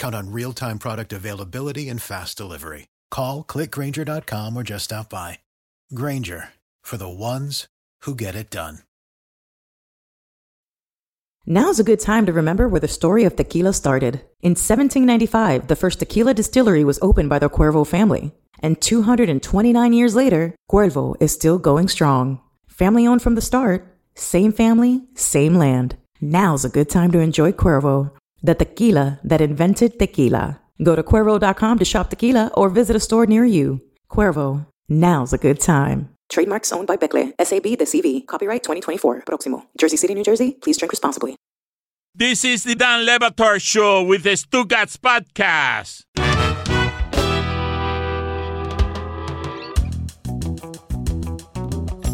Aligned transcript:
Count 0.00 0.14
on 0.14 0.32
real 0.32 0.52
time 0.52 0.78
product 0.78 1.12
availability 1.12 1.88
and 1.90 2.02
fast 2.02 2.36
delivery. 2.36 2.88
Call 3.10 3.44
clickgrainger.com 3.44 4.56
or 4.56 4.62
just 4.62 4.86
stop 4.86 5.10
by. 5.10 5.38
Grainger 5.94 6.48
for 6.80 6.96
the 6.96 7.08
ones 7.08 7.68
who 8.02 8.14
get 8.14 8.34
it 8.34 8.50
done. 8.50 8.80
Now's 11.46 11.80
a 11.80 11.84
good 11.84 12.00
time 12.00 12.26
to 12.26 12.32
remember 12.32 12.68
where 12.68 12.80
the 12.80 12.88
story 12.88 13.24
of 13.24 13.34
tequila 13.34 13.72
started. 13.72 14.14
In 14.40 14.52
1795, 14.52 15.68
the 15.68 15.76
first 15.76 15.98
tequila 15.98 16.34
distillery 16.34 16.84
was 16.84 16.98
opened 17.02 17.28
by 17.28 17.38
the 17.38 17.48
Cuervo 17.48 17.86
family. 17.86 18.32
And 18.60 18.80
229 18.80 19.92
years 19.92 20.14
later, 20.14 20.54
Cuervo 20.70 21.16
is 21.20 21.32
still 21.32 21.58
going 21.58 21.88
strong. 21.88 22.40
Family 22.68 23.06
owned 23.06 23.22
from 23.22 23.34
the 23.34 23.40
start, 23.40 23.86
same 24.14 24.52
family, 24.52 25.02
same 25.14 25.56
land. 25.56 25.96
Now's 26.20 26.64
a 26.64 26.68
good 26.68 26.88
time 26.90 27.10
to 27.12 27.20
enjoy 27.20 27.52
Cuervo, 27.52 28.12
the 28.42 28.54
tequila 28.54 29.20
that 29.24 29.40
invented 29.40 29.98
tequila. 29.98 30.60
Go 30.82 30.96
to 30.96 31.02
Cuervo.com 31.02 31.78
to 31.78 31.84
shop 31.84 32.10
tequila 32.10 32.50
or 32.54 32.68
visit 32.68 32.96
a 32.96 33.00
store 33.00 33.26
near 33.26 33.44
you. 33.44 33.80
Cuervo, 34.10 34.66
now's 34.88 35.32
a 35.32 35.38
good 35.38 35.60
time. 35.60 36.08
Trademarks 36.30 36.72
owned 36.72 36.86
by 36.86 36.96
Becle, 36.96 37.32
SAB 37.42 37.78
the 37.78 37.84
CV. 37.84 38.26
Copyright 38.26 38.62
2024. 38.62 39.22
Proximo. 39.26 39.64
Jersey 39.78 39.96
City, 39.96 40.14
New 40.14 40.24
Jersey. 40.24 40.52
Please 40.62 40.78
drink 40.78 40.92
responsibly. 40.92 41.36
This 42.14 42.44
is 42.44 42.64
the 42.64 42.74
Dan 42.74 43.04
Le 43.06 43.18
Batard 43.18 43.62
Show 43.62 44.02
with 44.02 44.24
the 44.24 44.30
Stugotz 44.30 44.96
Podcast. 44.96 46.04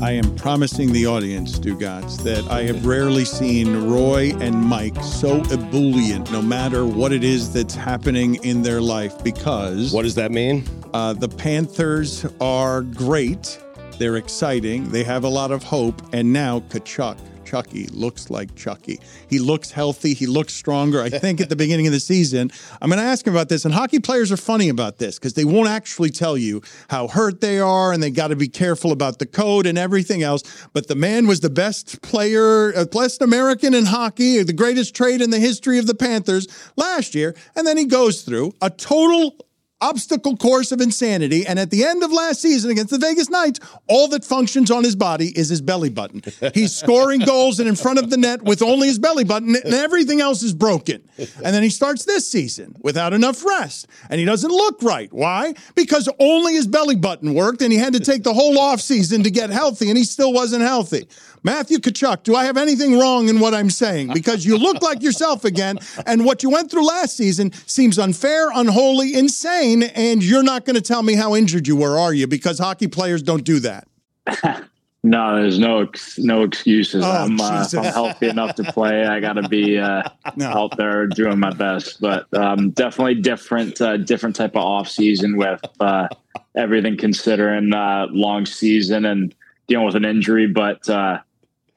I 0.03 0.13
am 0.13 0.37
promising 0.37 0.93
the 0.93 1.07
audience, 1.07 1.59
Stugotz, 1.59 2.23
that 2.23 2.45
I 2.51 2.65
have 2.65 2.85
rarely 2.85 3.25
seen 3.25 3.89
Roy 3.89 4.35
and 4.41 4.55
Mike 4.55 5.03
so 5.03 5.41
ebullient, 5.51 6.31
no 6.31 6.43
matter 6.43 6.85
what 6.85 7.13
it 7.13 7.25
is 7.25 7.53
that's 7.53 7.75
happening 7.75 8.35
in 8.45 8.63
their 8.63 8.81
life, 8.81 9.23
because 9.25 9.93
What 9.93 10.03
does 10.03 10.15
that 10.17 10.31
mean? 10.33 10.65
uh, 10.93 11.15
the 11.15 11.29
Panthers 11.29 12.27
are 12.41 12.83
great. 12.83 13.59
They're 13.99 14.17
exciting. 14.17 14.91
They 14.91 15.03
have 15.05 15.25
a 15.25 15.29
lot 15.29 15.51
of 15.51 15.63
hope. 15.65 16.03
And 16.13 16.31
now 16.33 16.61
Tkachuk, 16.61 17.17
Chucky, 17.47 17.87
looks 17.87 18.29
like 18.29 18.55
Chucky. 18.57 19.01
He 19.31 19.39
looks 19.39 19.71
healthy. 19.71 20.13
He 20.13 20.27
looks 20.27 20.53
stronger. 20.53 21.01
I 21.01 21.09
think 21.09 21.41
at 21.41 21.49
the 21.49 21.57
beginning 21.65 21.87
of 21.87 21.93
the 21.93 22.01
season, 22.01 22.51
I'm 22.83 22.91
going 22.91 23.01
to 23.01 23.07
ask 23.07 23.27
him 23.27 23.33
about 23.33 23.49
this. 23.49 23.65
And 23.65 23.73
hockey 23.73 24.01
players 24.01 24.33
are 24.33 24.37
funny 24.37 24.69
about 24.69 24.99
this 24.99 25.19
because 25.19 25.35
they 25.35 25.45
won't 25.45 25.69
actually 25.69 26.11
tell 26.11 26.37
you 26.37 26.63
how 26.89 27.09
hurt 27.09 27.41
they 27.41 27.61
are 27.61 27.93
and 27.93 28.03
they 28.03 28.11
got 28.11 28.29
to 28.29 28.37
be 28.37 28.49
careful 28.49 28.93
about 28.93 29.19
the 29.19 29.27
code 29.27 29.67
and 29.67 29.79
everything 29.79 30.23
else. 30.23 30.43
But 30.73 30.89
the 30.89 30.97
man 30.97 31.27
was 31.27 31.41
the 31.41 31.51
best 31.51 32.03
player, 32.03 32.77
uh, 32.77 32.85
best 32.87 33.23
American 33.23 33.75
in 33.75 33.87
hockey, 33.87 34.43
the 34.43 34.53
greatest 34.53 34.95
trade 34.95 35.21
in 35.21 35.31
the 35.31 35.39
history 35.39 35.79
of 35.79 35.87
the 35.87 35.95
Panthers 35.95 36.49
last 36.77 37.15
year. 37.15 37.37
And 37.55 37.67
then 37.67 37.77
he 37.77 37.87
goes 37.87 38.23
through 38.23 38.53
a 38.61 38.71
total 38.71 39.46
obstacle 39.81 40.37
course 40.37 40.73
of 40.73 40.81
insanity. 40.81 41.47
And 41.47 41.59
at 41.59 41.71
the 41.71 41.85
end 41.85 42.03
of 42.03 42.11
last 42.13 42.41
season 42.41 42.71
against 42.71 42.91
the 42.91 42.99
Vegas 42.99 43.29
Knights, 43.29 43.61
all 43.89 44.09
that 44.09 44.25
functions 44.25 44.71
on 44.71 44.85
his 44.85 44.97
body 44.97 45.33
is 45.37 45.49
his 45.49 45.61
belly 45.61 45.91
button. 45.91 46.23
He's 46.55 46.75
scoring 46.75 47.21
goals 47.27 47.61
and 47.61 47.69
in 47.69 47.77
front 47.77 47.99
of 47.99 48.11
the 48.11 48.17
net 48.17 48.43
with 48.43 48.63
only 48.63 48.89
his 48.89 48.99
belly 48.99 49.25
button, 49.25 49.55
and 49.57 49.75
everything 49.75 50.21
else 50.21 50.43
is 50.43 50.55
broken. 50.55 51.03
And 51.19 51.55
then 51.55 51.63
he 51.63 51.71
starts 51.71 52.05
this 52.05 52.31
season 52.31 52.77
without 52.81 53.13
enough 53.13 53.45
rest, 53.45 53.87
and 54.09 54.19
he 54.19 54.25
doesn't 54.25 54.51
look 54.51 54.83
right. 54.83 55.13
Why? 55.13 55.55
Because 55.75 56.09
only 56.19 56.55
his 56.55 56.67
belly 56.67 56.97
button 56.97 57.35
worked, 57.35 57.63
and 57.63 57.73
he 57.73 57.79
had 57.79 57.93
to 57.93 58.01
take 58.01 58.23
the 58.23 58.35
whole 58.35 58.59
off 58.59 58.81
season 58.81 59.23
to 59.25 59.31
get 59.31 59.51
healthy, 59.51 59.89
and 59.89 59.99
he 59.99 60.05
still 60.05 60.33
wasn't 60.33 60.63
healthy. 60.63 61.07
Matthew 61.47 61.79
Tkachuk, 61.79 62.25
do 62.25 62.35
I 62.35 62.45
have 62.45 62.57
anything 62.57 62.99
wrong 62.99 63.29
in 63.29 63.39
what 63.39 63.55
I'm 63.55 63.71
saying? 63.71 64.11
Because 64.13 64.45
you 64.45 64.59
look 64.59 64.83
like 64.83 65.01
yourself 65.01 65.45
again, 65.45 65.79
and 66.05 66.25
what 66.25 66.43
you 66.43 66.51
went 66.51 66.73
through 66.73 66.85
last 66.85 67.17
season 67.17 67.53
seems 67.67 68.01
unfair, 68.01 68.51
unholy, 68.53 69.15
insane, 69.15 69.85
and 69.85 70.25
you're 70.25 70.43
not 70.43 70.65
going 70.65 70.75
to 70.75 70.83
tell 70.83 71.05
me 71.05 71.15
how 71.15 71.37
injured 71.37 71.69
you 71.69 71.77
were, 71.77 72.01
are 72.01 72.13
you? 72.13 72.27
Because 72.27 72.59
hockey 72.59 72.89
players 72.89 73.23
don't 73.23 73.45
do 73.45 73.61
that. 73.61 73.87
No, 75.05 75.41
there's 75.41 75.61
no 75.61 75.83
ex- 75.83 76.19
no 76.19 76.43
excuses. 76.43 77.05
Oh, 77.05 77.09
I'm, 77.09 77.41
uh, 77.41 77.65
I'm 77.75 77.85
healthy 77.85 78.29
enough 78.29 78.57
to 78.57 78.65
play. 78.65 79.07
I 79.07 79.21
got 79.21 79.35
to 79.35 79.49
be 79.49 79.79
uh, 79.79 80.03
No. 80.35 80.49
out 80.49 80.77
there 80.77 81.07
doing 81.07 81.39
my 81.39 81.53
best, 81.53 82.01
but 82.01 82.27
um, 82.35 82.71
definitely 82.71 83.15
different 83.15 83.81
uh, 83.81 83.99
different 83.99 84.35
type 84.35 84.57
of 84.57 84.63
off 84.65 84.89
season 84.89 85.37
with 85.37 85.61
uh, 85.79 86.09
everything 86.57 86.97
considering 86.97 87.73
uh, 87.73 88.07
long 88.11 88.47
season 88.47 89.05
and 89.05 89.33
dealing 89.69 89.87
with 89.87 89.95
an 89.95 90.05
injury. 90.05 90.49
But 90.49 90.89
uh, 90.89 91.21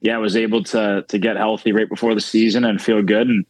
yeah, 0.01 0.17
was 0.17 0.35
able 0.35 0.63
to 0.65 1.05
to 1.07 1.17
get 1.19 1.37
healthy 1.37 1.71
right 1.71 1.89
before 1.89 2.15
the 2.15 2.21
season 2.21 2.65
and 2.65 2.81
feel 2.81 3.01
good, 3.01 3.27
and 3.27 3.45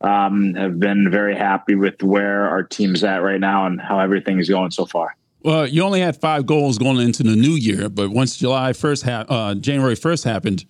um, 0.00 0.54
have 0.54 0.78
been 0.78 1.10
very 1.10 1.36
happy 1.36 1.74
with 1.74 2.02
where 2.02 2.48
our 2.48 2.62
team's 2.62 3.02
at 3.04 3.22
right 3.22 3.40
now 3.40 3.66
and 3.66 3.80
how 3.80 4.00
everything 4.00 4.38
is 4.38 4.48
going 4.48 4.70
so 4.70 4.86
far. 4.86 5.16
Well, 5.42 5.66
you 5.66 5.82
only 5.82 6.00
had 6.00 6.16
five 6.16 6.46
goals 6.46 6.78
going 6.78 6.98
into 6.98 7.22
the 7.22 7.36
new 7.36 7.52
year, 7.52 7.88
but 7.88 8.10
once 8.10 8.36
July 8.36 8.72
first, 8.72 9.02
ha- 9.02 9.26
uh, 9.28 9.54
January 9.54 9.94
first 9.94 10.24
happened, 10.24 10.64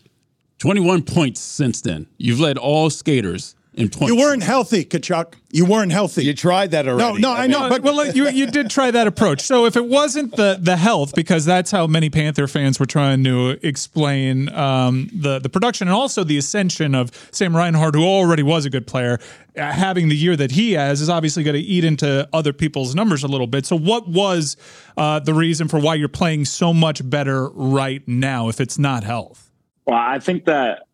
twenty-one 0.59 1.03
points 1.03 1.41
since 1.41 1.81
then. 1.81 2.07
You've 2.19 2.41
led 2.41 2.59
all 2.59 2.91
skaters 2.91 3.55
in 3.77 3.89
points. 3.89 4.13
You 4.13 4.19
weren't 4.19 4.43
healthy, 4.43 4.85
Tkachuk. 4.85 5.35
You 5.51 5.65
weren't 5.67 5.93
healthy. 5.93 6.25
You 6.25 6.35
tried 6.35 6.73
that 6.73 6.87
no, 6.87 6.93
already. 6.93 7.21
no, 7.21 7.33
I 7.33 7.47
know, 7.47 7.69
but 7.69 7.83
well, 7.83 8.07
you 8.13 8.29
you 8.29 8.47
did 8.47 8.71
try 8.71 8.91
that 8.91 9.07
approach. 9.07 9.43
So 9.43 9.67
if 9.67 9.77
it 9.77 9.85
wasn't 9.87 10.37
the 10.37 10.59
the 10.61 10.77
health, 10.77 11.15
because 11.15 11.45
that's 11.45 11.71
how 11.71 11.87
many 11.87 12.11
Panther 12.11 12.47
fans 12.47 12.81
were 12.81 12.87
trying 12.87 13.23
to 13.25 13.59
explain 13.63 14.49
um, 14.51 15.09
the 15.13 15.39
the 15.39 15.49
production 15.49 15.89
and 15.89 15.95
also 15.95 16.25
the 16.25 16.39
ascension 16.39 16.95
of 16.95 17.11
Sam 17.31 17.57
Reinhart, 17.57 17.95
who 17.95 18.05
already 18.05 18.43
was 18.43 18.65
a 18.65 18.71
good 18.71 18.87
player, 18.87 19.19
uh, 19.57 19.73
having 19.73 20.09
the 20.09 20.17
year 20.17 20.37
that 20.37 20.53
he 20.53 20.73
has 20.73 21.01
is 21.01 21.09
obviously 21.09 21.43
going 21.43 21.55
to 21.55 21.63
eat 21.63 21.85
into 21.85 22.29
other 22.33 22.53
people's 22.53 22.95
numbers 22.95 23.23
a 23.23 23.29
little 23.29 23.47
bit. 23.47 23.67
So 23.67 23.77
what 23.77 24.09
was 24.09 24.57
uh, 24.97 25.21
the 25.21 25.35
reason 25.35 25.69
for 25.69 25.79
why 25.79 25.95
you're 25.95 26.09
playing 26.09 26.47
so 26.47 26.73
much 26.73 27.09
better 27.09 27.49
right 27.51 28.07
now 28.09 28.49
if 28.49 28.61
it's 28.61 28.79
not 28.79 29.05
health? 29.05 29.51
Well, 29.87 29.99
I 29.99 30.19
think 30.19 30.47
that 30.47 30.87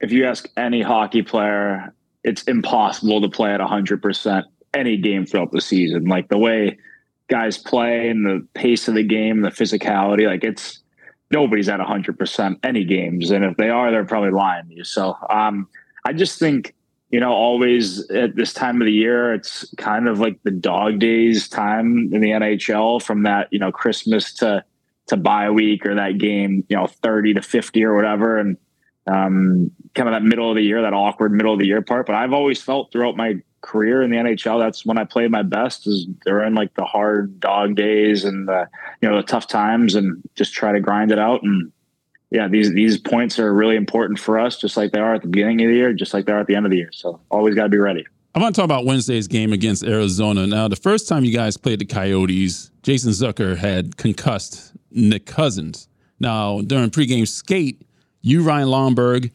if 0.00 0.12
you 0.12 0.26
ask 0.26 0.48
any 0.56 0.82
hockey 0.82 1.22
player, 1.22 1.92
it's 2.26 2.42
impossible 2.42 3.20
to 3.22 3.28
play 3.28 3.54
at 3.54 3.60
100% 3.60 4.44
any 4.74 4.96
game 4.96 5.24
throughout 5.24 5.52
the 5.52 5.60
season. 5.60 6.06
Like 6.06 6.28
the 6.28 6.36
way 6.36 6.76
guys 7.28 7.56
play 7.56 8.08
and 8.08 8.26
the 8.26 8.46
pace 8.52 8.88
of 8.88 8.96
the 8.96 9.04
game, 9.04 9.42
the 9.42 9.50
physicality, 9.50 10.26
like 10.26 10.42
it's 10.42 10.80
nobody's 11.30 11.68
at 11.68 11.78
100% 11.78 12.58
any 12.64 12.84
games. 12.84 13.30
And 13.30 13.44
if 13.44 13.56
they 13.56 13.70
are, 13.70 13.92
they're 13.92 14.04
probably 14.04 14.32
lying 14.32 14.68
to 14.68 14.74
you. 14.74 14.84
So 14.84 15.16
um, 15.30 15.68
I 16.04 16.12
just 16.12 16.40
think, 16.40 16.74
you 17.10 17.20
know, 17.20 17.32
always 17.32 18.10
at 18.10 18.34
this 18.34 18.52
time 18.52 18.82
of 18.82 18.86
the 18.86 18.92
year, 18.92 19.32
it's 19.32 19.72
kind 19.76 20.08
of 20.08 20.18
like 20.18 20.42
the 20.42 20.50
dog 20.50 20.98
days 20.98 21.48
time 21.48 22.12
in 22.12 22.20
the 22.20 22.30
NHL 22.30 23.00
from 23.00 23.22
that, 23.22 23.48
you 23.52 23.60
know, 23.60 23.70
Christmas 23.70 24.32
to, 24.34 24.64
to 25.06 25.16
bye 25.16 25.48
week 25.50 25.86
or 25.86 25.94
that 25.94 26.18
game, 26.18 26.64
you 26.68 26.76
know, 26.76 26.88
30 26.88 27.34
to 27.34 27.42
50 27.42 27.84
or 27.84 27.94
whatever. 27.94 28.36
And, 28.36 28.56
um, 29.06 29.70
kind 29.94 30.08
of 30.08 30.14
that 30.14 30.22
middle 30.22 30.50
of 30.50 30.56
the 30.56 30.62
year, 30.62 30.82
that 30.82 30.92
awkward 30.92 31.32
middle 31.32 31.52
of 31.52 31.58
the 31.58 31.66
year 31.66 31.82
part. 31.82 32.06
But 32.06 32.14
I've 32.14 32.32
always 32.32 32.62
felt 32.62 32.92
throughout 32.92 33.16
my 33.16 33.40
career 33.60 34.02
in 34.02 34.10
the 34.10 34.16
NHL, 34.16 34.60
that's 34.60 34.86
when 34.86 34.98
I 34.98 35.04
played 35.04 35.30
my 35.30 35.42
best 35.42 35.86
is 35.86 36.06
during 36.24 36.54
like 36.54 36.74
the 36.74 36.84
hard 36.84 37.40
dog 37.40 37.74
days 37.74 38.24
and 38.24 38.48
the, 38.48 38.68
you 39.00 39.08
know, 39.08 39.16
the 39.16 39.22
tough 39.22 39.48
times 39.48 39.94
and 39.94 40.22
just 40.34 40.52
try 40.52 40.72
to 40.72 40.80
grind 40.80 41.10
it 41.10 41.18
out. 41.18 41.42
And 41.42 41.72
yeah, 42.30 42.48
these, 42.48 42.72
these 42.72 42.98
points 42.98 43.38
are 43.38 43.52
really 43.52 43.76
important 43.76 44.18
for 44.18 44.38
us, 44.38 44.58
just 44.58 44.76
like 44.76 44.92
they 44.92 45.00
are 45.00 45.14
at 45.14 45.22
the 45.22 45.28
beginning 45.28 45.62
of 45.62 45.68
the 45.68 45.74
year, 45.74 45.92
just 45.92 46.14
like 46.14 46.26
they 46.26 46.32
are 46.32 46.40
at 46.40 46.46
the 46.46 46.54
end 46.54 46.66
of 46.66 46.70
the 46.70 46.78
year. 46.78 46.90
So 46.92 47.20
always 47.30 47.54
got 47.54 47.64
to 47.64 47.68
be 47.68 47.78
ready. 47.78 48.04
I 48.34 48.38
want 48.38 48.54
to 48.54 48.60
talk 48.60 48.66
about 48.66 48.84
Wednesday's 48.84 49.28
game 49.28 49.52
against 49.52 49.82
Arizona. 49.82 50.46
Now, 50.46 50.68
the 50.68 50.76
first 50.76 51.08
time 51.08 51.24
you 51.24 51.32
guys 51.32 51.56
played 51.56 51.78
the 51.78 51.86
Coyotes, 51.86 52.70
Jason 52.82 53.10
Zucker 53.12 53.56
had 53.56 53.96
concussed 53.96 54.74
Nick 54.90 55.24
Cousins. 55.24 55.88
Now, 56.20 56.60
during 56.60 56.90
pregame 56.90 57.26
skate, 57.26 57.85
you, 58.26 58.42
Ryan 58.42 58.68
Lomberg, 58.68 59.30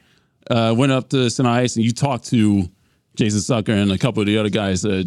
uh, 0.49 0.73
went 0.77 0.91
up 0.91 1.09
to 1.09 1.29
center 1.29 1.49
ice 1.49 1.75
and 1.75 1.85
you 1.85 1.91
talked 1.91 2.25
to 2.29 2.69
Jason 3.15 3.39
Zucker 3.39 3.81
and 3.81 3.91
a 3.91 3.97
couple 3.97 4.21
of 4.21 4.27
the 4.27 4.38
other 4.38 4.49
guys. 4.49 4.83
Uh, 4.85 5.03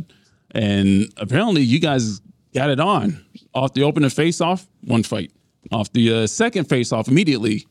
and 0.52 1.12
apparently, 1.16 1.62
you 1.62 1.81
guys 1.81 2.20
got 2.54 2.70
it 2.70 2.81
on. 2.81 3.25
Off 3.54 3.75
the 3.75 3.82
opening 3.82 4.10
face-off, 4.10 4.66
one 4.84 5.02
fight. 5.02 5.32
Off 5.72 5.92
the 5.92 6.22
uh, 6.22 6.26
second 6.26 6.64
face-off, 6.69 7.08
immediately 7.08 7.66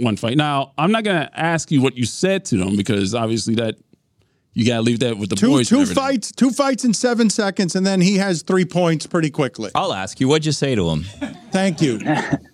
one 0.00 0.16
fight. 0.16 0.36
Now, 0.36 0.72
I'm 0.78 0.90
not 0.92 1.04
going 1.04 1.26
to 1.26 1.38
ask 1.38 1.70
you 1.70 1.82
what 1.82 1.96
you 1.96 2.06
said 2.06 2.44
to 2.46 2.56
them 2.56 2.76
because 2.76 3.14
obviously 3.14 3.54
that 3.56 3.76
You 4.54 4.66
got 4.66 4.76
to 4.76 4.82
leave 4.82 5.00
that 5.00 5.18
with 5.18 5.28
the 5.30 5.36
Two 5.36 5.48
boys. 5.48 5.68
two 5.68 5.84
fights, 5.86 6.32
two 6.32 6.50
fights 6.50 6.84
in 6.84 6.94
seven 6.94 7.28
seconds, 7.30 7.74
and 7.76 7.86
then 7.86 8.00
he 8.00 8.16
has 8.16 8.42
three 8.42 8.64
points 8.64 9.06
pretty 9.06 9.30
quickly. 9.30 9.70
I'll 9.74 9.92
ask 9.92 10.18
you, 10.20 10.28
what'd 10.28 10.46
you 10.46 10.52
say 10.52 10.74
to 10.74 10.88
him? 10.90 11.04
Thank 11.50 11.80
you. 11.82 12.00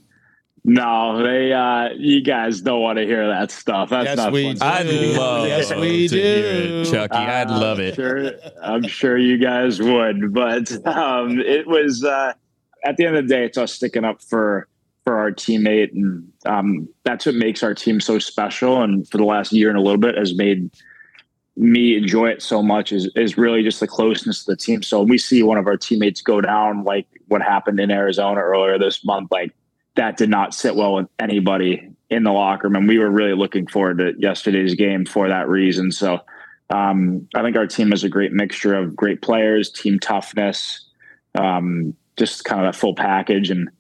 No, 0.71 1.23
they 1.23 1.51
uh 1.51 1.89
you 1.97 2.21
guys 2.21 2.61
don't 2.61 2.83
want 2.83 2.99
to 2.99 3.07
hear 3.07 3.27
that 3.27 3.51
stuff. 3.51 3.89
That's 3.89 4.05
Yes, 4.05 4.17
not 4.19 4.33
we 4.35 4.55
fun. 4.55 4.57
do. 4.87 4.93
I'd 4.93 5.17
love 5.17 5.49
Yes, 5.49 5.75
we 5.75 6.09
to 6.09 6.15
hear 6.15 6.45
it, 6.45 6.85
do. 6.85 6.91
Chucky. 6.91 7.17
I'd 7.17 7.49
Uh, 7.49 7.59
love 7.59 7.81
it. 7.81 7.95
Sure, 7.95 8.33
I'm 8.63 8.87
sure 8.87 9.17
you 9.17 9.39
guys 9.39 9.81
would, 9.81 10.35
but 10.35 10.71
um, 10.87 11.41
it 11.41 11.67
was 11.67 12.05
uh, 12.05 12.35
at 12.85 12.99
the 12.99 13.07
end 13.07 13.17
of 13.17 13.27
the 13.27 13.35
day, 13.35 13.47
it's 13.47 13.57
us 13.57 13.73
sticking 13.73 14.05
up 14.05 14.21
for 14.23 14.69
for 15.05 15.17
our 15.19 15.31
teammate, 15.31 15.93
and 15.95 16.31
um, 16.45 16.87
that's 17.03 17.25
what 17.25 17.35
makes 17.35 17.63
our 17.63 17.73
team 17.73 17.99
so 17.99 18.19
special. 18.19 18.83
And 18.83 19.09
for 19.09 19.17
the 19.17 19.25
last 19.25 19.55
year 19.55 19.71
and 19.71 19.79
a 19.79 19.81
little 19.81 19.97
bit, 19.97 20.19
has 20.19 20.37
made 20.37 20.71
me 21.57 21.97
enjoy 21.97 22.27
it 22.29 22.43
so 22.43 22.63
much. 22.63 22.93
Is 22.93 23.11
is 23.17 23.39
really 23.39 23.63
just 23.63 23.81
the 23.81 23.89
closeness 23.89 24.41
of 24.47 24.47
the 24.55 24.57
team. 24.63 24.83
So 24.83 24.99
when 24.99 25.09
we 25.09 25.17
see 25.17 25.43
one 25.43 25.57
of 25.57 25.67
our 25.67 25.79
teammates 25.79 26.21
go 26.21 26.43
down, 26.43 26.85
like 26.85 27.07
what 27.29 27.41
happened 27.41 27.81
in 27.81 27.91
Arizona 27.91 28.43
earlier 28.43 28.79
this 28.79 29.03
month, 29.03 29.31
like 29.31 29.55
that 29.99 30.17
did 30.17 30.31
not 30.31 30.55
sit 30.55 30.77
well 30.77 30.95
with 30.95 31.09
anybody 31.19 31.91
in 32.09 32.23
the 32.23 32.31
locker 32.31 32.69
room. 32.69 32.77
And 32.77 32.89
we 32.89 33.01
were 33.01 33.11
really 33.11 33.35
looking 33.35 33.67
forward 33.67 33.99
to 33.99 34.15
yesterday's 34.17 34.77
game 34.77 35.05
for 35.05 35.29
that 35.29 35.49
reason. 35.49 35.91
So 35.91 36.21
um, 36.71 37.29
I 37.35 37.43
think 37.43 37.57
our 37.57 37.67
team 37.67 37.93
is 37.93 38.05
a 38.05 38.09
great 38.09 38.33
mixture 38.33 38.77
of 38.77 38.95
great 38.95 39.23
players, 39.23 39.73
team 39.73 39.99
toughness, 39.99 40.87
um, 41.35 41.97
just 42.17 42.45
kind 42.45 42.65
of 42.65 42.73
that 42.73 42.79
full 42.79 42.95
package. 42.95 43.51
And 43.51 43.71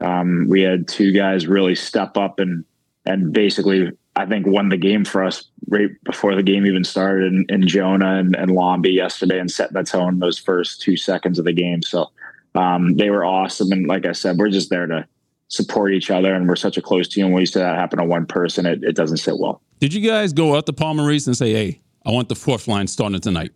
um, 0.00 0.48
we 0.48 0.62
had 0.62 0.88
two 0.88 1.12
guys 1.12 1.46
really 1.46 1.76
step 1.76 2.16
up 2.16 2.40
and 2.40 2.64
and 3.06 3.32
basically, 3.32 3.90
I 4.16 4.26
think, 4.26 4.46
won 4.46 4.68
the 4.68 4.76
game 4.76 5.04
for 5.04 5.24
us 5.24 5.44
right 5.68 5.88
before 6.04 6.34
the 6.34 6.42
game 6.42 6.66
even 6.66 6.84
started. 6.84 7.32
And, 7.48 7.66
Jonah 7.66 8.16
and, 8.16 8.36
and 8.36 8.50
Lombi 8.50 8.92
yesterday 8.92 9.38
and 9.38 9.50
set 9.50 9.72
that 9.72 9.86
tone 9.86 10.18
those 10.18 10.38
first 10.38 10.82
two 10.82 10.98
seconds 10.98 11.38
of 11.38 11.46
the 11.46 11.52
game. 11.52 11.82
So 11.82 12.10
um, 12.54 12.96
they 12.96 13.08
were 13.08 13.24
awesome. 13.24 13.72
And 13.72 13.86
like 13.86 14.04
I 14.04 14.12
said, 14.12 14.36
we're 14.36 14.50
just 14.50 14.68
there 14.68 14.86
to 14.86 15.06
support 15.50 15.92
each 15.92 16.10
other. 16.10 16.34
And 16.34 16.48
we're 16.48 16.56
such 16.56 16.78
a 16.78 16.82
close 16.82 17.06
team. 17.06 17.26
When 17.26 17.34
we 17.34 17.46
see 17.46 17.58
that 17.58 17.76
happen 17.76 17.98
to 17.98 18.04
one 18.04 18.24
person, 18.24 18.64
it, 18.64 18.82
it 18.82 18.96
doesn't 18.96 19.18
sit 19.18 19.38
well. 19.38 19.60
Did 19.78 19.92
you 19.92 20.08
guys 20.08 20.32
go 20.32 20.56
out 20.56 20.66
to 20.66 20.72
Paul 20.72 20.94
Maurice 20.94 21.26
and 21.26 21.36
say, 21.36 21.52
"Hey, 21.52 21.80
I 22.06 22.10
want 22.10 22.28
the 22.28 22.34
fourth 22.34 22.66
line 22.66 22.86
starting 22.86 23.20
tonight"? 23.20 23.52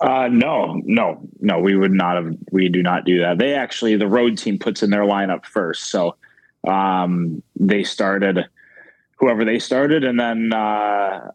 Uh, 0.00 0.28
no, 0.28 0.80
no, 0.84 1.20
no. 1.40 1.58
We 1.60 1.76
would 1.76 1.92
not 1.92 2.16
have. 2.16 2.36
We 2.50 2.68
do 2.68 2.82
not 2.82 3.04
do 3.04 3.20
that. 3.20 3.38
They 3.38 3.54
actually, 3.54 3.96
the 3.96 4.08
road 4.08 4.38
team 4.38 4.58
puts 4.58 4.82
in 4.82 4.90
their 4.90 5.02
lineup 5.02 5.44
first, 5.44 5.84
so 5.84 6.16
um, 6.66 7.42
they 7.58 7.84
started 7.84 8.46
whoever 9.18 9.44
they 9.44 9.58
started, 9.58 10.04
and 10.04 10.18
then 10.18 10.52
uh, 10.52 11.30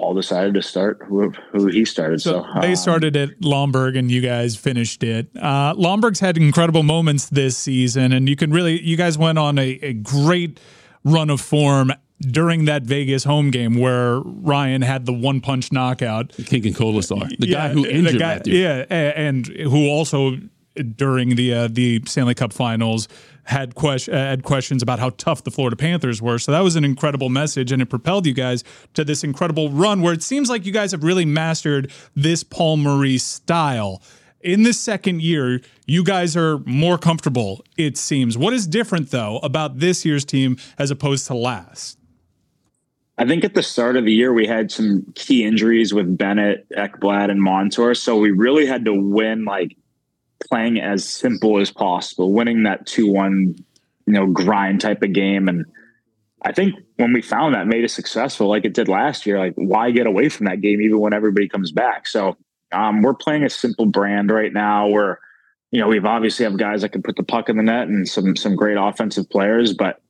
Paul 0.00 0.14
decided 0.14 0.54
to 0.54 0.62
start 0.62 0.98
who, 1.06 1.30
who 1.52 1.66
he 1.66 1.84
started. 1.84 2.22
So 2.22 2.46
So, 2.54 2.60
they 2.62 2.70
um, 2.70 2.76
started 2.76 3.16
at 3.16 3.38
Lomberg 3.40 3.98
and 3.98 4.10
you 4.10 4.22
guys 4.22 4.56
finished 4.56 5.02
it. 5.02 5.28
Uh, 5.36 5.74
Lomberg's 5.74 6.20
had 6.20 6.38
incredible 6.38 6.82
moments 6.82 7.28
this 7.28 7.58
season, 7.58 8.12
and 8.12 8.26
you 8.26 8.34
can 8.34 8.50
really, 8.50 8.80
you 8.80 8.96
guys 8.96 9.18
went 9.18 9.38
on 9.38 9.58
a, 9.58 9.78
a 9.82 9.92
great 9.92 10.58
run 11.04 11.28
of 11.28 11.40
form 11.40 11.92
during 12.20 12.64
that 12.64 12.84
Vegas 12.84 13.24
home 13.24 13.50
game 13.50 13.78
where 13.78 14.20
Ryan 14.20 14.80
had 14.80 15.04
the 15.04 15.12
one 15.12 15.42
punch 15.42 15.70
knockout. 15.70 16.32
Keegan 16.46 16.72
Kolesar, 16.72 17.28
the 17.38 17.46
guy 17.48 17.68
who 17.68 17.82
the 17.82 17.94
injured 17.94 18.18
guy- 18.18 18.34
Matthew. 18.36 18.54
Yeah, 18.54 18.86
and 18.88 19.46
who 19.46 19.86
also 19.88 20.38
during 20.74 21.36
the 21.36 21.52
uh, 21.52 21.68
the 21.70 22.02
Stanley 22.06 22.34
Cup 22.34 22.52
Finals 22.52 23.08
had 23.44 23.74
question 23.74 24.14
had 24.14 24.42
questions 24.44 24.82
about 24.82 24.98
how 24.98 25.10
tough 25.10 25.44
the 25.44 25.50
Florida 25.50 25.76
Panthers 25.76 26.22
were. 26.22 26.38
So 26.38 26.52
that 26.52 26.60
was 26.60 26.76
an 26.76 26.84
incredible 26.84 27.28
message, 27.28 27.72
and 27.72 27.82
it 27.82 27.86
propelled 27.86 28.26
you 28.26 28.34
guys 28.34 28.64
to 28.94 29.04
this 29.04 29.24
incredible 29.24 29.70
run 29.70 30.02
where 30.02 30.12
it 30.12 30.22
seems 30.22 30.48
like 30.48 30.64
you 30.66 30.72
guys 30.72 30.92
have 30.92 31.02
really 31.02 31.24
mastered 31.24 31.90
this 32.14 32.42
Paul 32.42 32.76
Maurice 32.76 33.24
style. 33.24 34.02
In 34.42 34.62
the 34.62 34.72
second 34.72 35.20
year, 35.20 35.60
you 35.86 36.02
guys 36.02 36.34
are 36.34 36.60
more 36.60 36.96
comfortable, 36.96 37.62
it 37.76 37.98
seems. 37.98 38.38
What 38.38 38.54
is 38.54 38.66
different, 38.66 39.10
though, 39.10 39.38
about 39.42 39.80
this 39.80 40.06
year's 40.06 40.24
team 40.24 40.56
as 40.78 40.90
opposed 40.90 41.26
to 41.26 41.34
last? 41.34 41.98
I 43.18 43.26
think 43.26 43.44
at 43.44 43.52
the 43.52 43.62
start 43.62 43.96
of 43.96 44.06
the 44.06 44.12
year 44.14 44.32
we 44.32 44.46
had 44.46 44.72
some 44.72 45.04
key 45.14 45.44
injuries 45.44 45.92
with 45.92 46.16
Bennett, 46.16 46.66
Ekblad, 46.70 47.30
and 47.30 47.42
Montour, 47.42 47.94
so 47.94 48.16
we 48.16 48.30
really 48.30 48.64
had 48.64 48.86
to 48.86 48.94
win 48.94 49.44
like 49.44 49.76
playing 50.48 50.80
as 50.80 51.08
simple 51.08 51.60
as 51.60 51.70
possible, 51.70 52.32
winning 52.32 52.64
that 52.64 52.86
two 52.86 53.10
one, 53.10 53.54
you 54.06 54.12
know, 54.12 54.26
grind 54.26 54.80
type 54.80 55.02
of 55.02 55.12
game. 55.12 55.48
And 55.48 55.66
I 56.42 56.52
think 56.52 56.74
when 56.96 57.12
we 57.12 57.22
found 57.22 57.54
that 57.54 57.66
made 57.66 57.84
it 57.84 57.90
successful, 57.90 58.48
like 58.48 58.64
it 58.64 58.74
did 58.74 58.88
last 58.88 59.26
year. 59.26 59.38
Like 59.38 59.54
why 59.56 59.90
get 59.90 60.06
away 60.06 60.28
from 60.28 60.46
that 60.46 60.60
game 60.60 60.80
even 60.80 60.98
when 60.98 61.12
everybody 61.12 61.48
comes 61.48 61.72
back? 61.72 62.06
So 62.06 62.36
um, 62.72 63.02
we're 63.02 63.14
playing 63.14 63.44
a 63.44 63.50
simple 63.50 63.86
brand 63.86 64.30
right 64.30 64.52
now. 64.52 64.88
We're 64.88 65.18
you 65.70 65.80
know 65.80 65.88
we've 65.88 66.04
obviously 66.04 66.44
have 66.44 66.56
guys 66.56 66.82
that 66.82 66.90
can 66.90 67.02
put 67.02 67.16
the 67.16 67.22
puck 67.22 67.48
in 67.48 67.56
the 67.56 67.62
net 67.62 67.88
and 67.88 68.08
some 68.08 68.36
some 68.36 68.56
great 68.56 68.76
offensive 68.76 69.28
players, 69.28 69.74
but 69.74 70.00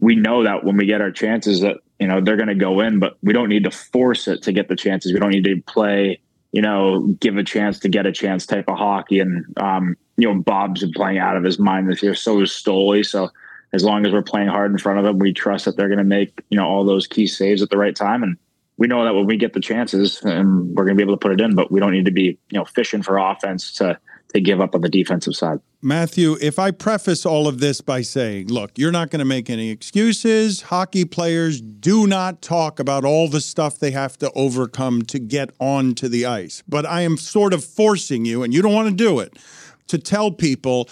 we 0.00 0.16
know 0.16 0.44
that 0.44 0.64
when 0.64 0.76
we 0.76 0.86
get 0.86 1.00
our 1.00 1.12
chances 1.12 1.60
that 1.60 1.76
you 1.98 2.06
know 2.06 2.20
they're 2.20 2.36
going 2.36 2.48
to 2.48 2.54
go 2.54 2.80
in 2.80 2.98
but 2.98 3.16
we 3.22 3.32
don't 3.32 3.48
need 3.48 3.64
to 3.64 3.70
force 3.70 4.26
it 4.26 4.42
to 4.42 4.52
get 4.52 4.68
the 4.68 4.76
chances 4.76 5.12
we 5.12 5.20
don't 5.20 5.30
need 5.30 5.44
to 5.44 5.62
play 5.66 6.20
you 6.52 6.62
know 6.62 7.06
give 7.20 7.36
a 7.36 7.44
chance 7.44 7.78
to 7.80 7.88
get 7.88 8.06
a 8.06 8.12
chance 8.12 8.46
type 8.46 8.68
of 8.68 8.78
hockey. 8.78 9.20
And 9.20 9.44
um 9.58 9.96
you 10.16 10.28
know 10.28 10.40
bob's 10.40 10.80
been 10.80 10.92
playing 10.92 11.18
out 11.18 11.36
of 11.36 11.44
his 11.44 11.58
mind 11.58 11.88
this 11.88 12.02
year. 12.02 12.14
So 12.14 12.40
is 12.40 12.50
stoley 12.50 13.04
so 13.04 13.30
as 13.72 13.84
long 13.84 14.04
as 14.04 14.12
we're 14.12 14.22
playing 14.22 14.48
hard 14.48 14.72
in 14.72 14.78
front 14.78 14.98
of 14.98 15.04
them 15.04 15.18
we 15.18 15.32
trust 15.32 15.64
that 15.64 15.76
they're 15.76 15.88
going 15.88 15.98
to 15.98 16.04
make 16.04 16.42
you 16.50 16.58
know 16.58 16.66
all 16.66 16.84
those 16.84 17.06
key 17.06 17.26
saves 17.26 17.62
at 17.62 17.70
the 17.70 17.78
right 17.78 17.96
time. 17.96 18.22
And 18.22 18.36
we 18.76 18.86
know 18.86 19.04
that 19.04 19.14
when 19.14 19.26
we 19.26 19.36
get 19.36 19.52
the 19.52 19.60
chances 19.60 20.20
um, 20.24 20.74
we're 20.74 20.84
going 20.84 20.96
to 20.96 21.00
be 21.00 21.04
able 21.04 21.16
to 21.16 21.22
put 21.22 21.32
it 21.32 21.40
in 21.40 21.54
but 21.54 21.70
we 21.70 21.80
don't 21.80 21.92
need 21.92 22.06
to 22.06 22.10
be 22.10 22.38
you 22.50 22.58
know 22.58 22.64
fishing 22.64 23.02
for 23.02 23.18
offense 23.18 23.72
to 23.74 23.98
to 24.32 24.40
give 24.40 24.60
up 24.60 24.74
on 24.74 24.80
the 24.80 24.88
defensive 24.88 25.34
side 25.34 25.60
Matthew, 25.82 26.36
if 26.42 26.58
I 26.58 26.72
preface 26.72 27.24
all 27.24 27.48
of 27.48 27.58
this 27.58 27.80
by 27.80 28.02
saying, 28.02 28.48
look, 28.48 28.72
you're 28.76 28.92
not 28.92 29.10
going 29.10 29.20
to 29.20 29.24
make 29.24 29.48
any 29.48 29.70
excuses. 29.70 30.60
Hockey 30.60 31.06
players 31.06 31.62
do 31.62 32.06
not 32.06 32.42
talk 32.42 32.78
about 32.78 33.06
all 33.06 33.28
the 33.28 33.40
stuff 33.40 33.78
they 33.78 33.92
have 33.92 34.18
to 34.18 34.30
overcome 34.32 35.02
to 35.06 35.18
get 35.18 35.52
onto 35.58 36.06
the 36.06 36.26
ice. 36.26 36.62
But 36.68 36.84
I 36.84 37.00
am 37.00 37.16
sort 37.16 37.54
of 37.54 37.64
forcing 37.64 38.26
you, 38.26 38.42
and 38.42 38.52
you 38.52 38.60
don't 38.60 38.74
want 38.74 38.90
to 38.90 38.94
do 38.94 39.20
it, 39.20 39.38
to 39.86 39.96
tell 39.96 40.30
people 40.30 40.90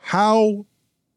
how 0.00 0.64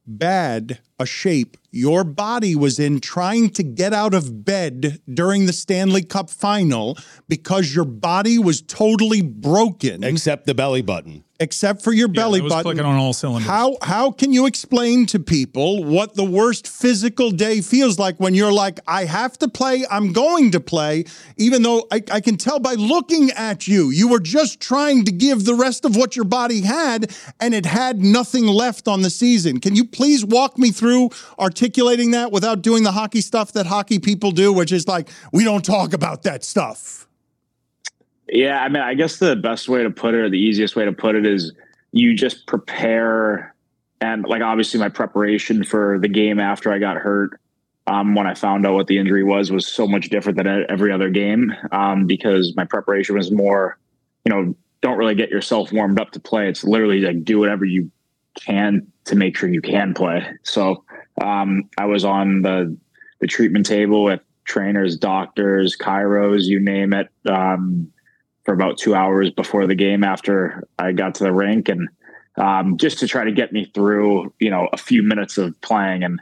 bad 0.06 0.80
a 1.00 1.06
shape 1.06 1.58
your 1.72 2.04
body 2.04 2.56
was 2.56 2.80
in 2.80 3.00
trying 3.00 3.50
to 3.50 3.64
get 3.64 3.94
out 3.94 4.14
of 4.14 4.46
bed 4.46 5.02
during 5.14 5.46
the 5.46 5.54
Stanley 5.54 6.04
Cup 6.04 6.30
final 6.30 6.98
because 7.28 7.76
your 7.76 7.86
body 7.86 8.38
was 8.38 8.62
totally 8.62 9.22
broken 9.22 10.04
Except 10.04 10.46
the 10.46 10.54
belly 10.54 10.82
button. 10.82 11.25
Except 11.40 11.82
for 11.82 11.92
your 11.92 12.08
belly 12.08 12.40
it 12.40 12.44
was 12.44 12.52
button. 12.52 12.64
clicking 12.64 12.86
on 12.86 12.96
all 12.96 13.14
cylinders. 13.14 13.48
How 13.48 13.78
how 13.82 14.12
can 14.12 14.32
you 14.32 14.46
explain 14.46 15.06
to 15.08 15.20
people 15.20 15.84
what 15.84 16.16
the 16.16 16.24
worst 16.24 16.68
physical 16.68 17.32
day 17.32 17.62
feels 17.62 18.00
like 18.00 18.20
when 18.20 18.34
you're 18.34 18.54
like, 18.54 18.80
I 18.88 19.06
have 19.06 19.38
to 19.40 19.48
play, 19.48 19.86
I'm 19.90 20.14
going 20.14 20.52
to 20.52 20.60
play, 20.60 21.06
even 21.38 21.62
though 21.62 21.88
I, 21.92 22.02
I 22.12 22.22
can 22.22 22.38
tell 22.38 22.60
by 22.60 22.74
looking 22.74 23.32
at 23.32 23.68
you, 23.68 23.90
you 23.90 24.08
were 24.08 24.20
just 24.20 24.60
trying 24.60 25.06
to 25.06 25.12
give 25.12 25.46
the 25.46 25.56
rest 25.56 25.86
of 25.86 25.96
what 25.96 26.16
your 26.16 26.26
body 26.26 26.62
had, 26.62 27.16
and 27.40 27.54
it 27.54 27.66
had 27.66 28.00
nothing 28.00 28.46
left 28.46 28.88
on 28.88 29.02
the 29.02 29.10
season. 29.10 29.60
Can 29.60 29.76
you 29.76 29.86
please 29.86 30.24
walk 30.24 30.58
me 30.58 30.72
through 30.72 31.10
articulating 31.38 32.12
that 32.12 32.32
without 32.32 32.62
doing 32.62 32.84
the 32.84 32.92
hockey 32.92 33.22
stuff 33.22 33.52
that 33.54 33.66
hockey 33.66 34.00
people 34.00 34.32
do, 34.32 34.54
which 34.54 34.72
is 34.72 34.88
like, 34.88 35.10
we 35.32 35.44
don't 35.44 35.66
talk 35.66 35.94
about 35.94 36.24
that 36.24 36.44
stuff. 36.44 37.08
Yeah, 38.28 38.60
I 38.62 38.70
mean, 38.70 38.82
I 38.82 38.94
guess 38.96 39.20
the 39.20 39.36
best 39.36 39.70
way 39.70 39.84
to 39.84 39.90
put 39.90 40.14
it, 40.14 40.18
or 40.18 40.30
the 40.30 40.40
easiest 40.40 40.76
way 40.76 40.86
to 40.86 40.92
put 40.92 41.16
it, 41.16 41.26
is 41.26 41.54
you 41.92 42.16
just 42.16 42.48
prepare, 42.48 43.56
and 44.02 44.26
like 44.26 44.42
obviously 44.42 44.80
my 44.80 44.90
preparation 44.90 45.64
for 45.64 46.00
the 46.00 46.08
game 46.08 46.40
after 46.40 46.72
I 46.72 46.80
got 46.80 46.98
hurt, 46.98 47.40
um, 47.88 48.16
when 48.16 48.26
I 48.26 48.34
found 48.34 48.66
out 48.66 48.74
what 48.74 48.88
the 48.88 48.98
injury 48.98 49.24
was, 49.24 49.52
was 49.52 49.68
so 49.68 49.88
much 49.88 50.10
different 50.10 50.38
than 50.38 50.66
every 50.70 50.92
other 50.92 51.10
game, 51.10 51.54
um, 51.72 52.08
because 52.08 52.56
my 52.56 52.66
preparation 52.66 53.16
was 53.16 53.32
more, 53.32 53.78
you 54.26 54.34
know, 54.34 54.56
don't 54.82 54.98
really 54.98 55.16
get 55.16 55.30
yourself 55.30 55.72
warmed 55.72 56.00
up 56.00 56.12
to 56.12 56.20
play. 56.20 56.50
It's 56.50 56.64
literally 56.64 57.02
like 57.02 57.24
do 57.24 57.40
whatever 57.40 57.64
you 57.64 57.92
can 58.36 58.86
to 59.06 59.16
make 59.16 59.38
sure 59.38 59.50
you 59.50 59.62
can 59.62 59.94
play. 59.94 60.28
So 60.44 60.84
um, 61.22 61.70
I 61.78 61.86
was 61.86 62.04
on 62.04 62.42
the 62.42 62.76
the 63.22 63.28
treatment 63.28 63.66
table 63.66 64.04
with 64.04 64.20
trainers, 64.44 64.98
doctors, 64.98 65.78
chiros, 65.78 66.44
you 66.44 66.60
name 66.60 66.94
it. 66.94 67.08
Um, 67.28 67.92
for 68.46 68.54
about 68.54 68.78
two 68.78 68.96
hours 68.96 69.32
before 69.32 69.68
the 69.68 69.76
game 69.76 70.04
after 70.04 70.64
I 70.80 70.92
got 70.92 71.16
to 71.16 71.24
the 71.24 71.34
rink 71.34 71.68
and 71.68 71.90
um, 72.38 72.78
just 72.78 73.00
to 73.00 73.08
try 73.08 73.24
to 73.24 73.32
get 73.32 73.52
me 73.52 73.66
through, 73.74 74.34
you 74.40 74.52
know, 74.52 74.70
a 74.72 74.78
few 74.78 75.02
minutes 75.02 75.38
of 75.38 75.60
playing. 75.62 76.04
And 76.04 76.22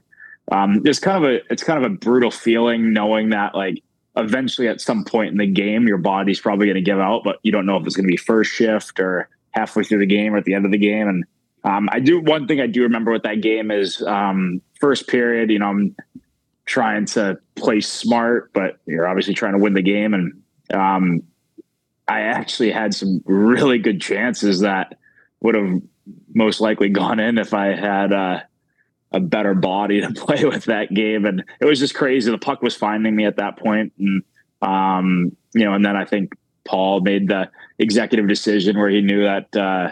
um, 0.51 0.81
it's 0.85 0.99
kind 0.99 1.23
of 1.23 1.29
a 1.29 1.41
it's 1.51 1.63
kind 1.63 1.83
of 1.83 1.91
a 1.91 1.95
brutal 1.95 2.31
feeling 2.31 2.93
knowing 2.93 3.29
that 3.29 3.55
like 3.55 3.83
eventually 4.15 4.67
at 4.67 4.79
some 4.79 5.03
point 5.03 5.31
in 5.31 5.37
the 5.37 5.47
game 5.47 5.87
your 5.87 5.97
body's 5.97 6.39
probably 6.39 6.67
going 6.67 6.75
to 6.75 6.81
give 6.81 6.99
out, 6.99 7.23
but 7.23 7.39
you 7.43 7.51
don't 7.51 7.65
know 7.65 7.77
if 7.77 7.85
it's 7.85 7.95
going 7.95 8.05
to 8.05 8.11
be 8.11 8.17
first 8.17 8.51
shift 8.51 8.99
or 8.99 9.27
halfway 9.51 9.83
through 9.83 9.99
the 9.99 10.05
game 10.05 10.33
or 10.33 10.37
at 10.37 10.45
the 10.45 10.53
end 10.53 10.65
of 10.65 10.71
the 10.71 10.77
game. 10.77 11.07
And 11.07 11.25
um, 11.65 11.89
I 11.91 11.99
do 11.99 12.21
one 12.21 12.47
thing 12.47 12.61
I 12.61 12.67
do 12.67 12.83
remember 12.83 13.11
with 13.11 13.23
that 13.23 13.41
game 13.41 13.69
is 13.69 14.01
um, 14.03 14.61
first 14.79 15.07
period. 15.07 15.49
You 15.49 15.59
know, 15.59 15.67
I'm 15.67 15.95
trying 16.65 17.05
to 17.07 17.37
play 17.55 17.81
smart, 17.81 18.53
but 18.53 18.77
you're 18.85 19.07
obviously 19.07 19.33
trying 19.33 19.53
to 19.53 19.59
win 19.59 19.73
the 19.73 19.81
game 19.81 20.13
and. 20.13 20.39
I 22.07 22.21
actually 22.21 22.71
had 22.71 22.93
some 22.93 23.21
really 23.25 23.79
good 23.79 24.01
chances 24.01 24.61
that 24.61 24.97
would 25.41 25.55
have 25.55 25.81
most 26.33 26.59
likely 26.59 26.89
gone 26.89 27.19
in 27.19 27.37
if 27.37 27.53
I 27.53 27.75
had 27.75 28.11
uh, 28.11 28.39
a 29.11 29.19
better 29.19 29.53
body 29.53 30.01
to 30.01 30.11
play 30.15 30.43
with 30.45 30.65
that 30.65 30.93
game. 30.93 31.25
And 31.25 31.43
it 31.61 31.65
was 31.65 31.79
just 31.79 31.95
crazy. 31.95 32.31
The 32.31 32.37
puck 32.37 32.61
was 32.61 32.75
finding 32.75 33.15
me 33.15 33.25
at 33.25 33.37
that 33.37 33.57
point, 33.57 33.93
and 33.97 34.23
um, 34.61 35.35
you 35.53 35.65
know, 35.65 35.73
and 35.73 35.85
then 35.85 35.95
I 35.95 36.05
think 36.05 36.33
Paul 36.65 37.01
made 37.01 37.27
the 37.27 37.49
executive 37.79 38.27
decision 38.27 38.77
where 38.77 38.89
he 38.89 39.01
knew 39.01 39.23
that. 39.23 39.55
Uh, 39.55 39.91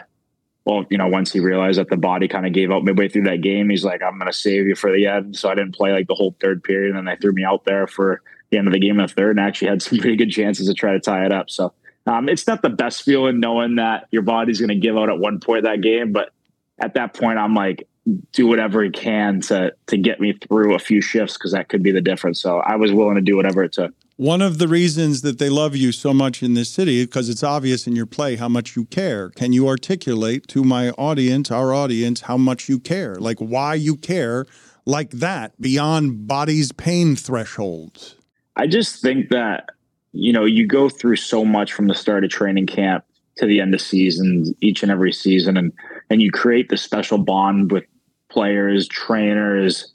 well, 0.63 0.85
you 0.91 0.97
know, 0.99 1.07
once 1.07 1.33
he 1.33 1.39
realized 1.39 1.79
that 1.79 1.89
the 1.89 1.97
body 1.97 2.27
kind 2.27 2.45
of 2.45 2.53
gave 2.53 2.71
out 2.71 2.83
midway 2.83 3.09
through 3.09 3.23
that 3.23 3.41
game, 3.41 3.69
he's 3.69 3.83
like, 3.83 4.03
"I'm 4.03 4.19
going 4.19 4.31
to 4.31 4.37
save 4.37 4.67
you 4.67 4.75
for 4.75 4.91
the 4.91 5.07
end." 5.07 5.35
So 5.35 5.49
I 5.49 5.55
didn't 5.55 5.75
play 5.75 5.91
like 5.91 6.07
the 6.07 6.13
whole 6.13 6.35
third 6.39 6.63
period, 6.63 6.89
and 6.89 6.97
then 6.97 7.05
they 7.05 7.19
threw 7.19 7.33
me 7.33 7.43
out 7.43 7.65
there 7.65 7.87
for 7.87 8.21
the 8.51 8.57
end 8.57 8.67
of 8.67 8.73
the 8.73 8.79
game 8.79 8.99
in 8.99 9.05
the 9.05 9.11
third, 9.11 9.31
and 9.31 9.39
actually 9.39 9.69
had 9.69 9.81
some 9.81 9.97
pretty 9.99 10.17
good 10.17 10.29
chances 10.29 10.67
to 10.67 10.73
try 10.73 10.93
to 10.93 10.99
tie 10.99 11.25
it 11.25 11.31
up. 11.31 11.49
So 11.49 11.73
um, 12.05 12.29
it's 12.29 12.47
not 12.47 12.61
the 12.61 12.69
best 12.69 13.03
feeling 13.03 13.39
knowing 13.39 13.75
that 13.75 14.07
your 14.11 14.23
body's 14.23 14.59
going 14.59 14.69
to 14.69 14.75
give 14.75 14.97
out 14.97 15.09
at 15.09 15.19
one 15.19 15.39
point 15.39 15.63
that 15.63 15.81
game, 15.81 16.11
but 16.11 16.31
at 16.79 16.95
that 16.95 17.13
point, 17.13 17.37
I'm 17.37 17.53
like, 17.53 17.87
do 18.31 18.47
whatever 18.47 18.83
he 18.83 18.89
can 18.89 19.41
to 19.41 19.73
to 19.87 19.97
get 19.97 20.19
me 20.19 20.33
through 20.33 20.73
a 20.73 20.79
few 20.79 21.01
shifts 21.01 21.37
because 21.37 21.51
that 21.51 21.69
could 21.69 21.83
be 21.83 21.91
the 21.91 22.01
difference. 22.01 22.41
So 22.41 22.57
I 22.57 22.75
was 22.75 22.91
willing 22.91 23.15
to 23.15 23.21
do 23.21 23.35
whatever 23.35 23.63
it 23.63 23.73
took. 23.73 23.93
One 24.17 24.41
of 24.41 24.57
the 24.57 24.67
reasons 24.67 25.21
that 25.21 25.39
they 25.39 25.49
love 25.49 25.75
you 25.75 25.91
so 25.91 26.13
much 26.13 26.43
in 26.43 26.53
this 26.53 26.69
city 26.69 27.05
because 27.05 27.29
it's 27.29 27.43
obvious 27.43 27.87
in 27.87 27.95
your 27.95 28.05
play 28.05 28.35
how 28.35 28.49
much 28.49 28.75
you 28.75 28.85
care. 28.85 29.29
Can 29.29 29.53
you 29.53 29.67
articulate 29.67 30.47
to 30.49 30.63
my 30.63 30.89
audience, 30.91 31.49
our 31.51 31.73
audience, 31.73 32.21
how 32.21 32.37
much 32.37 32.69
you 32.69 32.79
care? 32.79 33.15
Like 33.15 33.39
why 33.39 33.75
you 33.75 33.95
care 33.95 34.45
like 34.85 35.11
that 35.11 35.59
beyond 35.61 36.27
body's 36.27 36.71
pain 36.71 37.15
thresholds? 37.15 38.15
I 38.55 38.67
just 38.67 39.01
think 39.01 39.29
that 39.29 39.69
you 40.13 40.33
know 40.33 40.45
you 40.45 40.67
go 40.67 40.89
through 40.89 41.15
so 41.15 41.45
much 41.45 41.73
from 41.73 41.87
the 41.87 41.95
start 41.95 42.23
of 42.23 42.29
training 42.29 42.67
camp 42.67 43.05
to 43.37 43.45
the 43.45 43.61
end 43.61 43.73
of 43.73 43.81
season, 43.81 44.55
each 44.61 44.83
and 44.83 44.91
every 44.91 45.13
season, 45.13 45.57
and 45.57 45.71
and 46.09 46.21
you 46.21 46.31
create 46.31 46.69
the 46.69 46.77
special 46.77 47.17
bond 47.17 47.71
with 47.71 47.85
players, 48.29 48.87
trainers, 48.87 49.93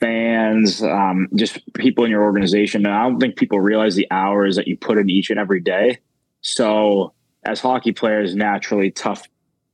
fans, 0.00 0.82
um, 0.82 1.28
just 1.34 1.60
people 1.74 2.04
in 2.04 2.10
your 2.10 2.22
organization. 2.22 2.86
And 2.86 2.94
I 2.94 3.02
don't 3.02 3.20
think 3.20 3.36
people 3.36 3.60
realize 3.60 3.94
the 3.94 4.08
hours 4.10 4.56
that 4.56 4.66
you 4.66 4.76
put 4.76 4.98
in 4.98 5.10
each 5.10 5.30
and 5.30 5.38
every 5.38 5.60
day. 5.60 5.98
So 6.40 7.12
as 7.44 7.60
hockey 7.60 7.92
players, 7.92 8.34
naturally 8.34 8.90
tough, 8.90 9.26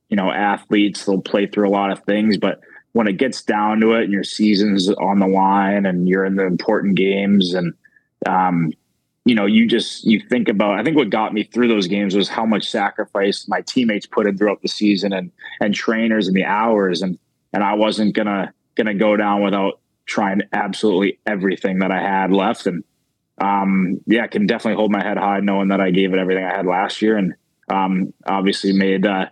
you 0.09 0.17
know, 0.17 0.31
athletes, 0.31 1.05
they'll 1.05 1.21
play 1.21 1.47
through 1.47 1.67
a 1.67 1.71
lot 1.71 1.91
of 1.91 2.03
things, 2.03 2.37
but 2.37 2.59
when 2.93 3.07
it 3.07 3.17
gets 3.17 3.41
down 3.41 3.79
to 3.79 3.93
it 3.93 4.03
and 4.03 4.11
your 4.11 4.23
season's 4.23 4.89
on 4.89 5.19
the 5.19 5.27
line 5.27 5.85
and 5.85 6.09
you're 6.09 6.25
in 6.25 6.35
the 6.35 6.45
important 6.45 6.95
games 6.95 7.53
and 7.53 7.73
um, 8.25 8.71
you 9.25 9.35
know, 9.35 9.45
you 9.45 9.67
just 9.67 10.03
you 10.03 10.19
think 10.29 10.49
about. 10.49 10.79
I 10.79 10.83
think 10.83 10.97
what 10.97 11.09
got 11.09 11.33
me 11.33 11.43
through 11.43 11.67
those 11.67 11.87
games 11.87 12.15
was 12.15 12.27
how 12.27 12.45
much 12.45 12.69
sacrifice 12.69 13.47
my 13.47 13.61
teammates 13.61 14.07
put 14.07 14.25
in 14.25 14.37
throughout 14.37 14.61
the 14.61 14.67
season 14.67 15.13
and 15.13 15.31
and 15.59 15.75
trainers 15.75 16.27
and 16.27 16.35
the 16.35 16.45
hours 16.45 17.01
and 17.01 17.19
and 17.53 17.63
I 17.63 17.75
wasn't 17.75 18.15
gonna 18.15 18.53
gonna 18.75 18.95
go 18.95 19.15
down 19.15 19.43
without 19.43 19.79
trying 20.05 20.41
absolutely 20.53 21.19
everything 21.25 21.79
that 21.79 21.91
I 21.91 22.01
had 22.01 22.31
left. 22.31 22.65
And 22.65 22.83
um, 23.39 24.01
yeah, 24.07 24.23
I 24.23 24.27
can 24.27 24.47
definitely 24.47 24.77
hold 24.77 24.91
my 24.91 25.03
head 25.03 25.17
high 25.17 25.39
knowing 25.39 25.69
that 25.69 25.81
I 25.81 25.91
gave 25.91 26.13
it 26.13 26.19
everything 26.19 26.43
I 26.43 26.55
had 26.55 26.65
last 26.65 27.01
year, 27.01 27.17
and 27.17 27.33
um, 27.69 28.13
obviously 28.25 28.73
made 28.73 29.05
uh, 29.05 29.27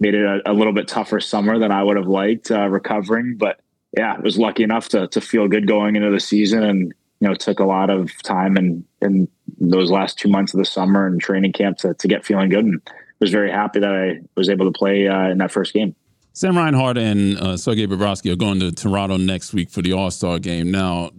made 0.00 0.14
it 0.14 0.24
a, 0.24 0.50
a, 0.50 0.52
little 0.52 0.72
bit 0.72 0.88
tougher 0.88 1.20
summer 1.20 1.58
than 1.58 1.70
I 1.70 1.82
would 1.82 1.96
have 1.96 2.08
liked 2.08 2.50
uh, 2.50 2.68
recovering. 2.68 3.36
But 3.38 3.60
yeah, 3.96 4.14
I 4.14 4.20
was 4.20 4.38
lucky 4.38 4.62
enough 4.62 4.88
to 4.90 5.08
to 5.08 5.20
feel 5.20 5.48
good 5.48 5.66
going 5.66 5.96
into 5.96 6.10
the 6.10 6.20
season 6.20 6.62
and 6.62 6.94
you 7.20 7.28
know, 7.28 7.32
it 7.32 7.40
took 7.40 7.60
a 7.60 7.64
lot 7.64 7.90
of 7.90 8.10
time 8.22 8.56
and 8.56 8.84
in 9.00 9.28
those 9.58 9.90
last 9.90 10.18
two 10.18 10.28
months 10.28 10.52
of 10.52 10.58
the 10.58 10.64
summer 10.64 11.06
and 11.06 11.20
training 11.20 11.52
camp 11.52 11.78
to, 11.78 11.94
to 11.94 12.08
get 12.08 12.24
feeling 12.24 12.48
good. 12.48 12.64
And 12.64 12.80
was 13.20 13.30
very 13.30 13.50
happy 13.50 13.80
that 13.80 13.94
I 13.94 14.20
was 14.36 14.48
able 14.48 14.70
to 14.70 14.76
play 14.76 15.08
uh, 15.08 15.28
in 15.28 15.38
that 15.38 15.50
first 15.50 15.72
game. 15.72 15.94
Sam 16.32 16.56
Reinhart 16.56 16.98
and 16.98 17.38
uh, 17.38 17.56
Sergei 17.56 17.86
Bobrovsky 17.86 18.30
are 18.30 18.36
going 18.36 18.60
to 18.60 18.70
Toronto 18.70 19.16
next 19.16 19.54
week 19.54 19.70
for 19.70 19.80
the 19.80 19.94
All 19.94 20.10
Star 20.10 20.38
game. 20.38 20.70
Now, 20.70 21.12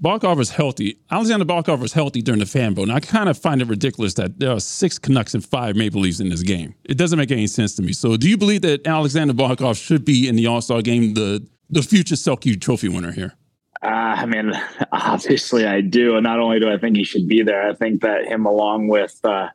Barkov 0.00 0.40
is 0.40 0.50
healthy. 0.50 0.98
Alexander 1.10 1.44
Barkov 1.44 1.82
is 1.82 1.92
healthy 1.92 2.22
during 2.22 2.38
the 2.38 2.46
fan 2.46 2.74
vote. 2.74 2.84
And 2.84 2.92
I 2.92 3.00
kind 3.00 3.28
of 3.28 3.36
find 3.36 3.60
it 3.60 3.68
ridiculous 3.68 4.14
that 4.14 4.38
there 4.38 4.50
are 4.50 4.60
six 4.60 4.98
Canucks 4.98 5.34
and 5.34 5.44
five 5.44 5.74
Maple 5.74 6.00
Leafs 6.00 6.20
in 6.20 6.28
this 6.28 6.42
game. 6.42 6.74
It 6.84 6.96
doesn't 6.96 7.18
make 7.18 7.30
any 7.32 7.48
sense 7.48 7.74
to 7.76 7.82
me. 7.82 7.92
So, 7.92 8.16
do 8.16 8.28
you 8.28 8.36
believe 8.36 8.62
that 8.62 8.86
Alexander 8.86 9.34
Barkov 9.34 9.82
should 9.82 10.04
be 10.04 10.28
in 10.28 10.36
the 10.36 10.46
All 10.46 10.60
Star 10.60 10.80
game, 10.80 11.14
the 11.14 11.44
the 11.68 11.82
future 11.82 12.14
Selke 12.14 12.60
Trophy 12.60 12.88
winner 12.88 13.12
here? 13.12 13.34
Uh, 13.82 13.86
I 13.88 14.26
mean, 14.26 14.52
obviously 14.92 15.66
I 15.66 15.80
do. 15.80 16.16
And 16.16 16.24
not 16.24 16.38
only 16.38 16.60
do 16.60 16.70
I 16.70 16.78
think 16.78 16.96
he 16.96 17.04
should 17.04 17.28
be 17.28 17.42
there, 17.42 17.68
I 17.68 17.74
think 17.74 18.02
that 18.02 18.26
him 18.26 18.46
along 18.46 18.88
with 18.88 19.18
uh, 19.24 19.48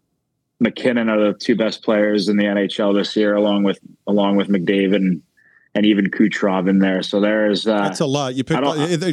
MacKinnon 0.60 1.10
are 1.10 1.31
the 1.31 1.38
two 1.38 1.55
best 1.55 1.84
players 1.84 2.29
in 2.29 2.38
the 2.38 2.46
NHL 2.46 2.96
this 2.96 3.15
year, 3.15 3.36
along 3.36 3.63
with 3.63 3.79
along 4.07 4.38
with 4.38 4.50
McDavid 4.50 4.96
and, 4.96 5.22
and 5.75 5.86
even 5.86 6.10
Kucherov 6.10 6.67
in 6.67 6.79
there. 6.79 7.03
So 7.03 7.22
there's 7.22 7.67
uh, 7.67 7.84
that's 7.84 8.00
a 8.00 8.05
lot. 8.05 8.34
You 8.34 8.43
pick 8.43 8.60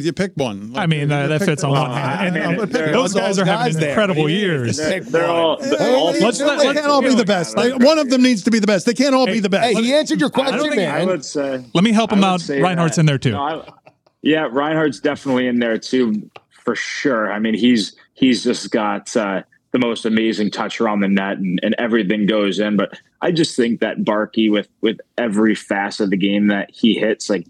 you 0.03 0.11
pick 0.11 0.31
one. 0.35 0.73
Like, 0.73 0.83
I 0.83 0.87
mean, 0.87 1.11
uh, 1.11 1.27
that 1.27 1.43
fits 1.43 1.61
a 1.61 1.69
lot. 1.69 1.91
And, 1.91 2.35
and, 2.35 2.59
and 2.59 2.71
those 2.71 3.13
guys 3.13 3.37
are 3.37 3.45
having 3.45 3.81
incredible 3.81 4.27
years. 4.27 4.77
They're, 4.77 5.01
they're 5.01 5.27
all. 5.27 5.57
They're 5.57 5.95
all 5.95 6.11
let's, 6.13 6.39
they, 6.39 6.57
they 6.57 6.73
can't 6.73 6.87
all 6.87 7.03
be 7.03 7.13
the 7.13 7.25
best. 7.25 7.55
They, 7.55 7.73
one 7.73 7.99
of 7.99 8.09
them 8.09 8.23
needs 8.23 8.43
to 8.43 8.51
be 8.51 8.59
the 8.59 8.67
best. 8.67 8.87
They 8.87 8.95
can't 8.95 9.13
all 9.13 9.27
hey, 9.27 9.33
be 9.33 9.39
the 9.39 9.49
best. 9.49 9.77
Hey, 9.77 9.83
he 9.83 9.93
answered 9.93 10.19
your 10.19 10.31
question, 10.31 10.75
man. 10.75 11.01
I 11.01 11.05
would 11.05 11.23
say. 11.23 11.63
Let 11.73 11.83
me 11.83 11.91
help 11.91 12.11
him 12.11 12.23
out. 12.23 12.47
Reinhart's 12.49 12.95
that. 12.95 13.01
in 13.01 13.05
there 13.05 13.19
too. 13.19 13.31
No, 13.31 13.43
I, 13.43 13.84
yeah, 14.25 14.47
Reinhart's 14.51 14.99
definitely 14.99 15.45
in 15.45 15.59
there 15.59 15.77
too, 15.77 16.29
for 16.49 16.75
sure. 16.75 17.31
I 17.31 17.37
mean, 17.37 17.53
he's 17.53 17.95
he's 18.15 18.43
just 18.43 18.71
got 18.71 19.15
uh, 19.15 19.43
the 19.71 19.77
most 19.77 20.03
amazing 20.03 20.49
touch 20.49 20.81
around 20.81 21.01
the 21.01 21.07
net, 21.07 21.37
and, 21.37 21.59
and 21.61 21.75
everything 21.77 22.25
goes 22.25 22.59
in. 22.59 22.75
But 22.75 22.99
I 23.21 23.31
just 23.31 23.55
think 23.55 23.81
that 23.81 23.99
Barkey, 23.99 24.51
with 24.51 24.67
with 24.81 24.97
every 25.15 25.53
facet 25.53 26.05
of 26.05 26.09
the 26.09 26.17
game 26.17 26.47
that 26.47 26.71
he 26.73 26.95
hits, 26.95 27.29
like 27.29 27.45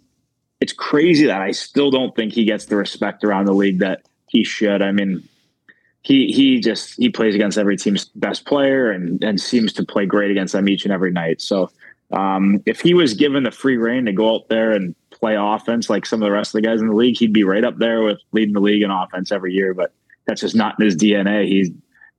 it's 0.59 0.73
crazy 0.73 1.25
that 1.27 1.41
I 1.41 1.51
still 1.51 1.91
don't 1.91 2.13
think 2.13 2.33
he 2.33 2.43
gets 2.43 2.65
the 2.65 2.75
respect 2.75 3.23
around 3.23 3.45
the 3.45 3.53
league 3.53 3.79
that 3.79 4.01
he 4.27 4.43
should. 4.43 4.81
I 4.81 4.91
mean, 4.91 5.23
he 6.01 6.27
he 6.33 6.59
just 6.59 6.95
he 6.97 7.07
plays 7.07 7.35
against 7.35 7.57
every 7.57 7.77
team's 7.77 8.03
best 8.15 8.45
player 8.45 8.91
and 8.91 9.23
and 9.23 9.39
seems 9.39 9.71
to 9.73 9.85
play 9.85 10.05
great 10.05 10.29
against 10.29 10.51
them 10.51 10.67
each 10.67 10.83
and 10.83 10.93
every 10.93 11.11
night. 11.11 11.39
So 11.39 11.71
um, 12.11 12.61
if 12.65 12.81
he 12.81 12.93
was 12.93 13.13
given 13.13 13.43
the 13.43 13.51
free 13.51 13.77
reign 13.77 14.05
to 14.05 14.11
go 14.11 14.35
out 14.35 14.49
there 14.49 14.73
and 14.73 14.93
play 15.19 15.35
offense 15.35 15.89
like 15.89 16.05
some 16.05 16.21
of 16.21 16.27
the 16.27 16.31
rest 16.31 16.55
of 16.55 16.61
the 16.61 16.67
guys 16.67 16.81
in 16.81 16.87
the 16.87 16.95
league, 16.95 17.17
he'd 17.17 17.33
be 17.33 17.43
right 17.43 17.63
up 17.63 17.77
there 17.77 18.03
with 18.03 18.19
leading 18.31 18.53
the 18.53 18.59
league 18.59 18.83
in 18.83 18.91
offense 18.91 19.31
every 19.31 19.53
year. 19.53 19.73
But 19.73 19.93
that's 20.25 20.41
just 20.41 20.55
not 20.55 20.75
in 20.79 20.85
his 20.85 20.95
DNA. 20.95 21.47
He's 21.47 21.71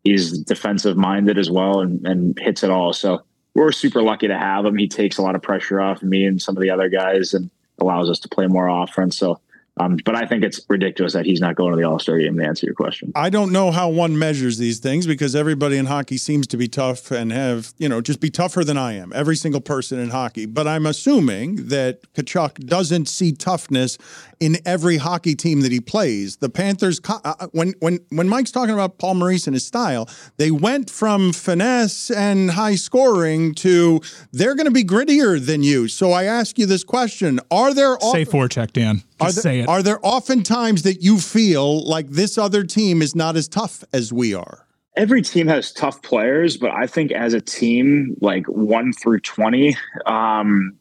he's 0.05 0.39
defensive 0.39 0.97
minded 0.97 1.39
as 1.39 1.51
well 1.51 1.81
and, 1.81 2.07
and 2.07 2.39
hits 2.39 2.63
it 2.63 2.71
all. 2.71 2.93
So 2.93 3.23
we're 3.55 3.73
super 3.73 4.03
lucky 4.03 4.29
to 4.29 4.39
have 4.39 4.65
him. 4.65 4.77
He 4.77 4.87
takes 4.87 5.19
a 5.19 5.23
lot 5.23 5.35
of 5.35 5.43
pressure 5.43 5.81
off 5.81 6.03
me 6.03 6.27
and 6.27 6.41
some 6.41 6.57
of 6.57 6.63
the 6.63 6.71
other 6.71 6.89
guys 6.89 7.35
and 7.35 7.51
allows 7.81 8.09
us 8.09 8.21
to 8.21 8.29
play 8.29 8.47
more 8.47 8.69
offense. 8.69 9.17
So 9.17 9.41
um, 9.79 9.99
but 10.05 10.15
I 10.15 10.25
think 10.25 10.43
it's 10.43 10.61
ridiculous 10.69 11.13
that 11.13 11.27
he's 11.27 11.41
not 11.41 11.55
going 11.55 11.73
to 11.73 11.77
the 11.77 11.85
All 11.85 11.99
Star 11.99 12.19
game 12.19 12.39
to 12.39 12.45
answer 12.45 12.67
your 12.67 12.75
question. 12.75 13.13
I 13.15 13.29
don't 13.29 13.53
know 13.53 13.71
how 13.71 13.91
one 13.91 14.19
measures 14.19 14.57
these 14.57 14.79
things 14.79 15.07
because 15.07 15.37
everybody 15.37 15.77
in 15.77 15.87
hockey 15.87 16.17
seems 16.17 16.47
to 16.49 16.57
be 16.57 16.67
tough 16.67 17.11
and 17.11 17.31
have, 17.31 17.75
you 17.77 17.89
know, 17.89 18.01
just 18.01 18.21
be 18.21 18.31
tougher 18.31 18.65
than 18.65 18.79
I 18.79 18.95
am, 18.95 19.13
every 19.15 19.37
single 19.37 19.61
person 19.61 19.99
in 19.99 20.11
hockey. 20.11 20.47
But 20.47 20.67
I'm 20.67 20.87
assuming 20.87 21.69
that 21.69 22.11
Tkachuk 22.15 22.67
doesn't 22.67 23.07
see 23.07 23.33
toughness 23.33 23.99
in 24.41 24.59
every 24.67 24.99
hockey 24.99 25.35
team 25.35 25.61
that 25.63 25.73
he 25.73 25.81
plays. 25.81 26.37
The 26.37 26.49
Panthers, 26.49 27.01
uh, 27.09 27.19
uh, 27.25 27.47
when 27.53 27.75
when 27.81 28.01
when 28.11 28.29
Mike's 28.29 28.51
talking 28.51 28.75
about 28.75 28.99
Paul 28.99 29.15
Maurice 29.15 29.47
and 29.47 29.55
his 29.55 29.67
style, 29.67 30.09
they 30.37 30.51
went 30.51 30.91
from 30.91 31.33
finesse 31.33 32.11
and 32.11 32.51
high 32.51 32.75
scoring 32.75 33.55
to 33.57 34.01
they're 34.33 34.55
going 34.55 34.67
to 34.67 34.73
be 34.73 34.85
grittier 34.85 35.45
than 35.45 35.63
you. 35.63 35.89
So 35.89 36.13
I 36.13 36.25
ask 36.25 36.59
you 36.59 36.67
this 36.67 36.85
question: 36.85 37.41
Are 37.51 37.73
there 37.73 37.97
say 38.13 38.25
forecheck, 38.25 38.73
Dan? 38.73 39.03
Are 39.21 39.33
there, 39.33 39.43
say 39.43 39.61
it. 39.61 39.69
are 39.69 39.83
there 39.83 40.05
often 40.05 40.43
times 40.43 40.83
that 40.83 41.03
you 41.03 41.19
feel 41.19 41.87
like 41.87 42.09
this 42.09 42.37
other 42.37 42.65
team 42.65 43.01
is 43.03 43.15
not 43.15 43.37
as 43.37 43.49
tough 43.49 43.85
as 43.93 44.13
we 44.13 44.35
are? 44.35 44.67
Every 44.97 45.21
team 45.21 45.47
has 45.49 45.73
tough 45.73 46.01
players, 46.03 46.57
but 46.57 46.71
I 46.71 46.87
think 46.87 47.13
as 47.13 47.35
a 47.35 47.41
team, 47.41 48.17
like 48.21 48.47
one 48.47 48.93
through 48.93 49.21
twenty, 49.21 49.77
um, 50.07 50.77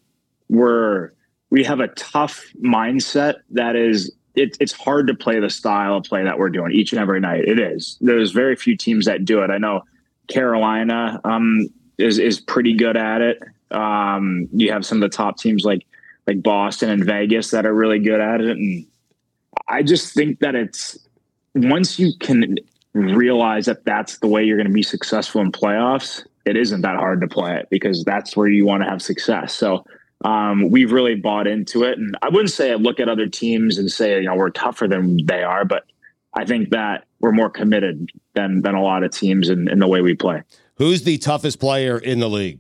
we're 0.50 1.12
we 1.50 1.64
have 1.64 1.80
a 1.80 1.88
tough 1.90 2.46
mindset 2.62 3.36
that 3.52 3.76
is 3.76 4.12
it, 4.36 4.58
it's 4.60 4.74
hard 4.74 5.08
to 5.08 5.14
play 5.14 5.40
the 5.40 5.50
style 5.50 5.96
of 5.96 6.04
play 6.04 6.24
that 6.24 6.38
we're 6.38 6.50
doing 6.50 6.72
each 6.74 6.92
and 6.92 7.02
every 7.02 7.20
night. 7.20 7.46
It 7.46 7.60
is. 7.60 7.98
There's 8.02 8.32
very 8.32 8.56
few 8.56 8.76
teams 8.76 9.06
that 9.06 9.24
do 9.24 9.42
it. 9.42 9.50
I 9.50 9.58
know 9.58 9.84
Carolina 10.28 11.22
um, 11.24 11.70
is 11.98 12.20
is 12.20 12.40
pretty 12.40 12.74
good 12.74 12.98
at 12.98 13.22
it. 13.22 13.42
Um, 13.72 14.48
you 14.52 14.72
have 14.72 14.86
some 14.86 15.02
of 15.02 15.10
the 15.10 15.16
top 15.16 15.38
teams 15.38 15.64
like 15.64 15.86
like 16.28 16.42
Boston 16.42 16.90
and 16.90 17.06
Vegas 17.06 17.52
that 17.52 17.66
are 17.66 17.74
really 17.74 18.00
good 18.00 18.20
at 18.20 18.42
it, 18.42 18.58
and 18.58 18.86
I 19.68 19.84
just 19.84 20.14
think 20.14 20.40
that 20.40 20.56
it's 20.56 20.98
once 21.54 21.98
you 21.98 22.12
can 22.20 22.58
realize 22.94 23.66
that 23.66 23.86
that's 23.86 24.20
the 24.20 24.28
way 24.28 24.44
you're 24.44 24.58
going 24.58 24.68
to 24.68 24.74
be 24.74 24.84
successful 24.84 25.42
in 25.42 25.52
playoffs. 25.52 26.26
It 26.46 26.56
isn't 26.56 26.82
that 26.82 26.96
hard 26.96 27.22
to 27.22 27.28
play 27.28 27.58
it 27.58 27.68
because 27.70 28.04
that's 28.04 28.38
where 28.38 28.48
you 28.48 28.66
want 28.66 28.84
to 28.84 28.90
have 28.90 29.02
success. 29.02 29.54
So 29.54 29.86
um, 30.24 30.70
we've 30.70 30.92
really 30.92 31.16
bought 31.16 31.48
into 31.48 31.84
it. 31.84 31.98
And 31.98 32.18
I 32.22 32.30
wouldn't 32.30 32.52
say 32.52 32.72
I 32.72 32.76
look 32.76 33.00
at 33.00 33.10
other 33.10 33.28
teams 33.28 33.78
and 33.78 33.92
say, 33.92 34.16
you 34.22 34.28
know, 34.28 34.36
we're 34.36 34.50
tougher 34.50 34.88
than 34.88 35.26
they 35.26 35.44
are, 35.44 35.66
but 35.66 35.86
I 36.34 36.46
think 36.46 36.70
that 36.70 37.06
we're 37.20 37.32
more 37.32 37.50
committed 37.50 38.10
than 38.34 38.62
than 38.62 38.76
a 38.76 38.82
lot 38.82 39.04
of 39.04 39.12
teams 39.12 39.50
in, 39.50 39.70
in 39.70 39.80
the 39.80 39.88
way 39.88 40.02
we 40.02 40.16
play. 40.16 40.44
Who's 40.76 41.04
the 41.04 41.18
toughest 41.18 41.60
player 41.60 41.98
in 41.98 42.20
the 42.20 42.30
league? 42.30 42.60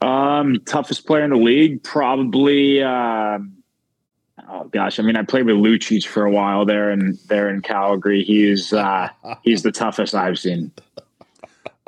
Um, 0.00 0.60
toughest 0.64 1.06
player 1.06 1.24
in 1.24 1.30
the 1.30 1.36
league, 1.36 1.82
probably. 1.82 2.82
Um, 2.82 3.62
oh 4.48 4.64
gosh, 4.64 4.98
I 4.98 5.02
mean, 5.02 5.16
I 5.16 5.22
played 5.22 5.46
with 5.46 5.56
Lucic 5.56 6.06
for 6.06 6.24
a 6.24 6.30
while 6.30 6.64
there, 6.64 6.90
and 6.90 7.18
there 7.26 7.50
in 7.50 7.60
Calgary, 7.60 8.22
he's 8.22 8.72
uh, 8.72 9.08
he's 9.42 9.62
the 9.62 9.72
toughest 9.72 10.14
I've 10.14 10.38
seen. 10.38 10.70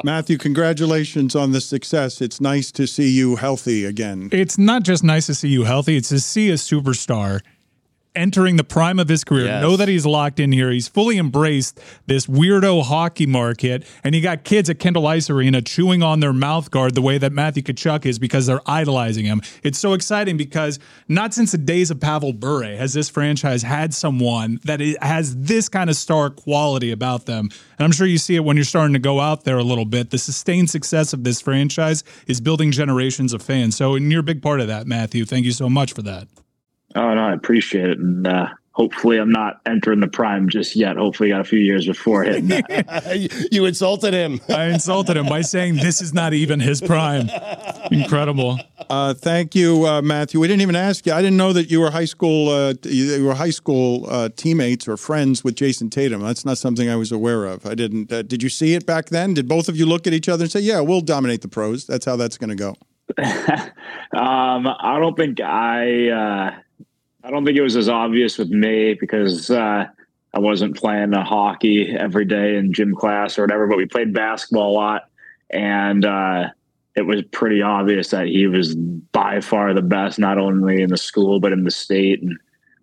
Matthew, 0.05 0.39
congratulations 0.39 1.37
on 1.37 1.53
the 1.53 1.61
success. 1.61 2.21
It's 2.21 2.41
nice 2.41 2.73
to 2.73 2.87
see 2.87 3.11
you 3.11 3.37
healthy 3.37 3.85
again. 3.85 4.31
It's 4.33 4.59
not 4.59 4.83
just 4.83 5.05
nice 5.05 5.27
to 5.27 5.35
see 5.35 5.49
you 5.49 5.65
healthy, 5.65 5.97
it's 5.97 6.09
to 6.09 6.19
see 6.19 6.51
a 6.51 6.55
superstar 6.55 7.41
entering 8.15 8.57
the 8.57 8.65
prime 8.65 8.99
of 8.99 9.09
his 9.09 9.25
career. 9.25 9.47
Yes. 9.47 9.63
Know 9.63 9.77
that 9.77 9.89
he's 9.89 10.07
locked 10.07 10.41
in 10.41 10.53
here. 10.53 10.71
He's 10.71 10.89
fully 10.89 11.19
embraced 11.19 11.81
this 12.07 12.27
weirdo 12.27 12.85
hockey 12.85 13.27
market. 13.27 13.87
And 14.05 14.15
you 14.15 14.23
got 14.23 14.45
kids 14.45 14.69
at 14.69 14.79
Kendall 14.79 15.07
Ice 15.07 15.31
Arena 15.31 15.63
chewing 15.63 16.03
on 16.03 16.21
their 16.21 16.33
mouth 16.33 16.71
guard 16.71 16.95
the 16.95 17.03
way 17.03 17.19
that 17.19 17.33
Matthew 17.33 17.63
Tkachuk 17.63 18.07
is 18.07 18.19
because 18.19 18.47
they're 18.47 18.61
idolizing 18.67 19.25
him. 19.25 19.43
It's 19.63 19.79
so 19.79 19.93
exciting 19.95 20.37
because 20.37 20.79
not 21.09 21.35
since 21.35 21.53
the 21.53 21.59
days 21.59 21.91
of 21.91 22.01
Pavel 22.01 22.33
Bure 22.33 22.77
has 22.77 22.93
this 22.93 23.09
franchise 23.09 23.63
had 23.63 23.95
someone 23.95 24.61
that 24.65 24.81
has 25.01 25.37
this 25.37 25.69
kind 25.69 25.89
of 25.89 25.97
star 25.97 26.31
quality 26.31 26.93
about 26.93 27.27
them. 27.27 27.49
And 27.79 27.85
I'm 27.85 27.93
sure 27.93 28.07
you 28.07 28.19
see 28.19 28.37
it 28.37 28.45
when 28.45 28.57
you're 28.57 28.65
starting 28.65 28.93
to 28.93 28.99
go 28.99 29.21
out 29.21 29.45
there 29.45 29.59
a 29.59 29.65
little 29.65 29.85
bit. 29.85 30.11
The 30.11 30.19
sustained 30.19 30.71
success 30.71 31.13
of 31.13 31.25
this 31.25 31.41
franchise 31.41 32.05
is 32.27 32.41
building 32.41 32.73
generations 32.73 33.33
of 33.33 33.43
fans. 33.43 33.77
So, 33.77 33.95
and 33.95 34.11
you're 34.11 34.21
a 34.21 34.25
big 34.25 34.43
part 34.43 34.61
of 34.61 34.69
that, 34.69 34.87
Matthew. 34.87 35.25
Thank 35.25 35.45
you 35.45 35.53
so 35.53 35.69
much 35.69 35.93
for 35.93 36.03
that. 36.03 36.29
Oh 36.95 37.15
no, 37.15 37.21
I 37.21 37.33
appreciate 37.33 37.91
it, 37.91 37.99
and 37.99 38.27
uh, 38.27 38.49
hopefully, 38.73 39.19
I'm 39.19 39.31
not 39.31 39.61
entering 39.67 40.01
the 40.01 40.09
prime 40.09 40.49
just 40.49 40.75
yet. 40.77 40.97
Hopefully, 40.97 41.33
I 41.33 41.37
got 41.37 41.41
a 41.41 41.45
few 41.45 41.59
years 41.59 41.87
before 41.87 42.25
hitting 42.25 42.47
that. 42.49 43.19
you, 43.19 43.29
you 43.51 43.65
insulted 43.65 44.13
him. 44.13 44.41
I 44.49 44.67
insulted 44.67 45.17
him 45.17 45.27
by 45.27 45.43
saying 45.43 45.77
this 45.77 46.03
is 46.03 46.13
not 46.13 46.35
even 46.35 46.61
his 46.61 46.81
prime. 46.81 47.29
Incredible. 47.91 48.59
Uh, 48.91 49.15
thank 49.15 49.55
you, 49.55 49.87
uh, 49.87 50.03
Matthew. 50.03 50.41
We 50.41 50.49
didn't 50.49 50.63
even 50.63 50.77
ask 50.77 51.07
you. 51.07 51.13
I 51.13 51.23
didn't 51.23 51.37
know 51.37 51.53
that 51.53 51.71
you 51.71 51.81
were 51.81 51.91
high 51.91 52.05
school. 52.05 52.49
Uh, 52.51 52.75
you 52.83 53.25
were 53.25 53.35
high 53.35 53.51
school 53.51 54.07
uh, 54.09 54.29
teammates 54.35 54.89
or 54.89 54.97
friends 54.97 55.43
with 55.45 55.55
Jayson 55.55 55.91
Tatum. 55.91 56.21
That's 56.23 56.45
not 56.45 56.59
something 56.59 56.89
I 56.89 56.97
was 56.97 57.13
aware 57.13 57.47
of. 57.47 57.65
I 57.67 57.75
didn't. 57.75 58.13
Uh, 58.13 58.23
did 58.23 58.43
you 58.43 58.49
see 58.49 58.75
it 58.75 58.87
back 58.87 59.07
then? 59.07 59.35
Did 59.35 59.49
both 59.49 59.69
of 59.69 59.77
you 59.77 59.87
look 59.87 60.07
at 60.07 60.13
each 60.13 60.29
other 60.29 60.45
and 60.45 60.53
say, 60.53 60.61
"Yeah, 60.61 60.81
we'll 60.81 61.01
dominate 61.01 61.43
the 61.43 61.49
pros"? 61.49 61.87
That's 61.87 62.05
how 62.05 62.17
that's 62.17 62.37
going 62.39 62.51
to 62.51 62.57
go. 62.57 62.75
um, 63.19 64.67
I 64.67 64.97
don't 64.99 65.17
think 65.17 65.41
I. 65.41 66.61
I 67.25 67.31
don't 67.31 67.45
think 67.45 67.57
it 67.57 67.63
was 67.63 67.77
as 67.77 67.89
obvious 67.89 68.37
with 68.37 68.51
me 68.51 68.95
because 68.95 69.51
uh, 69.51 69.87
I 70.35 70.39
wasn't 70.39 70.77
playing 70.77 71.15
uh, 71.15 71.25
hockey 71.25 71.95
every 71.97 72.25
day 72.25 72.57
in 72.57 72.73
gym 72.73 72.95
class 72.95 73.39
or 73.39 73.43
whatever. 73.43 73.67
But 73.69 73.77
we 73.77 73.87
played 73.87 74.13
basketball 74.13 74.73
a 74.73 74.75
lot, 74.75 75.03
and 75.51 76.05
uh, 76.05 76.49
it 76.97 77.03
was 77.03 77.23
pretty 77.31 77.63
obvious 77.63 78.11
that 78.11 78.27
he 78.27 78.47
was 78.49 78.75
by 78.75 79.41
far 79.41 79.73
the 79.73 79.83
best, 79.83 80.19
not 80.19 80.39
only 80.39 80.83
in 80.83 80.91
the 80.91 80.97
school 80.97 81.39
but 81.39 81.53
in 81.53 81.65
the 81.65 81.71
state. 81.71 82.23
And 82.23 82.39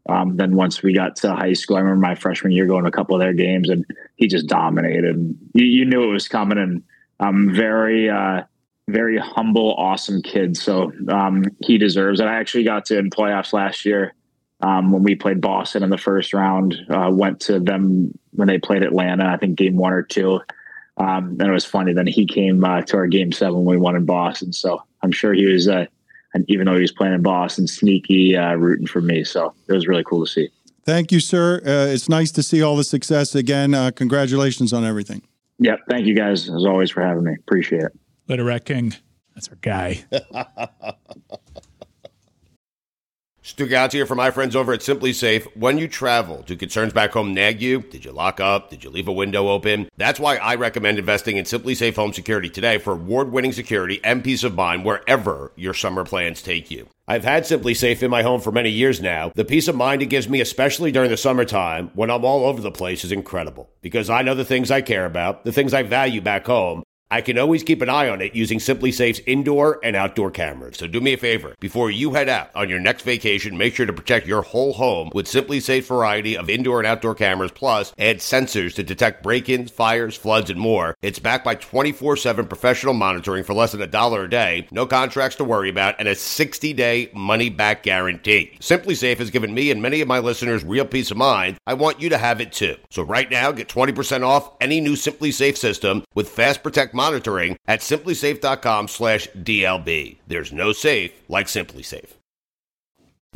um, 0.07 0.37
then 0.37 0.55
once 0.55 0.81
we 0.81 0.93
got 0.93 1.17
to 1.17 1.35
high 1.35 1.53
school, 1.53 1.75
I 1.75 1.81
remember 1.81 2.01
my 2.01 2.15
freshman 2.15 2.53
year 2.53 2.65
going 2.65 2.83
to 2.83 2.89
a 2.89 2.93
couple 2.93 3.15
of 3.15 3.19
their 3.19 3.33
games, 3.33 3.69
and 3.69 3.85
he 4.15 4.27
just 4.27 4.47
dominated. 4.47 5.15
And 5.15 5.37
you, 5.53 5.65
you 5.65 5.85
knew 5.85 6.03
it 6.03 6.13
was 6.13 6.27
coming. 6.27 6.57
And 6.57 6.83
I'm 7.19 7.53
very. 7.53 8.09
Uh, 8.09 8.43
very 8.91 9.19
humble, 9.19 9.75
awesome 9.75 10.19
kid. 10.19 10.57
So 10.57 10.91
um, 11.09 11.43
he 11.59 11.77
deserves 11.77 12.19
it. 12.19 12.25
I 12.25 12.39
actually 12.39 12.63
got 12.63 12.85
to 12.85 12.97
in 12.97 13.11
playoffs 13.11 13.53
last 13.53 13.85
year 13.85 14.15
um, 14.61 14.91
when 14.91 15.03
we 15.03 15.15
played 15.15 15.41
Boston 15.41 15.83
in 15.83 15.89
the 15.89 15.97
first 15.97 16.33
round. 16.33 16.75
Uh, 16.89 17.09
went 17.11 17.39
to 17.41 17.59
them 17.59 18.17
when 18.31 18.47
they 18.47 18.57
played 18.57 18.83
Atlanta. 18.83 19.25
I 19.27 19.37
think 19.37 19.57
game 19.57 19.77
one 19.77 19.93
or 19.93 20.03
two. 20.03 20.41
Um, 20.97 21.37
and 21.39 21.41
it 21.43 21.51
was 21.51 21.65
funny. 21.65 21.93
Then 21.93 22.07
he 22.07 22.25
came 22.25 22.63
uh, 22.63 22.81
to 22.81 22.97
our 22.97 23.07
game 23.07 23.31
seven 23.31 23.63
when 23.63 23.77
we 23.77 23.77
won 23.77 23.95
in 23.95 24.05
Boston. 24.05 24.51
So 24.51 24.83
I'm 25.01 25.11
sure 25.11 25.33
he 25.33 25.45
was, 25.45 25.67
uh, 25.67 25.85
and 26.33 26.45
even 26.49 26.65
though 26.65 26.75
he 26.75 26.81
was 26.81 26.91
playing 26.91 27.13
in 27.13 27.21
Boston, 27.21 27.67
sneaky 27.67 28.35
uh, 28.35 28.55
rooting 28.55 28.87
for 28.87 29.01
me. 29.01 29.23
So 29.23 29.53
it 29.67 29.73
was 29.73 29.87
really 29.87 30.03
cool 30.03 30.25
to 30.25 30.31
see. 30.31 30.49
Thank 30.85 31.11
you, 31.11 31.19
sir. 31.19 31.61
Uh, 31.65 31.93
it's 31.93 32.09
nice 32.09 32.31
to 32.31 32.43
see 32.43 32.61
all 32.61 32.75
the 32.75 32.83
success 32.83 33.35
again. 33.35 33.73
Uh, 33.73 33.91
congratulations 33.91 34.73
on 34.73 34.83
everything. 34.83 35.21
Yep. 35.59 35.81
Thank 35.89 36.05
you 36.05 36.15
guys 36.15 36.49
as 36.49 36.65
always 36.65 36.91
for 36.91 37.01
having 37.01 37.23
me. 37.23 37.35
Appreciate 37.39 37.83
it. 37.83 37.99
Later, 38.27 38.43
Rat 38.45 38.65
King. 38.65 38.95
That's 39.35 39.47
our 39.47 39.57
guy. 39.61 40.03
Stugotz 43.49 43.93
here 43.93 44.05
for 44.05 44.13
my 44.13 44.29
friends 44.29 44.55
over 44.55 44.73
at 44.73 44.81
SimpliSafe. 44.81 45.43
When 45.55 45.79
you 45.79 45.87
travel, 45.87 46.43
do 46.43 46.55
concerns 46.55 46.93
back 46.93 47.13
home 47.13 47.33
nag 47.33 47.63
you? 47.63 47.81
Did 47.81 48.05
you 48.05 48.11
lock 48.11 48.39
up? 48.39 48.69
Did 48.69 48.83
you 48.83 48.91
leave 48.91 49.07
a 49.07 49.11
window 49.11 49.47
open? 49.47 49.89
That's 49.97 50.19
why 50.19 50.37
I 50.37 50.53
recommend 50.53 50.99
investing 50.99 51.35
in 51.35 51.45
SimpliSafe 51.45 51.95
Home 51.95 52.13
Security 52.13 52.47
today 52.47 52.77
for 52.77 52.93
award-winning 52.93 53.53
security 53.53 54.01
and 54.03 54.23
peace 54.23 54.43
of 54.43 54.53
mind 54.53 54.85
wherever 54.85 55.51
your 55.55 55.73
summer 55.73 56.05
plans 56.05 56.43
take 56.43 56.69
you. 56.69 56.89
I've 57.07 57.23
had 57.23 57.41
SimpliSafe 57.41 58.03
in 58.03 58.11
my 58.11 58.21
home 58.21 58.39
for 58.39 58.51
many 58.51 58.69
years 58.69 59.01
now. 59.01 59.31
The 59.33 59.43
peace 59.43 59.67
of 59.67 59.75
mind 59.75 60.03
it 60.03 60.11
gives 60.11 60.29
me, 60.29 60.41
especially 60.41 60.91
during 60.91 61.09
the 61.09 61.17
summertime 61.17 61.89
when 61.95 62.11
I'm 62.11 62.23
all 62.23 62.45
over 62.45 62.61
the 62.61 62.69
place, 62.69 63.03
is 63.03 63.11
incredible 63.11 63.67
because 63.81 64.11
I 64.11 64.21
know 64.21 64.35
the 64.35 64.45
things 64.45 64.69
I 64.69 64.81
care 64.81 65.07
about, 65.07 65.43
the 65.43 65.51
things 65.51 65.73
I 65.73 65.81
value 65.81 66.21
back 66.21 66.45
home. 66.45 66.83
I 67.11 67.21
can 67.21 67.39
always 67.39 67.63
keep 67.63 67.81
an 67.81 67.89
eye 67.89 68.07
on 68.07 68.21
it 68.21 68.35
using 68.35 68.59
SimpliSafe's 68.59 69.21
indoor 69.25 69.79
and 69.83 69.95
outdoor 69.95 70.29
cameras. 70.29 70.77
So 70.77 70.85
do 70.85 71.01
me 71.01 71.13
a 71.13 71.17
favor. 71.17 71.55
Before 71.59 71.89
you 71.89 72.13
head 72.13 72.29
out 72.29 72.51
on 72.53 72.69
your 72.69 72.79
next 72.79 73.01
vacation, 73.01 73.57
make 73.57 73.73
sure 73.73 73.87
to 73.87 73.93
protect 73.93 74.27
your 74.27 74.43
whole 74.43 74.73
home 74.73 75.09
with 75.15 75.25
SimpliSafe 75.25 75.87
variety 75.87 76.37
of 76.37 76.51
indoor 76.51 76.77
and 76.79 76.85
outdoor 76.85 77.15
cameras, 77.15 77.51
plus 77.51 77.93
add 77.97 78.17
sensors 78.17 78.75
to 78.75 78.83
detect 78.83 79.23
break-ins, 79.23 79.71
fires, 79.71 80.15
floods, 80.15 80.51
and 80.51 80.59
more. 80.59 80.95
It's 81.01 81.17
backed 81.17 81.45
by 81.45 81.55
24-7 81.55 82.47
professional 82.47 82.93
monitoring 82.93 83.43
for 83.43 83.55
less 83.55 83.71
than 83.71 83.81
a 83.81 83.87
dollar 83.87 84.25
a 84.25 84.29
day, 84.29 84.67
no 84.69 84.85
contracts 84.85 85.37
to 85.37 85.43
worry 85.43 85.69
about, 85.69 85.95
and 85.97 86.07
a 86.07 86.13
60-day 86.13 87.09
money-back 87.15 87.81
guarantee. 87.81 88.55
SimpliSafe 88.59 89.17
has 89.17 89.31
given 89.31 89.51
me 89.55 89.71
and 89.71 89.81
many 89.81 90.01
of 90.01 90.07
my 90.07 90.19
listeners 90.19 90.63
real 90.63 90.85
peace 90.85 91.09
of 91.09 91.17
mind. 91.17 91.57
I 91.65 91.73
want 91.73 91.99
you 91.99 92.09
to 92.09 92.19
have 92.19 92.39
it 92.39 92.53
too. 92.53 92.75
So 92.91 93.01
right 93.01 93.31
now, 93.31 93.51
get 93.51 93.67
20% 93.67 94.23
off 94.23 94.51
any 94.61 94.79
new 94.79 94.93
SimpliSafe 94.93 95.57
system 95.57 96.03
with 96.13 96.29
Fast 96.29 96.61
Protect 96.61 96.93
monitoring 96.99 97.57
at 97.65 97.79
simplisafe.com 97.79 98.89
slash 98.89 99.27
DLB. 99.29 100.17
There's 100.27 100.51
no 100.51 100.73
safe 100.73 101.13
like 101.29 101.47
SimpliSafe. 101.47 102.11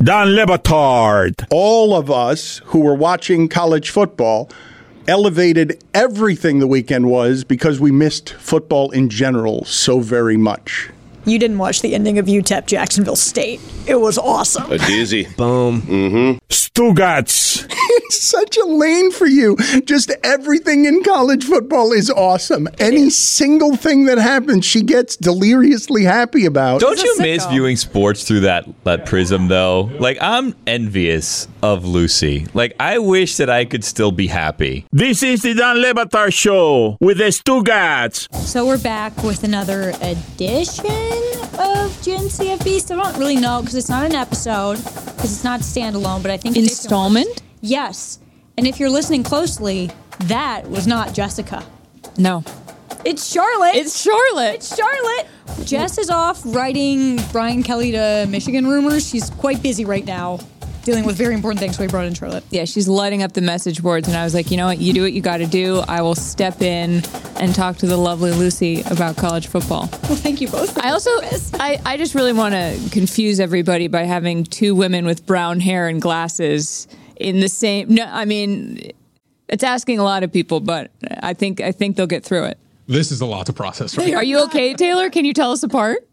Dan 0.02 0.34
Le 0.34 0.44
Batard. 0.44 1.46
All 1.50 1.94
of 1.94 2.10
us 2.10 2.60
who 2.66 2.80
were 2.80 2.94
watching 2.94 3.48
college 3.48 3.88
football 3.88 4.50
elevated 5.08 5.82
everything 5.94 6.58
the 6.58 6.66
weekend 6.66 7.08
was 7.08 7.44
because 7.44 7.80
we 7.80 7.90
missed 7.90 8.34
football 8.34 8.90
in 8.90 9.08
general 9.08 9.64
so 9.64 10.00
very 10.00 10.36
much. 10.36 10.90
You 11.26 11.38
didn't 11.38 11.56
watch 11.56 11.80
the 11.80 11.94
ending 11.94 12.18
of 12.18 12.26
UTEP 12.26 12.66
Jacksonville 12.66 13.16
State. 13.16 13.60
It 13.86 13.98
was 13.98 14.18
awesome. 14.18 14.70
A 14.70 14.76
dizzy. 14.76 15.26
Boom. 15.38 15.80
Mm-hmm. 15.82 16.38
Stugotz. 16.54 17.66
it's 17.70 18.20
such 18.20 18.56
a 18.56 18.64
lane 18.64 19.10
for 19.10 19.26
you. 19.26 19.56
Just 19.84 20.12
everything 20.22 20.84
in 20.84 21.02
college 21.02 21.44
football 21.44 21.92
is 21.92 22.10
awesome. 22.10 22.68
Any 22.78 23.10
single 23.10 23.76
thing 23.76 24.06
that 24.06 24.18
happens, 24.18 24.64
she 24.64 24.82
gets 24.82 25.16
deliriously 25.16 26.04
happy 26.04 26.46
about. 26.46 26.80
Don't 26.80 27.02
you 27.02 27.18
miss 27.18 27.44
viewing 27.46 27.76
sports 27.76 28.24
through 28.24 28.40
that 28.40 28.66
that 28.84 29.06
prism 29.06 29.48
though? 29.48 29.90
Like 29.98 30.18
I'm 30.20 30.54
envious 30.66 31.48
of 31.62 31.84
Lucy. 31.84 32.46
Like 32.54 32.74
I 32.78 32.98
wish 32.98 33.36
that 33.36 33.50
I 33.50 33.64
could 33.64 33.84
still 33.84 34.12
be 34.12 34.26
happy. 34.26 34.86
This 34.92 35.22
is 35.22 35.42
the 35.42 35.54
Dan 35.54 35.80
Le 35.80 35.94
Batard 35.94 36.32
Show 36.32 36.96
with 37.00 37.18
the 37.18 37.24
Stugotz. 37.24 38.32
So 38.34 38.66
we're 38.66 38.78
back 38.78 39.16
with 39.22 39.44
another 39.44 39.92
edition 40.00 41.33
of 41.58 42.02
Gen 42.02 42.22
CFB. 42.22 42.80
So 42.80 42.98
I 42.98 43.04
don't 43.04 43.18
really 43.18 43.36
know 43.36 43.60
because 43.60 43.74
it's 43.74 43.88
not 43.88 44.04
an 44.04 44.14
episode 44.14 44.76
because 44.76 45.32
it's 45.32 45.44
not 45.44 45.60
standalone. 45.60 46.22
But 46.22 46.30
I 46.30 46.36
think 46.36 46.56
Installment? 46.56 47.42
Yes. 47.60 48.18
And 48.56 48.66
if 48.66 48.78
you're 48.78 48.90
listening 48.90 49.22
closely, 49.22 49.90
that 50.20 50.68
was 50.68 50.86
not 50.86 51.12
Jessica. 51.14 51.64
No. 52.18 52.44
It's 53.04 53.30
Charlotte. 53.30 53.74
It's 53.74 54.00
Charlotte. 54.00 54.54
It's 54.56 54.76
Charlotte. 54.76 55.26
Jess 55.64 55.98
is 55.98 56.10
off 56.10 56.40
writing 56.44 57.20
Brian 57.32 57.62
Kelly 57.62 57.92
to 57.92 58.26
Michigan 58.28 58.66
rumors. 58.66 59.08
She's 59.08 59.30
quite 59.30 59.62
busy 59.62 59.84
right 59.84 60.04
now, 60.04 60.38
dealing 60.84 61.04
with 61.04 61.16
very 61.16 61.34
important 61.34 61.60
things. 61.60 61.76
So 61.76 61.82
we 61.82 61.88
brought 61.88 62.04
in 62.04 62.14
Charlotte. 62.14 62.44
Yeah, 62.50 62.64
she's 62.64 62.86
lighting 62.86 63.22
up 63.22 63.32
the 63.32 63.40
message 63.40 63.82
boards, 63.82 64.06
and 64.06 64.16
I 64.16 64.24
was 64.24 64.34
like, 64.34 64.50
you 64.50 64.56
know 64.56 64.66
what? 64.66 64.78
You 64.78 64.92
do 64.92 65.02
what 65.02 65.12
you 65.12 65.20
got 65.20 65.38
to 65.38 65.46
do. 65.46 65.82
I 65.88 66.02
will 66.02 66.14
step 66.14 66.62
in 66.62 67.02
and 67.36 67.54
talk 67.54 67.78
to 67.78 67.86
the 67.86 67.96
lovely 67.96 68.32
Lucy 68.32 68.82
about 68.90 69.16
college 69.16 69.48
football. 69.48 69.88
Well, 70.04 70.16
thank 70.16 70.40
you 70.40 70.48
both. 70.48 70.78
I 70.78 70.90
also, 70.90 71.10
I, 71.54 71.80
I 71.84 71.96
just 71.96 72.14
really 72.14 72.32
want 72.32 72.54
to 72.54 72.78
confuse 72.90 73.40
everybody 73.40 73.88
by 73.88 74.02
having 74.02 74.44
two 74.44 74.74
women 74.74 75.06
with 75.06 75.26
brown 75.26 75.60
hair 75.60 75.88
and 75.88 76.00
glasses 76.00 76.86
in 77.16 77.40
the 77.40 77.48
same. 77.48 77.94
No, 77.94 78.04
I 78.04 78.24
mean, 78.24 78.92
it's 79.48 79.64
asking 79.64 79.98
a 79.98 80.04
lot 80.04 80.22
of 80.22 80.32
people, 80.32 80.60
but 80.60 80.90
I 81.20 81.34
think 81.34 81.60
I 81.60 81.72
think 81.72 81.96
they'll 81.96 82.06
get 82.06 82.24
through 82.24 82.44
it. 82.44 82.58
This 82.86 83.10
is 83.10 83.20
a 83.20 83.26
lot 83.26 83.46
to 83.46 83.52
process, 83.52 83.96
right? 83.96 84.14
Are 84.14 84.24
you 84.24 84.44
okay, 84.44 84.74
Taylor? 84.74 85.08
Can 85.08 85.24
you 85.24 85.32
tell 85.32 85.52
us 85.52 85.62
apart? 85.62 86.06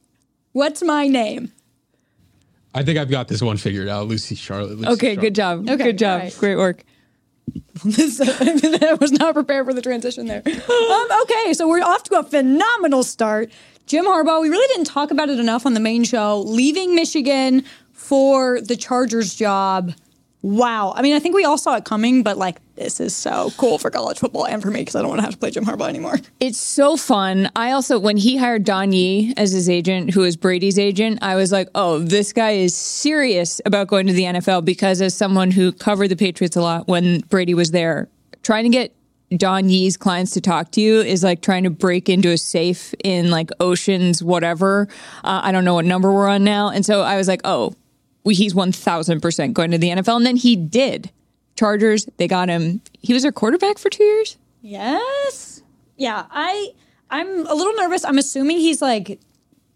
What's 0.54 0.82
my 0.82 1.08
name? 1.08 1.52
I 2.74 2.84
think 2.84 2.98
I've 2.98 3.10
got 3.10 3.28
this 3.28 3.42
one 3.42 3.58
figured 3.58 3.88
out. 3.90 4.08
Lucy 4.08 4.36
Charlotte. 4.36 4.78
Lucy 4.78 4.92
Okay, 4.92 5.08
Charlotte. 5.16 5.22
good 5.22 5.36
job. 5.36 5.70
Okay, 5.70 5.84
good 5.84 5.98
job. 5.98 6.20
all 6.22 6.26
right. 6.26 6.38
Great 6.38 6.56
work. 6.58 6.84
This- 7.84 8.22
I 8.22 8.94
was 9.02 9.12
not 9.12 9.34
prepared 9.34 9.66
for 9.66 9.74
the 9.74 9.82
transition 9.82 10.28
there. 10.28 10.42
Um, 10.46 11.08
okay, 11.24 11.54
so 11.54 11.68
we're 11.68 11.82
off 11.84 12.04
to 12.04 12.20
a 12.20 12.24
phenomenal 12.24 13.04
start. 13.04 13.52
Jim 13.88 14.06
Harbaugh, 14.06 14.42
we 14.42 14.50
really 14.50 14.68
didn't 14.74 14.86
talk 14.88 15.12
about 15.12 15.30
it 15.30 15.40
enough 15.40 15.66
on 15.66 15.74
the 15.74 15.80
main 15.80 16.04
show, 16.04 16.42
leaving 16.42 16.96
Michigan 16.96 17.66
for 17.92 18.62
the 18.62 18.76
Chargers 18.78 19.36
job. 19.36 19.94
Wow. 20.44 20.94
I 20.96 21.04
mean, 21.04 21.14
I 21.14 21.20
think 21.20 21.36
we 21.36 21.46
all 21.46 21.58
saw 21.58 21.76
it 21.76 21.86
coming, 21.86 22.24
but 22.24 22.38
like, 22.38 22.58
this 22.76 23.00
is 23.00 23.16
so 23.16 23.52
cool 23.58 23.78
for 23.78 23.92
college 23.92 24.18
football 24.18 24.48
and 24.48 24.60
for 24.60 24.72
me 24.72 24.82
because 24.82 24.96
I 24.96 25.02
don't 25.02 25.10
want 25.10 25.20
to 25.20 25.26
have 25.26 25.34
to 25.34 25.38
play 25.38 25.52
Jim 25.52 25.66
Harbaugh 25.66 25.88
anymore. 25.88 26.18
It's 26.40 26.58
so 26.58 26.98
fun. 26.98 27.52
I 27.56 27.72
also, 27.72 28.00
when 28.00 28.18
he 28.18 28.38
hired 28.38 28.64
Don 28.64 28.92
Yee 28.92 29.36
as 29.38 29.52
his 29.52 29.70
agent, 29.70 30.12
who 30.12 30.24
is 30.24 30.36
Brady's 30.36 30.80
agent, 30.80 31.20
I 31.22 31.36
was 31.36 31.52
like, 31.52 31.70
oh, 31.76 32.00
this 32.00 32.34
guy 32.34 32.52
is 32.52 32.76
serious 32.76 33.62
about 33.66 33.88
going 33.88 34.08
to 34.08 34.14
the 34.14 34.24
NFL 34.24 34.66
because, 34.66 35.00
as 35.00 35.14
someone 35.14 35.52
who 35.52 35.72
covered 35.72 36.08
the 36.08 36.16
Patriots 36.16 36.56
a 36.56 36.62
lot 36.62 36.88
when 36.88 37.20
Brady 37.30 37.54
was 37.54 37.70
there, 37.70 38.10
trying 38.42 38.64
to 38.64 38.70
get 38.70 38.96
Don 39.38 39.70
Yee's 39.70 39.96
clients 39.96 40.32
to 40.32 40.42
talk 40.42 40.72
to 40.72 40.82
you 40.82 41.02
is 41.02 41.24
like 41.24 41.42
trying 41.42 41.64
to 41.64 41.70
break 41.70 42.10
into 42.10 42.30
a 42.30 42.38
safe 42.38 42.94
in 43.04 43.30
like 43.30 43.50
Oceans, 43.60 44.22
whatever. 44.22 44.88
Uh, 45.24 45.42
I 45.44 45.52
don't 45.52 45.64
know 45.64 45.76
what 45.76 45.86
number 45.86 46.12
we're 46.12 46.28
on 46.28 46.44
now. 46.44 46.70
And 46.70 46.86
so 46.86 47.02
I 47.02 47.16
was 47.16 47.28
like, 47.28 47.42
oh, 47.46 47.74
he's 48.26 48.54
1000% 48.54 49.54
going 49.54 49.72
to 49.72 49.78
the 49.78 49.90
NFL. 49.90 50.18
And 50.18 50.26
then 50.26 50.36
he 50.36 50.56
did. 50.56 51.12
Chargers, 51.56 52.08
they 52.18 52.28
got 52.28 52.50
him. 52.50 52.82
He 53.02 53.14
was 53.14 53.24
their 53.24 53.32
quarterback 53.32 53.78
for 53.78 53.90
two 53.90 54.04
years. 54.04 54.38
Yes. 54.62 55.62
Yeah, 55.98 56.26
I 56.32 56.72
I'm 57.10 57.46
a 57.46 57.54
little 57.54 57.74
nervous. 57.74 58.06
I'm 58.06 58.18
assuming 58.18 58.58
he's 58.58 58.82
like 58.82 59.20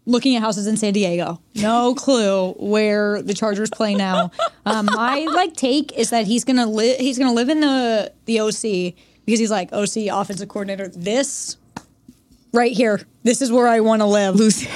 looking 0.06 0.36
at 0.36 0.42
houses 0.42 0.66
in 0.66 0.76
San 0.76 0.92
Diego. 0.92 1.40
No 1.54 1.94
clue 1.98 2.52
where 2.54 3.22
the 3.22 3.34
Chargers 3.34 3.70
play 3.70 3.94
now. 3.94 4.30
Um, 4.64 4.86
my 4.86 5.26
like 5.32 5.54
take 5.54 5.92
is 5.92 6.10
that 6.10 6.26
he's 6.26 6.44
gonna 6.44 6.66
live. 6.66 6.98
He's 6.98 7.18
gonna 7.18 7.34
live 7.34 7.48
in 7.48 7.60
the 7.60 8.12
the 8.24 8.40
OC 8.40 8.94
because 9.26 9.38
he's 9.38 9.50
like 9.50 9.72
OC 9.72 10.08
offensive 10.10 10.48
coordinator. 10.48 10.88
This 10.88 11.56
right 12.52 12.72
here. 12.72 13.02
This 13.22 13.42
is 13.42 13.52
where 13.52 13.68
I 13.68 13.80
want 13.80 14.00
to 14.00 14.06
live. 14.06 14.34
Lucy. 14.34 14.68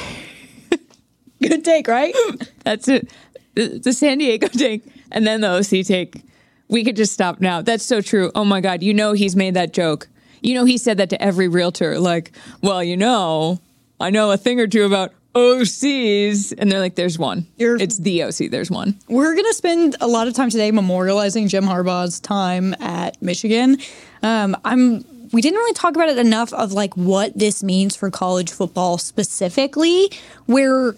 Good 1.42 1.64
take, 1.64 1.88
right? 1.88 2.14
That's 2.64 2.86
it. 2.88 3.10
The, 3.54 3.78
the 3.78 3.92
San 3.92 4.18
Diego 4.18 4.48
take, 4.52 4.84
and 5.10 5.26
then 5.26 5.40
the 5.40 5.48
OC 5.48 5.86
take. 5.86 6.22
We 6.68 6.84
could 6.84 6.96
just 6.96 7.12
stop 7.12 7.40
now. 7.40 7.62
That's 7.62 7.84
so 7.84 8.00
true. 8.00 8.30
Oh 8.34 8.44
my 8.44 8.60
God. 8.60 8.82
You 8.82 8.94
know, 8.94 9.12
he's 9.12 9.34
made 9.34 9.54
that 9.54 9.72
joke. 9.72 10.08
You 10.40 10.54
know, 10.54 10.64
he 10.64 10.78
said 10.78 10.98
that 10.98 11.10
to 11.10 11.20
every 11.20 11.48
realtor. 11.48 11.98
Like, 11.98 12.32
well, 12.62 12.82
you 12.82 12.96
know, 12.96 13.60
I 14.00 14.10
know 14.10 14.30
a 14.30 14.36
thing 14.36 14.60
or 14.60 14.68
two 14.68 14.84
about 14.84 15.12
OCs. 15.34 16.52
And 16.56 16.70
they're 16.70 16.80
like, 16.80 16.94
there's 16.94 17.18
one. 17.18 17.46
it's 17.80 17.98
the 17.98 18.22
OC. 18.24 18.50
There's 18.50 18.70
one. 18.70 18.98
We're 19.08 19.34
going 19.34 19.46
to 19.46 19.54
spend 19.54 19.96
a 20.00 20.06
lot 20.06 20.28
of 20.28 20.34
time 20.34 20.50
today 20.50 20.70
memorializing 20.72 21.48
Jim 21.48 21.64
Harbaugh's 21.64 22.20
time 22.20 22.74
at 22.80 23.20
Michigan. 23.22 23.78
Um, 24.22 24.56
I'm. 24.64 25.04
We 25.32 25.42
didn't 25.42 25.58
really 25.58 25.74
talk 25.74 25.94
about 25.94 26.08
it 26.08 26.18
enough 26.18 26.52
of 26.52 26.72
like 26.72 26.96
what 26.96 27.38
this 27.38 27.62
means 27.62 27.94
for 27.94 28.10
college 28.10 28.50
football 28.50 28.98
specifically, 28.98 30.10
where 30.46 30.96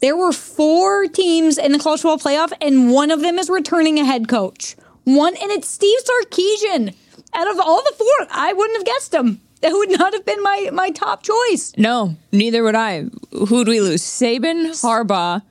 there 0.00 0.16
were 0.16 0.32
four 0.32 1.06
teams 1.06 1.58
in 1.58 1.72
the 1.72 1.78
college 1.78 2.02
football 2.02 2.18
playoff, 2.18 2.52
and 2.60 2.90
one 2.92 3.10
of 3.10 3.20
them 3.20 3.38
is 3.38 3.48
returning 3.50 3.98
a 3.98 4.04
head 4.04 4.28
coach. 4.28 4.76
One, 5.04 5.34
and 5.36 5.50
it's 5.50 5.68
Steve 5.68 5.98
Sarkisian. 6.04 6.94
Out 7.34 7.50
of 7.50 7.58
all 7.60 7.82
the 7.82 7.94
four, 7.96 8.26
I 8.30 8.52
wouldn't 8.52 8.78
have 8.78 8.86
guessed 8.86 9.12
him. 9.14 9.40
That 9.60 9.72
would 9.72 9.90
not 9.90 10.12
have 10.12 10.24
been 10.24 10.42
my 10.42 10.70
my 10.72 10.90
top 10.90 11.22
choice. 11.22 11.72
No, 11.76 12.16
neither 12.32 12.62
would 12.62 12.74
I. 12.76 13.04
Who'd 13.32 13.66
we 13.68 13.80
lose? 13.80 14.02
Saban, 14.02 14.68
Harbaugh, 14.82 15.42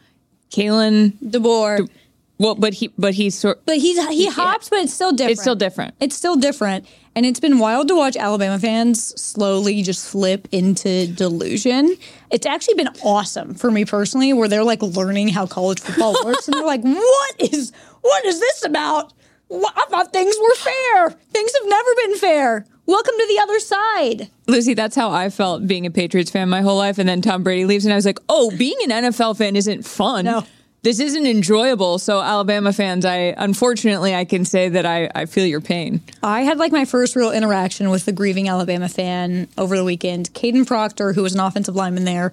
Kalen 0.50 1.14
DeBoer. 1.24 1.90
well, 2.38 2.56
but 2.56 2.74
he, 2.76 2.88
but 2.98 3.14
he's 3.14 3.36
sort. 3.38 3.66
But 3.66 3.78
he's 3.78 3.98
he 4.10 4.28
hops, 4.30 4.70
but 4.70 4.80
it's 4.80 4.94
still 4.94 5.12
different. 5.12 5.32
It's 5.34 5.42
still 5.42 5.56
different. 5.56 5.96
It's 6.00 6.16
still 6.16 6.36
different. 6.36 6.86
And 7.18 7.26
it's 7.26 7.40
been 7.40 7.58
wild 7.58 7.88
to 7.88 7.96
watch 7.96 8.16
Alabama 8.16 8.60
fans 8.60 9.20
slowly 9.20 9.82
just 9.82 10.08
flip 10.08 10.48
into 10.52 11.08
delusion. 11.08 11.98
It's 12.30 12.46
actually 12.46 12.76
been 12.76 12.90
awesome 13.04 13.56
for 13.56 13.72
me 13.72 13.86
personally, 13.86 14.34
where 14.34 14.48
they're 14.48 14.64
like 14.64 14.84
learning 14.84 15.30
how 15.30 15.48
college 15.48 15.80
football 15.80 16.16
works, 16.24 16.48
and 16.48 16.54
they're 16.54 16.64
like, 16.64 16.84
"What 16.84 17.36
is 17.40 17.72
what 18.02 18.24
is 18.24 18.40
this 18.40 18.64
about? 18.64 19.14
I 19.52 19.86
thought 19.90 20.14
things 20.14 20.36
were 20.40 20.56
fair. 20.58 21.10
Things 21.10 21.52
have 21.60 21.68
never 21.68 21.90
been 21.96 22.18
fair. 22.18 22.66
Welcome 22.86 23.16
to 23.18 23.28
the 23.28 23.40
other 23.42 23.60
side." 23.62 24.30
Lucy, 24.46 24.76
that's 24.76 24.96
how 24.96 25.10
I 25.10 25.32
felt 25.32 25.66
being 25.66 25.88
a 25.88 25.90
Patriots 25.90 26.30
fan 26.30 26.50
my 26.50 26.62
whole 26.62 26.78
life. 26.78 27.00
And 27.00 27.10
then 27.10 27.24
Tom 27.24 27.42
Brady 27.42 27.66
leaves, 27.66 27.84
and 27.84 27.94
I 27.94 27.96
was 27.96 28.06
like, 28.06 28.20
oh, 28.30 28.56
being 28.56 28.78
an 28.84 28.92
NFL 28.92 29.38
fan 29.40 29.56
isn't 29.56 29.88
fun. 29.88 30.26
No. 30.26 30.46
This 30.84 31.00
isn't 31.00 31.26
enjoyable. 31.26 32.00
So, 32.00 32.22
Alabama 32.22 32.72
fans, 32.72 33.04
I 33.04 33.34
unfortunately 33.38 34.16
I 34.16 34.26
can 34.26 34.46
say 34.46 34.70
that 34.70 34.86
I, 34.86 35.10
I 35.14 35.26
feel 35.26 35.46
your 35.46 35.60
pain. 35.60 36.02
I 36.24 36.42
had 36.42 36.60
like 36.60 36.72
my 36.72 36.86
first 36.86 37.16
real 37.16 37.32
interaction 37.32 37.90
with 37.90 38.06
the 38.06 38.12
grieving 38.12 38.48
Alabama 38.48 38.88
fan 38.88 39.48
over 39.58 39.76
the 39.76 39.84
weekend. 39.84 40.34
Kadyn 40.34 40.66
Proctor, 40.66 41.14
who 41.14 41.24
was 41.24 41.34
an 41.34 41.40
offensive 41.40 41.76
lineman 41.76 42.06
there, 42.06 42.32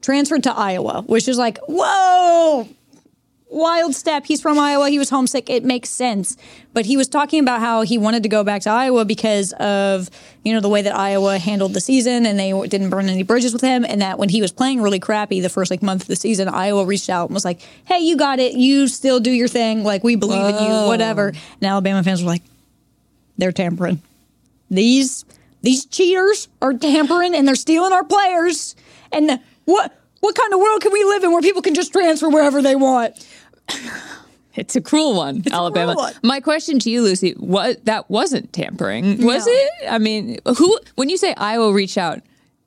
transferred 0.00 0.44
to 0.44 0.52
Iowa, 0.52 1.02
which 1.06 1.28
is 1.28 1.38
like, 1.38 1.58
whoa, 1.66 2.68
wild 3.50 3.94
step. 3.94 4.26
He's 4.26 4.40
from 4.40 4.58
Iowa. 4.58 4.90
He 4.90 4.98
was 4.98 5.10
homesick. 5.10 5.48
It 5.48 5.64
makes 5.64 5.88
sense. 5.88 6.36
But 6.74 6.86
he 6.86 6.96
was 6.96 7.08
talking 7.08 7.40
about 7.40 7.60
how 7.60 7.82
he 7.82 7.98
wanted 7.98 8.22
to 8.24 8.28
go 8.28 8.44
back 8.44 8.62
to 8.62 8.70
Iowa 8.70 9.04
because 9.04 9.52
of, 9.54 10.10
you 10.44 10.52
know, 10.52 10.60
the 10.60 10.68
way 10.68 10.82
that 10.82 10.94
Iowa 10.94 11.38
handled 11.38 11.72
the 11.74 11.80
season 11.80 12.26
and 12.26 12.38
they 12.38 12.52
didn't 12.68 12.90
burn 12.90 13.08
any 13.08 13.22
bridges 13.22 13.52
with 13.52 13.62
him. 13.62 13.84
And 13.84 14.00
that 14.02 14.18
when 14.18 14.28
he 14.28 14.40
was 14.40 14.52
playing 14.52 14.82
really 14.82 15.00
crappy 15.00 15.40
the 15.40 15.48
first 15.48 15.70
like 15.70 15.82
month 15.82 16.02
of 16.02 16.08
the 16.08 16.16
season, 16.16 16.48
Iowa 16.48 16.84
reached 16.84 17.08
out 17.10 17.28
and 17.28 17.34
was 17.34 17.44
like, 17.44 17.60
hey, 17.84 17.98
you 18.00 18.16
got 18.16 18.38
it. 18.38 18.52
You 18.54 18.86
still 18.88 19.20
do 19.20 19.30
your 19.30 19.48
thing. 19.48 19.82
Like, 19.82 20.04
we 20.04 20.16
believe 20.16 20.54
in 20.54 20.62
you, 20.62 20.70
whatever. 20.86 21.28
And 21.28 21.62
Alabama 21.62 22.02
fans 22.02 22.22
were 22.22 22.28
like, 22.28 22.42
they're 23.38 23.52
tampering. 23.52 24.02
These 24.70 25.24
these 25.62 25.86
cheaters 25.86 26.48
are 26.62 26.72
tampering 26.74 27.34
and 27.34 27.46
they're 27.48 27.54
stealing 27.56 27.92
our 27.92 28.04
players. 28.04 28.76
And 29.10 29.28
the- 29.28 29.40
what 29.64 29.94
what 30.20 30.34
kind 30.34 30.52
of 30.52 30.60
world 30.60 30.80
can 30.80 30.92
we 30.92 31.04
live 31.04 31.22
in 31.24 31.30
where 31.30 31.40
people 31.42 31.62
can 31.62 31.74
just 31.74 31.92
transfer 31.92 32.28
wherever 32.28 32.60
they 32.60 32.74
want? 32.74 33.14
It's 34.54 34.74
a 34.74 34.80
cruel 34.80 35.14
one, 35.14 35.44
Alabama. 35.52 35.92
cruel 35.92 36.04
one. 36.06 36.14
My 36.24 36.40
question 36.40 36.80
to 36.80 36.90
you, 36.90 37.02
Lucy, 37.02 37.32
what 37.38 37.84
that 37.84 38.10
wasn't 38.10 38.52
tampering, 38.52 39.24
was 39.24 39.46
No. 39.46 39.52
it? 39.52 39.70
I 39.88 39.98
mean, 39.98 40.38
who? 40.56 40.78
When 40.96 41.08
you 41.08 41.16
say 41.16 41.32
Iowa 41.36 41.72
reach 41.72 41.96
out, 41.96 42.18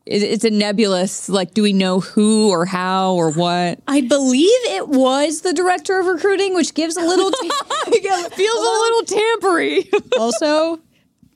it- 0.06 0.24
it's 0.24 0.46
a 0.46 0.50
nebulous. 0.50 1.28
Like, 1.28 1.54
do 1.54 1.62
we 1.64 1.74
know 1.74 2.00
who 2.00 2.50
or 2.50 2.66
how 2.66 3.16
or 3.16 3.32
what? 3.32 3.80
I 3.90 4.02
believe 4.02 4.50
it 4.70 4.88
was 4.88 5.42
the 5.42 5.52
director 5.54 6.00
of 6.00 6.06
recruiting, 6.06 6.54
which 6.54 6.74
gives 6.74 6.96
a 6.96 7.02
little 7.06 7.30
Feels 7.92 8.60
a 8.60 8.80
little 8.80 9.04
tampery. 9.04 9.90
also, 10.20 10.80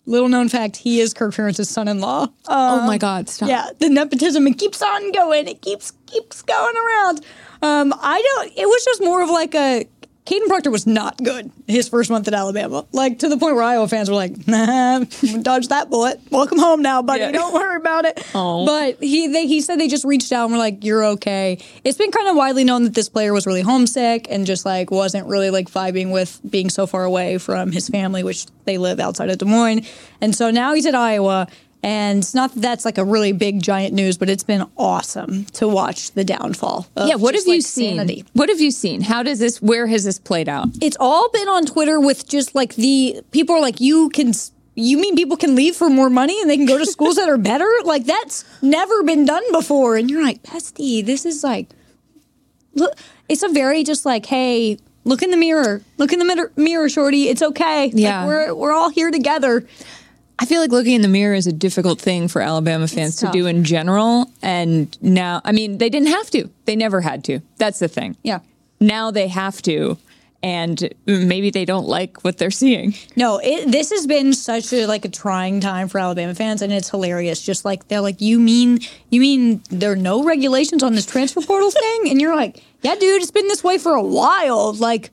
little 0.06 0.30
known 0.30 0.50
fact, 0.50 0.76
he 0.78 1.00
is 1.00 1.14
Kirk 1.14 1.34
Ferentz's 1.34 1.70
son-in-law. 1.70 2.28
oh 2.48 2.80
Um, 2.80 2.86
my 2.88 2.98
God! 2.98 3.30
Stop. 3.30 3.50
Yeah, 3.50 3.70
the 3.80 3.90
nepotism 3.90 4.46
it 4.48 4.58
keeps 4.58 4.82
on 4.82 5.12
going. 5.12 5.48
It 5.48 5.62
keeps 5.62 5.92
keeps 6.06 6.42
going 6.42 6.76
around. 6.76 7.26
Um, 7.62 7.94
I 8.00 8.22
don't. 8.22 8.52
It 8.58 8.66
was 8.68 8.86
just 8.86 9.02
more 9.02 9.24
of 9.24 9.30
like 9.30 9.56
a. 9.56 9.88
Kadyn 10.26 10.48
Proctor 10.48 10.72
was 10.72 10.88
not 10.88 11.18
good 11.18 11.52
his 11.68 11.88
first 11.88 12.10
month 12.10 12.28
at 12.28 12.34
Alabama. 12.34 12.86
Like 12.92 13.20
to 13.20 13.30
the 13.30 13.38
point 13.38 13.56
where 13.56 13.64
Iowa 13.64 13.88
fans 13.88 14.10
were 14.10 14.16
like, 14.16 14.48
"Nah, 14.48 15.06
dodge 15.44 15.68
that 15.68 15.92
bullet. 15.92 16.20
Welcome 16.32 16.58
home 16.58 16.82
now, 16.82 17.04
buddy. 17.04 17.22
Yeah. 17.22 17.32
Don't 17.32 17.54
worry 17.54 17.78
about 17.78 18.06
it." 18.06 18.24
Oh. 18.38 18.66
But 18.66 19.02
he 19.02 19.28
they, 19.28 19.46
he 19.48 19.62
said 19.62 19.80
they 19.80 19.88
just 19.88 20.04
reached 20.04 20.32
out 20.32 20.46
and 20.46 20.54
were 20.54 20.58
like, 20.58 20.84
"You're 20.84 21.06
okay." 21.06 21.60
It's 21.84 21.98
been 21.98 22.12
kind 22.12 22.28
of 22.28 22.36
widely 22.36 22.64
known 22.64 22.84
that 22.84 22.94
this 22.94 23.08
player 23.08 23.34
was 23.34 23.46
really 23.46 23.62
homesick 23.62 24.28
and 24.30 24.46
just 24.46 24.66
like 24.66 24.92
wasn't 24.92 25.28
really 25.28 25.52
like 25.52 25.70
vibing 25.70 26.12
with 26.12 26.42
being 26.50 26.70
so 26.70 26.86
far 26.86 27.04
away 27.06 27.38
from 27.38 27.72
his 27.72 27.88
family, 27.88 28.24
which 28.24 28.48
they 28.66 28.78
live 28.78 29.00
outside 29.00 29.30
of 29.30 29.38
Des 29.38 29.46
Moines. 29.46 29.86
And 30.22 30.36
so 30.36 30.50
now 30.52 30.74
he's 30.74 30.86
at 30.86 30.96
Iowa. 30.96 31.48
And 31.86 32.18
it's 32.24 32.34
not 32.34 32.52
that 32.56 32.62
that's 32.62 32.84
like 32.84 32.98
a 32.98 33.04
really 33.06 33.32
big 33.32 33.62
giant 33.62 33.94
news, 33.94 34.18
but 34.18 34.28
it's 34.28 34.42
been 34.44 34.66
awesome 34.76 35.46
to 35.54 35.68
watch 35.68 36.12
the 36.14 36.24
downfall. 36.24 36.88
of 36.96 37.08
Yeah. 37.08 37.14
What 37.16 37.36
have 37.36 37.46
you 37.46 37.54
like, 37.54 37.62
seen? 37.62 37.98
sanity. 37.98 38.26
What 38.34 38.50
have 38.50 38.60
you 38.60 38.72
seen? 38.72 39.02
How 39.02 39.22
does 39.22 39.38
this? 39.38 39.62
Where 39.62 39.86
has 39.86 40.04
this 40.04 40.18
played 40.18 40.50
out? 40.50 40.70
It's 40.82 40.98
all 41.00 41.30
been 41.30 41.48
on 41.48 41.66
Twitter 41.68 42.00
with 42.00 42.28
just 42.28 42.56
like 42.56 42.74
the 42.74 43.22
people 43.30 43.56
are 43.56 43.62
like, 43.62 43.80
you 43.80 44.10
can. 44.10 44.34
You 44.78 44.98
mean 44.98 45.16
people 45.16 45.38
can 45.38 45.56
leave 45.56 45.76
for 45.76 45.90
more 45.90 46.10
money 46.10 46.42
and 46.42 46.50
they 46.50 46.58
can 46.58 46.66
go 46.66 46.78
to 46.80 46.86
schools 46.88 47.16
that 47.18 47.30
are 47.30 47.38
better? 47.38 47.70
Like 47.86 48.06
that's 48.06 48.44
never 48.64 49.04
been 49.04 49.24
done 49.26 49.44
before. 49.52 49.96
And 49.96 50.10
you're 50.10 50.24
like, 50.24 50.42
Pesty, 50.44 51.04
this 51.04 51.24
is 51.26 51.44
like, 51.44 51.68
look, 52.74 52.98
it's 53.30 53.44
a 53.44 53.48
very 53.50 53.84
just 53.84 54.06
like, 54.06 54.26
hey, 54.26 54.78
look 55.04 55.22
in 55.22 55.30
the 55.32 55.38
mirror, 55.38 55.82
look 55.98 56.12
in 56.12 56.20
the 56.20 56.26
mir- 56.26 56.52
mirror, 56.56 56.90
shorty. 56.90 57.30
It's 57.30 57.42
okay. 57.44 57.84
Like, 57.86 57.94
Yeah. 57.96 58.26
we're 58.26 58.54
we're 58.56 58.74
all 58.74 58.90
here 58.90 59.12
together. 59.12 59.66
I 60.38 60.46
feel 60.46 60.60
like 60.62 60.72
looking 60.72 60.94
in 60.94 61.02
the 61.02 61.08
mirror 61.08 61.34
is 61.34 61.48
a 61.48 61.54
difficult 61.54 62.00
thing 62.00 62.28
for 62.28 62.42
Alabama 62.42 62.88
fans 62.88 63.16
to 63.18 63.30
do 63.32 63.46
in 63.48 63.64
general. 63.64 64.30
And 64.42 64.98
now, 65.02 65.42
I 65.46 65.52
mean, 65.52 65.78
they 65.78 65.90
didn't 65.90 66.10
have 66.10 66.30
to. 66.32 66.50
They 66.66 66.76
never 66.76 67.02
had 67.02 67.24
to. 67.26 67.40
That's 67.58 67.80
the 67.80 67.88
thing. 67.88 68.18
Yeah. 68.24 68.40
Now 68.80 69.12
they 69.12 69.28
have 69.30 69.62
to. 69.64 69.98
And 70.44 70.94
maybe 71.08 71.50
they 71.50 71.66
don't 71.66 71.88
like 71.88 72.24
what 72.24 72.38
they're 72.38 72.52
seeing. 72.52 72.94
No, 73.16 73.40
it, 73.44 73.72
this 73.72 73.90
has 73.90 74.06
been 74.06 74.32
such 74.32 74.72
a 74.74 74.86
like 74.86 75.04
a 75.04 75.10
trying 75.10 75.60
time 75.60 75.88
for 75.88 75.98
Alabama 75.98 76.36
fans, 76.36 76.62
and 76.62 76.72
it's 76.72 76.90
hilarious. 76.90 77.42
Just 77.44 77.66
like 77.66 77.88
they're 77.88 78.02
like, 78.02 78.22
you 78.22 78.40
mean 78.40 78.78
you 79.10 79.22
mean 79.22 79.64
there 79.72 79.92
are 79.92 79.96
no 79.96 80.24
regulations 80.24 80.84
on 80.84 80.94
this 80.94 81.08
transfer 81.08 81.42
portal 81.42 81.72
thing, 81.72 82.10
and 82.10 82.22
you're 82.22 82.36
like, 82.36 82.62
yeah, 82.84 82.94
dude, 82.94 83.24
it's 83.24 83.32
been 83.32 83.48
this 83.48 83.64
way 83.64 83.80
for 83.80 83.94
a 83.94 84.04
while. 84.04 84.74
Like, 84.74 85.10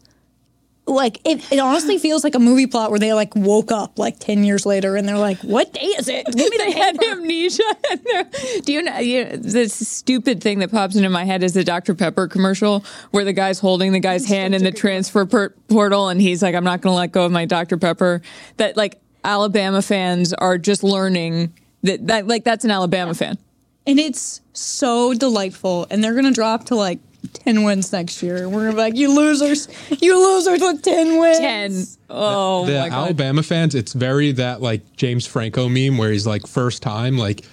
like 0.84 1.20
it, 1.24 1.52
it 1.52 1.58
honestly 1.60 1.96
feels 1.96 2.24
like 2.24 2.34
a 2.34 2.40
movie 2.40 2.66
plot 2.66 2.90
where 2.90 2.98
they 2.98 3.12
like 3.12 3.34
woke 3.36 3.70
up 3.70 3.98
like 4.00 4.18
10 4.18 4.42
years 4.42 4.66
later 4.66 4.96
and 4.96 5.08
they're 5.08 5.16
like 5.16 5.38
what 5.42 5.72
day 5.72 5.80
is 5.80 6.08
it 6.08 6.26
give 6.26 6.34
me 6.36 6.48
the 6.50 6.58
they 6.58 6.72
had 6.72 7.02
amnesia. 7.04 7.62
And 7.90 8.64
Do 8.64 8.72
you 8.72 8.82
know, 8.82 8.98
you 8.98 9.36
this 9.36 9.74
stupid 9.74 10.42
thing 10.42 10.58
that 10.58 10.72
pops 10.72 10.96
into 10.96 11.08
my 11.08 11.24
head 11.24 11.44
is 11.44 11.52
the 11.54 11.62
Dr. 11.62 11.94
Pepper 11.94 12.26
commercial 12.26 12.84
where 13.12 13.24
the 13.24 13.32
guy's 13.32 13.60
holding 13.60 13.92
the 13.92 14.00
guy's 14.00 14.26
hand 14.26 14.54
in 14.56 14.64
the 14.64 14.72
transfer 14.72 15.24
per- 15.24 15.50
portal 15.68 16.08
and 16.08 16.20
he's 16.20 16.42
like, 16.42 16.54
I'm 16.54 16.64
not 16.64 16.80
going 16.80 16.92
to 16.92 16.96
let 16.96 17.12
go 17.12 17.24
of 17.26 17.32
my 17.32 17.44
Dr. 17.44 17.76
Pepper. 17.78 18.20
That 18.56 18.76
like 18.76 19.00
Alabama 19.24 19.82
fans 19.82 20.32
are 20.34 20.58
just 20.58 20.82
learning 20.82 21.52
that, 21.84 22.08
that 22.08 22.26
like 22.26 22.42
that's 22.42 22.64
an 22.64 22.72
Alabama 22.72 23.14
fan. 23.14 23.38
and 23.86 24.00
it's 24.00 24.40
so 24.52 25.14
delightful 25.14 25.86
and 25.90 26.02
they're 26.02 26.14
gonna 26.14 26.32
drop 26.32 26.64
to 26.64 26.74
like 26.74 26.98
10 27.32 27.62
wins 27.64 27.92
next 27.92 28.22
year 28.22 28.48
we're 28.48 28.60
gonna 28.60 28.72
be 28.72 28.78
like 28.78 28.96
you 28.96 29.14
losers 29.14 29.68
you 30.00 30.18
losers 30.34 30.60
with 30.60 30.82
10 30.82 31.18
wins 31.18 31.96
10 31.96 32.06
oh 32.10 32.66
the 32.66 32.78
my 32.78 32.88
God. 32.88 32.96
Alabama 33.04 33.42
fans, 33.42 33.74
it's 33.74 33.92
very 33.92 34.32
that 34.32 34.60
like 34.60 34.96
James 34.96 35.26
Franco 35.26 35.68
meme 35.68 35.98
where 35.98 36.10
he's 36.12 36.26
like 36.26 36.46
first 36.46 36.82
time 36.82 37.16
like, 37.18 37.44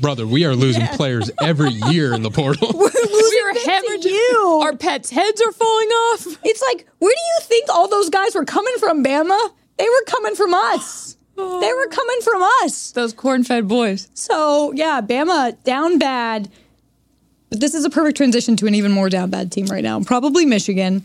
brother, 0.00 0.26
we 0.26 0.44
are 0.44 0.54
losing 0.54 0.86
players 0.88 1.30
every 1.42 1.70
year 1.90 2.14
in 2.14 2.22
the 2.22 2.30
portal. 2.30 2.70
we're 2.74 2.84
losing 2.84 3.40
We're 3.44 3.98
to 3.98 4.08
you 4.08 4.60
Our 4.62 4.76
pets' 4.76 5.10
heads 5.10 5.40
are 5.42 5.52
falling 5.52 5.88
off. 5.88 6.26
it's 6.44 6.62
like 6.62 6.86
where 6.98 7.12
do 7.14 7.20
you 7.20 7.38
think 7.42 7.68
all 7.70 7.88
those 7.88 8.08
guys 8.10 8.34
were 8.34 8.44
coming 8.44 8.74
from 8.78 9.04
bama 9.04 9.50
they 9.76 9.84
were 9.88 10.04
coming 10.06 10.34
from 10.34 10.54
us 10.54 11.16
they 11.36 11.72
were 11.72 11.86
coming 11.88 12.20
from 12.22 12.42
us 12.64 12.90
Those 12.92 13.12
corn 13.12 13.44
fed 13.44 13.68
boys. 13.68 14.08
So 14.14 14.72
yeah, 14.72 15.00
Bama 15.00 15.62
down 15.62 15.98
bad. 15.98 16.50
But 17.50 17.60
this 17.60 17.74
is 17.74 17.84
a 17.84 17.90
perfect 17.90 18.16
transition 18.16 18.56
to 18.56 18.66
an 18.66 18.74
even 18.74 18.92
more 18.92 19.08
down 19.08 19.30
bad 19.30 19.50
team 19.50 19.66
right 19.66 19.82
now. 19.82 20.00
Probably 20.00 20.44
Michigan. 20.44 21.04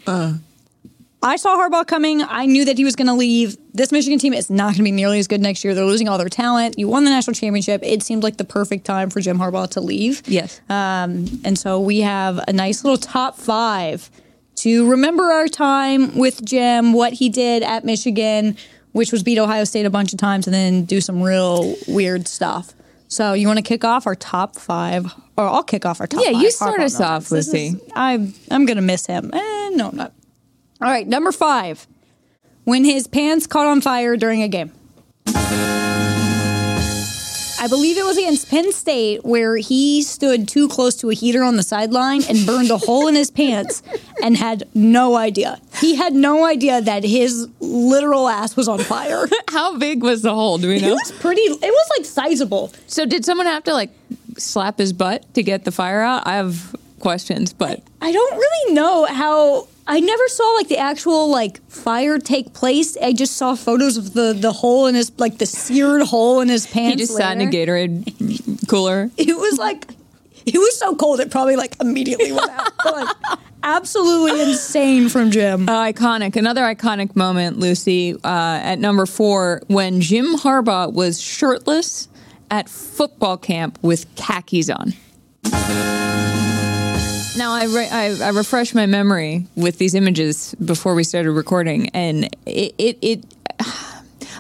I 1.26 1.38
saw 1.38 1.56
Harbaugh 1.58 1.88
coming. 1.88 2.22
I 2.22 2.46
knew 2.46 2.66
that 2.66 2.78
he 2.78 2.84
was 2.84 2.98
going 2.98 3.08
to 3.08 3.14
leave. 3.14 3.56
This 3.74 3.94
Michigan 3.94 4.20
team 4.20 4.34
is 4.34 4.50
not 4.50 4.66
going 4.66 4.80
to 4.80 4.84
be 4.84 4.92
nearly 4.92 5.20
as 5.20 5.28
good 5.28 5.40
next 5.40 5.64
year. 5.64 5.74
They're 5.74 5.86
losing 5.86 6.10
all 6.10 6.18
their 6.18 6.28
talent. 6.28 6.78
You 6.78 6.90
won 6.90 7.06
the 7.06 7.12
national 7.12 7.34
championship. 7.34 7.82
It 7.82 8.04
seemed 8.04 8.24
like 8.24 8.36
the 8.36 8.44
perfect 8.44 8.84
time 8.84 9.10
for 9.10 9.22
Jim 9.22 9.40
Harbaugh 9.40 9.70
to 9.72 9.80
leave. 9.80 10.22
Yes. 10.28 10.60
Um, 10.70 11.40
and 11.46 11.58
so 11.58 11.80
we 11.80 12.02
have 12.02 12.44
a 12.46 12.52
nice 12.52 12.84
little 12.84 12.98
top 12.98 13.38
five 13.38 14.12
to 14.56 14.90
remember 14.90 15.32
our 15.32 15.48
time 15.48 16.18
with 16.18 16.44
Jim, 16.44 16.92
what 16.92 17.14
he 17.14 17.30
did 17.30 17.64
at 17.64 17.86
Michigan, 17.86 18.58
which 18.92 19.14
was 19.14 19.24
beat 19.24 19.40
Ohio 19.40 19.64
State 19.64 19.86
a 19.86 19.90
bunch 19.90 20.12
of 20.12 20.20
times 20.20 20.46
and 20.46 20.54
then 20.54 20.84
do 20.84 21.00
some 21.00 21.22
real 21.24 21.74
weird 21.88 22.28
stuff. 22.28 22.74
So 23.14 23.34
you 23.34 23.46
want 23.46 23.58
to 23.58 23.64
kick 23.64 23.84
off 23.84 24.08
our 24.08 24.16
top 24.16 24.56
five, 24.56 25.06
or 25.38 25.46
I'll 25.46 25.62
kick 25.62 25.86
off 25.86 26.02
our 26.02 26.08
top. 26.08 26.22
Yeah, 26.24 26.32
five 26.32 26.42
you 26.42 26.50
start 26.52 26.80
us 26.82 27.00
off, 27.00 27.30
Lucy. 27.30 27.76
I'm 27.96 28.34
I'm 28.50 28.66
gonna 28.66 28.82
miss 28.82 29.06
him. 29.06 29.30
Eh, 29.32 29.70
no, 29.74 29.90
I'm 29.90 29.96
not. 29.96 30.14
All 30.82 30.90
right, 30.90 31.08
number 31.08 31.32
five, 31.32 31.86
when 32.64 32.84
his 32.84 33.06
pants 33.06 33.46
caught 33.46 33.68
on 33.68 33.82
fire 33.82 34.18
during 34.18 34.42
a 34.42 34.48
game. 34.48 34.72
I 37.64 37.68
believe 37.70 37.98
it 37.98 38.04
was 38.04 38.18
against 38.18 38.50
Penn 38.50 38.74
State 38.74 39.24
where 39.24 39.56
he 39.56 40.02
stood 40.02 40.50
too 40.50 40.68
close 40.68 40.96
to 40.96 41.10
a 41.10 41.14
heater 41.14 41.44
on 41.44 41.56
the 41.56 41.64
sideline 41.64 42.22
and 42.28 42.46
burned 42.46 42.70
a 42.70 42.78
hole 42.78 43.08
in 43.08 43.16
his 43.16 43.32
pants 43.32 43.82
and 44.22 44.36
had 44.36 44.68
no 44.76 45.16
idea. 45.16 45.62
He 45.80 45.96
had 45.96 46.14
no 46.14 46.46
idea 46.46 46.82
that 46.82 47.06
his 47.06 47.48
literal 47.62 48.28
ass 48.28 48.58
was 48.58 48.68
on 48.68 48.80
fire. 48.80 49.28
How 49.50 49.78
big 49.78 50.04
was 50.04 50.24
the 50.24 50.34
hole? 50.34 50.58
Do 50.58 50.68
we 50.68 50.82
know? 50.82 50.90
It 50.90 50.92
was 50.92 51.14
pretty, 51.14 51.40
it 51.40 51.62
was 51.62 51.90
like 51.98 52.06
sizable. 52.06 52.74
So 52.88 53.06
did 53.06 53.24
someone 53.24 53.48
have 53.48 53.64
to 53.64 53.72
like 53.72 53.92
slap 54.38 54.78
his 54.78 54.92
butt 54.92 55.34
to 55.36 55.42
get 55.42 55.64
the 55.64 55.72
fire 55.72 56.02
out? 56.02 56.28
I 56.28 56.34
have 56.34 56.76
questions, 57.00 57.54
but 57.54 57.82
I 58.02 58.12
don't 58.12 58.36
really 58.36 58.74
know 58.74 59.06
how. 59.06 59.70
I 59.86 60.00
never 60.00 60.28
saw 60.28 60.44
like 60.52 60.70
the 60.70 60.78
actual 60.78 61.30
like 61.30 61.62
fire 61.70 62.18
take 62.20 62.54
place. 62.54 62.96
I 62.98 63.14
just 63.14 63.36
saw 63.36 63.56
photos 63.56 63.98
of 63.98 64.14
the 64.14 64.34
the 64.34 64.52
hole 64.52 64.88
in 64.88 64.96
his 64.96 65.12
like 65.18 65.38
the 65.38 65.46
seared 65.46 66.04
hole 66.04 66.40
in 66.42 66.48
his 66.48 66.66
pants. 66.66 66.94
he 66.94 66.96
just 67.06 67.16
sat 67.16 67.38
in 67.38 67.48
a. 67.48 67.52
Gatorade 67.52 68.68
cooler. 68.68 69.12
It 69.18 69.38
was 69.38 69.58
like 69.58 69.88
it 70.46 70.58
was 70.58 70.78
so 70.78 70.96
cold 70.96 71.20
it 71.20 71.32
probably 71.32 71.56
like 71.56 71.76
immediately 71.82 72.32
went 72.32 72.50
out. 72.52 72.72
But, 72.84 72.94
like 72.96 73.40
absolutely 73.64 74.42
insane 74.42 75.10
from 75.10 75.32
Jim. 75.32 75.68
Uh, 75.68 75.86
iconic. 75.86 76.36
Another 76.36 76.62
iconic 76.62 77.16
moment, 77.16 77.60
Lucy, 77.60 78.14
uh, 78.14 78.18
at 78.24 78.80
number 78.80 79.06
four, 79.06 79.62
when 79.68 80.02
Jim 80.02 80.36
Harbaugh 80.38 80.92
was 80.92 81.22
shirtless 81.22 82.08
at 82.52 82.70
football 82.70 83.38
camp 83.38 83.80
with 83.82 84.06
khakis 84.16 84.70
on. 84.70 84.94
Now 87.36 87.54
I, 87.54 87.66
re- 87.66 87.90
I 87.90 88.30
I 88.30 88.64
my 88.76 88.86
memory 88.86 89.48
with 89.56 89.80
these 89.80 89.96
images 89.96 90.54
before 90.64 90.94
we 90.94 91.04
started 91.04 91.32
recording, 91.32 91.90
and 91.90 92.26
it, 92.46 92.76
it 92.78 92.98
it 93.02 93.26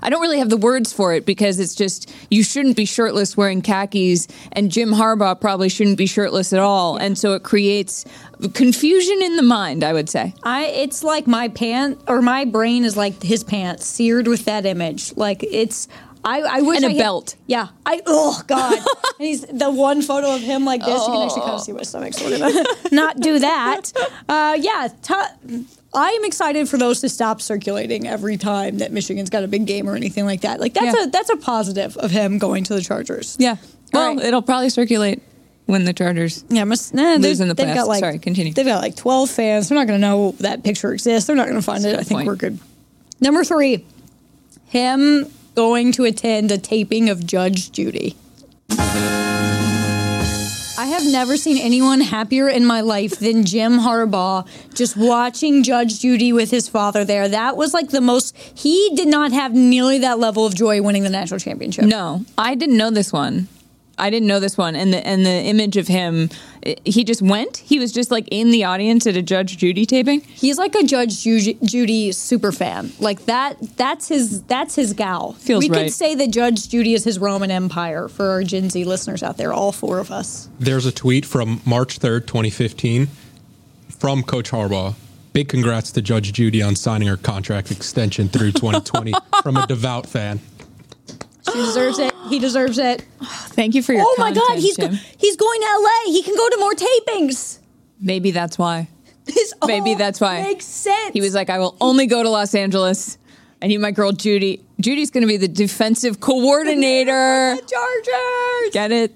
I 0.03 0.09
don't 0.09 0.21
really 0.21 0.37
have 0.37 0.49
the 0.49 0.57
words 0.57 0.93
for 0.93 1.13
it 1.13 1.25
because 1.25 1.59
it's 1.59 1.73
just 1.73 2.13
you 2.29 2.43
shouldn't 2.43 2.77
be 2.77 2.85
shirtless 2.85 3.35
wearing 3.35 3.63
khakis, 3.63 4.27
and 4.51 4.71
Jim 4.71 4.91
Harbaugh 4.91 5.41
probably 5.41 5.69
shouldn't 5.69 5.97
be 5.97 6.05
shirtless 6.05 6.53
at 6.53 6.59
all, 6.59 6.97
and 6.97 7.17
so 7.17 7.33
it 7.33 7.41
creates 7.41 8.05
confusion 8.53 9.23
in 9.23 9.37
the 9.37 9.43
mind. 9.43 9.83
I 9.83 9.93
would 9.93 10.09
say. 10.09 10.35
I 10.43 10.65
it's 10.65 11.03
like 11.03 11.25
my 11.25 11.47
pant 11.47 11.99
or 12.07 12.21
my 12.21 12.45
brain 12.45 12.83
is 12.83 12.95
like 12.95 13.23
his 13.23 13.43
pants 13.43 13.87
seared 13.87 14.27
with 14.27 14.45
that 14.45 14.67
image. 14.67 15.17
Like 15.17 15.43
it's 15.43 15.87
I, 16.25 16.41
I 16.41 16.61
wish 16.61 16.77
And 16.77 16.85
a 16.85 16.87
I 16.89 16.91
had- 16.93 16.99
belt. 16.99 17.35
Yeah. 17.47 17.67
I 17.85 18.01
oh 18.05 18.41
god. 18.47 18.73
and 19.19 19.27
he's 19.27 19.41
the 19.41 19.69
one 19.69 20.01
photo 20.01 20.35
of 20.35 20.41
him 20.41 20.63
like 20.65 20.79
this. 20.81 20.89
You 21.01 21.13
can 21.13 21.23
actually 21.23 21.41
kind 21.41 21.53
of 21.53 21.61
see 21.61 21.71
my 21.73 21.83
stomach. 21.83 22.13
So 22.13 22.25
we're 22.25 22.37
gonna 22.39 22.63
not 22.91 23.19
do 23.19 23.39
that. 23.39 23.91
Uh, 24.29 24.57
yeah. 24.59 24.87
T- 25.01 25.65
I 25.95 26.09
am 26.09 26.25
excited 26.25 26.67
for 26.69 26.77
those 26.77 27.01
to 27.01 27.09
stop 27.09 27.39
circulating 27.41 28.07
every 28.07 28.37
time 28.37 28.79
that 28.79 28.91
Michigan's 28.91 29.29
got 29.29 29.43
a 29.43 29.47
big 29.47 29.67
game 29.67 29.87
or 29.89 29.95
anything 29.95 30.25
like 30.25 30.41
that. 30.41 30.59
Like 30.59 30.73
that's 30.73 30.97
Yeah. 30.97 31.03
a 31.03 31.09
that's 31.09 31.29
a 31.29 31.37
positive 31.37 31.97
of 31.97 32.09
him 32.11 32.37
going 32.39 32.63
to 32.65 32.73
the 32.73 32.81
Chargers. 32.81 33.35
Yeah. 33.39 33.57
Well, 33.91 34.15
right. 34.15 34.25
it'll 34.25 34.41
probably 34.41 34.69
circulate 34.69 35.21
when 35.65 35.85
the 35.85 35.93
Chargers. 35.93 36.43
Yeah, 36.49 36.63
must, 36.63 36.93
nah, 36.95 37.13
Lose 37.15 37.39
in 37.39 37.47
the 37.47 37.53
playoffs. 37.55 37.75
got 37.75 37.87
like 37.87 37.99
Sorry, 37.99 38.17
continue. 38.17 38.53
They've 38.53 38.65
got 38.65 38.81
like 38.81 38.95
twelve 38.95 39.29
fans. 39.29 39.69
They're 39.69 39.77
not 39.77 39.87
going 39.87 39.99
to 40.01 40.07
know 40.07 40.31
that 40.39 40.63
picture 40.63 40.91
exists. 40.93 41.27
They're 41.27 41.35
not 41.35 41.45
going 41.47 41.59
to 41.59 41.65
find 41.65 41.85
it. 41.85 41.93
I 41.99 42.03
think 42.03 42.17
point. 42.19 42.27
we're 42.27 42.35
good. 42.37 42.59
Number 43.21 43.43
three, 43.43 43.85
him 44.69 45.31
going 45.55 45.91
to 45.93 46.03
attend 46.03 46.51
a 46.51 46.57
taping 46.57 47.09
of 47.09 47.25
Judge 47.25 47.71
Judy. 47.71 48.15
I 50.75 50.87
have 50.87 51.05
never 51.05 51.37
seen 51.37 51.57
anyone 51.57 52.01
happier 52.01 52.49
in 52.49 52.65
my 52.65 52.81
life 52.81 53.19
than 53.19 53.45
Jim 53.45 53.79
Harbaugh 53.79 54.47
just 54.73 54.97
watching 54.97 55.63
Judge 55.63 55.99
Judy 55.99 56.33
with 56.33 56.51
his 56.51 56.67
father 56.67 57.05
there. 57.05 57.29
That 57.29 57.55
was 57.55 57.73
like 57.73 57.89
the 57.89 58.01
most, 58.01 58.35
he 58.37 58.91
did 58.95 59.07
not 59.07 59.31
have 59.31 59.53
nearly 59.53 59.99
that 59.99 60.19
level 60.19 60.45
of 60.45 60.55
joy 60.55 60.81
winning 60.81 61.03
the 61.03 61.09
national 61.09 61.39
championship. 61.39 61.85
No, 61.85 62.25
I 62.37 62.55
didn't 62.55 62.77
know 62.77 62.89
this 62.89 63.13
one. 63.13 63.47
I 63.97 64.09
didn't 64.09 64.27
know 64.27 64.39
this 64.39 64.57
one, 64.57 64.75
and 64.75 64.91
the 64.91 65.05
and 65.05 65.23
the 65.23 65.29
image 65.29 65.77
of 65.77 65.87
him, 65.87 66.29
he 66.85 67.03
just 67.03 67.21
went. 67.21 67.57
He 67.57 67.79
was 67.79 67.91
just 67.91 68.11
like 68.11 68.27
in 68.31 68.51
the 68.51 68.63
audience 68.63 69.05
at 69.07 69.15
a 69.17 69.21
Judge 69.21 69.57
Judy 69.57 69.85
taping. 69.85 70.21
He's 70.21 70.57
like 70.57 70.75
a 70.75 70.83
Judge 70.83 71.21
Ju- 71.21 71.53
Judy 71.63 72.11
super 72.11 72.51
fan. 72.51 72.91
Like 72.99 73.25
that. 73.25 73.57
That's 73.77 74.07
his. 74.07 74.43
That's 74.43 74.75
his 74.75 74.93
gal. 74.93 75.33
Feels 75.33 75.63
we 75.63 75.69
right. 75.69 75.85
could 75.85 75.93
say 75.93 76.15
that 76.15 76.31
Judge 76.31 76.69
Judy 76.69 76.93
is 76.93 77.03
his 77.03 77.19
Roman 77.19 77.51
Empire 77.51 78.07
for 78.07 78.29
our 78.29 78.43
Gen 78.43 78.69
Z 78.69 78.83
listeners 78.83 79.23
out 79.23 79.37
there. 79.37 79.53
All 79.53 79.71
four 79.71 79.99
of 79.99 80.11
us. 80.11 80.49
There's 80.59 80.85
a 80.85 80.91
tweet 80.91 81.25
from 81.25 81.61
March 81.65 81.99
3rd, 81.99 82.27
2015, 82.27 83.07
from 83.89 84.23
Coach 84.23 84.51
Harbaugh. 84.51 84.95
Big 85.33 85.49
congrats 85.49 85.91
to 85.91 86.01
Judge 86.01 86.31
Judy 86.31 86.61
on 86.61 86.75
signing 86.75 87.07
her 87.07 87.17
contract 87.17 87.71
extension 87.71 88.29
through 88.29 88.51
2020 88.51 89.13
from 89.41 89.57
a 89.57 89.65
devout 89.65 90.05
fan. 90.05 90.39
She 91.51 91.53
deserves 91.53 91.99
it. 91.99 92.12
He 92.29 92.39
deserves 92.39 92.77
it. 92.77 93.05
Thank 93.21 93.75
you 93.75 93.83
for 93.83 93.93
your. 93.93 94.03
Oh 94.05 94.15
my 94.17 94.31
God, 94.31 94.57
he's 94.57 94.77
go- 94.77 94.87
he's 94.87 95.35
going 95.35 95.61
to 95.61 95.67
L.A. 95.67 96.11
He 96.11 96.23
can 96.23 96.35
go 96.35 96.49
to 96.49 96.57
more 96.57 96.73
tapings. 96.73 97.59
Maybe 97.99 98.31
that's 98.31 98.57
why. 98.57 98.87
This 99.25 99.53
Maybe 99.65 99.95
that's 99.95 100.19
why. 100.19 100.41
makes 100.41 100.65
sense. 100.65 101.13
He 101.13 101.21
was 101.21 101.33
like, 101.33 101.49
I 101.49 101.59
will 101.59 101.77
only 101.79 102.07
go 102.07 102.23
to 102.23 102.29
Los 102.29 102.53
Angeles. 102.55 103.17
I 103.61 103.67
need 103.67 103.77
my 103.77 103.91
girl 103.91 104.11
Judy. 104.11 104.61
Judy's 104.81 105.09
going 105.11 105.21
to 105.21 105.27
be 105.27 105.37
the 105.37 105.47
defensive 105.47 106.19
coordinator. 106.19 107.55
Chargers. 107.65 108.73
Get 108.73 108.91
it? 108.91 109.15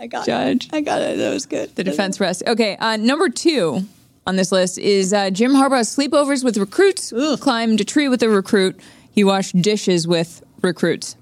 I 0.00 0.06
got 0.06 0.26
Judge. 0.26 0.66
it. 0.66 0.74
I 0.74 0.80
got 0.80 1.00
it. 1.02 1.18
That 1.18 1.32
was 1.32 1.46
good. 1.46 1.74
The 1.76 1.84
defense 1.84 2.20
rest. 2.20 2.42
Okay, 2.46 2.76
uh, 2.76 2.96
number 2.96 3.28
two 3.28 3.84
on 4.26 4.36
this 4.36 4.52
list 4.52 4.78
is 4.78 5.12
uh, 5.12 5.30
Jim 5.30 5.52
Harbaugh's 5.52 5.94
sleepovers 5.96 6.44
with 6.44 6.56
recruits. 6.56 7.12
Climbed 7.40 7.80
a 7.80 7.84
tree 7.84 8.08
with 8.08 8.22
a 8.22 8.28
recruit. 8.28 8.78
He 9.10 9.24
washed 9.24 9.60
dishes 9.60 10.06
with 10.06 10.42
recruits. 10.62 11.16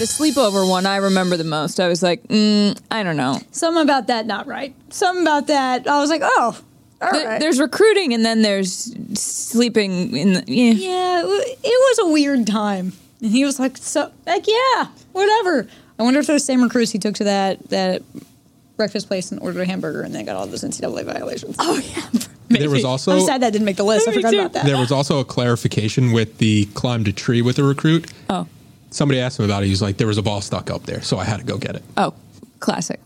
The 0.00 0.06
sleepover 0.06 0.68
one 0.68 0.86
I 0.86 0.96
remember 0.96 1.36
the 1.36 1.44
most. 1.44 1.78
I 1.78 1.88
was 1.88 2.02
like, 2.02 2.22
mm, 2.24 2.78
I 2.90 3.02
don't 3.02 3.16
know. 3.18 3.38
Something 3.50 3.82
about 3.82 4.06
that 4.06 4.26
not 4.26 4.46
right. 4.46 4.74
Something 4.88 5.22
about 5.22 5.48
that. 5.48 5.86
I 5.86 6.00
was 6.00 6.08
like, 6.08 6.22
oh, 6.24 6.58
all 7.02 7.10
right. 7.10 7.38
There's 7.40 7.60
recruiting 7.60 8.14
and 8.14 8.24
then 8.24 8.42
there's 8.42 8.94
sleeping 9.18 10.16
in 10.16 10.32
the. 10.34 10.44
Yeah. 10.46 10.72
Yeah, 10.72 11.22
it 11.24 11.58
it 11.62 11.98
was 11.98 11.98
a 12.08 12.12
weird 12.12 12.46
time. 12.46 12.92
And 13.20 13.30
he 13.30 13.44
was 13.44 13.58
like, 13.58 13.76
so, 13.76 14.10
like, 14.26 14.46
yeah, 14.46 14.88
whatever. 15.12 15.68
I 15.98 16.02
wonder 16.02 16.20
if 16.20 16.26
those 16.26 16.44
same 16.44 16.62
recruits 16.62 16.92
he 16.92 16.98
took 16.98 17.14
to 17.16 17.24
that 17.24 17.68
that 17.68 18.02
breakfast 18.80 19.08
place 19.08 19.30
and 19.30 19.38
ordered 19.42 19.60
a 19.60 19.66
hamburger 19.66 20.00
and 20.00 20.14
they 20.14 20.22
got 20.22 20.36
all 20.36 20.46
those 20.46 20.64
NCAA 20.64 21.04
violations. 21.04 21.54
Oh, 21.58 21.78
yeah. 21.78 22.08
There 22.48 22.70
was 22.70 22.82
also 22.82 23.12
I'm 23.12 23.20
sad 23.20 23.42
that 23.42 23.52
didn't 23.52 23.66
make 23.66 23.76
the 23.76 23.84
list. 23.84 24.08
I 24.08 24.14
forgot 24.14 24.32
about 24.32 24.54
that. 24.54 24.64
There 24.64 24.78
was 24.78 24.90
also 24.90 25.20
a 25.20 25.24
clarification 25.24 26.12
with 26.12 26.38
the 26.38 26.64
climbed 26.72 27.06
a 27.06 27.12
tree 27.12 27.42
with 27.42 27.58
a 27.58 27.62
recruit. 27.62 28.10
Oh. 28.30 28.48
Somebody 28.88 29.20
asked 29.20 29.38
him 29.38 29.44
about 29.44 29.64
it. 29.64 29.66
He 29.66 29.70
was 29.70 29.82
like, 29.82 29.98
there 29.98 30.06
was 30.06 30.16
a 30.16 30.22
ball 30.22 30.40
stuck 30.40 30.70
up 30.70 30.84
there, 30.84 31.02
so 31.02 31.18
I 31.18 31.24
had 31.24 31.40
to 31.40 31.44
go 31.44 31.58
get 31.58 31.76
it. 31.76 31.82
Oh, 31.98 32.14
classic. 32.60 33.00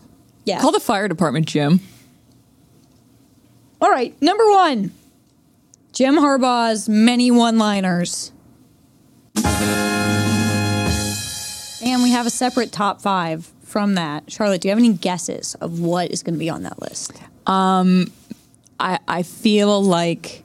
Yeah. 0.45 0.61
Call 0.61 0.71
the 0.71 0.79
fire 0.79 1.09
department, 1.09 1.45
Jim. 1.45 1.81
All 3.81 3.91
right, 3.91 4.19
number 4.21 4.49
one, 4.49 4.91
Jim 5.91 6.15
Harbaugh's 6.15 6.87
many 6.87 7.31
one-liners. 7.31 8.31
And 11.83 12.01
we 12.01 12.11
have 12.11 12.25
a 12.25 12.31
separate 12.31 12.71
top 12.71 13.01
five 13.01 13.51
from 13.75 13.95
that. 13.95 14.31
Charlotte, 14.31 14.61
do 14.61 14.69
you 14.69 14.71
have 14.71 14.79
any 14.79 14.93
guesses 14.93 15.53
of 15.55 15.81
what 15.81 16.09
is 16.09 16.23
going 16.23 16.35
to 16.35 16.39
be 16.39 16.49
on 16.49 16.63
that 16.63 16.81
list? 16.81 17.11
Um, 17.45 18.09
I 18.79 18.99
I 19.05 19.21
feel 19.21 19.83
like 19.83 20.43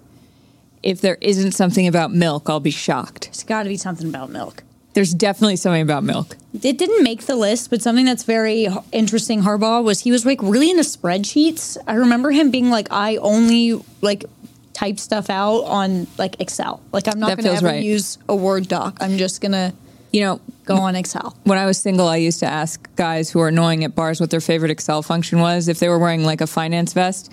if 0.83 1.01
there 1.01 1.17
isn't 1.21 1.53
something 1.53 1.87
about 1.87 2.13
milk, 2.13 2.51
I'll 2.51 2.59
be 2.59 2.73
shocked. 2.73 3.29
It's 3.29 3.45
got 3.45 3.63
to 3.63 3.69
be 3.69 3.77
something 3.77 4.09
about 4.09 4.31
milk. 4.31 4.65
There's 4.95 5.15
definitely 5.15 5.55
something 5.55 5.81
about 5.81 6.03
milk. 6.03 6.37
It 6.61 6.77
didn't 6.77 7.05
make 7.05 7.27
the 7.27 7.37
list, 7.37 7.71
but 7.71 7.81
something 7.81 8.05
that's 8.05 8.25
very 8.25 8.67
interesting, 8.91 9.43
Harbaugh, 9.43 9.85
was 9.85 10.01
he 10.01 10.11
was 10.11 10.27
like 10.27 10.43
really 10.43 10.69
into 10.69 10.83
spreadsheets. 10.83 11.77
I 11.87 11.95
remember 11.95 12.33
him 12.33 12.51
being 12.51 12.69
like, 12.69 12.89
I 12.91 13.15
only 13.19 13.81
like 14.01 14.25
type 14.73 14.99
stuff 14.99 15.31
out 15.31 15.61
on 15.67 16.09
like 16.19 16.41
Excel. 16.41 16.83
Like 16.91 17.07
I'm 17.07 17.21
not 17.21 17.37
That 17.37 17.43
to 17.45 17.53
ever 17.53 17.67
right. 17.67 17.85
use 17.85 18.19
a 18.29 18.35
Word 18.35 18.67
doc. 18.67 18.97
I'm 19.01 19.19
just 19.19 19.41
going 19.41 19.53
to, 19.53 19.73
you 20.13 20.21
know, 20.23 20.41
go 20.65 20.77
on 20.77 20.97
Excel. 20.97 21.37
When 21.45 21.59
I 21.59 21.67
was 21.67 21.79
single, 21.79 22.09
I 22.09 22.17
used 22.17 22.41
to 22.41 22.47
ask 22.47 22.89
guys 22.97 23.31
who 23.31 23.41
are 23.41 23.49
annoying 23.49 23.85
at 23.85 23.95
bars 23.95 24.21
what 24.21 24.31
their 24.31 24.41
favorite 24.41 24.71
Excel 24.71 25.03
function 25.03 25.41
was. 25.41 25.69
If 25.69 25.79
they 25.79 25.89
were 25.89 25.99
wearing 25.99 26.25
like 26.25 26.41
a 26.41 26.47
finance 26.47 26.93
vest, 26.93 27.33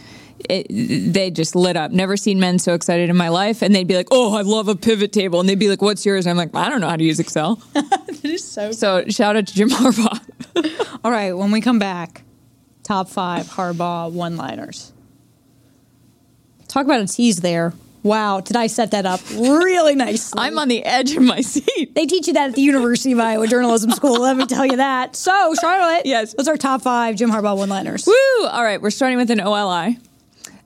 it, 0.49 0.67
they 0.69 1.31
just 1.31 1.55
lit 1.55 1.75
up. 1.75 1.91
Never 1.91 2.15
seen 2.17 2.39
men 2.39 2.59
so 2.59 2.73
excited 2.73 3.09
in 3.09 3.17
my 3.17 3.29
life. 3.29 3.61
And 3.61 3.73
they'd 3.73 3.87
be 3.87 3.95
like, 3.95 4.07
"Oh, 4.11 4.35
I 4.35 4.41
love 4.41 4.67
a 4.67 4.75
pivot 4.75 5.11
table," 5.11 5.39
and 5.39 5.49
they'd 5.49 5.55
be 5.55 5.69
like, 5.69 5.81
"What's 5.81 6.05
yours?" 6.05 6.25
And 6.25 6.31
I'm 6.31 6.37
like, 6.37 6.55
"I 6.55 6.69
don't 6.69 6.81
know 6.81 6.89
how 6.89 6.95
to 6.95 7.03
use 7.03 7.19
Excel." 7.19 7.55
that 7.73 8.19
is 8.23 8.43
so. 8.43 8.71
So 8.71 9.05
shout 9.09 9.35
out 9.35 9.47
to 9.47 9.53
Jim 9.53 9.69
Harbaugh. 9.69 10.99
All 11.03 11.11
right, 11.11 11.33
when 11.33 11.51
we 11.51 11.61
come 11.61 11.79
back, 11.79 12.23
top 12.83 13.09
five 13.09 13.47
Harbaugh 13.47 14.11
one-liners. 14.11 14.93
Talk 16.67 16.85
about 16.85 17.01
a 17.01 17.07
tease 17.07 17.37
there. 17.41 17.73
Wow, 18.07 18.39
did 18.39 18.55
I 18.55 18.67
set 18.67 18.91
that 18.91 19.05
up 19.05 19.19
really 19.31 19.93
nicely? 19.93 20.39
I'm 20.39 20.57
on 20.57 20.69
the 20.69 20.81
edge 20.85 21.13
of 21.13 21.23
my 21.23 21.41
seat. 21.41 21.93
They 21.93 22.05
teach 22.05 22.27
you 22.27 22.33
that 22.33 22.51
at 22.51 22.55
the 22.55 22.61
University 22.61 23.11
of 23.11 23.19
Iowa 23.19 23.47
Journalism 23.47 23.91
School. 23.91 24.21
let 24.21 24.37
me 24.37 24.45
tell 24.45 24.65
you 24.65 24.77
that. 24.77 25.17
So, 25.17 25.53
Charlotte, 25.59 26.05
yes, 26.05 26.33
what's 26.33 26.47
our 26.47 26.55
top 26.55 26.83
five 26.83 27.17
Jim 27.17 27.29
Harbaugh 27.29 27.57
one-liners? 27.57 28.07
Woo! 28.07 28.47
All 28.47 28.63
right, 28.63 28.81
we're 28.81 28.91
starting 28.91 29.17
with 29.17 29.29
an 29.29 29.41
OLI. 29.41 29.97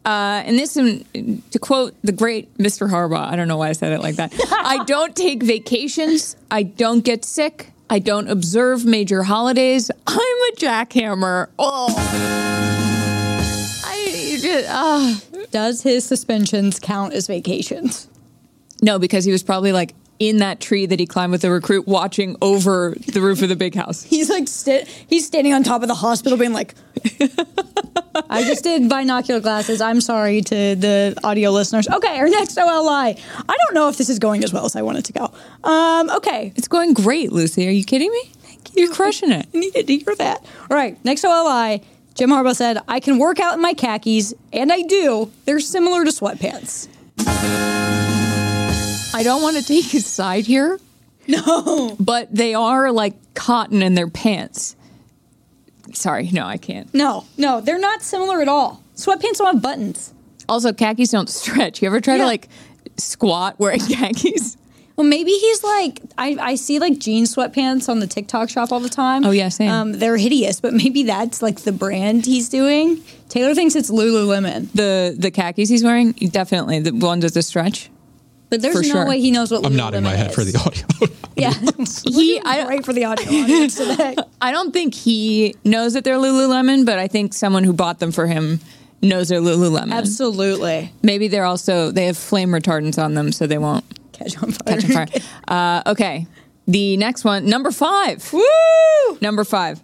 Uh, 0.05 0.43
and 0.45 0.59
this, 0.59 0.77
um, 0.77 1.03
to 1.49 1.57
quote 1.59 1.95
the 2.03 2.11
great 2.11 2.55
Mr. 2.59 2.87
Harbaugh, 2.87 3.25
I 3.25 3.35
don't 3.35 3.47
know 3.47 3.57
why 3.57 3.69
I 3.69 3.71
said 3.71 3.91
it 3.91 4.01
like 4.01 4.17
that. 4.17 4.31
I 4.51 4.83
don't 4.85 5.15
take 5.15 5.41
vacations. 5.41 6.35
I 6.51 6.61
don't 6.61 7.03
get 7.03 7.25
sick. 7.25 7.71
I 7.89 7.97
don't 7.97 8.29
observe 8.29 8.85
major 8.85 9.23
holidays. 9.23 9.89
I'm 10.05 10.19
a 10.19 10.51
jackhammer. 10.57 11.47
Oh. 11.57 11.91
I 13.83 14.37
just, 14.39 14.69
uh. 14.69 15.15
Does 15.51 15.83
his 15.83 16.05
suspensions 16.05 16.79
count 16.79 17.13
as 17.13 17.27
vacations? 17.27 18.07
No, 18.81 18.97
because 18.97 19.25
he 19.25 19.31
was 19.31 19.43
probably 19.43 19.71
like 19.73 19.93
in 20.21 20.37
that 20.37 20.59
tree 20.59 20.85
that 20.85 20.99
he 20.99 21.07
climbed 21.07 21.31
with 21.31 21.41
the 21.41 21.49
recruit, 21.49 21.87
watching 21.87 22.35
over 22.43 22.95
the 23.07 23.21
roof 23.21 23.41
of 23.41 23.49
the 23.49 23.55
big 23.55 23.73
house. 23.73 24.03
He's 24.09 24.29
like 24.29 24.47
sta- 24.47 24.85
he's 25.07 25.25
standing 25.25 25.53
on 25.53 25.63
top 25.63 25.81
of 25.81 25.87
the 25.87 25.95
hospital, 25.95 26.37
being 26.37 26.53
like, 26.53 26.75
"I 28.29 28.43
just 28.43 28.63
did 28.63 28.87
binocular 28.87 29.39
glasses. 29.39 29.81
I'm 29.81 29.99
sorry 29.99 30.41
to 30.41 30.75
the 30.75 31.17
audio 31.23 31.49
listeners." 31.49 31.89
Okay, 31.89 32.19
our 32.19 32.29
next 32.29 32.57
OLI. 32.57 33.17
I 33.49 33.57
don't 33.65 33.73
know 33.73 33.89
if 33.89 33.97
this 33.97 34.09
is 34.09 34.19
going 34.19 34.43
as 34.43 34.53
well 34.53 34.65
as 34.65 34.75
I 34.75 34.83
want 34.83 34.99
it 34.99 35.05
to 35.05 35.13
go. 35.13 35.33
Um, 35.67 36.09
okay, 36.11 36.53
it's 36.55 36.67
going 36.67 36.93
great, 36.93 37.31
Lucy. 37.31 37.67
Are 37.67 37.71
you 37.71 37.83
kidding 37.83 38.11
me? 38.11 38.31
Thank 38.43 38.75
you. 38.75 38.83
You're 38.83 38.93
crushing 38.93 39.31
it. 39.31 39.47
I 39.53 39.57
needed 39.57 39.87
to 39.87 39.97
hear 39.97 40.15
that. 40.15 40.45
All 40.69 40.77
right, 40.77 41.03
next 41.03 41.25
OLI. 41.25 41.81
Jim 42.15 42.29
Harbaugh 42.29 42.55
said, 42.55 42.77
"I 42.87 42.99
can 42.99 43.17
work 43.17 43.39
out 43.39 43.53
in 43.55 43.61
my 43.61 43.73
khakis, 43.73 44.33
and 44.51 44.71
I 44.71 44.81
do. 44.81 45.31
They're 45.45 45.59
similar 45.59 46.03
to 46.05 46.11
sweatpants." 46.11 46.87
I 49.13 49.23
don't 49.23 49.41
want 49.41 49.57
to 49.57 49.63
take 49.63 49.85
his 49.85 50.05
side 50.05 50.45
here. 50.45 50.79
No. 51.27 51.95
But 51.99 52.33
they 52.33 52.53
are 52.53 52.91
like 52.91 53.13
cotton 53.35 53.81
in 53.81 53.93
their 53.93 54.07
pants. 54.07 54.75
Sorry, 55.93 56.29
no, 56.31 56.45
I 56.45 56.57
can't. 56.57 56.91
No, 56.93 57.25
no, 57.37 57.61
they're 57.61 57.77
not 57.79 58.01
similar 58.01 58.41
at 58.41 58.47
all. 58.47 58.81
Sweatpants 58.95 59.37
don't 59.37 59.53
have 59.53 59.61
buttons. 59.61 60.13
Also, 60.47 60.73
khakis 60.73 61.09
don't 61.09 61.29
stretch. 61.29 61.81
You 61.81 61.87
ever 61.87 61.99
try 62.01 62.17
to 62.17 62.25
like 62.25 62.49
squat 62.97 63.59
wearing 63.59 63.79
khakis? 63.89 64.57
Well, 65.01 65.09
maybe 65.09 65.31
he's 65.31 65.63
like 65.63 65.99
I, 66.15 66.37
I 66.39 66.55
see 66.55 66.77
like 66.77 66.99
jean 66.99 67.25
sweatpants 67.25 67.89
on 67.89 67.99
the 67.99 68.05
TikTok 68.05 68.49
shop 68.51 68.71
all 68.71 68.79
the 68.79 68.87
time. 68.87 69.25
Oh, 69.25 69.31
yeah, 69.31 69.49
same. 69.49 69.69
Um, 69.71 69.91
they're 69.93 70.15
hideous, 70.17 70.59
but 70.61 70.73
maybe 70.73 71.01
that's 71.03 71.41
like 71.41 71.61
the 71.61 71.71
brand 71.71 72.27
he's 72.27 72.49
doing. 72.49 73.01
Taylor 73.27 73.55
thinks 73.55 73.75
it's 73.75 73.89
Lululemon, 73.89 74.71
The 74.73 75.15
the 75.17 75.31
khakis 75.31 75.69
he's 75.69 75.83
wearing, 75.83 76.11
definitely 76.11 76.81
the 76.81 76.91
ones 76.93 77.23
with 77.23 77.33
the 77.33 77.41
stretch. 77.41 77.89
but 78.51 78.61
there's 78.61 78.75
For 78.75 78.83
no 78.83 78.93
sure. 79.01 79.07
way 79.07 79.19
he 79.19 79.31
knows 79.31 79.49
what. 79.49 79.65
I'm 79.65 79.75
nodding 79.75 80.03
my 80.03 80.11
Lululemon 80.13 80.17
head 80.17 80.33
for 80.35 80.43
the 80.43 80.57
audio. 80.59 81.15
Yeah, 81.35 81.53
He, 82.05 82.39
I, 82.45 82.65
great 82.65 82.85
for 82.85 82.93
the 82.93 83.05
audio 83.05 83.25
audience 83.41 83.75
today. 83.77 84.15
I 84.41 84.51
don't 84.51 84.71
think 84.71 84.93
he 84.93 85.55
knows 85.63 85.93
that 85.93 86.03
they're 86.03 86.17
Lululemon, 86.17 86.85
but 86.85 86.99
I 86.99 87.07
think 87.07 87.33
someone 87.33 87.63
who 87.63 87.73
bought 87.73 87.97
them 87.99 88.11
for 88.11 88.27
him 88.27 88.59
knows 89.01 89.29
they're 89.29 89.39
Lululemon. 89.41 89.93
Absolutely. 89.93 90.91
Maybe 91.01 91.27
they're 91.29 91.45
also 91.45 91.89
they 91.89 92.05
have 92.05 92.17
flame 92.17 92.49
retardants 92.49 93.01
on 93.03 93.15
them, 93.15 93.31
so 93.31 93.47
they 93.47 93.57
won't 93.57 93.85
catch 94.23 94.41
on 94.43 94.51
fire. 94.51 94.79
Catch 94.79 94.95
on 94.95 95.07
fire. 95.07 95.21
uh, 95.85 95.91
okay, 95.91 96.27
the 96.67 96.97
next 96.97 97.23
one, 97.23 97.45
number 97.45 97.71
five. 97.71 98.31
Woo! 98.33 99.17
Number 99.21 99.43
five 99.43 99.81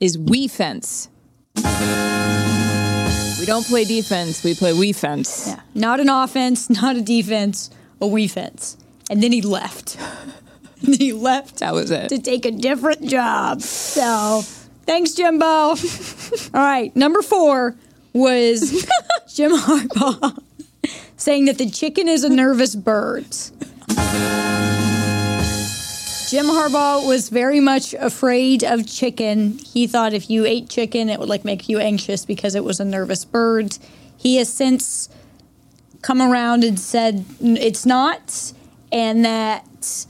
is 0.00 0.18
we 0.18 0.48
fence. 0.48 1.08
We 1.56 3.46
don't 3.46 3.66
play 3.66 3.84
defense. 3.84 4.44
We 4.44 4.54
play 4.54 4.72
we 4.72 4.92
fence. 4.92 5.46
Yeah, 5.48 5.60
not 5.74 6.00
an 6.00 6.08
offense, 6.08 6.68
not 6.82 6.96
a 6.96 7.02
defense, 7.02 7.70
a 8.00 8.06
we 8.06 8.28
fence. 8.28 8.76
And 9.08 9.22
then 9.22 9.32
he 9.32 9.42
left. 9.42 9.96
And 10.82 10.94
he 10.98 11.12
left. 11.12 11.58
That 11.58 11.74
was 11.74 11.90
it. 11.90 12.08
to 12.10 12.18
take 12.18 12.44
a 12.44 12.50
different 12.50 13.06
job. 13.08 13.62
So 13.62 14.42
thanks, 14.84 15.12
Jimbo. 15.12 15.46
All 15.46 15.76
right, 16.54 16.94
number 16.94 17.22
four 17.22 17.76
was 18.12 18.86
Jim 19.34 19.52
Harbaugh 19.52 20.38
saying 21.20 21.44
that 21.44 21.58
the 21.58 21.68
chicken 21.68 22.08
is 22.08 22.24
a 22.24 22.30
nervous 22.30 22.74
bird. 22.74 23.26
Jim 26.30 26.46
Harbaugh 26.46 27.06
was 27.06 27.28
very 27.28 27.60
much 27.60 27.92
afraid 27.94 28.64
of 28.64 28.86
chicken. 28.86 29.58
He 29.58 29.86
thought 29.86 30.14
if 30.14 30.30
you 30.30 30.46
ate 30.46 30.70
chicken, 30.70 31.10
it 31.10 31.18
would 31.18 31.28
like 31.28 31.44
make 31.44 31.68
you 31.68 31.78
anxious 31.78 32.24
because 32.24 32.54
it 32.54 32.64
was 32.64 32.80
a 32.80 32.84
nervous 32.84 33.24
bird. 33.24 33.76
He 34.16 34.36
has 34.36 34.50
since 34.50 35.08
come 36.02 36.22
around 36.22 36.64
and 36.64 36.78
said 36.78 37.24
it's 37.40 37.84
not, 37.84 38.52
and 38.90 39.24
that 39.24 40.06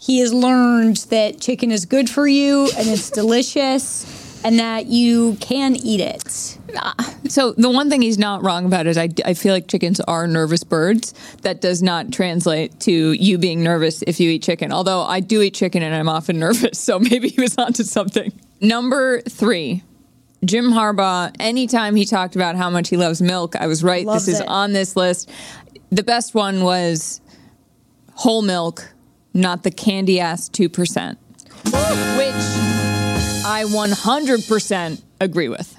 he 0.00 0.18
has 0.20 0.32
learned 0.32 0.96
that 1.10 1.40
chicken 1.40 1.70
is 1.70 1.84
good 1.84 2.10
for 2.10 2.26
you 2.26 2.70
and 2.76 2.88
it's 2.88 3.10
delicious, 3.10 4.04
and 4.44 4.58
that 4.58 4.86
you 4.86 5.36
can 5.40 5.76
eat 5.76 6.00
it. 6.00 6.58
Ah. 6.76 7.14
So 7.28 7.52
the 7.52 7.70
one 7.70 7.90
thing 7.90 8.02
he's 8.02 8.18
not 8.18 8.42
wrong 8.42 8.64
about 8.64 8.86
is 8.86 8.96
I, 8.96 9.08
I 9.24 9.34
feel 9.34 9.52
like 9.52 9.68
chickens 9.68 10.00
are 10.00 10.26
nervous 10.26 10.64
birds. 10.64 11.14
That 11.42 11.60
does 11.60 11.82
not 11.82 12.12
translate 12.12 12.80
to 12.80 13.12
you 13.12 13.38
being 13.38 13.62
nervous 13.62 14.02
if 14.02 14.18
you 14.18 14.30
eat 14.30 14.42
chicken. 14.42 14.72
Although 14.72 15.02
I 15.02 15.20
do 15.20 15.42
eat 15.42 15.54
chicken 15.54 15.82
and 15.82 15.94
I'm 15.94 16.08
often 16.08 16.38
nervous, 16.40 16.78
so 16.78 16.98
maybe 16.98 17.28
he 17.28 17.40
was 17.40 17.56
onto 17.58 17.84
something. 17.84 18.32
Number 18.60 19.20
three, 19.22 19.82
Jim 20.44 20.70
Harbaugh. 20.70 21.34
Anytime 21.38 21.94
he 21.96 22.04
talked 22.04 22.34
about 22.34 22.56
how 22.56 22.70
much 22.70 22.88
he 22.88 22.96
loves 22.96 23.20
milk, 23.20 23.56
I 23.56 23.66
was 23.66 23.82
right. 23.82 24.06
Loves 24.06 24.26
this 24.26 24.36
is 24.36 24.40
it. 24.40 24.48
on 24.48 24.72
this 24.72 24.96
list. 24.96 25.30
The 25.90 26.02
best 26.02 26.34
one 26.34 26.62
was 26.62 27.20
whole 28.14 28.42
milk, 28.42 28.92
not 29.34 29.62
the 29.62 29.70
candy 29.70 30.20
ass 30.20 30.48
two 30.48 30.68
percent, 30.68 31.18
which 31.64 32.69
I 33.44 33.64
100% 33.64 35.02
agree 35.20 35.48
with. 35.48 35.76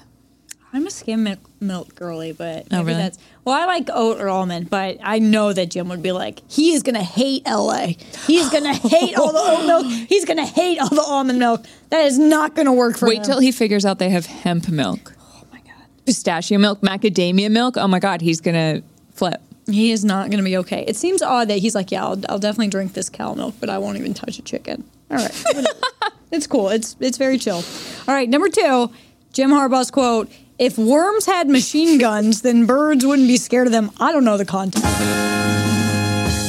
I'm 0.74 0.86
a 0.86 0.90
skim 0.90 1.22
milk, 1.24 1.38
milk 1.60 1.94
girly, 1.94 2.32
but 2.32 2.66
Oh, 2.72 2.78
really? 2.82 2.94
that's 2.94 3.18
well. 3.44 3.54
I 3.60 3.66
like 3.66 3.88
oat 3.92 4.20
or 4.20 4.28
almond, 4.30 4.70
but 4.70 4.96
I 5.02 5.18
know 5.18 5.52
that 5.52 5.66
Jim 5.70 5.88
would 5.90 6.02
be 6.02 6.12
like, 6.12 6.40
he 6.50 6.72
is 6.72 6.82
gonna 6.82 7.02
hate 7.02 7.46
LA. 7.46 7.88
He's 8.26 8.48
gonna 8.48 8.72
hate 8.88 9.14
all 9.16 9.32
the 9.32 9.38
oat 9.38 9.66
milk. 9.66 9.86
He's 10.08 10.24
gonna 10.24 10.46
hate 10.46 10.78
all 10.80 10.88
the 10.88 11.02
almond 11.02 11.38
milk. 11.38 11.64
That 11.90 12.06
is 12.06 12.18
not 12.18 12.54
gonna 12.54 12.72
work 12.72 12.96
for 12.96 13.06
Wait 13.06 13.18
him. 13.18 13.24
till 13.24 13.40
he 13.40 13.52
figures 13.52 13.84
out 13.84 13.98
they 13.98 14.08
have 14.10 14.24
hemp 14.26 14.68
milk. 14.70 15.14
Oh 15.20 15.44
my 15.52 15.58
god. 15.60 15.84
Pistachio 16.06 16.58
milk, 16.58 16.80
macadamia 16.80 17.50
milk. 17.50 17.76
Oh 17.76 17.86
my 17.86 17.98
god, 18.00 18.22
he's 18.22 18.40
gonna 18.40 18.82
flip. 19.12 19.40
He 19.66 19.92
is 19.92 20.04
not 20.04 20.28
going 20.30 20.38
to 20.38 20.44
be 20.44 20.56
okay. 20.56 20.84
It 20.88 20.96
seems 20.96 21.22
odd 21.22 21.46
that 21.46 21.58
he's 21.58 21.76
like, 21.76 21.92
yeah, 21.92 22.02
I'll, 22.04 22.20
I'll 22.28 22.40
definitely 22.40 22.66
drink 22.66 22.94
this 22.94 23.08
cow 23.08 23.32
milk, 23.34 23.54
but 23.60 23.70
I 23.70 23.78
won't 23.78 23.96
even 23.96 24.12
touch 24.12 24.40
a 24.40 24.42
chicken. 24.42 24.82
All 25.08 25.18
right, 25.18 25.44
it's 26.32 26.46
cool. 26.46 26.68
It's 26.70 26.96
it's 27.00 27.18
very 27.18 27.38
chill. 27.38 27.62
All 28.08 28.14
right, 28.14 28.28
number 28.28 28.48
two, 28.48 28.90
Jim 29.32 29.50
Harbaugh's 29.50 29.90
quote: 29.90 30.30
If 30.58 30.76
worms 30.78 31.26
had 31.26 31.48
machine 31.48 31.98
guns, 31.98 32.42
then 32.42 32.66
birds 32.66 33.04
wouldn't 33.06 33.28
be 33.28 33.36
scared 33.36 33.66
of 33.66 33.72
them. 33.72 33.90
I 34.00 34.12
don't 34.12 34.24
know 34.24 34.36
the 34.36 34.44
context. 34.44 34.82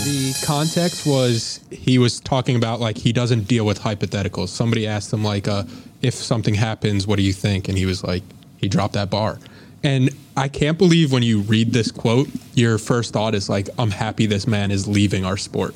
The 0.05 0.43
context 0.45 1.05
was 1.05 1.59
he 1.71 1.97
was 1.97 2.19
talking 2.19 2.55
about 2.55 2.79
like 2.79 2.97
he 2.97 3.13
doesn't 3.13 3.47
deal 3.47 3.65
with 3.65 3.79
hypotheticals. 3.79 4.49
Somebody 4.49 4.87
asked 4.87 5.11
him 5.13 5.23
like, 5.23 5.47
uh, 5.47 5.63
if 6.01 6.13
something 6.13 6.53
happens, 6.53 7.07
what 7.07 7.15
do 7.17 7.23
you 7.23 7.33
think? 7.33 7.69
And 7.69 7.77
he 7.77 7.85
was 7.85 8.03
like, 8.03 8.23
he 8.57 8.67
dropped 8.67 8.93
that 8.93 9.09
bar. 9.09 9.39
And 9.83 10.09
I 10.35 10.47
can't 10.47 10.77
believe 10.77 11.11
when 11.11 11.23
you 11.23 11.41
read 11.41 11.71
this 11.73 11.91
quote, 11.91 12.29
your 12.55 12.77
first 12.77 13.13
thought 13.13 13.35
is 13.35 13.49
like, 13.49 13.69
I'm 13.77 13.91
happy 13.91 14.25
this 14.25 14.47
man 14.47 14.71
is 14.71 14.87
leaving 14.87 15.25
our 15.25 15.37
sport. 15.37 15.75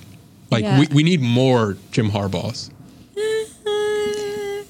Like 0.50 0.64
Yeah. 0.64 0.80
we, 0.80 0.88
we 0.88 1.04
need 1.04 1.22
more 1.22 1.78
Jim 1.92 2.10
Harbaughs. 2.12 2.70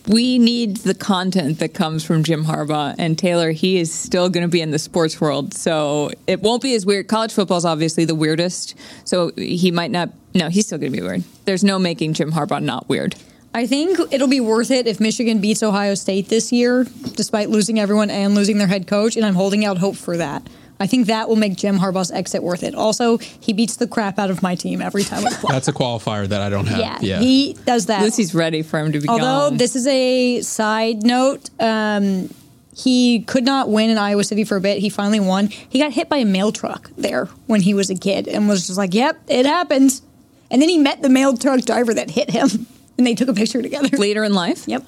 We 0.08 0.40
need 0.40 0.78
the 0.78 0.94
content 0.94 1.60
that 1.60 1.74
comes 1.74 2.06
from 2.06 2.24
Jim 2.24 2.46
Harbaugh 2.46 2.96
and 2.98 3.18
Taylor. 3.20 3.52
He 3.52 3.78
is 3.78 3.94
still 3.94 4.30
going 4.30 4.46
to 4.46 4.48
be 4.48 4.62
in 4.62 4.72
the 4.72 4.80
sports 4.80 5.20
world, 5.20 5.54
so 5.54 6.12
it 6.28 6.42
won't 6.42 6.64
be 6.64 6.76
as 6.76 6.86
weird. 6.86 7.10
College 7.10 7.34
football 7.34 7.58
is 7.58 7.66
obviously 7.66 8.06
the 8.06 8.16
weirdest, 8.16 8.76
so 9.04 9.32
he 9.36 9.70
might 9.70 9.92
not. 9.92 10.12
No, 10.34 10.48
he's 10.48 10.66
still 10.66 10.78
going 10.78 10.94
to 10.94 10.98
be 10.98 11.04
weird. 11.04 11.24
There's 11.44 11.64
no 11.64 11.78
making 11.78 12.14
Jim 12.14 12.32
Harbaugh 12.32 12.64
not 12.64 12.88
weird. 12.88 13.16
I 13.54 13.68
think 13.68 14.00
it'll 14.12 14.30
be 14.30 14.40
worth 14.40 14.72
it 14.72 14.88
if 14.88 15.02
Michigan 15.02 15.42
beats 15.42 15.62
Ohio 15.62 15.96
State 15.96 16.30
this 16.30 16.54
year, 16.54 16.86
despite 17.16 17.50
losing 17.50 17.78
everyone 17.78 18.10
and 18.10 18.34
losing 18.34 18.60
their 18.60 18.68
head 18.68 18.88
coach, 18.88 19.18
and 19.18 19.26
I'm 19.26 19.36
holding 19.36 19.66
out 19.66 19.78
hope 19.78 19.98
for 19.98 20.16
that. 20.16 20.48
I 20.80 20.88
think 20.88 21.08
that 21.08 21.28
will 21.28 21.36
make 21.36 21.56
Jim 21.56 21.80
Harbaugh's 21.80 22.12
exit 22.12 22.44
worth 22.44 22.62
it. 22.64 22.76
Also, 22.76 23.18
he 23.18 23.52
beats 23.54 23.78
the 23.78 23.88
crap 23.88 24.20
out 24.20 24.30
of 24.30 24.42
my 24.44 24.56
team 24.56 24.82
every 24.82 25.04
time 25.04 25.24
we 25.24 25.30
play. 25.32 25.52
That's 25.54 25.68
a 25.68 25.74
qualifier 25.74 26.28
that 26.28 26.42
I 26.42 26.50
don't 26.50 26.68
have. 26.68 26.80
yeah, 26.80 26.98
Yeah. 27.02 27.20
he 27.20 27.54
does 27.66 27.88
that. 27.88 28.02
Lucy's 28.02 28.36
ready 28.36 28.62
for 28.62 28.80
him 28.80 28.92
to 28.92 29.00
be 29.00 29.08
Although 29.10 29.50
gone. 29.50 29.58
this 29.58 29.76
is 29.76 29.88
a 29.88 30.42
side 30.42 31.04
note, 31.04 31.50
um, 31.60 32.30
he 32.76 33.22
could 33.22 33.44
not 33.44 33.70
win 33.70 33.90
in 33.90 33.98
Iowa 33.98 34.24
City 34.24 34.44
for 34.44 34.56
a 34.56 34.62
bit. 34.62 34.78
He 34.78 34.90
finally 34.90 35.20
won. 35.20 35.48
He 35.48 35.80
got 35.80 35.94
hit 35.94 36.10
by 36.10 36.18
a 36.18 36.26
mail 36.26 36.52
truck 36.52 36.92
there 36.96 37.26
when 37.48 37.62
he 37.62 37.74
was 37.74 37.90
a 37.90 37.96
kid 37.96 38.28
and 38.28 38.48
was 38.48 38.68
just 38.68 38.78
like, 38.78 38.94
"Yep, 38.94 39.18
it 39.30 39.48
happens." 39.48 40.04
And 40.52 40.62
then 40.62 40.70
he 40.70 40.78
met 40.78 41.02
the 41.02 41.10
mail 41.10 41.36
truck 41.36 41.62
driver 41.62 41.94
that 41.96 42.12
hit 42.12 42.30
him, 42.30 42.68
and 43.00 43.08
they 43.08 43.16
took 43.16 43.30
a 43.30 43.34
picture 43.34 43.64
together. 43.64 43.98
Later 43.98 44.24
in 44.24 44.34
life. 44.36 44.68
Yep. 44.68 44.84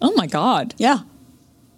Oh 0.00 0.12
my 0.14 0.28
God. 0.28 0.74
Yeah. 0.78 1.00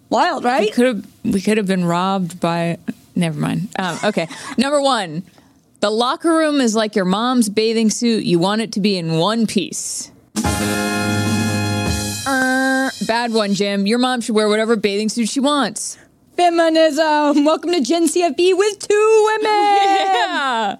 Wild, 0.09 0.43
right? 0.43 0.61
We 0.61 0.69
could 0.71 0.85
have 0.85 1.05
we 1.23 1.41
could 1.41 1.57
have 1.57 1.65
been 1.65 1.83
robbed 1.83 2.39
by. 2.39 2.77
Never 3.15 3.39
mind. 3.39 3.69
Um, 3.79 3.97
okay, 4.03 4.27
number 4.57 4.81
one, 4.81 5.23
the 5.79 5.89
locker 5.89 6.35
room 6.35 6.59
is 6.59 6.75
like 6.75 6.95
your 6.95 7.05
mom's 7.05 7.49
bathing 7.49 7.89
suit. 7.89 8.23
You 8.25 8.39
want 8.39 8.61
it 8.61 8.73
to 8.73 8.79
be 8.81 8.97
in 8.97 9.17
one 9.17 9.47
piece. 9.47 10.11
Er, 12.27 12.91
bad 13.07 13.31
one, 13.31 13.53
Jim. 13.53 13.85
Your 13.87 13.99
mom 13.99 14.21
should 14.21 14.35
wear 14.35 14.49
whatever 14.49 14.75
bathing 14.75 15.09
suit 15.09 15.29
she 15.29 15.39
wants. 15.39 15.97
Feminism. 16.35 17.45
Welcome 17.45 17.71
to 17.71 17.81
Gen 17.81 18.07
CFB 18.07 18.57
with 18.57 18.79
two 18.79 19.23
women. 19.27 19.43
yeah. 19.51 20.75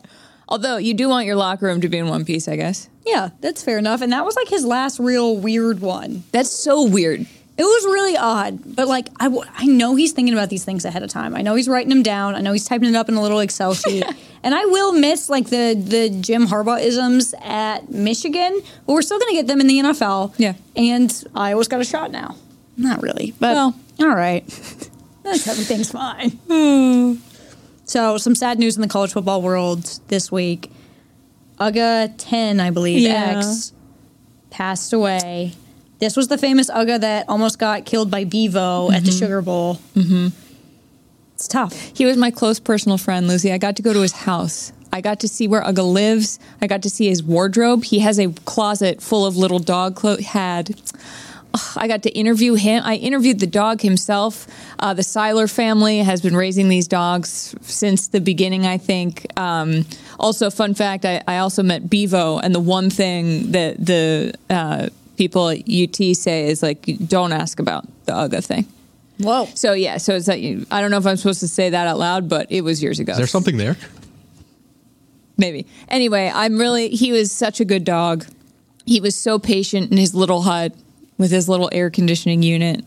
Although 0.49 0.77
you 0.77 0.93
do 0.93 1.07
want 1.07 1.25
your 1.25 1.36
locker 1.36 1.65
room 1.67 1.81
to 1.81 1.89
be 1.89 1.97
in 1.97 2.07
one 2.07 2.25
piece, 2.25 2.47
I 2.47 2.55
guess. 2.55 2.89
Yeah, 3.05 3.29
that's 3.39 3.63
fair 3.63 3.77
enough. 3.77 4.01
And 4.01 4.11
that 4.11 4.25
was 4.25 4.36
like 4.36 4.47
his 4.47 4.65
last 4.65 4.99
real 4.99 5.38
weird 5.38 5.79
one. 5.79 6.23
That's 6.31 6.51
so 6.51 6.83
weird. 6.83 7.25
It 7.57 7.63
was 7.63 7.85
really 7.85 8.17
odd, 8.17 8.59
but 8.75 8.87
like 8.89 9.07
I, 9.17 9.25
w- 9.25 9.45
I 9.55 9.65
know 9.65 9.95
he's 9.95 10.11
thinking 10.11 10.33
about 10.33 10.49
these 10.49 10.65
things 10.65 10.83
ahead 10.83 11.03
of 11.03 11.09
time. 11.09 11.33
I 11.35 11.41
know 11.41 11.55
he's 11.55 11.69
writing 11.69 11.87
them 11.89 12.03
down. 12.03 12.35
I 12.35 12.41
know 12.41 12.51
he's 12.51 12.65
typing 12.67 12.89
it 12.89 12.95
up 12.95 13.07
in 13.07 13.15
a 13.15 13.21
little 13.21 13.39
Excel 13.39 13.73
sheet. 13.83 14.03
and 14.43 14.53
I 14.53 14.65
will 14.65 14.91
miss 14.91 15.29
like 15.29 15.47
the 15.49 15.73
the 15.73 16.09
Jim 16.09 16.47
Harbaugh 16.47 16.81
isms 16.81 17.33
at 17.41 17.89
Michigan, 17.89 18.59
but 18.85 18.91
we're 18.93 19.01
still 19.01 19.19
going 19.19 19.29
to 19.29 19.35
get 19.35 19.47
them 19.47 19.61
in 19.61 19.67
the 19.67 19.79
NFL. 19.79 20.33
Yeah. 20.37 20.55
And 20.75 21.23
Iowa's 21.33 21.69
got 21.69 21.79
a 21.79 21.85
shot 21.85 22.11
now. 22.11 22.35
Not 22.75 23.01
really, 23.01 23.33
but 23.39 23.55
Well. 23.55 23.73
all 24.01 24.15
right. 24.15 24.45
That's 25.23 25.47
everything's 25.47 25.91
fine. 25.91 26.31
Hmm. 26.49 27.15
so 27.85 28.17
some 28.17 28.35
sad 28.35 28.59
news 28.59 28.75
in 28.75 28.81
the 28.81 28.87
college 28.89 29.13
football 29.13 29.41
world 29.41 29.85
this 30.09 30.29
week. 30.29 30.71
Uga 31.59 32.13
10, 32.17 32.59
I 32.59 32.69
believe, 32.71 32.99
Yeah. 32.99 33.37
X 33.37 33.71
passed 34.49 34.91
away. 34.91 35.53
This 36.05 36.15
was 36.15 36.27
the 36.27 36.37
famous 36.37 36.69
Uga 36.69 37.01
that 37.01 37.27
almost 37.27 37.57
got 37.57 37.83
killed 37.83 38.11
by 38.11 38.25
Bevo 38.25 38.91
at 38.91 39.03
the 39.03 39.11
Sugar 39.11 39.41
Bowl. 39.41 39.79
Mm-hmm. 39.95 40.27
It's 41.33 41.47
tough. 41.47 41.73
He 41.95 42.05
was 42.05 42.15
my 42.15 42.29
close 42.29 42.59
personal 42.59 42.99
friend, 42.99 43.27
Lucy. 43.27 43.51
I 43.51 43.57
got 43.57 43.75
to 43.77 43.81
go 43.81 43.91
to 43.91 44.01
his 44.01 44.11
house. 44.11 44.71
I 44.93 45.01
got 45.01 45.21
to 45.21 45.27
see 45.27 45.47
where 45.47 45.63
Uga 45.63 45.83
lives. 45.83 46.37
I 46.61 46.67
got 46.67 46.83
to 46.83 46.91
see 46.91 47.09
his 47.09 47.23
wardrobe. 47.23 47.85
He 47.85 47.99
has 47.99 48.19
a 48.19 48.31
closet 48.45 49.01
full 49.01 49.25
of 49.25 49.35
little 49.35 49.57
dog 49.57 49.95
clothes. 49.95 50.27
Had 50.27 50.79
I 51.75 51.87
got 51.87 52.03
to 52.03 52.11
interview 52.11 52.53
him. 52.53 52.83
I 52.85 52.97
interviewed 52.97 53.39
the 53.39 53.47
dog 53.47 53.81
himself. 53.81 54.45
Uh, 54.77 54.93
the 54.93 55.01
Seiler 55.01 55.47
family 55.47 55.99
has 55.99 56.21
been 56.21 56.35
raising 56.35 56.69
these 56.69 56.87
dogs 56.87 57.55
since 57.61 58.09
the 58.09 58.21
beginning, 58.21 58.67
I 58.67 58.77
think. 58.77 59.25
Um, 59.39 59.87
also, 60.19 60.51
fun 60.51 60.75
fact: 60.75 61.03
I, 61.03 61.23
I 61.27 61.39
also 61.39 61.63
met 61.63 61.89
Bevo, 61.89 62.37
and 62.37 62.53
the 62.53 62.59
one 62.59 62.91
thing 62.91 63.53
that 63.53 63.83
the 63.83 64.35
uh, 64.51 64.89
people 65.18 65.49
at 65.49 65.70
UT 65.70 65.95
say 66.16 66.47
is 66.47 66.61
like, 66.61 66.86
don't 67.07 67.32
ask 67.32 67.59
about 67.59 67.86
the 68.05 68.13
Uga 68.13 68.43
thing. 68.43 68.66
Whoa. 69.18 69.47
So 69.55 69.74
yeah, 69.74 69.97
so 69.97 70.16
it's 70.16 70.28
like 70.28 70.43
I 70.72 70.82
don't 70.82 70.91
know 70.91 70.97
if 70.97 71.05
I'm 71.05 71.18
supposed 71.18 71.39
to 71.39 71.47
say 71.47 71.70
that 71.70 71.88
out 71.88 71.97
loud, 71.97 72.28
but 72.30 72.51
it 72.51 72.61
was 72.61 72.84
years 72.84 72.99
ago. 72.99 73.13
Is 73.13 73.18
there 73.18 73.28
something 73.28 73.57
there? 73.57 73.78
Maybe. 75.38 75.66
Anyway, 75.88 76.32
I'm 76.34 76.57
really 76.57 76.89
he 76.89 77.11
was 77.11 77.32
such 77.32 77.59
a 77.59 77.66
good 77.66 77.84
dog. 77.84 78.26
He 78.86 78.99
was 78.99 79.16
so 79.16 79.39
patient 79.39 79.91
in 79.91 79.97
his 79.97 80.13
little 80.13 80.41
hut 80.41 80.74
with 81.18 81.32
his 81.32 81.47
little 81.47 81.70
air 81.72 81.89
conditioning 81.89 82.43
unit. 82.43 82.84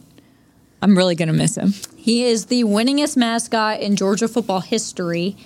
I'm 0.83 0.97
really 0.97 1.14
gonna 1.14 1.33
miss 1.33 1.57
him. 1.57 1.72
He 1.97 2.24
is 2.24 2.47
the 2.47 2.64
winningest 2.64 3.16
mascot 3.16 3.81
in 3.81 3.97
Georgia 3.97 4.29
football 4.29 4.61
history. 4.61 5.37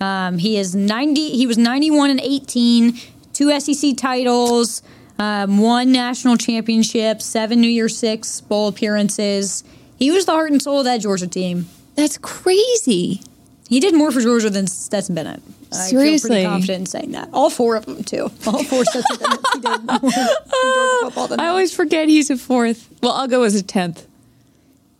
Um, 0.00 0.38
he 0.38 0.56
is 0.56 0.74
90. 0.74 1.30
He 1.30 1.46
was 1.46 1.56
91 1.56 2.10
and 2.10 2.20
18, 2.20 2.98
two 3.32 3.60
SEC 3.60 3.96
titles, 3.96 4.82
um, 5.18 5.58
one 5.58 5.92
national 5.92 6.36
championship, 6.36 7.22
seven 7.22 7.60
New 7.60 7.68
Year's 7.68 7.96
Six 7.96 8.40
bowl 8.40 8.68
appearances. 8.68 9.64
He 9.98 10.10
was 10.10 10.26
the 10.26 10.32
heart 10.32 10.50
and 10.50 10.60
soul 10.60 10.80
of 10.80 10.84
that 10.86 11.00
Georgia 11.00 11.26
team. 11.26 11.66
That's 11.94 12.18
crazy. 12.18 13.20
He 13.68 13.80
did 13.80 13.94
more 13.94 14.10
for 14.10 14.20
Georgia 14.20 14.50
than 14.50 14.66
Stetson 14.66 15.14
Bennett. 15.14 15.42
I 15.72 15.88
feel 15.88 16.18
pretty 16.18 16.44
confident 16.44 16.80
in 16.80 16.86
saying 16.86 17.12
that. 17.12 17.30
All 17.32 17.48
four 17.48 17.76
of 17.76 17.86
them 17.86 18.04
too. 18.04 18.30
All 18.46 18.62
four 18.64 18.84
Stetson 18.84 19.16
Bennett. 19.18 19.40
He 19.54 19.60
did 19.60 19.84
more 19.84 20.00
for 20.00 20.10
Georgia 20.10 21.04
football 21.04 21.28
than 21.28 21.40
I 21.40 21.46
always 21.48 21.74
forget 21.74 22.08
he's 22.08 22.28
a 22.30 22.36
fourth. 22.36 22.88
Well, 23.02 23.12
I'll 23.12 23.28
go 23.28 23.42
as 23.44 23.54
a 23.54 23.62
tenth. 23.62 24.06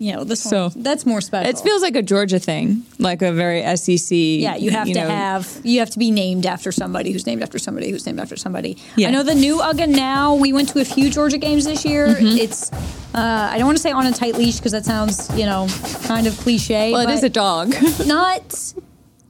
You 0.03 0.13
know 0.13 0.25
this. 0.25 0.43
So- 0.43 0.69
one, 0.69 0.83
that's 0.83 1.07
more 1.07 1.21
special. 1.21 1.51
It 1.51 1.59
feels 1.61 1.83
like 1.83 1.97
a 1.97 2.03
Georgia 2.03 2.39
thing, 2.39 2.85
like 2.99 3.23
a 3.23 3.33
very 3.33 3.63
SEC. 3.77 4.11
Yeah, 4.11 4.57
you 4.57 4.71
have 4.71 4.87
to 4.89 4.95
know- 4.95 5.09
have 5.09 5.61
you 5.63 5.79
have 5.79 5.91
to 5.91 5.99
be 5.99 6.11
named 6.11 6.45
after 6.47 6.73
somebody 6.73 7.13
who's 7.13 7.27
named 7.27 7.43
after 7.43 7.59
somebody 7.59 7.91
who's 7.91 8.05
named 8.07 8.21
after 8.21 8.37
somebody. 8.37 8.77
Yeah. 8.97 9.09
I 9.09 9.11
know 9.13 9.23
the 9.23 9.35
new 9.35 9.59
UGA 9.59 9.89
now. 9.89 10.35
We 10.35 10.53
went 10.53 10.69
to 10.71 10.81
a 10.81 10.85
few 10.85 11.11
Georgia 11.11 11.39
games 11.39 11.65
this 11.65 11.85
year. 11.85 12.09
Mm-hmm. 12.09 12.39
It's 12.39 12.73
uh, 13.15 13.51
I 13.53 13.59
don't 13.59 13.67
want 13.67 13.79
to 13.79 13.83
say 13.83 13.93
on 13.93 14.07
a 14.07 14.13
tight 14.13 14.35
leash 14.35 14.57
because 14.57 14.73
that 14.73 14.85
sounds 14.85 15.31
you 15.39 15.47
know 15.47 15.69
kind 16.05 16.27
of 16.27 16.37
cliche. 16.39 16.93
Well, 16.93 17.09
it 17.09 17.13
is 17.13 17.23
a 17.23 17.29
dog. 17.29 17.75
not. 18.07 18.75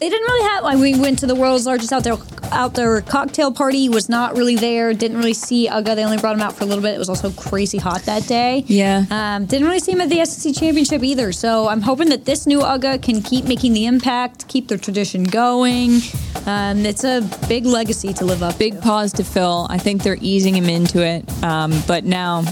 They 0.02 0.08
didn't 0.08 0.26
really 0.26 0.48
have. 0.48 0.64
Like, 0.64 0.78
we 0.78 0.98
went 0.98 1.20
to 1.20 1.28
the 1.28 1.36
world's 1.36 1.64
largest 1.64 1.92
outdoor 1.92 2.18
outdoor 2.50 3.02
cocktail 3.02 3.52
party. 3.52 3.88
Was 3.88 4.08
not 4.08 4.36
really 4.36 4.56
there. 4.56 4.92
Didn't 4.92 5.16
really 5.16 5.32
see 5.32 5.68
UGA. 5.68 5.94
They 5.94 6.04
only 6.04 6.18
brought 6.18 6.34
him 6.34 6.42
out 6.42 6.56
for 6.56 6.64
a 6.64 6.66
little 6.66 6.82
bit. 6.82 6.92
It 6.92 6.98
was 6.98 7.08
also 7.08 7.30
crazy 7.30 7.78
hot 7.78 8.02
that 8.02 8.26
day. 8.26 8.64
Yeah. 8.66 9.04
Um, 9.12 9.46
didn't 9.46 9.64
really 9.64 9.78
see 9.78 9.92
him 9.92 10.00
at 10.00 10.08
the 10.08 10.24
SEC 10.24 10.56
championship 10.56 11.04
either. 11.04 11.30
So 11.30 11.68
I'm 11.68 11.82
hoping 11.82 12.08
that 12.08 12.24
this 12.24 12.48
new 12.48 12.58
UGA 12.58 13.00
can 13.00 13.22
keep 13.22 13.44
making 13.44 13.74
the 13.74 13.86
impact, 13.86 14.48
keep 14.48 14.66
their 14.66 14.76
tradition 14.76 15.22
going. 15.22 16.00
Um, 16.46 16.84
it's 16.84 17.04
a 17.04 17.20
big 17.46 17.64
legacy 17.64 18.12
to 18.14 18.24
live 18.24 18.42
up. 18.42 18.58
Big 18.58 18.80
pause 18.80 19.12
to 19.12 19.22
fill. 19.22 19.68
I 19.70 19.78
think 19.78 20.02
they're 20.02 20.18
easing 20.20 20.56
him 20.56 20.68
into 20.68 21.00
it, 21.06 21.30
um, 21.44 21.80
but 21.86 22.04
now, 22.04 22.42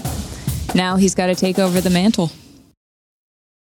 now 0.76 0.94
he's 0.94 1.16
got 1.16 1.26
to 1.26 1.34
take 1.34 1.58
over 1.58 1.80
the 1.80 1.90
mantle. 1.90 2.30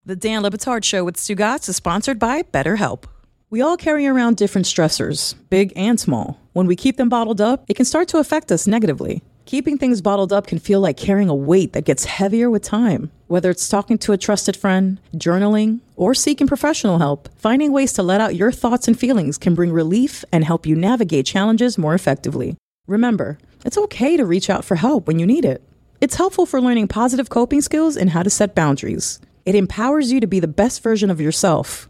The 0.04 0.18
Dan 0.18 0.44
Le 0.44 0.52
Batard 0.52 0.84
Show 0.84 1.06
with 1.06 1.16
Stugotz 1.16 1.70
is 1.70 1.78
sponsored 1.78 2.20
by 2.20 2.44
BetterHelp. 2.44 3.06
We 3.52 3.60
all 3.60 3.76
carry 3.76 4.08
around 4.08 4.38
different 4.38 4.66
stressors, 4.66 5.36
big 5.50 5.74
and 5.76 6.00
small. 6.00 6.40
When 6.54 6.68
we 6.68 6.78
keep 6.78 6.96
them 6.96 7.10
bottled 7.10 7.42
up, 7.42 7.66
it 7.68 7.74
can 7.74 7.84
start 7.84 8.08
to 8.08 8.18
affect 8.18 8.50
us 8.50 8.66
negatively. 8.66 9.24
Keeping 9.44 9.78
things 9.78 10.02
bottled 10.02 10.32
up 10.32 10.48
can 10.48 10.58
feel 10.58 10.80
like 10.80 10.96
carrying 10.96 11.28
a 11.28 11.36
weight 11.36 11.74
that 11.74 11.84
gets 11.84 12.06
heavier 12.06 12.50
with 12.50 12.64
time. 12.64 13.12
Whether 13.28 13.50
it's 13.50 13.68
talking 13.68 13.98
to 13.98 14.14
a 14.14 14.18
trusted 14.18 14.56
friend, 14.56 15.02
journaling, 15.14 15.82
or 15.98 16.14
seeking 16.14 16.48
professional 16.48 17.00
help, 17.00 17.28
finding 17.36 17.74
ways 17.74 17.92
to 17.94 18.04
let 18.04 18.22
out 18.22 18.38
your 18.38 18.54
thoughts 18.54 18.88
and 18.88 18.98
feelings 18.98 19.38
can 19.38 19.54
bring 19.54 19.74
relief 19.74 20.24
and 20.32 20.46
help 20.46 20.66
you 20.66 20.74
navigate 20.74 21.26
challenges 21.26 21.78
more 21.78 21.94
effectively. 21.94 22.56
Remember, 22.88 23.38
it's 23.66 23.78
okay 23.78 24.16
to 24.16 24.26
reach 24.26 24.50
out 24.50 24.64
for 24.64 24.76
help 24.76 25.08
when 25.08 25.20
you 25.20 25.28
need 25.28 25.44
it. 25.44 25.62
It's 26.00 26.16
helpful 26.16 26.46
for 26.46 26.62
learning 26.62 26.88
positive 26.88 27.30
coping 27.30 27.60
skills 27.60 27.98
and 27.98 28.12
how 28.12 28.24
to 28.24 28.30
set 28.30 28.56
boundaries. 28.56 29.20
It 29.46 29.56
empowers 29.56 30.10
you 30.10 30.22
to 30.22 30.28
be 30.28 30.40
the 30.40 30.48
best 30.48 30.82
version 30.82 31.12
of 31.12 31.20
yourself. 31.20 31.90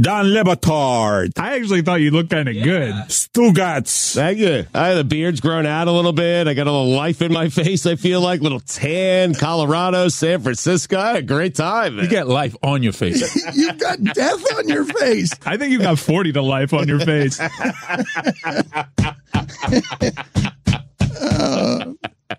Don 0.00 0.32
Le 0.32 0.42
Batard. 0.44 1.32
I 1.38 1.56
actually 1.56 1.82
thought 1.82 2.00
you 2.00 2.10
looked 2.10 2.30
kind 2.30 2.48
of 2.48 2.54
good. 2.54 2.94
Stugotz. 3.08 4.14
Thank 4.14 4.38
you. 4.38 4.64
I, 4.74 4.94
the 4.94 5.04
beard's 5.04 5.40
grown 5.40 5.66
out 5.66 5.88
a 5.88 5.92
little 5.92 6.12
bit. 6.12 6.48
I 6.48 6.54
got 6.54 6.66
a 6.66 6.70
little 6.72 6.94
life 6.94 7.20
in 7.20 7.32
my 7.32 7.48
face. 7.50 7.84
I 7.84 7.96
feel 7.96 8.22
like 8.22 8.40
little 8.40 8.60
tan, 8.60 9.34
Colorado, 9.34 10.08
San 10.08 10.40
Francisco. 10.40 10.98
I 10.98 11.08
had 11.08 11.16
a 11.16 11.22
great 11.22 11.54
time. 11.54 11.96
Man. 11.96 12.04
You 12.06 12.10
got 12.10 12.28
life 12.28 12.56
on 12.62 12.82
your 12.82 12.94
face. 12.94 13.20
You've 13.54 13.78
got 13.78 14.02
death 14.02 14.56
on 14.56 14.68
your 14.68 14.84
face. 14.84 15.32
I 15.44 15.56
think 15.58 15.72
you've 15.72 15.82
got 15.82 15.98
40 15.98 16.32
to 16.32 16.42
life 16.42 16.72
on 16.72 16.88
your 16.88 17.00
face. 17.00 17.40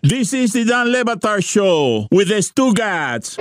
This 0.04 0.34
is 0.34 0.54
the 0.54 0.66
Don 0.66 0.92
Le 0.92 1.04
Batard 1.04 1.46
Show 1.46 2.08
with 2.12 2.30
the 2.30 2.36
Stugotz. 2.36 3.38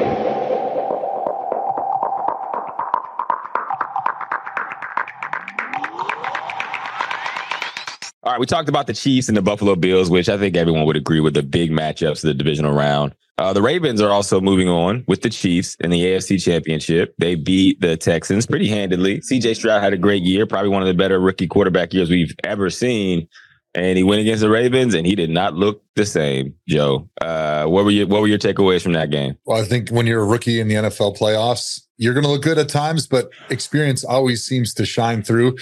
All 8.22 8.32
right, 8.32 8.40
we 8.40 8.44
talked 8.44 8.68
about 8.68 8.86
the 8.86 8.92
Chiefs 8.92 9.28
and 9.28 9.36
the 9.36 9.40
Buffalo 9.40 9.74
Bills, 9.74 10.10
which 10.10 10.28
I 10.28 10.36
think 10.36 10.54
everyone 10.54 10.84
would 10.84 10.96
agree 10.96 11.20
with 11.20 11.32
the 11.32 11.42
big 11.42 11.70
matchups 11.70 12.22
of 12.22 12.28
the 12.28 12.34
divisional 12.34 12.74
round. 12.74 13.14
Uh, 13.38 13.54
the 13.54 13.62
Ravens 13.62 14.02
are 14.02 14.10
also 14.10 14.42
moving 14.42 14.68
on 14.68 15.04
with 15.08 15.22
the 15.22 15.30
Chiefs 15.30 15.74
in 15.80 15.88
the 15.88 16.02
AFC 16.02 16.42
Championship. 16.42 17.14
They 17.16 17.34
beat 17.34 17.80
the 17.80 17.96
Texans 17.96 18.44
pretty 18.44 18.68
handedly. 18.68 19.20
CJ 19.20 19.56
Stroud 19.56 19.82
had 19.82 19.94
a 19.94 19.96
great 19.96 20.22
year, 20.22 20.44
probably 20.44 20.68
one 20.68 20.82
of 20.82 20.88
the 20.88 20.92
better 20.92 21.18
rookie 21.18 21.46
quarterback 21.46 21.94
years 21.94 22.10
we've 22.10 22.34
ever 22.44 22.68
seen. 22.68 23.26
And 23.74 23.96
he 23.96 24.04
went 24.04 24.20
against 24.20 24.42
the 24.42 24.50
Ravens, 24.50 24.92
and 24.92 25.06
he 25.06 25.14
did 25.14 25.30
not 25.30 25.54
look 25.54 25.82
the 25.96 26.04
same. 26.04 26.54
Joe, 26.68 27.08
uh, 27.22 27.64
what 27.64 27.84
were 27.84 27.90
your 27.90 28.06
what 28.06 28.20
were 28.20 28.26
your 28.26 28.36
takeaways 28.36 28.82
from 28.82 28.92
that 28.92 29.10
game? 29.10 29.38
Well, 29.46 29.58
I 29.58 29.64
think 29.64 29.88
when 29.88 30.06
you're 30.06 30.22
a 30.22 30.26
rookie 30.26 30.60
in 30.60 30.68
the 30.68 30.74
NFL 30.74 31.16
playoffs, 31.16 31.80
you're 31.96 32.12
going 32.12 32.24
to 32.24 32.30
look 32.30 32.42
good 32.42 32.58
at 32.58 32.68
times, 32.68 33.06
but 33.06 33.30
experience 33.48 34.04
always 34.04 34.44
seems 34.44 34.74
to 34.74 34.84
shine 34.84 35.22
through. 35.22 35.56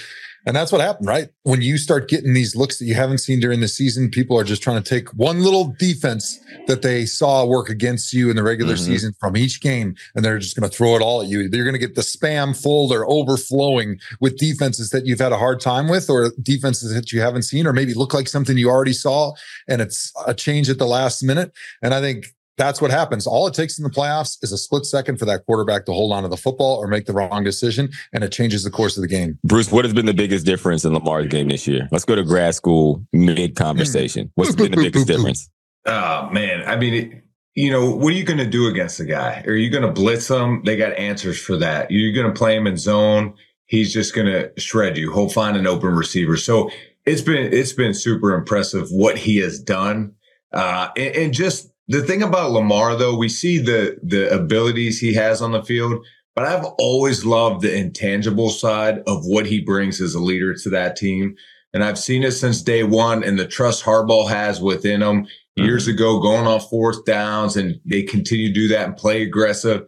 And 0.45 0.55
that's 0.55 0.71
what 0.71 0.81
happened, 0.81 1.07
right? 1.07 1.27
When 1.43 1.61
you 1.61 1.77
start 1.77 2.07
getting 2.09 2.33
these 2.33 2.55
looks 2.55 2.79
that 2.79 2.85
you 2.85 2.95
haven't 2.95 3.17
seen 3.19 3.39
during 3.39 3.59
the 3.59 3.67
season, 3.67 4.09
people 4.09 4.37
are 4.39 4.43
just 4.43 4.63
trying 4.63 4.81
to 4.81 4.89
take 4.89 5.09
one 5.09 5.43
little 5.43 5.75
defense 5.77 6.39
that 6.67 6.81
they 6.81 7.05
saw 7.05 7.45
work 7.45 7.69
against 7.69 8.13
you 8.13 8.29
in 8.29 8.35
the 8.35 8.43
regular 8.43 8.75
Mhm. 8.75 8.85
season 8.85 9.13
from 9.19 9.35
each 9.35 9.59
game, 9.61 9.95
and 10.15 10.23
they're 10.23 10.39
just 10.39 10.55
going 10.55 10.69
to 10.69 10.75
throw 10.75 10.95
it 10.95 11.01
all 11.01 11.21
at 11.21 11.27
you. 11.27 11.41
You're 11.41 11.65
going 11.65 11.73
to 11.73 11.79
get 11.79 11.95
the 11.95 12.01
spam 12.01 12.55
folder 12.55 13.05
overflowing 13.07 13.99
with 14.21 14.37
defenses 14.37 14.89
that 14.91 15.05
you've 15.05 15.19
had 15.19 15.31
a 15.31 15.37
hard 15.37 15.59
time 15.59 15.87
with, 15.89 16.09
or 16.09 16.31
defenses 16.41 16.93
that 16.93 17.11
you 17.11 17.21
haven't 17.21 17.43
seen, 17.43 17.67
or 17.67 17.73
maybe 17.73 17.93
look 17.93 18.13
like 18.13 18.27
something 18.29 18.57
you 18.57 18.69
already 18.69 18.93
saw, 18.93 19.33
and 19.67 19.81
it's 19.81 20.11
a 20.25 20.33
change 20.33 20.69
at 20.69 20.77
the 20.77 20.87
last 20.87 21.21
minute. 21.21 21.51
And 21.81 21.93
I 21.93 22.01
think 22.01 22.33
that's 22.59 22.81
what 22.81 22.91
happens. 22.91 23.25
All 23.25 23.47
it 23.47 23.53
takes 23.53 23.79
in 23.79 23.83
the 23.83 23.89
playoffs 23.89 24.37
is 24.43 24.51
a 24.51 24.57
split 24.57 24.85
second 24.85 25.17
for 25.17 25.25
that 25.25 25.45
quarterback 25.45 25.85
to 25.85 25.93
hold 25.93 26.11
on 26.11 26.23
to 26.23 26.29
the 26.29 26.37
football 26.37 26.77
or 26.77 26.87
make 26.87 27.05
the 27.05 27.13
wrong 27.13 27.43
decision, 27.43 27.89
and 28.13 28.23
it 28.23 28.31
changes 28.31 28.63
the 28.63 28.69
course 28.69 28.97
of 28.97 29.01
the 29.01 29.07
game. 29.07 29.39
Bruce, 29.43 29.71
what 29.71 29.85
has 29.85 29.93
been 29.93 30.05
the 30.05 30.13
biggest 30.13 30.45
difference 30.45 30.83
in 30.85 30.93
Lamar's 30.93 31.27
game 31.27 31.47
this 31.47 31.65
year? 31.65 31.87
Let's 31.91 32.05
go 32.05 32.15
to 32.15 32.23
grad 32.23 32.53
school 32.53 33.03
mid 33.13 33.55
conversation. 33.55 34.31
What's 34.35 34.55
been 34.55 34.71
the 34.71 34.77
biggest 34.77 35.07
difference? 35.07 35.49
Oh 35.85 36.29
man, 36.29 36.67
I 36.67 36.75
mean, 36.75 36.93
it, 36.93 37.23
you 37.55 37.71
know, 37.71 37.89
what 37.89 38.13
are 38.13 38.17
you 38.17 38.25
going 38.25 38.39
to 38.39 38.45
do 38.45 38.67
against 38.67 38.97
the 38.97 39.05
guy? 39.05 39.41
Are 39.47 39.55
you 39.55 39.69
going 39.69 39.83
to 39.83 39.91
blitz 39.91 40.29
him? 40.29 40.61
They 40.65 40.75
got 40.75 40.93
answers 40.93 41.39
for 41.39 41.57
that. 41.57 41.89
You're 41.89 42.13
going 42.13 42.31
to 42.31 42.37
play 42.37 42.55
him 42.55 42.67
in 42.67 42.77
zone. 42.77 43.33
He's 43.65 43.93
just 43.93 44.13
going 44.13 44.27
to 44.27 44.51
shred 44.59 44.97
you. 44.97 45.13
He'll 45.13 45.29
find 45.29 45.55
an 45.55 45.65
open 45.65 45.89
receiver. 45.89 46.35
So 46.35 46.69
it's 47.05 47.21
been 47.21 47.53
it's 47.53 47.73
been 47.73 47.93
super 47.93 48.33
impressive 48.33 48.87
what 48.91 49.17
he 49.17 49.37
has 49.37 49.59
done. 49.59 50.13
Uh, 50.51 50.89
and, 50.97 51.15
and 51.15 51.33
just 51.33 51.71
the 51.89 52.03
thing 52.03 52.21
about 52.21 52.51
Lamar, 52.51 52.95
though, 52.95 53.15
we 53.15 53.27
see 53.29 53.57
the 53.57 53.97
the 54.03 54.31
abilities 54.33 54.99
he 54.99 55.13
has 55.15 55.41
on 55.41 55.51
the 55.51 55.63
field, 55.63 56.05
but 56.35 56.45
I've 56.45 56.65
always 56.77 57.25
loved 57.25 57.61
the 57.61 57.75
intangible 57.75 58.51
side 58.51 58.99
of 59.07 59.25
what 59.25 59.47
he 59.47 59.59
brings 59.59 59.99
as 59.99 60.13
a 60.13 60.19
leader 60.19 60.53
to 60.53 60.69
that 60.69 60.95
team. 60.95 61.35
And 61.73 61.83
I've 61.83 61.97
seen 61.99 62.23
it 62.23 62.31
since 62.31 62.61
day 62.61 62.83
one 62.83 63.23
and 63.23 63.37
the 63.37 63.47
trust 63.47 63.83
Harbaugh 63.83 64.29
has 64.29 64.61
within 64.61 65.01
him 65.01 65.23
mm-hmm. 65.23 65.63
years 65.63 65.87
ago, 65.87 66.19
going 66.19 66.45
on 66.45 66.59
fourth 66.59 67.05
downs, 67.05 67.57
and 67.57 67.79
they 67.85 68.03
continue 68.03 68.47
to 68.47 68.53
do 68.53 68.67
that 68.67 68.85
and 68.85 68.95
play 68.95 69.23
aggressive. 69.23 69.85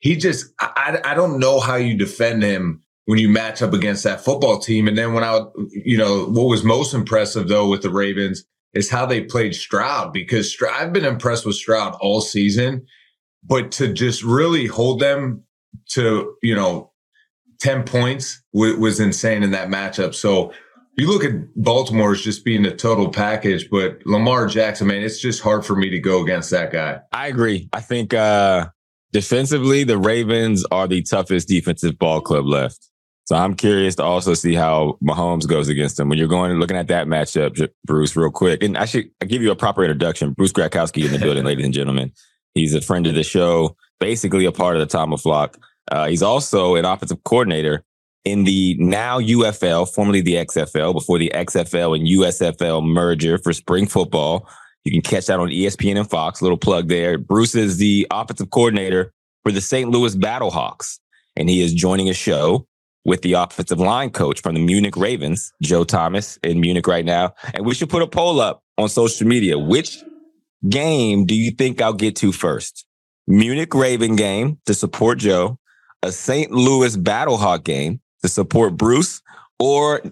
He 0.00 0.16
just, 0.16 0.52
I, 0.60 1.00
I 1.02 1.14
don't 1.14 1.40
know 1.40 1.60
how 1.60 1.76
you 1.76 1.96
defend 1.96 2.42
him 2.42 2.82
when 3.06 3.18
you 3.18 3.28
match 3.28 3.62
up 3.62 3.72
against 3.72 4.04
that 4.04 4.20
football 4.20 4.58
team. 4.58 4.86
And 4.86 4.96
then 4.96 5.14
when 5.14 5.24
I, 5.24 5.40
you 5.72 5.96
know, 5.96 6.26
what 6.26 6.44
was 6.44 6.62
most 6.62 6.92
impressive 6.92 7.48
though 7.48 7.68
with 7.68 7.82
the 7.82 7.90
Ravens 7.90 8.44
is 8.74 8.90
how 8.90 9.06
they 9.06 9.22
played 9.22 9.54
Stroud 9.54 10.12
because 10.12 10.50
Stroud, 10.52 10.74
I've 10.80 10.92
been 10.92 11.04
impressed 11.04 11.46
with 11.46 11.56
Stroud 11.56 11.96
all 12.00 12.20
season, 12.20 12.86
but 13.42 13.72
to 13.72 13.92
just 13.92 14.22
really 14.22 14.66
hold 14.66 15.00
them 15.00 15.44
to, 15.90 16.34
you 16.42 16.54
know, 16.54 16.92
10 17.60 17.84
points 17.84 18.42
was 18.52 19.00
insane 19.00 19.42
in 19.42 19.50
that 19.50 19.68
matchup. 19.68 20.14
So 20.14 20.52
you 20.96 21.08
look 21.08 21.24
at 21.24 21.32
Baltimore 21.56 22.12
as 22.12 22.20
just 22.20 22.44
being 22.44 22.66
a 22.66 22.74
total 22.74 23.08
package, 23.08 23.68
but 23.70 24.04
Lamar 24.04 24.46
Jackson, 24.46 24.88
man, 24.88 25.02
it's 25.02 25.20
just 25.20 25.42
hard 25.42 25.64
for 25.64 25.76
me 25.76 25.90
to 25.90 25.98
go 25.98 26.22
against 26.22 26.50
that 26.50 26.72
guy. 26.72 27.00
I 27.12 27.28
agree. 27.28 27.68
I 27.72 27.80
think 27.80 28.14
uh 28.14 28.68
defensively, 29.12 29.84
the 29.84 29.98
Ravens 29.98 30.64
are 30.70 30.86
the 30.86 31.02
toughest 31.02 31.48
defensive 31.48 31.98
ball 31.98 32.20
club 32.20 32.46
left. 32.46 32.88
So 33.28 33.36
I'm 33.36 33.56
curious 33.56 33.94
to 33.96 34.02
also 34.02 34.32
see 34.32 34.54
how 34.54 34.96
Mahomes 35.04 35.46
goes 35.46 35.68
against 35.68 35.98
them. 35.98 36.08
When 36.08 36.16
you're 36.16 36.28
going 36.28 36.50
looking 36.52 36.78
at 36.78 36.88
that 36.88 37.06
matchup, 37.06 37.68
Bruce, 37.84 38.16
real 38.16 38.30
quick, 38.30 38.62
and 38.62 38.78
I 38.78 38.86
should 38.86 39.10
give 39.26 39.42
you 39.42 39.50
a 39.50 39.54
proper 39.54 39.84
introduction. 39.84 40.32
Bruce 40.32 40.50
Gradkowski 40.50 41.04
in 41.04 41.12
the 41.12 41.18
building, 41.18 41.44
ladies 41.44 41.66
and 41.66 41.74
gentlemen. 41.74 42.10
He's 42.54 42.74
a 42.74 42.80
friend 42.80 43.06
of 43.06 43.14
the 43.14 43.22
show, 43.22 43.76
basically 44.00 44.46
a 44.46 44.50
part 44.50 44.76
of 44.76 44.80
the 44.80 44.86
Tom 44.86 45.14
Flock. 45.18 45.58
Uh, 45.92 46.08
he's 46.08 46.22
also 46.22 46.76
an 46.76 46.86
offensive 46.86 47.22
coordinator 47.24 47.84
in 48.24 48.44
the 48.44 48.76
now 48.78 49.20
UFL, 49.20 49.86
formerly 49.94 50.22
the 50.22 50.36
XFL, 50.36 50.94
before 50.94 51.18
the 51.18 51.30
XFL 51.34 51.98
and 51.98 52.08
USFL 52.08 52.82
merger 52.82 53.36
for 53.36 53.52
spring 53.52 53.86
football. 53.86 54.48
You 54.86 54.92
can 54.92 55.02
catch 55.02 55.26
that 55.26 55.38
on 55.38 55.48
ESPN 55.48 55.98
and 55.98 56.08
Fox. 56.08 56.40
Little 56.40 56.56
plug 56.56 56.88
there. 56.88 57.18
Bruce 57.18 57.54
is 57.54 57.76
the 57.76 58.06
offensive 58.10 58.48
coordinator 58.48 59.12
for 59.42 59.52
the 59.52 59.60
St. 59.60 59.90
Louis 59.90 60.16
Battlehawks, 60.16 60.98
and 61.36 61.50
he 61.50 61.60
is 61.60 61.74
joining 61.74 62.08
a 62.08 62.14
show 62.14 62.66
with 63.08 63.22
the 63.22 63.32
offensive 63.32 63.80
line 63.80 64.10
coach 64.10 64.42
from 64.42 64.54
the 64.54 64.60
Munich 64.60 64.94
Ravens, 64.94 65.50
Joe 65.62 65.82
Thomas, 65.82 66.38
in 66.44 66.60
Munich 66.60 66.86
right 66.86 67.06
now. 67.06 67.34
And 67.54 67.64
we 67.64 67.74
should 67.74 67.88
put 67.88 68.02
a 68.02 68.06
poll 68.06 68.38
up 68.38 68.62
on 68.76 68.90
social 68.90 69.26
media. 69.26 69.58
Which 69.58 69.96
game 70.68 71.24
do 71.24 71.34
you 71.34 71.50
think 71.50 71.80
I'll 71.80 71.94
get 71.94 72.16
to 72.16 72.32
first? 72.32 72.84
Munich 73.26 73.74
Raven 73.74 74.14
game 74.14 74.58
to 74.66 74.74
support 74.74 75.18
Joe, 75.18 75.58
a 76.02 76.12
St. 76.12 76.50
Louis 76.50 76.98
Battlehawk 76.98 77.64
game 77.64 78.00
to 78.20 78.28
support 78.28 78.76
Bruce, 78.76 79.22
or 79.58 80.02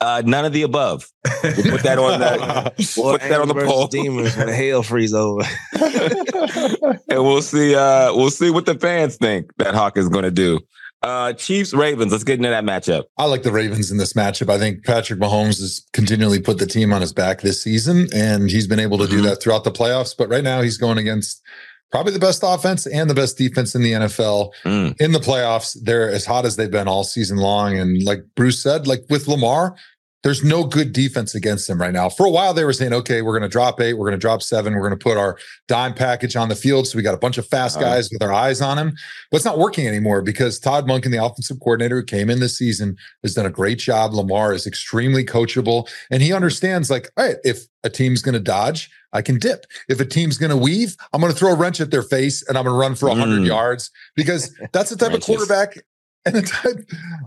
uh, 0.00 0.22
none 0.24 0.46
of 0.46 0.54
the 0.54 0.62
above. 0.62 1.10
We'll 1.42 1.52
put 1.52 1.82
that 1.82 1.98
on 1.98 2.20
the 2.20 2.72
we'll 2.96 3.18
put 3.18 3.20
that 3.20 3.40
on 3.40 3.48
the 3.48 3.54
poll. 3.54 3.86
Demons 3.88 4.34
when 4.34 4.48
hell 4.48 4.82
freeze 4.82 5.12
over. 5.12 5.42
and 7.08 7.22
we'll 7.22 7.42
see. 7.42 7.74
Uh, 7.74 8.14
we'll 8.14 8.30
see 8.30 8.48
what 8.48 8.64
the 8.64 8.78
fans 8.78 9.16
think 9.16 9.54
that 9.58 9.74
Hawk 9.74 9.98
is 9.98 10.08
going 10.08 10.24
to 10.24 10.30
do. 10.30 10.60
Uh, 11.04 11.34
Chiefs 11.34 11.74
Ravens. 11.74 12.12
Let's 12.12 12.24
get 12.24 12.38
into 12.38 12.48
that 12.48 12.64
matchup. 12.64 13.04
I 13.18 13.26
like 13.26 13.42
the 13.42 13.52
Ravens 13.52 13.90
in 13.90 13.98
this 13.98 14.14
matchup. 14.14 14.48
I 14.48 14.58
think 14.58 14.84
Patrick 14.84 15.20
Mahomes 15.20 15.60
has 15.60 15.86
continually 15.92 16.40
put 16.40 16.56
the 16.58 16.66
team 16.66 16.94
on 16.94 17.02
his 17.02 17.12
back 17.12 17.42
this 17.42 17.62
season, 17.62 18.08
and 18.14 18.50
he's 18.50 18.66
been 18.66 18.80
able 18.80 18.96
to 18.96 19.06
do 19.06 19.20
that 19.22 19.42
throughout 19.42 19.64
the 19.64 19.70
playoffs. 19.70 20.16
But 20.16 20.30
right 20.30 20.42
now, 20.42 20.62
he's 20.62 20.78
going 20.78 20.96
against 20.96 21.42
probably 21.90 22.12
the 22.12 22.18
best 22.18 22.42
offense 22.42 22.86
and 22.86 23.10
the 23.10 23.14
best 23.14 23.36
defense 23.36 23.74
in 23.74 23.82
the 23.82 23.92
NFL 23.92 24.52
in 24.98 25.12
the 25.12 25.20
playoffs. 25.20 25.76
They're 25.80 26.10
as 26.10 26.24
hot 26.24 26.46
as 26.46 26.56
they've 26.56 26.70
been 26.70 26.88
all 26.88 27.04
season 27.04 27.36
long. 27.36 27.78
And 27.78 28.02
like 28.02 28.24
Bruce 28.34 28.62
said, 28.62 28.86
like 28.86 29.04
with 29.10 29.28
Lamar, 29.28 29.76
there's 30.24 30.42
no 30.42 30.64
good 30.64 30.92
defense 30.92 31.34
against 31.36 31.68
them 31.68 31.80
right 31.80 31.92
now. 31.92 32.08
For 32.08 32.26
a 32.26 32.30
while, 32.30 32.52
they 32.52 32.64
were 32.64 32.72
saying, 32.72 32.92
okay, 32.94 33.22
we're 33.22 33.32
going 33.38 33.42
to 33.42 33.48
drop 33.48 33.80
eight, 33.80 33.92
we're 33.94 34.06
going 34.06 34.18
to 34.18 34.20
drop 34.20 34.42
seven, 34.42 34.72
we're 34.74 34.80
going 34.88 34.98
to 34.98 35.02
put 35.02 35.16
our 35.16 35.38
dime 35.68 35.94
package 35.94 36.34
on 36.34 36.48
the 36.48 36.56
field. 36.56 36.88
So 36.88 36.96
we 36.96 37.02
got 37.02 37.14
a 37.14 37.18
bunch 37.18 37.38
of 37.38 37.46
fast 37.46 37.76
Uh-huh. 37.76 37.84
guys 37.84 38.08
with 38.10 38.22
our 38.22 38.32
eyes 38.32 38.60
on 38.60 38.78
him. 38.78 38.92
But 39.30 39.36
it's 39.36 39.44
not 39.44 39.58
working 39.58 39.86
anymore 39.86 40.22
because 40.22 40.58
Todd 40.58 40.86
Monken, 40.86 41.10
the 41.12 41.22
offensive 41.24 41.60
coordinator 41.60 41.96
who 42.00 42.04
came 42.04 42.30
in 42.30 42.40
this 42.40 42.58
season, 42.58 42.96
has 43.22 43.34
done 43.34 43.46
a 43.46 43.50
great 43.50 43.78
job. 43.78 44.14
Lamar 44.14 44.52
is 44.54 44.66
extremely 44.66 45.24
coachable 45.24 45.88
and 46.10 46.22
he 46.22 46.32
understands, 46.32 46.90
like, 46.90 47.10
all 47.16 47.26
right, 47.26 47.36
if 47.44 47.64
a 47.84 47.90
team's 47.90 48.22
going 48.22 48.32
to 48.32 48.40
dodge, 48.40 48.90
I 49.12 49.20
can 49.22 49.38
dip. 49.38 49.66
If 49.88 50.00
a 50.00 50.04
team's 50.04 50.38
going 50.38 50.50
to 50.50 50.56
weave, 50.56 50.96
I'm 51.12 51.20
going 51.20 51.32
to 51.32 51.38
throw 51.38 51.52
a 51.52 51.54
wrench 51.54 51.80
at 51.80 51.90
their 51.90 52.02
face 52.02 52.42
and 52.48 52.56
I'm 52.58 52.64
going 52.64 52.74
to 52.74 52.80
run 52.80 52.94
for 52.94 53.08
100 53.10 53.42
Mm. 53.42 53.46
yards 53.46 53.90
because 54.16 54.52
that's 54.72 54.90
the 54.90 54.96
type 54.96 55.12
of 55.12 55.20
quarterback 55.22 55.76
and 56.24 56.34
the 56.34 56.42
type 56.42 56.78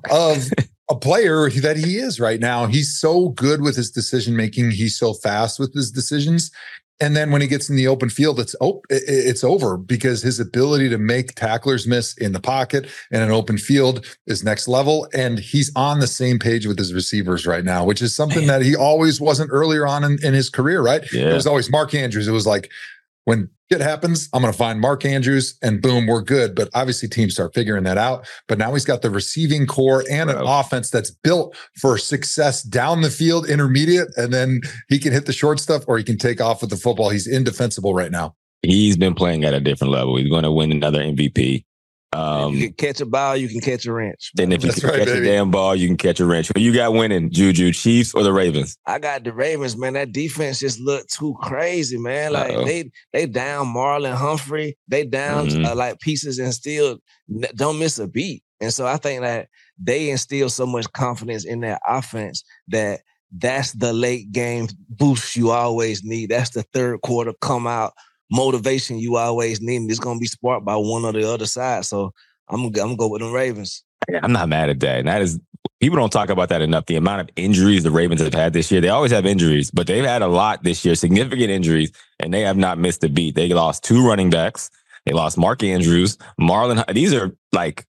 of 0.09 0.49
a 0.89 0.95
player 0.95 1.49
that 1.49 1.77
he 1.77 1.97
is 1.97 2.19
right 2.19 2.39
now. 2.39 2.65
He's 2.65 2.97
so 2.97 3.29
good 3.29 3.61
with 3.61 3.75
his 3.75 3.91
decision 3.91 4.35
making. 4.35 4.71
He's 4.71 4.97
so 4.97 5.13
fast 5.13 5.59
with 5.59 5.73
his 5.73 5.91
decisions. 5.91 6.51
And 6.99 7.15
then 7.15 7.29
when 7.29 7.41
he 7.41 7.47
gets 7.47 7.69
in 7.69 7.75
the 7.75 7.87
open 7.87 8.09
field, 8.09 8.39
it's 8.39 8.55
oh, 8.59 8.81
it's 8.89 9.43
over 9.43 9.77
because 9.77 10.23
his 10.23 10.39
ability 10.39 10.89
to 10.89 10.97
make 10.97 11.35
tacklers 11.35 11.85
miss 11.85 12.17
in 12.17 12.31
the 12.31 12.39
pocket 12.39 12.87
and 13.11 13.21
an 13.21 13.29
open 13.29 13.59
field 13.59 14.03
is 14.25 14.43
next 14.43 14.67
level. 14.67 15.07
And 15.13 15.37
he's 15.37 15.71
on 15.75 15.99
the 15.99 16.07
same 16.07 16.39
page 16.39 16.65
with 16.65 16.79
his 16.79 16.95
receivers 16.95 17.45
right 17.45 17.63
now, 17.63 17.85
which 17.85 18.01
is 18.01 18.15
something 18.15 18.47
that 18.47 18.63
he 18.63 18.75
always 18.75 19.21
wasn't 19.21 19.51
earlier 19.51 19.85
on 19.85 20.03
in, 20.03 20.17
in 20.23 20.33
his 20.33 20.49
career. 20.49 20.81
Right? 20.81 21.03
Yeah. 21.13 21.29
It 21.29 21.33
was 21.33 21.45
always 21.45 21.69
Mark 21.69 21.93
Andrews. 21.93 22.27
It 22.27 22.31
was 22.31 22.47
like 22.47 22.71
when 23.27 23.49
it 23.69 23.81
happens, 23.81 24.29
I'm 24.31 24.41
going 24.41 24.53
to 24.53 24.57
find 24.57 24.79
Mark 24.79 25.03
Andrews 25.03 25.57
and 25.61 25.81
boom, 25.81 26.07
we're 26.07 26.21
good. 26.21 26.55
But 26.55 26.69
obviously, 26.73 27.09
teams 27.09 27.33
start 27.33 27.53
figuring 27.53 27.83
that 27.83 27.97
out. 27.97 28.25
But 28.47 28.57
now 28.57 28.71
he's 28.71 28.85
got 28.85 29.01
the 29.01 29.09
receiving 29.09 29.67
core 29.67 30.05
and 30.09 30.29
an 30.29 30.37
offense 30.37 30.89
that's 30.89 31.11
built 31.11 31.53
for 31.75 31.97
success 31.97 32.63
down 32.63 33.01
the 33.01 33.09
field, 33.09 33.49
intermediate, 33.49 34.07
and 34.15 34.33
then 34.33 34.61
he 34.87 34.97
can 34.97 35.11
hit 35.11 35.25
the 35.25 35.33
short 35.33 35.59
stuff 35.59 35.83
or 35.87 35.97
he 35.97 36.05
can 36.05 36.17
take 36.17 36.39
off 36.39 36.61
with 36.61 36.69
the 36.69 36.77
football. 36.77 37.09
He's 37.09 37.27
indefensible 37.27 37.93
right 37.93 38.11
now. 38.11 38.33
He's 38.61 38.95
been 38.95 39.13
playing 39.13 39.43
at 39.43 39.53
a 39.53 39.59
different 39.59 39.91
level. 39.91 40.15
He's 40.15 40.29
going 40.29 40.43
to 40.43 40.51
win 40.51 40.71
another 40.71 41.01
MVP. 41.01 41.65
Um, 42.13 42.53
you 42.53 42.67
can 42.67 42.73
catch 42.73 43.01
a 43.01 43.05
ball, 43.05 43.35
you 43.35 43.49
can 43.49 43.59
catch 43.59 43.85
a 43.85 43.91
wrench. 43.91 44.31
then 44.35 44.51
if 44.53 44.63
you 44.63 44.69
That's 44.69 44.79
can 44.79 44.89
right, 44.89 44.99
catch 44.99 45.07
baby. 45.07 45.27
a 45.27 45.31
damn 45.33 45.51
ball, 45.51 45.75
you 45.75 45.87
can 45.87 45.97
catch 45.97 46.19
a 46.21 46.25
wrench. 46.25 46.49
Who 46.55 46.61
you 46.61 46.73
got 46.73 46.93
winning, 46.93 47.29
Juju, 47.31 47.73
Chiefs 47.73 48.13
or 48.13 48.23
the 48.23 48.31
Ravens? 48.31 48.77
I 48.85 48.97
got 48.99 49.23
the 49.25 49.33
Ravens, 49.33 49.75
man. 49.77 49.93
That 49.93 50.13
defense 50.13 50.59
just 50.59 50.79
looked 50.79 51.13
too 51.13 51.35
crazy, 51.41 51.97
man. 51.97 52.31
Like 52.33 52.51
Uh-oh. 52.53 52.65
they 52.65 52.91
they 53.11 53.25
down 53.25 53.67
Marlon 53.67 54.15
Humphrey, 54.15 54.77
they 54.87 55.03
down 55.05 55.47
Mhm. 55.47 55.65
uh, 55.65 55.75
like 55.75 55.99
pieces 55.99 56.39
and 56.39 56.53
still 56.53 56.97
don't 57.55 57.77
miss 57.77 57.99
a 57.99 58.07
beat. 58.07 58.41
And 58.61 58.73
so 58.73 58.87
I 58.87 58.97
think 58.97 59.21
that 59.21 59.49
they 59.77 60.09
instill 60.09 60.49
so 60.49 60.65
much 60.65 60.91
confidence 60.93 61.45
in 61.45 61.59
their 61.59 61.77
offense 61.87 62.43
that 62.69 63.01
that's 63.37 63.73
the 63.73 63.91
late 63.91 64.31
game 64.31 64.67
boost 64.89 65.35
you 65.35 65.51
always 65.51 66.03
need. 66.03 66.29
That's 66.29 66.51
the 66.51 66.63
third 66.73 67.01
quarter 67.01 67.33
come 67.41 67.67
out 67.67 67.93
motivation 68.31 68.99
you 68.99 69.17
always 69.17 69.61
need. 69.61 69.89
It's 69.89 69.99
gonna 69.99 70.19
be 70.19 70.25
sparked 70.27 70.65
by 70.65 70.75
one 70.75 71.05
or 71.05 71.13
the 71.13 71.29
other 71.31 71.45
side. 71.45 71.85
So 71.85 72.13
I'm 72.49 72.65
I'm 72.65 72.71
gonna 72.71 72.95
go 72.95 73.07
with 73.09 73.21
the 73.21 73.29
Ravens. 73.29 73.83
I'm 74.23 74.31
not 74.31 74.49
mad 74.49 74.69
at 74.69 74.79
that. 74.81 74.99
And 74.99 75.07
that 75.07 75.21
is 75.21 75.39
people 75.79 75.97
don't 75.97 76.11
talk 76.11 76.29
about 76.29 76.49
that 76.49 76.61
enough. 76.61 76.85
The 76.85 76.95
amount 76.95 77.21
of 77.21 77.29
injuries 77.35 77.83
the 77.83 77.91
Ravens 77.91 78.21
have 78.21 78.33
had 78.33 78.53
this 78.53 78.71
year. 78.71 78.81
They 78.81 78.89
always 78.89 79.11
have 79.11 79.25
injuries, 79.25 79.71
but 79.71 79.87
they've 79.87 80.05
had 80.05 80.21
a 80.21 80.27
lot 80.27 80.63
this 80.63 80.85
year, 80.85 80.95
significant 80.95 81.49
injuries, 81.49 81.91
and 82.19 82.33
they 82.33 82.41
have 82.41 82.57
not 82.57 82.77
missed 82.77 83.03
a 83.03 83.09
beat. 83.09 83.35
They 83.35 83.49
lost 83.49 83.83
two 83.83 84.07
running 84.07 84.29
backs. 84.29 84.69
They 85.05 85.13
lost 85.13 85.37
Mark 85.37 85.63
Andrews, 85.63 86.17
Marlon. 86.39 86.83
These 86.93 87.13
are 87.13 87.35
like 87.53 87.85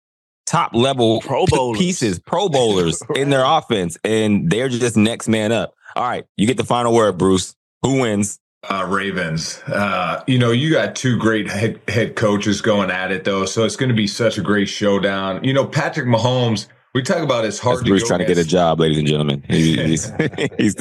top 0.45 0.73
level 0.73 1.21
Pro 1.21 1.45
bowlers. 1.45 1.79
pieces, 1.79 2.19
pro 2.19 2.49
bowlers 2.49 3.01
in 3.15 3.29
their 3.29 3.43
offense, 3.45 3.97
and 4.03 4.49
they're 4.49 4.69
just 4.69 4.97
next 4.97 5.27
man 5.27 5.51
up. 5.51 5.73
All 5.95 6.03
right, 6.03 6.25
you 6.37 6.45
get 6.45 6.57
the 6.57 6.65
final 6.65 6.93
word, 6.93 7.17
Bruce. 7.17 7.55
Who 7.83 8.01
wins? 8.01 8.39
Uh, 8.69 8.85
Ravens. 8.87 9.61
Uh, 9.67 10.23
you 10.27 10.39
know, 10.39 10.51
you 10.51 10.71
got 10.71 10.95
two 10.95 11.17
great 11.17 11.49
head, 11.49 11.79
head 11.87 12.15
coaches 12.15 12.61
going 12.61 12.89
at 12.91 13.11
it, 13.11 13.23
though. 13.23 13.45
So 13.45 13.63
it's 13.63 13.75
going 13.75 13.89
to 13.89 13.95
be 13.95 14.07
such 14.07 14.37
a 14.37 14.41
great 14.41 14.67
showdown. 14.69 15.43
You 15.43 15.53
know, 15.53 15.65
Patrick 15.65 16.07
Mahomes, 16.07 16.67
we 16.93 17.03
talk 17.03 17.17
about 17.17 17.45
it's 17.45 17.59
hard 17.59 17.77
That's 17.77 17.83
to 17.85 17.89
Bruce 17.89 18.07
trying 18.07 18.19
to 18.19 18.25
get 18.25 18.37
a 18.37 18.43
job, 18.43 18.79
ladies 18.79 18.97
and 18.97 19.07
gentlemen. 19.07 19.43
He- 19.49 19.77
he's, 19.77 20.11
he's 20.57 20.75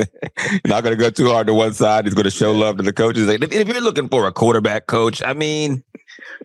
not 0.66 0.82
going 0.84 0.96
to 0.96 0.96
go 0.96 1.10
too 1.10 1.28
hard 1.28 1.46
to 1.48 1.54
one 1.54 1.74
side. 1.74 2.04
He's 2.04 2.14
going 2.14 2.24
to 2.24 2.30
show 2.30 2.52
love 2.52 2.76
to 2.76 2.82
the 2.82 2.92
coaches. 2.92 3.26
Like, 3.26 3.42
if, 3.42 3.52
if 3.52 3.68
you're 3.68 3.80
looking 3.80 4.08
for 4.08 4.26
a 4.26 4.32
quarterback 4.32 4.86
coach, 4.86 5.22
I 5.22 5.32
mean, 5.32 5.82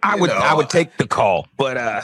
I 0.04 0.16
would 0.16 0.30
I 0.30 0.54
would 0.54 0.70
take 0.70 0.98
the 0.98 1.08
call, 1.08 1.48
but 1.58 1.78
uh, 1.78 2.02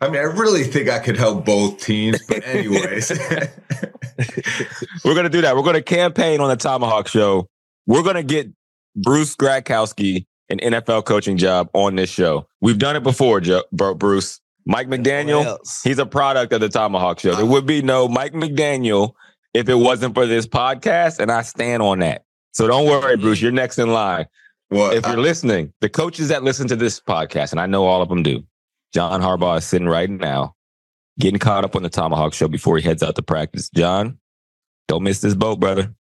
I 0.00 0.08
mean, 0.08 0.16
I 0.16 0.24
really 0.24 0.64
think 0.64 0.88
I 0.88 0.98
could 0.98 1.16
help 1.16 1.44
both 1.44 1.80
teams. 1.80 2.20
But 2.26 2.44
anyways, 2.46 3.10
we're 5.04 5.14
going 5.14 5.24
to 5.24 5.30
do 5.30 5.42
that. 5.42 5.56
We're 5.56 5.62
going 5.62 5.74
to 5.74 5.82
campaign 5.82 6.40
on 6.40 6.48
the 6.48 6.56
Tomahawk 6.56 7.08
Show. 7.08 7.48
We're 7.86 8.02
going 8.02 8.16
to 8.16 8.22
get 8.22 8.50
Bruce 8.94 9.36
Gradkowski 9.36 10.26
an 10.48 10.58
NFL 10.58 11.04
coaching 11.04 11.36
job 11.36 11.68
on 11.72 11.96
this 11.96 12.10
show. 12.10 12.48
We've 12.60 12.78
done 12.78 12.96
it 12.96 13.02
before, 13.02 13.40
Joe, 13.40 13.64
Bruce. 13.72 14.40
Mike 14.68 14.88
McDaniel, 14.88 15.58
he's 15.84 16.00
a 16.00 16.06
product 16.06 16.52
of 16.52 16.60
the 16.60 16.68
Tomahawk 16.68 17.20
Show. 17.20 17.36
There 17.36 17.46
would 17.46 17.66
be 17.66 17.82
no 17.82 18.08
Mike 18.08 18.32
McDaniel 18.32 19.12
if 19.54 19.68
it 19.68 19.76
wasn't 19.76 20.14
for 20.14 20.26
this 20.26 20.44
podcast, 20.44 21.20
and 21.20 21.30
I 21.30 21.42
stand 21.42 21.82
on 21.82 22.00
that. 22.00 22.24
So 22.52 22.66
don't 22.66 22.84
worry, 22.84 23.16
Bruce. 23.16 23.40
You're 23.40 23.52
next 23.52 23.78
in 23.78 23.92
line. 23.92 24.26
Well, 24.70 24.90
if 24.90 25.06
you're 25.06 25.18
listening, 25.18 25.72
the 25.80 25.88
coaches 25.88 26.28
that 26.28 26.42
listen 26.42 26.66
to 26.66 26.74
this 26.74 27.00
podcast, 27.00 27.52
and 27.52 27.60
I 27.60 27.66
know 27.66 27.86
all 27.86 28.02
of 28.02 28.08
them 28.08 28.24
do, 28.24 28.42
John 28.92 29.20
Harbaugh 29.22 29.58
is 29.58 29.64
sitting 29.64 29.88
right 29.88 30.10
now, 30.10 30.56
getting 31.20 31.38
caught 31.38 31.64
up 31.64 31.76
on 31.76 31.84
the 31.84 31.88
Tomahawk 31.88 32.34
Show 32.34 32.48
before 32.48 32.76
he 32.76 32.82
heads 32.82 33.04
out 33.04 33.14
to 33.14 33.22
practice. 33.22 33.70
John, 33.70 34.18
don't 34.88 35.04
miss 35.04 35.20
this 35.20 35.36
boat, 35.36 35.60
brother. 35.60 35.94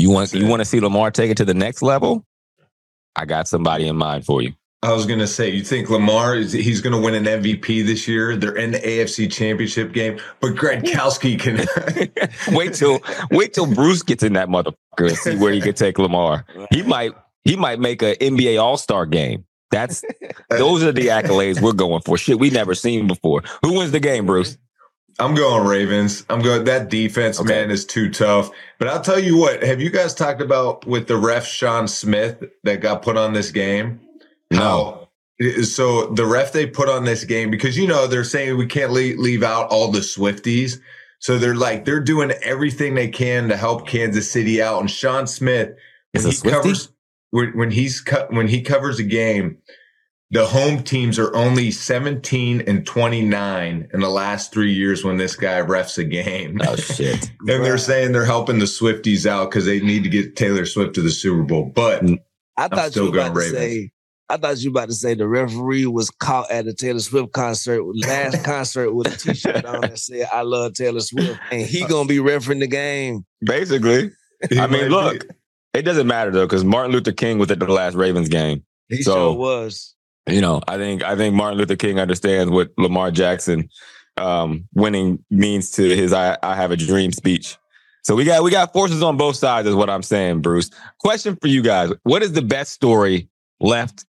You 0.00 0.10
want 0.10 0.32
you 0.32 0.46
want 0.46 0.60
to 0.60 0.64
see 0.64 0.80
Lamar 0.80 1.10
take 1.10 1.30
it 1.30 1.36
to 1.36 1.44
the 1.44 1.54
next 1.54 1.82
level? 1.82 2.24
I 3.16 3.24
got 3.26 3.48
somebody 3.48 3.86
in 3.86 3.96
mind 3.96 4.24
for 4.24 4.40
you. 4.40 4.54
I 4.82 4.92
was 4.92 5.04
going 5.04 5.18
to 5.18 5.26
say, 5.26 5.50
you 5.50 5.62
think 5.62 5.90
Lamar 5.90 6.36
is 6.36 6.52
he's 6.52 6.80
going 6.80 6.94
to 6.94 7.00
win 7.00 7.14
an 7.14 7.24
MVP 7.24 7.84
this 7.84 8.08
year? 8.08 8.34
They're 8.34 8.56
in 8.56 8.70
the 8.70 8.78
AFC 8.78 9.30
Championship 9.30 9.92
game, 9.92 10.18
but 10.40 10.54
Gradkowski 10.54 11.38
can 12.48 12.54
wait 12.56 12.72
till 12.72 13.00
wait 13.30 13.52
till 13.52 13.66
Bruce 13.66 14.02
gets 14.02 14.22
in 14.22 14.32
that 14.34 14.48
motherfucker 14.48 14.74
and 15.08 15.16
see 15.16 15.36
where 15.36 15.52
he 15.52 15.60
can 15.60 15.74
take 15.74 15.98
Lamar. 15.98 16.46
He 16.70 16.82
might 16.82 17.12
he 17.44 17.56
might 17.56 17.78
make 17.78 18.00
an 18.02 18.14
NBA 18.14 18.60
All 18.60 18.78
Star 18.78 19.04
game. 19.04 19.44
That's 19.70 20.02
those 20.50 20.82
are 20.82 20.92
the 20.92 21.08
accolades 21.08 21.60
we're 21.60 21.72
going 21.72 22.00
for. 22.00 22.16
Shit 22.16 22.38
we 22.38 22.48
never 22.48 22.74
seen 22.74 23.06
before. 23.06 23.42
Who 23.62 23.74
wins 23.74 23.92
the 23.92 24.00
game, 24.00 24.24
Bruce? 24.24 24.56
I'm 25.18 25.34
going 25.34 25.66
Ravens. 25.66 26.24
I'm 26.30 26.40
going 26.40 26.64
that 26.64 26.88
defense, 26.88 27.42
man, 27.42 27.70
is 27.70 27.84
too 27.84 28.10
tough. 28.10 28.50
But 28.78 28.88
I'll 28.88 29.02
tell 29.02 29.18
you 29.18 29.36
what, 29.36 29.62
have 29.62 29.80
you 29.80 29.90
guys 29.90 30.14
talked 30.14 30.40
about 30.40 30.86
with 30.86 31.08
the 31.08 31.16
ref 31.16 31.46
Sean 31.46 31.88
Smith 31.88 32.42
that 32.64 32.80
got 32.80 33.02
put 33.02 33.16
on 33.16 33.32
this 33.32 33.50
game? 33.50 34.00
How 34.52 35.00
so 35.62 36.06
the 36.06 36.26
ref 36.26 36.52
they 36.52 36.66
put 36.66 36.88
on 36.88 37.04
this 37.04 37.24
game 37.24 37.50
because 37.50 37.76
you 37.76 37.86
know 37.86 38.06
they're 38.06 38.24
saying 38.24 38.58
we 38.58 38.66
can't 38.66 38.92
leave, 38.92 39.18
leave 39.18 39.42
out 39.42 39.68
all 39.70 39.90
the 39.90 40.00
Swifties. 40.00 40.80
So 41.18 41.38
they're 41.38 41.54
like 41.54 41.84
they're 41.84 42.00
doing 42.00 42.32
everything 42.42 42.94
they 42.94 43.08
can 43.08 43.48
to 43.48 43.56
help 43.56 43.86
Kansas 43.86 44.30
City 44.30 44.62
out. 44.62 44.80
And 44.80 44.90
Sean 44.90 45.26
Smith, 45.26 45.68
when 46.12 46.20
Is 46.20 46.26
a 46.26 46.30
he 46.30 46.34
Swiftie? 46.34 46.50
covers 46.52 46.88
when, 47.30 47.56
when 47.56 47.70
he's 47.70 48.00
cut 48.00 48.32
when 48.32 48.48
he 48.48 48.62
covers 48.62 48.98
a 48.98 49.02
game, 49.02 49.58
the 50.32 50.46
home 50.46 50.82
teams 50.82 51.18
are 51.18 51.34
only 51.34 51.72
17 51.72 52.62
and 52.62 52.86
29 52.86 53.88
in 53.92 54.00
the 54.00 54.08
last 54.08 54.52
three 54.52 54.72
years 54.72 55.04
when 55.04 55.16
this 55.16 55.34
guy 55.34 55.60
refs 55.60 55.98
a 55.98 56.04
game. 56.04 56.60
Oh 56.62 56.76
shit. 56.76 57.30
and 57.40 57.64
they're 57.64 57.78
saying 57.78 58.12
they're 58.12 58.24
helping 58.24 58.60
the 58.60 58.66
Swifties 58.66 59.26
out 59.26 59.50
because 59.50 59.66
they 59.66 59.80
need 59.80 60.04
to 60.04 60.08
get 60.08 60.36
Taylor 60.36 60.66
Swift 60.66 60.94
to 60.94 61.02
the 61.02 61.10
Super 61.10 61.42
Bowl. 61.42 61.72
But 61.74 62.04
mm. 62.04 62.18
I 62.56 62.64
I'm 62.64 62.70
thought 62.70 62.92
still 62.92 63.06
you 63.06 63.10
were 63.10 63.18
about 63.18 63.34
going 63.34 63.50
to 63.50 63.56
Ravens. 63.56 63.72
say. 63.72 63.90
I 64.28 64.36
thought 64.36 64.58
you 64.58 64.70
were 64.70 64.78
about 64.78 64.88
to 64.90 64.94
say 64.94 65.14
the 65.14 65.26
referee 65.26 65.86
was 65.86 66.08
caught 66.10 66.48
at 66.52 66.64
the 66.64 66.72
Taylor 66.72 67.00
Swift 67.00 67.32
concert, 67.32 67.82
last 67.82 68.44
concert, 68.44 68.92
with 68.92 69.12
a 69.12 69.16
T-shirt 69.16 69.64
on 69.64 69.80
that 69.80 69.98
said 69.98 70.28
"I 70.32 70.42
love 70.42 70.74
Taylor 70.74 71.00
Swift," 71.00 71.40
and 71.50 71.62
he 71.62 71.82
uh, 71.82 71.88
gonna 71.88 72.06
be 72.06 72.20
refereeing 72.20 72.60
the 72.60 72.68
game. 72.68 73.26
Basically. 73.44 74.12
I 74.56 74.68
mean, 74.68 74.88
look, 74.88 75.26
it 75.74 75.82
doesn't 75.82 76.06
matter 76.06 76.30
though, 76.30 76.46
because 76.46 76.62
Martin 76.62 76.92
Luther 76.92 77.10
King 77.10 77.40
was 77.40 77.50
at 77.50 77.58
the 77.58 77.66
last 77.66 77.96
Ravens 77.96 78.28
game. 78.28 78.64
He 78.88 79.02
so 79.02 79.32
sure 79.32 79.32
was. 79.36 79.96
You 80.28 80.40
know, 80.40 80.60
I 80.68 80.76
think 80.76 81.02
I 81.02 81.16
think 81.16 81.34
Martin 81.34 81.58
Luther 81.58 81.76
King 81.76 81.98
understands 81.98 82.50
what 82.50 82.70
Lamar 82.78 83.10
Jackson 83.10 83.68
um, 84.16 84.68
winning 84.74 85.24
means 85.30 85.70
to 85.72 85.96
his 85.96 86.12
I, 86.12 86.36
"I 86.42 86.54
Have 86.56 86.70
a 86.70 86.76
Dream" 86.76 87.12
speech. 87.12 87.56
So 88.02 88.14
we 88.14 88.24
got 88.24 88.42
we 88.42 88.50
got 88.50 88.72
forces 88.72 89.02
on 89.02 89.16
both 89.16 89.36
sides, 89.36 89.68
is 89.68 89.74
what 89.74 89.90
I'm 89.90 90.02
saying, 90.02 90.40
Bruce. 90.40 90.70
Question 90.98 91.36
for 91.40 91.48
you 91.48 91.62
guys: 91.62 91.92
What 92.02 92.22
is 92.22 92.32
the 92.32 92.42
best 92.42 92.72
story 92.72 93.28
left 93.60 94.04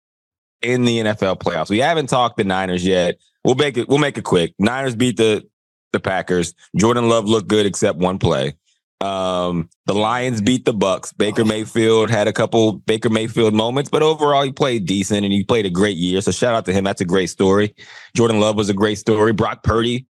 in 0.62 0.86
the 0.86 1.00
NFL 1.00 1.40
playoffs? 1.40 1.70
We 1.70 1.80
haven't 1.80 2.08
talked 2.08 2.38
the 2.38 2.44
Niners 2.44 2.86
yet. 2.86 3.18
We'll 3.44 3.56
make 3.56 3.78
it. 3.78 3.88
We'll 3.88 3.98
make 3.98 4.18
it 4.18 4.24
quick. 4.24 4.54
Niners 4.60 4.96
beat 4.96 5.18
the 5.18 5.48
the 5.92 6.00
Packers. 6.00 6.54
Jordan 6.76 7.10
Love 7.10 7.26
looked 7.26 7.48
good 7.48 7.66
except 7.66 7.98
one 7.98 8.20
play. 8.20 8.56
Um, 9.02 9.70
the 9.86 9.94
Lions 9.94 10.42
beat 10.42 10.66
the 10.66 10.74
Bucks. 10.74 11.14
Baker 11.14 11.46
Mayfield 11.46 12.10
had 12.10 12.28
a 12.28 12.34
couple 12.34 12.74
Baker 12.74 13.10
Mayfield 13.10 13.54
moments, 13.54 13.90
but 13.90 14.04
overall 14.04 14.44
he 14.44 14.52
played 14.52 14.86
decent 14.86 15.24
and 15.24 15.32
he 15.32 15.44
played 15.44 15.66
a 15.66 15.70
great 15.70 15.96
year. 15.96 16.20
So 16.22 16.32
shout 16.32 16.54
out 16.54 16.66
to 16.66 16.74
him. 16.74 16.84
That's 16.84 17.00
a 17.00 17.06
great 17.06 17.30
story. 17.30 17.74
Jordan 18.14 18.42
Love 18.42 18.58
was 18.58 18.70
a 18.70 18.74
great 18.74 18.98
story. 18.98 19.32
Brock 19.32 19.64
Purdy, 19.64 20.06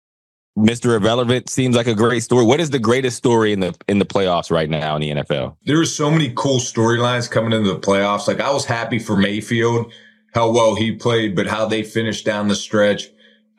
Mr. 0.58 0.96
Irrelevant, 0.96 1.50
seems 1.50 1.76
like 1.76 1.88
a 1.88 1.94
great 1.94 2.24
story. 2.24 2.46
What 2.46 2.62
is 2.62 2.70
the 2.70 2.80
greatest 2.80 3.18
story 3.18 3.52
in 3.52 3.60
the 3.60 3.76
in 3.90 4.00
the 4.00 4.06
playoffs 4.06 4.50
right 4.50 4.70
now 4.70 4.96
in 4.96 5.02
the 5.02 5.10
NFL? 5.10 5.58
there 5.66 5.78
were 5.78 5.86
so 5.86 6.10
many 6.10 6.32
cool 6.36 6.60
storylines 6.60 7.30
coming 7.30 7.52
into 7.52 7.74
the 7.74 7.80
playoffs. 7.80 8.28
Like 8.28 8.40
I 8.40 8.52
was 8.52 8.64
happy 8.64 9.00
for 9.00 9.18
Mayfield, 9.18 9.92
how 10.34 10.50
well 10.50 10.76
he 10.76 10.94
played, 10.94 11.36
but 11.36 11.46
how 11.46 11.66
they 11.66 11.84
finished 11.84 12.26
down 12.26 12.48
the 12.48 12.56
stretch. 12.56 13.10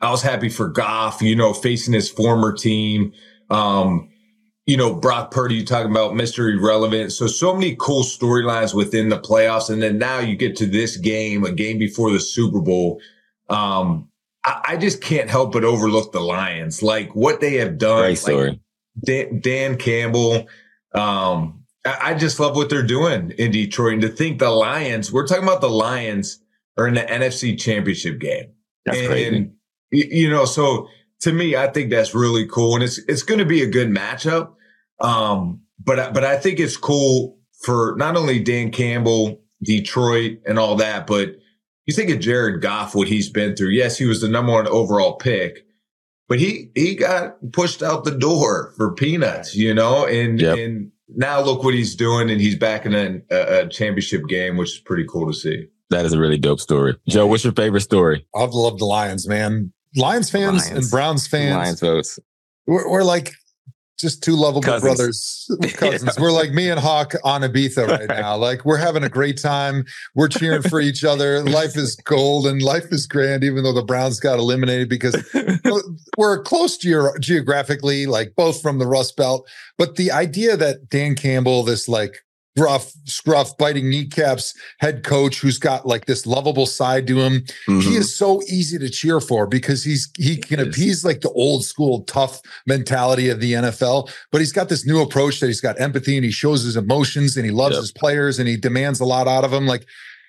I 0.01 0.09
was 0.09 0.23
happy 0.23 0.49
for 0.49 0.69
Goff, 0.69 1.21
you 1.21 1.35
know, 1.35 1.53
facing 1.53 1.93
his 1.93 2.09
former 2.09 2.51
team. 2.53 3.13
Um, 3.51 4.09
you 4.69 4.77
know, 4.77 4.93
Brock 4.93 5.31
Purdy, 5.31 5.55
you 5.55 5.65
talking 5.65 5.89
about 5.89 6.11
Mr. 6.11 6.53
Irrelevant. 6.53 7.11
So, 7.11 7.25
so 7.25 7.55
many 7.55 7.75
cool 7.79 8.03
storylines 8.03 8.75
within 8.75 9.09
the 9.09 9.17
playoffs. 9.17 9.71
And 9.71 9.81
then 9.81 9.97
now 9.97 10.19
you 10.19 10.35
get 10.35 10.55
to 10.57 10.67
this 10.67 10.95
game, 10.95 11.43
a 11.43 11.51
game 11.51 11.79
before 11.79 12.11
the 12.11 12.19
Super 12.19 12.61
Bowl. 12.61 13.01
Um, 13.49 14.09
I, 14.45 14.61
I 14.67 14.77
just 14.77 15.01
can't 15.01 15.27
help 15.27 15.53
but 15.53 15.63
overlook 15.63 16.11
the 16.11 16.19
Lions, 16.19 16.83
like 16.83 17.15
what 17.15 17.41
they 17.41 17.55
have 17.55 17.79
done. 17.79 18.15
Like. 18.49 18.59
Dan, 19.03 19.39
Dan 19.39 19.77
Campbell, 19.77 20.47
um, 20.93 21.63
I 21.83 22.11
I 22.11 22.13
just 22.13 22.39
love 22.39 22.55
what 22.55 22.69
they're 22.69 22.83
doing 22.83 23.31
in 23.39 23.49
Detroit. 23.49 23.93
And 23.93 24.01
to 24.03 24.09
think 24.09 24.37
the 24.37 24.51
Lions, 24.51 25.11
we're 25.11 25.25
talking 25.25 25.45
about 25.45 25.61
the 25.61 25.69
Lions 25.69 26.41
are 26.77 26.87
in 26.87 26.93
the 26.93 27.01
NFC 27.01 27.59
championship 27.59 28.19
game. 28.19 28.51
That's 28.85 28.99
and, 28.99 29.07
crazy. 29.07 29.51
y- 29.91 30.09
You 30.11 30.29
know, 30.29 30.45
so 30.45 30.87
to 31.21 31.31
me, 31.31 31.55
I 31.55 31.67
think 31.67 31.89
that's 31.89 32.13
really 32.13 32.45
cool. 32.45 32.75
And 32.75 32.83
it's 32.83 32.99
it's 33.07 33.23
gonna 33.23 33.45
be 33.45 33.63
a 33.63 33.67
good 33.67 33.89
matchup. 33.89 34.53
Um, 35.01 35.61
but 35.83 36.13
but 36.13 36.23
I 36.23 36.37
think 36.37 36.59
it's 36.59 36.77
cool 36.77 37.37
for 37.63 37.95
not 37.97 38.15
only 38.15 38.39
Dan 38.39 38.71
Campbell, 38.71 39.41
Detroit, 39.63 40.39
and 40.45 40.59
all 40.59 40.75
that, 40.75 41.07
but 41.07 41.35
you 41.85 41.93
think 41.93 42.09
of 42.09 42.19
Jared 42.19 42.61
Goff, 42.61 42.95
what 42.95 43.07
he's 43.07 43.29
been 43.29 43.55
through. 43.55 43.69
Yes, 43.69 43.97
he 43.97 44.05
was 44.05 44.21
the 44.21 44.29
number 44.29 44.51
one 44.51 44.67
overall 44.67 45.15
pick, 45.15 45.65
but 46.27 46.39
he 46.39 46.71
he 46.75 46.95
got 46.95 47.37
pushed 47.51 47.81
out 47.81 48.03
the 48.03 48.11
door 48.11 48.73
for 48.77 48.93
peanuts, 48.93 49.55
you 49.55 49.73
know, 49.73 50.05
and 50.05 50.41
and 50.41 50.91
now 51.15 51.41
look 51.41 51.63
what 51.63 51.73
he's 51.73 51.95
doing, 51.95 52.29
and 52.29 52.39
he's 52.39 52.55
back 52.55 52.85
in 52.85 52.93
a, 52.93 53.21
a, 53.31 53.65
a 53.65 53.67
championship 53.67 54.27
game, 54.27 54.57
which 54.57 54.69
is 54.69 54.79
pretty 54.79 55.05
cool 55.09 55.27
to 55.27 55.33
see. 55.33 55.67
That 55.89 56.05
is 56.05 56.13
a 56.13 56.19
really 56.19 56.37
dope 56.37 56.59
story. 56.59 56.95
Joe, 57.07 57.25
what's 57.25 57.43
your 57.43 57.53
favorite 57.53 57.81
story? 57.81 58.27
I've 58.35 58.53
loved 58.53 58.79
the 58.79 58.85
Lions, 58.85 59.27
man. 59.27 59.73
Lions 59.95 60.29
fans 60.29 60.67
Lions. 60.67 60.83
and 60.83 60.91
Browns 60.91 61.27
fans. 61.27 61.55
Lions 61.55 61.79
votes. 61.79 62.19
We're, 62.67 62.87
we're 62.87 63.03
like 63.03 63.33
just 63.99 64.23
two 64.23 64.35
lovable 64.35 64.61
Cousins. 64.61 65.45
brothers, 65.49 65.51
cousins. 65.77 66.17
We're 66.19 66.31
like 66.31 66.51
me 66.51 66.69
and 66.69 66.79
Hawk 66.79 67.13
on 67.23 67.41
Ibiza 67.41 67.87
right 67.87 68.07
now. 68.21 68.37
Like 68.37 68.65
we're 68.65 68.77
having 68.77 69.03
a 69.03 69.09
great 69.09 69.37
time. 69.41 69.85
We're 70.15 70.27
cheering 70.29 70.61
for 70.61 70.79
each 70.79 71.03
other. 71.03 71.43
Life 71.43 71.75
is 71.77 71.95
gold 71.97 72.47
and 72.47 72.61
life 72.61 72.85
is 72.91 73.05
grand, 73.07 73.43
even 73.43 73.63
though 73.63 73.73
the 73.73 73.83
Browns 73.83 74.19
got 74.19 74.39
eliminated 74.39 74.89
because 74.89 75.15
we're 76.17 76.41
close 76.43 76.77
geo- 76.77 77.17
geographically, 77.19 78.05
like 78.05 78.33
both 78.35 78.61
from 78.61 78.79
the 78.79 78.87
Rust 78.87 79.15
Belt. 79.17 79.47
But 79.77 79.95
the 79.95 80.11
idea 80.11 80.57
that 80.57 80.89
Dan 80.89 81.15
Campbell, 81.15 81.63
this 81.63 81.87
like 81.87 82.23
rough, 82.59 82.91
scruff, 83.05 83.57
biting 83.57 83.89
kneecaps 83.89 84.53
head 84.79 85.03
coach 85.03 85.39
who's 85.39 85.57
got 85.57 85.85
like 85.87 86.05
this 86.05 86.25
lovable 86.27 86.65
side 86.65 87.07
to 87.07 87.19
him. 87.19 87.43
He 87.65 87.71
Mhm. 87.71 87.95
is 87.97 88.13
so 88.15 88.41
easy 88.47 88.77
to 88.77 88.89
cheer 88.89 89.19
for 89.19 89.47
because 89.47 89.83
he's 89.83 90.09
he 90.17 90.37
can 90.37 90.59
appease 90.59 91.03
like 91.05 91.21
the 91.21 91.31
old 91.31 91.63
school 91.65 92.01
tough 92.03 92.41
mentality 92.67 93.29
of 93.29 93.39
the 93.39 93.53
NFL, 93.53 94.09
but 94.31 94.41
he's 94.41 94.51
got 94.51 94.69
this 94.69 94.85
new 94.85 95.01
approach 95.01 95.39
that 95.39 95.47
he's 95.47 95.61
got 95.61 95.79
empathy 95.79 96.15
and 96.17 96.25
he 96.25 96.31
shows 96.31 96.63
his 96.63 96.75
emotions 96.75 97.37
and 97.37 97.45
he 97.45 97.51
loves 97.51 97.75
Yep. 97.75 97.81
his 97.81 97.91
players 97.91 98.37
and 98.39 98.47
he 98.47 98.57
demands 98.57 98.99
a 98.99 99.05
lot 99.05 99.27
out 99.27 99.43
of 99.43 99.51
them. 99.51 99.65
Like 99.65 99.85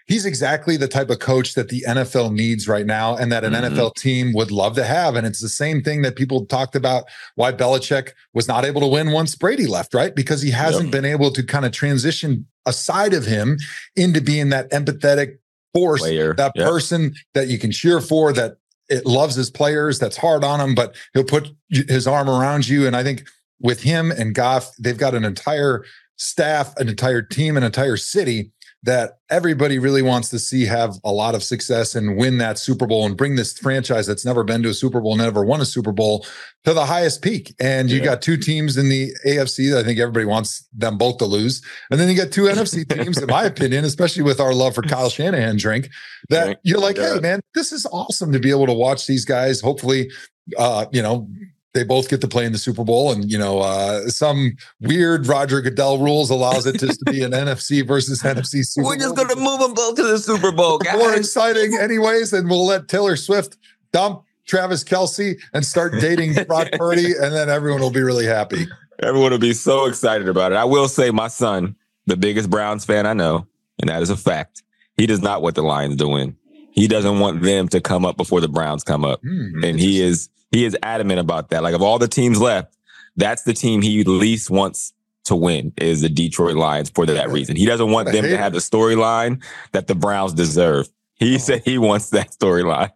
he's 0.06 0.26
exactly 0.26 0.76
the 0.76 0.88
type 0.88 1.10
of 1.10 1.18
coach 1.18 1.54
that 1.54 1.68
the 1.68 1.84
NFL 1.86 2.32
needs 2.32 2.66
right 2.66 2.86
now 2.86 3.16
and 3.16 3.30
that 3.30 3.44
an 3.44 3.52
Mhm. 3.52 3.70
NFL 3.70 3.94
team 3.96 4.32
would 4.32 4.50
love 4.50 4.74
to 4.76 4.84
have. 4.84 5.16
And 5.16 5.26
it's 5.26 5.40
the 5.40 5.48
same 5.48 5.82
thing 5.82 6.02
that 6.02 6.16
people 6.16 6.46
talked 6.46 6.74
about 6.74 7.04
why 7.36 7.52
Belichick 7.52 8.10
was 8.34 8.48
not 8.48 8.64
able 8.64 8.80
to 8.80 8.86
win 8.86 9.12
once 9.12 9.34
Brady 9.34 9.66
left, 9.66 9.94
right? 9.94 10.14
Because 10.14 10.42
he 10.42 10.50
hasn't 10.50 10.90
been 10.90 11.04
able 11.04 11.30
to 11.30 11.42
kind 11.42 11.64
of 11.64 11.72
transition 11.72 12.46
a 12.66 12.72
side 12.72 13.14
of 13.14 13.26
him 13.26 13.58
into 13.96 14.20
being 14.20 14.48
that 14.50 14.70
empathetic 14.70 15.38
force, 15.72 16.00
Player, 16.00 16.34
that 16.34 16.52
yep. 16.54 16.66
person 16.66 17.14
that 17.34 17.48
you 17.48 17.58
can 17.58 17.70
cheer 17.70 18.00
for, 18.00 18.32
that 18.32 18.56
it 18.88 19.06
loves 19.06 19.36
his 19.36 19.50
players, 19.50 19.98
that's 19.98 20.16
hard 20.16 20.42
on 20.42 20.60
him, 20.60 20.74
but 20.74 20.94
he'll 21.14 21.24
put 21.24 21.48
his 21.70 22.06
arm 22.06 22.28
around 22.28 22.68
you. 22.68 22.86
And 22.86 22.96
I 22.96 23.04
think 23.04 23.24
with 23.60 23.82
him 23.82 24.10
and 24.10 24.34
Goff, 24.34 24.74
they've 24.78 24.98
got 24.98 25.14
an 25.14 25.24
entire 25.24 25.84
staff, 26.16 26.76
an 26.76 26.88
entire 26.88 27.22
team, 27.22 27.56
an 27.56 27.62
entire 27.62 27.96
city 27.96 28.50
that 28.82 29.18
everybody 29.28 29.78
really 29.78 30.00
wants 30.00 30.30
to 30.30 30.38
see 30.38 30.64
have 30.64 30.96
a 31.04 31.12
lot 31.12 31.34
of 31.34 31.42
success 31.42 31.94
and 31.94 32.16
win 32.16 32.38
that 32.38 32.58
Super 32.58 32.86
Bowl 32.86 33.04
and 33.04 33.14
bring 33.14 33.36
this 33.36 33.58
franchise 33.58 34.06
that's 34.06 34.24
never 34.24 34.42
been 34.42 34.62
to 34.62 34.70
a 34.70 34.74
Super 34.74 35.02
Bowl, 35.02 35.16
never 35.16 35.44
won 35.44 35.60
a 35.60 35.66
Super 35.66 35.92
Bowl 35.92 36.24
to 36.64 36.72
the 36.72 36.86
highest 36.86 37.20
peak. 37.20 37.54
And 37.60 37.90
you 37.90 37.98
Yeah. 37.98 38.04
got 38.06 38.22
two 38.22 38.38
teams 38.38 38.78
in 38.78 38.88
the 38.88 39.12
AFC 39.26 39.68
that 39.70 39.80
I 39.80 39.82
think 39.84 39.98
everybody 40.00 40.24
wants 40.24 40.66
them 40.72 40.96
both 40.96 41.18
to 41.18 41.26
lose. 41.26 41.60
And 41.90 42.00
then 42.00 42.08
you 42.08 42.16
got 42.16 42.32
two 42.32 42.44
NFC 42.48 42.84
teams, 42.88 43.18
in 43.18 43.26
my 43.26 43.44
opinion, 43.44 43.84
especially 43.84 44.22
with 44.22 44.40
our 44.40 44.54
love 44.54 44.74
for 44.74 44.82
Kyle 44.82 45.10
Shanahan 45.10 45.58
drink, 45.58 45.90
that 46.30 46.44
Drink. 46.44 46.58
you're 46.62 46.80
like, 46.80 46.96
Yeah. 46.96 47.14
hey, 47.14 47.20
man, 47.20 47.40
this 47.54 47.72
is 47.72 47.86
awesome 47.92 48.32
to 48.32 48.38
be 48.40 48.48
able 48.50 48.66
to 48.66 48.72
watch 48.72 49.06
these 49.06 49.26
guys. 49.26 49.60
Hopefully, 49.60 50.10
uh, 50.56 50.86
you 50.90 51.02
know, 51.02 51.28
they 51.72 51.84
both 51.84 52.08
get 52.08 52.20
to 52.20 52.28
play 52.28 52.44
in 52.44 52.52
the 52.52 52.58
Super 52.58 52.84
Bowl, 52.84 53.12
and 53.12 53.30
you 53.30 53.38
know, 53.38 53.60
uh, 53.60 54.08
some 54.08 54.56
weird 54.80 55.26
Roger 55.26 55.60
Goodell 55.60 55.98
rules 55.98 56.30
allows 56.30 56.66
it 56.66 56.80
just 56.80 57.00
to 57.00 57.12
be 57.12 57.22
an 57.22 57.30
NFC 57.32 57.86
versus 57.86 58.22
NFC 58.24 58.64
Super 58.64 58.86
We're 58.88 58.96
just 58.96 59.16
gonna 59.16 59.36
move 59.36 59.60
them 59.60 59.74
both 59.74 59.96
to 59.96 60.02
the 60.02 60.18
Super 60.18 60.52
Bowl, 60.52 60.80
More 60.94 61.14
exciting, 61.14 61.78
anyways, 61.80 62.32
and 62.32 62.48
we'll 62.48 62.66
let 62.66 62.88
Taylor 62.88 63.16
Swift 63.16 63.56
dump 63.92 64.24
Travis 64.46 64.82
Kelce 64.82 65.40
and 65.54 65.64
start 65.64 65.92
dating 66.00 66.34
Brock 66.44 66.68
Purdy, 66.72 67.12
and 67.12 67.32
then 67.32 67.48
everyone 67.48 67.80
will 67.80 67.90
be 67.90 68.02
really 68.02 68.26
happy. 68.26 68.66
Everyone 69.02 69.30
will 69.30 69.38
be 69.38 69.54
so 69.54 69.86
excited 69.86 70.28
about 70.28 70.52
it. 70.52 70.56
I 70.56 70.64
will 70.64 70.88
say, 70.88 71.10
my 71.10 71.28
son, 71.28 71.76
the 72.06 72.16
biggest 72.16 72.50
Browns 72.50 72.84
fan 72.84 73.06
I 73.06 73.12
know, 73.12 73.46
and 73.80 73.88
that 73.88 74.02
is 74.02 74.10
a 74.10 74.16
fact. 74.16 74.62
He 74.96 75.06
does 75.06 75.22
not 75.22 75.40
want 75.40 75.54
the 75.54 75.62
Lions 75.62 75.96
to 75.96 76.08
win. 76.08 76.36
He 76.72 76.86
doesn't 76.88 77.20
want 77.20 77.42
them 77.42 77.68
to 77.68 77.80
come 77.80 78.04
up 78.04 78.16
before 78.16 78.40
the 78.40 78.48
Browns 78.48 78.82
come 78.84 79.04
up, 79.04 79.20
Hmm, 79.22 79.64
and 79.64 79.78
he 79.78 80.02
is 80.02 80.28
he 80.50 80.64
is 80.64 80.76
adamant 80.82 81.20
about 81.20 81.50
that. 81.50 81.62
Like 81.62 81.74
of 81.74 81.82
all 81.82 81.98
the 81.98 82.08
teams 82.08 82.40
left, 82.40 82.76
that's 83.16 83.42
the 83.42 83.52
team 83.52 83.82
he 83.82 84.04
least 84.04 84.50
wants 84.50 84.92
to 85.24 85.36
win 85.36 85.72
is 85.76 86.00
the 86.00 86.08
Detroit 86.08 86.56
Lions 86.56 86.90
for 86.90 87.06
that 87.06 87.28
reason. 87.28 87.56
He 87.56 87.66
doesn't 87.66 87.90
want 87.90 88.10
them 88.10 88.24
to 88.24 88.36
have 88.36 88.52
the 88.52 88.58
storyline 88.58 89.42
that 89.72 89.86
the 89.86 89.94
Browns 89.94 90.32
deserve. 90.32 90.88
He 91.14 91.38
said 91.38 91.62
he 91.64 91.78
wants 91.78 92.10
that 92.10 92.30
storyline. 92.30 92.90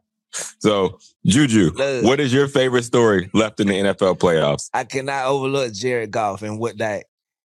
So, 0.59 0.99
Juju, 1.27 2.03
what 2.03 2.19
is 2.19 2.33
your 2.33 2.49
favorite 2.49 2.85
story 2.85 3.31
left 3.33 3.61
in 3.61 3.69
the 3.69 3.75
NFL 3.75 4.19
playoffs? 4.19 4.69
I 4.75 4.85
cannot 4.85 5.27
overlook 5.27 5.73
Jared 5.73 6.11
Goff 6.11 6.43
and 6.43 6.59
what 6.59 6.79
that 6.79 7.05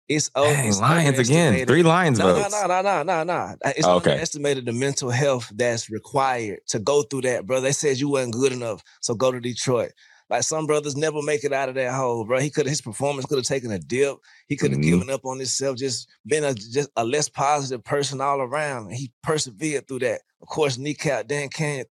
it's 0.08 0.30
oh, 0.34 0.44
Dang, 0.44 0.78
Lions 0.80 1.18
again. 1.18 1.66
Three 1.66 1.82
Lions 1.82 2.18
no, 2.18 2.34
votes. 2.34 2.52
No, 2.52 2.66
no, 2.66 2.82
no, 2.82 3.02
no, 3.02 3.02
no, 3.02 3.24
no. 3.24 3.56
It's 3.64 3.86
Okay. 3.86 4.12
underestimated 4.12 4.66
the 4.66 4.72
mental 4.72 5.10
health 5.10 5.50
that's 5.54 5.88
required 5.90 6.60
to 6.68 6.78
go 6.78 7.02
through 7.02 7.22
that, 7.22 7.46
bro. 7.46 7.60
They 7.60 7.72
said 7.72 7.98
you 7.98 8.08
wasn't 8.08 8.34
good 8.34 8.52
enough, 8.52 8.82
so 9.00 9.14
go 9.14 9.32
to 9.32 9.40
Detroit. 9.40 9.92
Like 10.30 10.42
some 10.42 10.66
brothers 10.66 10.96
never 10.96 11.20
make 11.22 11.44
it 11.44 11.52
out 11.52 11.68
of 11.68 11.74
that 11.74 11.92
hole, 11.92 12.24
bro. 12.24 12.40
He 12.40 12.50
could 12.50 12.66
his 12.66 12.80
performance 12.80 13.26
could 13.26 13.38
have 13.38 13.44
taken 13.44 13.70
a 13.70 13.78
dip. 13.78 14.16
He 14.48 14.56
could 14.56 14.70
have 14.72 14.80
Mhm. 14.80 14.84
given 14.84 15.10
up 15.10 15.24
on 15.24 15.38
himself, 15.38 15.76
just 15.76 16.08
been 16.26 16.44
a 16.44 16.54
just 16.54 16.88
a 16.96 17.04
less 17.04 17.28
positive 17.28 17.84
person 17.84 18.20
all 18.20 18.40
around. 18.40 18.86
And 18.88 18.96
he 18.96 19.12
persevered 19.22 19.86
through 19.86 20.00
that. 20.00 20.22
Of 20.40 20.48
course, 20.48 20.76
kneecap 20.78 21.28
Dan 21.28 21.48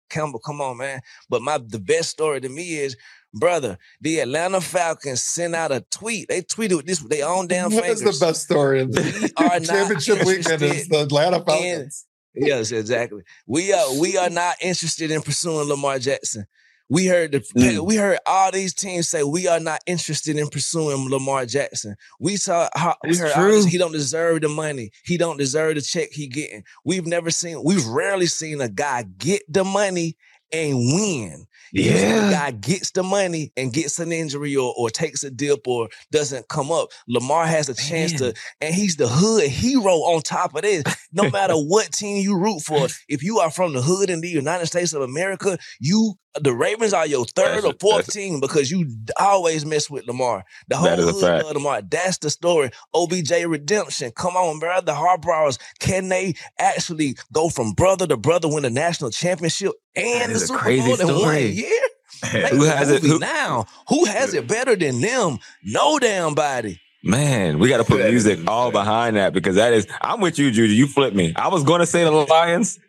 Campbell, 0.09 0.39
come 0.39 0.61
on, 0.61 0.78
man. 0.78 1.01
But 1.30 1.41
my 1.41 1.59
the 1.59 1.80
best 1.80 2.09
story 2.09 2.41
to 2.41 2.49
me 2.49 2.76
is, 2.76 2.95
brother, 3.34 3.78
the 4.02 4.20
Atlanta 4.20 4.62
Falcons 4.62 5.22
sent 5.22 5.56
out 5.56 5.72
a 5.72 5.82
tweet. 5.92 6.28
They 6.30 6.42
tweeted 6.42 6.78
with 6.78 6.86
this 6.86 7.02
with 7.02 7.12
their 7.12 7.28
own 7.28 7.48
damn 7.48 7.72
What 7.72 7.84
fingers. 7.86 8.02
is 8.02 8.20
the 8.20 8.26
best 8.26 8.44
story 8.44 8.82
of 8.82 8.92
the 8.92 9.32
are 9.38 9.60
championship 9.60 10.26
weekend? 10.26 10.62
Is 10.62 10.88
the 10.88 11.02
Atlanta 11.02 11.38
in- 11.38 11.46
Falcons. 11.46 12.06
Yes, 12.36 12.72
exactly. 12.72 13.22
We 13.46 13.72
are 13.74 14.00
we 14.00 14.18
are 14.18 14.30
not 14.30 14.56
interested 14.62 15.12
in 15.12 15.22
pursuing 15.22 15.68
Lamar 15.70 16.00
Jackson. 16.00 16.46
We 16.90 17.06
heard 17.06 17.32
the 17.32 17.40
Mm. 17.56 17.86
we 17.86 17.96
heard 17.96 18.18
all 18.26 18.52
these 18.52 18.74
teams 18.74 19.08
say 19.08 19.24
we 19.24 19.48
are 19.48 19.60
not 19.60 19.82
interested 19.86 20.38
in 20.38 20.48
pursuing 20.50 21.10
Lamar 21.10 21.46
Jackson. 21.46 21.96
We 22.20 22.38
saw 22.38 22.70
how 22.76 22.96
we 23.08 23.16
heard 23.18 23.34
true. 23.34 23.52
this, 23.52 23.66
he 23.66 23.78
don't 23.78 23.92
deserve 23.94 24.42
the 24.42 24.50
money. 24.50 24.92
He 25.06 25.18
don't 25.18 25.38
deserve 25.38 25.76
the 25.76 25.82
check 25.82 26.10
he 26.12 26.28
getting. 26.28 26.64
We've 26.84 27.06
never 27.08 27.30
seen 27.32 27.64
we've 27.64 27.86
rarely 27.86 28.26
seen 28.28 28.62
a 28.62 28.70
guy 28.70 29.04
get 29.18 29.44
the 29.48 29.64
money 29.64 30.18
and 30.52 30.76
win. 30.76 31.46
Yeah. 31.74 32.32
guy 32.32 32.52
gets 32.52 32.92
the 32.92 33.04
money 33.04 33.52
and 33.58 33.74
gets 33.74 34.00
an 34.00 34.12
injury 34.12 34.56
or, 34.56 34.74
or 34.78 34.90
takes 34.90 35.24
a 35.24 35.32
dip 35.32 35.68
or 35.68 35.90
doesn't 36.12 36.48
come 36.48 36.72
up. 36.72 36.90
Lamar 37.08 37.46
has 37.48 37.68
a 37.70 37.74
chance 37.74 38.14
to, 38.14 38.34
and 38.62 38.74
he's 38.76 38.96
the 38.96 39.08
hood 39.08 39.48
hero 39.50 39.92
on 39.92 40.22
top 40.22 40.56
of 40.56 40.62
this. 40.62 40.84
No 41.12 41.30
matter 41.32 41.56
what 41.56 41.92
team 41.92 42.18
you 42.24 42.38
root 42.38 42.62
for, 42.62 42.88
if 43.10 43.24
you 43.24 43.40
are 43.40 43.52
from 43.52 43.74
the 43.74 43.82
hood 43.82 44.10
in 44.10 44.22
the 44.22 44.30
United 44.30 44.68
States 44.68 44.94
of 44.94 45.02
America, 45.02 45.58
you 45.80 46.14
the 46.42 46.52
Ravens 46.52 46.94
are 46.94 47.06
your 47.06 47.26
third 47.26 47.58
That's 47.58 47.66
or 47.66 47.72
a- 47.74 47.78
fourth 47.80 48.06
that's- 48.08 48.14
team 48.16 48.40
because 48.40 48.72
you 48.72 48.90
always 49.20 49.68
mess 49.68 49.88
with 49.88 50.08
Lamar. 50.08 50.44
The 50.68 50.78
whole 50.78 50.88
a 50.90 50.96
hood 50.98 51.22
love 51.22 51.54
Lamar. 51.54 51.84
That's 51.84 52.18
the 52.18 52.32
story. 52.32 52.72
OBJ 52.96 53.32
redemption. 53.46 54.12
Come 54.16 54.36
on, 54.36 54.58
bro. 54.58 54.82
The 54.82 54.94
Harbaughs, 54.94 55.60
can 55.80 56.10
they 56.10 56.34
actually 56.58 57.18
go 57.32 57.50
from 57.50 57.74
brother 57.74 58.08
to 58.08 58.18
brother, 58.18 58.48
win 58.48 58.66
a 58.66 58.72
national 58.72 59.12
championship 59.12 59.74
and 59.96 60.32
the 60.32 60.36
is 60.36 60.44
a 60.44 60.48
Super 60.48 60.60
crazy 60.60 60.88
Bowl 60.88 61.02
in 61.02 61.08
one 61.08 61.18
story. 61.20 61.52
Year? 61.64 62.41
Make 62.43 62.53
Who 62.53 62.64
has 62.64 62.89
it? 62.91 63.01
Who- 63.01 63.20
now? 63.20 63.66
Who 63.89 64.05
has 64.05 64.34
it 64.34 64.47
better 64.47 64.76
than 64.76 65.01
them? 65.01 65.39
No 65.64 65.99
damn 65.99 66.34
body. 66.36 66.80
Man, 67.03 67.59
we 67.59 67.68
got 67.68 67.78
to 67.78 67.84
put 67.84 67.99
music 68.09 68.39
all 68.47 68.72
behind 68.72 69.18
that 69.18 69.34
because 69.34 69.55
that 69.55 69.74
is. 69.74 69.86
I'm 70.01 70.22
with 70.22 70.39
you, 70.39 70.51
Juju. 70.51 70.72
You 70.74 70.88
flipped 70.88 71.16
me. 71.16 71.34
I 71.36 71.49
was 71.49 71.64
going 71.66 71.82
to 71.82 71.86
say 71.86 72.05
the 72.05 72.11
Lions, 72.11 72.80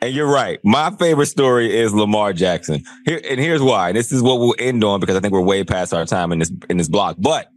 and 0.00 0.14
you're 0.14 0.30
right. 0.30 0.60
My 0.62 0.92
favorite 0.92 1.26
story 1.26 1.76
is 1.76 1.92
Lamar 1.92 2.32
Jackson. 2.32 2.84
Here 3.04 3.20
and 3.28 3.40
here's 3.40 3.60
why. 3.62 3.90
This 3.90 4.12
is 4.12 4.22
what 4.22 4.38
we'll 4.38 4.54
end 4.60 4.84
on 4.84 5.00
because 5.00 5.16
I 5.16 5.20
think 5.20 5.32
we're 5.32 5.40
way 5.40 5.64
past 5.64 5.92
our 5.92 6.04
time 6.04 6.30
in 6.30 6.38
this 6.38 6.52
in 6.70 6.76
this 6.76 6.88
block. 6.88 7.16
But 7.18 7.48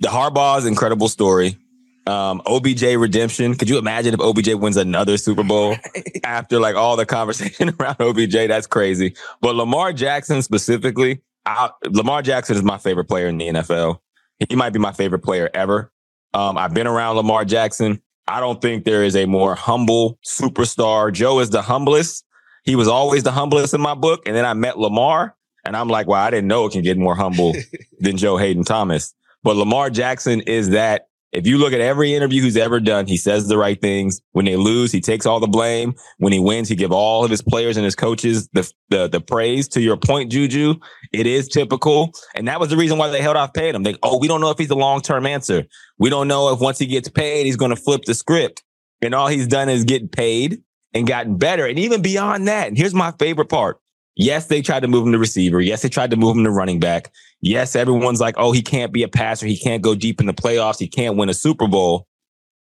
the 0.00 0.08
Harbaugh's 0.08 0.66
incredible 0.66 1.08
story. 1.08 1.58
Um, 2.06 2.42
OBJ 2.46 2.82
redemption. 2.82 3.54
Could 3.54 3.68
you 3.68 3.78
imagine 3.78 4.12
if 4.12 4.20
OBJ 4.20 4.54
wins 4.54 4.76
another 4.76 5.16
Super 5.16 5.42
Bowl 5.42 5.76
after 6.24 6.60
like 6.60 6.76
all 6.76 6.96
the 6.96 7.06
conversation 7.06 7.74
around 7.80 7.96
OBJ? 8.00 8.32
That's 8.32 8.66
crazy. 8.66 9.14
But 9.40 9.54
Lamar 9.54 9.92
Jackson 9.92 10.42
specifically, 10.42 11.22
I, 11.46 11.70
Lamar 11.90 12.22
Jackson 12.22 12.56
is 12.56 12.62
my 12.62 12.78
favorite 12.78 13.06
player 13.06 13.28
in 13.28 13.38
the 13.38 13.48
NFL. 13.48 14.00
He 14.48 14.56
might 14.56 14.72
be 14.72 14.78
my 14.78 14.92
favorite 14.92 15.20
player 15.20 15.48
ever. 15.54 15.92
Um, 16.34 16.58
I've 16.58 16.74
been 16.74 16.86
around 16.86 17.16
Lamar 17.16 17.44
Jackson. 17.44 18.02
I 18.26 18.40
don't 18.40 18.60
think 18.60 18.84
there 18.84 19.04
is 19.04 19.16
a 19.16 19.26
more 19.26 19.54
humble 19.54 20.18
superstar. 20.24 21.12
Joe 21.12 21.40
is 21.40 21.50
the 21.50 21.62
humblest. 21.62 22.24
He 22.64 22.76
was 22.76 22.88
always 22.88 23.22
the 23.22 23.32
humblest 23.32 23.74
in 23.74 23.80
my 23.80 23.94
book. 23.94 24.22
And 24.26 24.34
then 24.34 24.44
I 24.44 24.54
met 24.54 24.78
Lamar 24.78 25.36
and 25.64 25.76
I'm 25.76 25.88
like, 25.88 26.06
wow, 26.06 26.24
I 26.24 26.30
didn't 26.30 26.48
know 26.48 26.66
it 26.66 26.72
can 26.72 26.82
get 26.82 26.96
more 26.96 27.14
humble 27.14 27.54
than 28.00 28.16
Joe 28.16 28.36
Hayden 28.36 28.64
Thomas. 28.64 29.14
But 29.42 29.56
Lamar 29.56 29.90
Jackson 29.90 30.40
is 30.42 30.70
that. 30.70 31.08
If 31.34 31.48
you 31.48 31.58
look 31.58 31.72
at 31.72 31.80
every 31.80 32.14
interview 32.14 32.42
he's 32.42 32.56
ever 32.56 32.78
done, 32.78 33.06
he 33.06 33.16
says 33.16 33.48
the 33.48 33.58
right 33.58 33.80
things. 33.80 34.20
When 34.32 34.44
they 34.44 34.54
lose, 34.54 34.92
he 34.92 35.00
takes 35.00 35.26
all 35.26 35.40
the 35.40 35.48
blame. 35.48 35.94
When 36.18 36.32
he 36.32 36.38
wins, 36.38 36.68
he 36.68 36.76
give 36.76 36.92
all 36.92 37.24
of 37.24 37.30
his 37.30 37.42
players 37.42 37.76
and 37.76 37.84
his 37.84 37.96
coaches 37.96 38.48
the, 38.52 38.72
the, 38.90 39.08
the 39.08 39.20
praise. 39.20 39.66
To 39.70 39.80
your 39.80 39.96
point, 39.96 40.30
Juju, 40.30 40.76
it 41.12 41.26
is 41.26 41.48
typical. 41.48 42.12
And 42.36 42.46
that 42.46 42.60
was 42.60 42.70
the 42.70 42.76
reason 42.76 42.98
why 42.98 43.08
they 43.08 43.20
held 43.20 43.36
off 43.36 43.52
paying 43.52 43.74
him. 43.74 43.82
They, 43.82 43.96
oh, 44.04 44.18
we 44.18 44.28
don't 44.28 44.40
know 44.40 44.50
if 44.50 44.58
he's 44.58 44.70
a 44.70 44.76
long-term 44.76 45.26
answer. 45.26 45.64
We 45.98 46.08
don't 46.08 46.28
know 46.28 46.52
if 46.52 46.60
once 46.60 46.78
he 46.78 46.86
gets 46.86 47.08
paid, 47.08 47.46
he's 47.46 47.56
going 47.56 47.70
to 47.70 47.76
flip 47.76 48.02
the 48.04 48.14
script. 48.14 48.62
And 49.02 49.12
all 49.12 49.26
he's 49.26 49.48
done 49.48 49.68
is 49.68 49.82
get 49.82 50.12
paid 50.12 50.62
and 50.94 51.04
gotten 51.04 51.36
better. 51.36 51.66
And 51.66 51.80
even 51.80 52.00
beyond 52.00 52.46
that, 52.46 52.68
and 52.68 52.78
here's 52.78 52.94
my 52.94 53.12
favorite 53.18 53.48
part. 53.48 53.80
Yes, 54.16 54.46
they 54.46 54.62
tried 54.62 54.80
to 54.80 54.88
move 54.88 55.06
him 55.06 55.12
to 55.12 55.18
receiver. 55.18 55.60
Yes, 55.60 55.82
they 55.82 55.88
tried 55.88 56.10
to 56.10 56.16
move 56.16 56.36
him 56.36 56.44
to 56.44 56.50
running 56.50 56.78
back. 56.78 57.10
Yes, 57.40 57.74
everyone's 57.74 58.20
like, 58.20 58.36
oh, 58.38 58.52
he 58.52 58.62
can't 58.62 58.92
be 58.92 59.02
a 59.02 59.08
passer. 59.08 59.46
He 59.46 59.58
can't 59.58 59.82
go 59.82 59.94
deep 59.94 60.20
in 60.20 60.26
the 60.26 60.32
playoffs. 60.32 60.78
He 60.78 60.88
can't 60.88 61.16
win 61.16 61.28
a 61.28 61.34
Super 61.34 61.66
Bowl. 61.66 62.06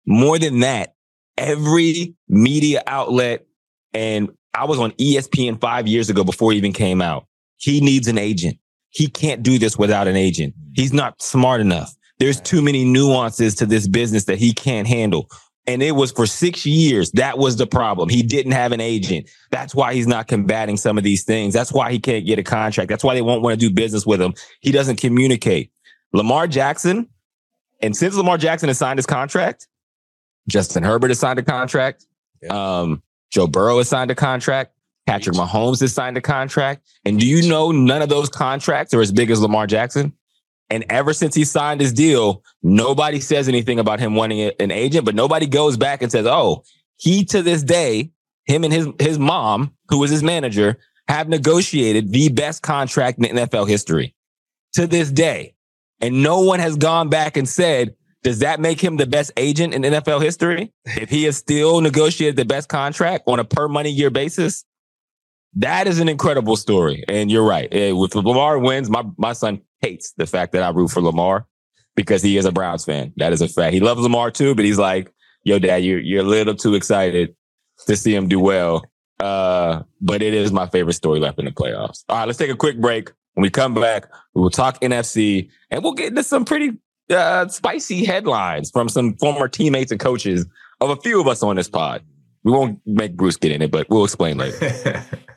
More 0.05 0.37
than 0.37 0.59
that, 0.59 0.95
every 1.37 2.15
media 2.27 2.83
outlet, 2.85 3.45
and 3.93 4.29
I 4.53 4.65
was 4.65 4.79
on 4.79 4.91
ESPN 4.93 5.59
five 5.59 5.87
years 5.87 6.09
ago 6.09 6.23
before 6.23 6.51
he 6.51 6.57
even 6.57 6.73
came 6.73 7.01
out. 7.01 7.27
He 7.57 7.79
needs 7.79 8.07
an 8.07 8.17
agent. 8.17 8.57
He 8.89 9.07
can't 9.07 9.43
do 9.43 9.57
this 9.57 9.77
without 9.77 10.07
an 10.07 10.15
agent. 10.15 10.53
He's 10.73 10.93
not 10.93 11.21
smart 11.21 11.61
enough. 11.61 11.93
There's 12.19 12.41
too 12.41 12.61
many 12.61 12.83
nuances 12.83 13.53
to 13.55 13.65
this 13.65 13.87
business 13.87 14.25
that 14.25 14.39
he 14.39 14.53
can't 14.53 14.87
handle. 14.87 15.29
And 15.67 15.83
it 15.83 15.91
was 15.91 16.13
for 16.13 16.25
six 16.25 16.65
years. 16.65 17.11
That 17.11 17.37
was 17.37 17.57
the 17.57 17.67
problem. 17.67 18.07
He 18.07 18.23
didn't 18.23 18.53
have 18.53 18.71
an 18.71 18.79
agent. 18.79 19.29
That's 19.51 19.75
why 19.75 19.93
he's 19.93 20.07
not 20.07 20.27
combating 20.27 20.77
some 20.77 20.97
of 20.97 21.03
these 21.03 21.25
things. 21.25 21.53
That's 21.53 21.73
why 21.73 21.91
he 21.91 21.99
can't 21.99 22.25
get 22.25 22.39
a 22.39 22.43
contract. 22.43 22.89
That's 22.89 23.03
why 23.03 23.13
they 23.13 23.21
won't 23.21 23.41
want 23.41 23.59
to 23.59 23.69
do 23.69 23.73
business 23.73 24.05
with 24.05 24.21
him. 24.21 24.33
He 24.61 24.71
doesn't 24.71 24.95
communicate. 24.95 25.71
Lamar 26.13 26.47
Jackson, 26.47 27.09
and 27.81 27.95
since 27.95 28.15
Lamar 28.15 28.37
Jackson 28.37 28.69
has 28.69 28.77
signed 28.77 28.97
his 28.97 29.05
contract, 29.05 29.67
Justin 30.47 30.83
Herbert 30.83 31.09
has 31.09 31.19
signed 31.19 31.39
a 31.39 31.43
contract. 31.43 32.05
Um, 32.49 33.03
Joe 33.29 33.47
Burrow 33.47 33.77
has 33.79 33.89
signed 33.89 34.09
a 34.09 34.15
contract. 34.15 34.73
Patrick 35.05 35.35
Mahomes 35.35 35.79
has 35.81 35.93
signed 35.93 36.17
a 36.17 36.21
contract. 36.21 36.85
And 37.05 37.19
do 37.19 37.25
you 37.25 37.47
know 37.47 37.71
none 37.71 38.01
of 38.01 38.09
those 38.09 38.29
contracts 38.29 38.93
are 38.93 39.01
as 39.01 39.11
big 39.11 39.31
as 39.31 39.41
Lamar 39.41 39.67
Jackson? 39.67 40.13
And 40.69 40.85
ever 40.89 41.13
since 41.13 41.33
he 41.33 41.45
signed 41.45 41.79
his 41.79 41.93
deal, 41.93 42.43
nobody 42.61 43.19
says 43.19 43.47
anything 43.47 43.79
about 43.79 43.99
him 43.99 44.15
wanting 44.15 44.51
an 44.59 44.71
agent, 44.71 45.05
but 45.05 45.15
nobody 45.15 45.45
goes 45.45 45.77
back 45.77 46.01
and 46.01 46.11
says, 46.11 46.25
oh, 46.25 46.63
he 46.97 47.23
to 47.25 47.41
this 47.41 47.63
day, 47.63 48.11
him 48.45 48.63
and 48.63 48.73
his, 48.73 48.87
his 48.99 49.19
mom, 49.19 49.73
who 49.89 49.99
was 49.99 50.11
his 50.11 50.23
manager, 50.23 50.77
have 51.07 51.29
negotiated 51.29 52.11
the 52.11 52.29
best 52.29 52.61
contract 52.61 53.17
in 53.19 53.35
NFL 53.35 53.67
history 53.69 54.13
to 54.73 54.87
this 54.87 55.09
day. 55.09 55.53
And 56.01 56.21
no 56.21 56.41
one 56.41 56.59
has 56.59 56.75
gone 56.75 57.09
back 57.09 57.37
and 57.37 57.47
said, 57.47 57.95
does 58.23 58.39
that 58.39 58.59
make 58.59 58.81
him 58.81 58.97
the 58.97 59.05
best 59.05 59.31
agent 59.37 59.73
in 59.73 59.83
NFL 59.83 60.21
history? 60.21 60.73
If 60.85 61.09
he 61.09 61.23
has 61.23 61.37
still 61.37 61.81
negotiated 61.81 62.35
the 62.35 62.45
best 62.45 62.67
contract 62.67 63.23
on 63.27 63.39
a 63.39 63.45
per 63.45 63.67
money 63.67 63.89
year 63.89 64.09
basis, 64.09 64.65
that 65.55 65.87
is 65.87 65.99
an 65.99 66.09
incredible 66.09 66.55
story. 66.55 67.03
And 67.07 67.31
you're 67.31 67.45
right. 67.45 67.67
Eh, 67.71 67.91
If 67.93 68.15
Lamar 68.15 68.59
wins, 68.59 68.89
my, 68.89 69.03
my 69.17 69.33
son 69.33 69.61
hates 69.81 70.13
the 70.17 70.25
fact 70.25 70.51
that 70.53 70.63
I 70.63 70.69
root 70.69 70.89
for 70.91 71.01
Lamar 71.01 71.45
because 71.95 72.21
he 72.21 72.37
is 72.37 72.45
a 72.45 72.51
Browns 72.51 72.85
fan. 72.85 73.13
That 73.17 73.33
is 73.33 73.41
a 73.41 73.47
fact. 73.47 73.73
He 73.73 73.79
loves 73.79 74.01
Lamar 74.01 74.31
too, 74.31 74.53
but 74.55 74.65
he's 74.65 74.77
like, 74.77 75.11
yo, 75.43 75.59
dad, 75.59 75.77
you're, 75.77 75.99
you're 75.99 76.21
a 76.23 76.27
little 76.27 76.55
too 76.55 76.75
excited 76.75 77.35
to 77.87 77.95
see 77.95 78.13
him 78.13 78.27
do 78.27 78.39
well. 78.39 78.85
Uh, 79.19 79.81
but 79.99 80.21
it 80.21 80.33
is 80.33 80.51
my 80.51 80.67
favorite 80.67 80.93
story 80.93 81.19
left 81.19 81.39
in 81.39 81.45
the 81.45 81.51
playoffs. 81.51 82.03
All 82.09 82.17
right, 82.17 82.25
let's 82.25 82.37
take 82.37 82.51
a 82.51 82.55
quick 82.55 82.79
break. 82.79 83.11
When 83.33 83.41
we 83.43 83.49
come 83.49 83.73
back, 83.73 84.05
we 84.35 84.41
will 84.41 84.49
talk 84.49 84.79
NFC 84.81 85.49
and 85.71 85.83
we'll 85.83 85.93
get 85.93 86.07
into 86.09 86.23
some 86.23 86.43
pretty 86.45 86.71
uh, 87.09 87.47
spicy 87.47 88.03
headlines 88.03 88.69
from 88.71 88.89
some 88.89 89.15
former 89.17 89.47
teammates 89.47 89.91
and 89.91 89.99
coaches 89.99 90.45
of 90.81 90.89
a 90.89 90.95
few 90.97 91.19
of 91.21 91.27
us 91.27 91.41
on 91.41 91.55
this 91.55 91.69
pod. 91.69 92.03
We 92.43 92.51
won't 92.51 92.79
make 92.85 93.15
Bruce 93.15 93.37
get 93.37 93.51
in 93.51 93.61
it, 93.61 93.71
but 93.71 93.87
we'll 93.89 94.03
explain 94.05 94.37
later. 94.37 95.03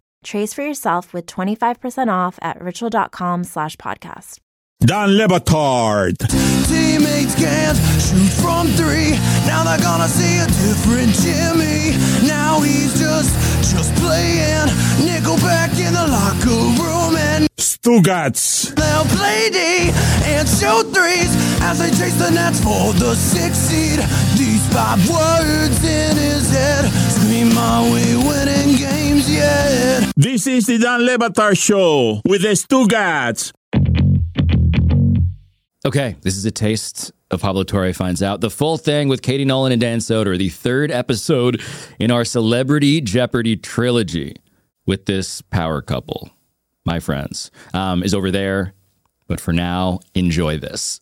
Trace 0.23 0.53
for 0.53 0.61
yourself 0.61 1.13
with 1.13 1.25
25% 1.25 2.07
off 2.09 2.37
at 2.41 2.61
ritual.com 2.61 3.43
slash 3.43 3.75
podcast. 3.77 4.37
Don 4.81 5.15
Le 5.17 5.27
Batard. 5.27 6.17
Teammates 6.67 7.35
can't 7.35 7.77
shoot 8.01 8.31
from 8.41 8.67
three. 8.77 9.11
Now 9.45 9.63
they're 9.63 9.77
gonna 9.79 10.07
see 10.07 10.37
a 10.37 10.45
different 10.45 11.13
Jimmy. 11.21 11.97
Now 12.27 12.61
he's 12.61 12.97
just, 12.99 13.33
just 13.73 13.93
playing 13.95 14.67
Nickelback 15.05 15.77
in 15.77 15.93
the 15.93 16.07
locker 16.09 16.81
room 16.81 17.15
and 17.15 17.47
Stugotz. 17.57 18.73
they'll 18.75 19.05
play 19.17 19.49
D 19.49 19.89
and 20.33 20.47
shoot 20.49 20.85
threes 20.93 21.29
as 21.61 21.77
they 21.79 21.89
chase 21.91 22.15
the 22.17 22.31
Nets 22.31 22.59
for 22.59 22.93
the 22.93 23.13
sixth 23.15 23.69
seed. 23.69 23.99
These 24.37 24.65
five 24.73 24.97
words 25.09 25.83
in 25.83 26.17
his 26.17 26.49
head 26.51 26.85
scream, 27.09 27.55
"Are 27.57 27.83
we 27.83 28.17
winning 28.17 28.77
yet?" 29.29 30.11
This 30.15 30.47
is 30.47 30.65
the 30.67 30.77
Dan 30.77 31.05
Le 31.05 31.17
Batard 31.17 31.57
Show 31.57 32.21
with 32.25 32.43
the 32.43 32.55
Stugotz. 32.55 33.51
Okay, 35.83 36.15
this 36.21 36.37
is 36.37 36.45
a 36.45 36.51
taste 36.51 37.11
of 37.31 37.41
Pablo 37.41 37.63
Torre 37.63 37.91
finds 37.91 38.21
out. 38.21 38.39
The 38.39 38.51
full 38.51 38.77
thing 38.77 39.07
with 39.07 39.23
Katie 39.23 39.45
Nolan 39.45 39.71
and 39.71 39.81
Dan 39.81 39.97
Soder, 39.97 40.37
the 40.37 40.49
third 40.49 40.91
episode 40.91 41.59
in 41.99 42.11
our 42.11 42.23
Celebrity 42.23 43.01
Jeopardy 43.01 43.57
trilogy 43.57 44.35
with 44.85 45.05
this 45.05 45.41
power 45.41 45.81
couple, 45.81 46.29
my 46.85 46.99
friends, 46.99 47.49
um, 47.73 48.03
is 48.03 48.13
over 48.13 48.29
there. 48.29 48.73
But 49.27 49.39
for 49.39 49.53
now, 49.53 50.01
enjoy 50.13 50.59
this. 50.59 51.00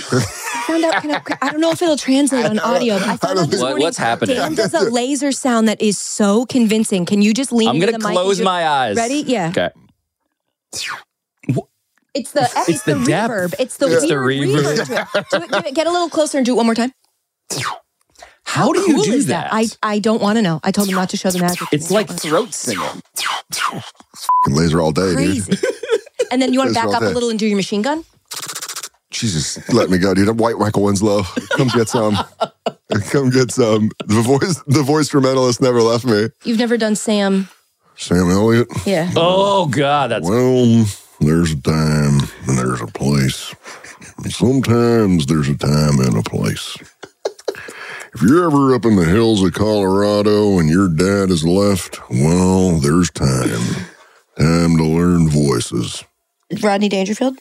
Found 0.00 0.84
out 0.84 0.94
kind 1.02 1.12
of. 1.16 1.22
I 1.42 1.50
don't 1.50 1.60
know 1.60 1.70
if 1.70 1.80
it'll 1.82 1.96
translate 1.96 2.44
on 2.46 2.58
audio, 2.58 2.98
but 2.98 3.08
I 3.08 3.16
found 3.16 3.38
out 3.38 3.50
this 3.50 3.60
What- 3.60 3.68
morning. 3.70 3.84
what's 3.84 3.98
happening? 3.98 4.36
Dan 4.36 4.54
does 4.54 4.74
a 4.74 4.90
laser 4.90 5.32
sound 5.32 5.68
that 5.68 5.80
is 5.80 5.98
so 5.98 6.46
convincing. 6.46 7.04
Can 7.06 7.22
you 7.22 7.32
just 7.34 7.52
lean? 7.52 7.68
I'm 7.68 7.78
going 7.78 7.92
to 7.92 7.98
the 7.98 8.06
mic 8.08 8.12
close 8.16 8.40
my 8.40 8.66
eyes. 8.66 8.96
Ready? 8.96 9.22
Yeah. 9.26 9.48
Okay. 9.50 9.70
It's 12.14 12.30
the 12.30 12.42
it's, 12.42 12.68
It's 12.68 12.82
the, 12.84 12.94
the 12.94 13.00
reverb. 13.10 13.54
It's 13.58 13.76
the 13.76 13.86
It's 13.92 14.02
the 14.06 14.14
reverb. 14.14 14.54
reverb. 14.76 14.86
to 15.30 15.36
it. 15.36 15.50
Do 15.50 15.56
it, 15.58 15.66
it- 15.66 15.74
Get 15.74 15.86
a 15.86 15.90
little 15.90 16.08
closer 16.08 16.38
and 16.38 16.46
do 16.46 16.52
it 16.52 16.56
one 16.56 16.66
more 16.66 16.74
time. 16.74 16.92
How 18.46 18.72
do 18.72 18.80
you 18.80 18.94
cool 18.94 19.04
do 19.04 19.12
is 19.12 19.26
that? 19.26 19.48
I 19.52 19.66
I 19.82 19.98
don't 19.98 20.22
want 20.22 20.36
to 20.38 20.42
know. 20.42 20.60
I 20.62 20.70
told 20.70 20.88
him 20.88 20.94
not 20.94 21.10
to 21.10 21.16
show 21.16 21.30
the 21.30 21.40
magic. 21.40 21.66
It's 21.72 21.90
like 21.90 22.08
throat 22.10 22.54
singing. 22.54 23.02
laser 24.46 24.80
all 24.80 24.92
day, 24.92 25.14
Crazy. 25.14 25.52
dude. 25.52 25.64
And 26.30 26.40
then 26.40 26.52
you 26.52 26.58
want 26.60 26.68
to 26.70 26.74
back 26.74 26.86
all 26.86 26.94
up 26.96 27.02
a 27.02 27.06
little 27.06 27.30
and 27.30 27.38
do 27.38 27.46
your 27.46 27.56
machine 27.56 27.82
gun. 27.82 28.04
Jesus, 29.14 29.72
let 29.72 29.90
me 29.90 29.98
go, 29.98 30.12
dude. 30.12 30.28
I'm 30.28 30.36
White 30.38 30.58
Michael 30.58 30.82
Winslow. 30.82 31.22
Come 31.56 31.68
get 31.68 31.88
some. 31.88 32.16
Come 33.10 33.30
get 33.30 33.52
some. 33.52 33.90
The 34.06 34.20
voice, 34.20 34.60
the 34.66 34.82
voice 34.82 35.08
for 35.08 35.18
instrumentalist 35.18 35.60
never 35.60 35.80
left 35.82 36.04
me. 36.04 36.30
You've 36.42 36.58
never 36.58 36.76
done 36.76 36.96
Sam. 36.96 37.48
Sam 37.94 38.28
Elliott. 38.28 38.66
Yeah. 38.84 39.12
Oh 39.14 39.66
God, 39.66 40.10
that's 40.10 40.28
Well, 40.28 40.84
there's 41.20 41.52
a 41.52 41.60
time 41.60 42.28
and 42.48 42.58
there's 42.58 42.80
a 42.80 42.88
place. 42.88 43.54
Sometimes 44.28 45.26
there's 45.26 45.48
a 45.48 45.56
time 45.56 46.00
and 46.00 46.18
a 46.18 46.22
place. 46.22 46.76
If 48.14 48.22
you're 48.22 48.44
ever 48.46 48.74
up 48.74 48.84
in 48.84 48.96
the 48.96 49.04
hills 49.04 49.44
of 49.44 49.52
Colorado 49.54 50.58
and 50.58 50.68
your 50.68 50.88
dad 50.88 51.30
has 51.30 51.44
left, 51.44 52.00
well, 52.10 52.78
there's 52.78 53.10
time. 53.12 53.86
Time 54.38 54.76
to 54.76 54.84
learn 54.84 55.28
voices. 55.28 56.02
Rodney 56.60 56.88
Dangerfield. 56.88 57.38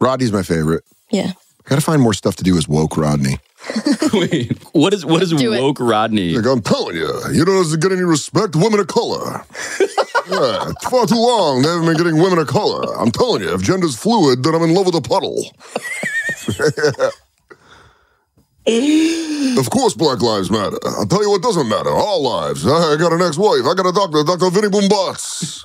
Rodney's 0.00 0.32
my 0.32 0.42
favorite. 0.42 0.84
Yeah. 1.10 1.32
Gotta 1.64 1.80
find 1.82 2.00
more 2.00 2.14
stuff 2.14 2.36
to 2.36 2.44
do 2.44 2.56
as 2.56 2.66
woke 2.66 2.96
Rodney. 2.96 3.38
Wait, 4.12 4.56
what 4.72 4.94
is 4.94 5.04
what 5.04 5.22
is 5.22 5.30
Do 5.32 5.52
it. 5.52 5.60
woke 5.60 5.80
Rodney? 5.80 6.32
Like, 6.32 6.46
I'm 6.46 6.62
telling 6.62 6.96
you, 6.96 7.10
you 7.32 7.44
know, 7.44 7.60
doesn't 7.62 7.80
get 7.82 7.92
any 7.92 8.02
respect. 8.04 8.56
Women 8.56 8.80
of 8.80 8.86
color. 8.86 9.44
yeah, 10.30 10.72
far 10.88 11.06
too 11.06 11.16
long 11.16 11.62
they 11.62 11.68
haven't 11.68 11.86
been 11.86 11.96
getting 11.96 12.16
women 12.22 12.38
of 12.38 12.46
color. 12.46 12.96
I'm 12.98 13.10
telling 13.10 13.42
you, 13.42 13.52
if 13.52 13.60
gender's 13.60 13.96
fluid, 13.98 14.44
then 14.44 14.54
I'm 14.54 14.62
in 14.62 14.72
love 14.74 14.86
with 14.86 14.94
a 14.94 15.02
puddle. 15.02 15.44
of 19.58 19.70
course, 19.70 19.94
Black 19.94 20.22
Lives 20.22 20.50
Matter. 20.50 20.78
I'll 20.86 21.06
tell 21.06 21.22
you 21.22 21.30
what 21.30 21.42
doesn't 21.42 21.68
matter. 21.68 21.90
All 21.90 22.22
lives. 22.22 22.66
I 22.66 22.96
got 22.96 23.12
an 23.12 23.20
ex-wife. 23.22 23.64
I 23.64 23.74
got 23.74 23.86
a 23.86 23.92
doctor, 23.92 24.22
Dr. 24.24 24.50
Vinny 24.50 24.68
Boombatz. 24.68 25.64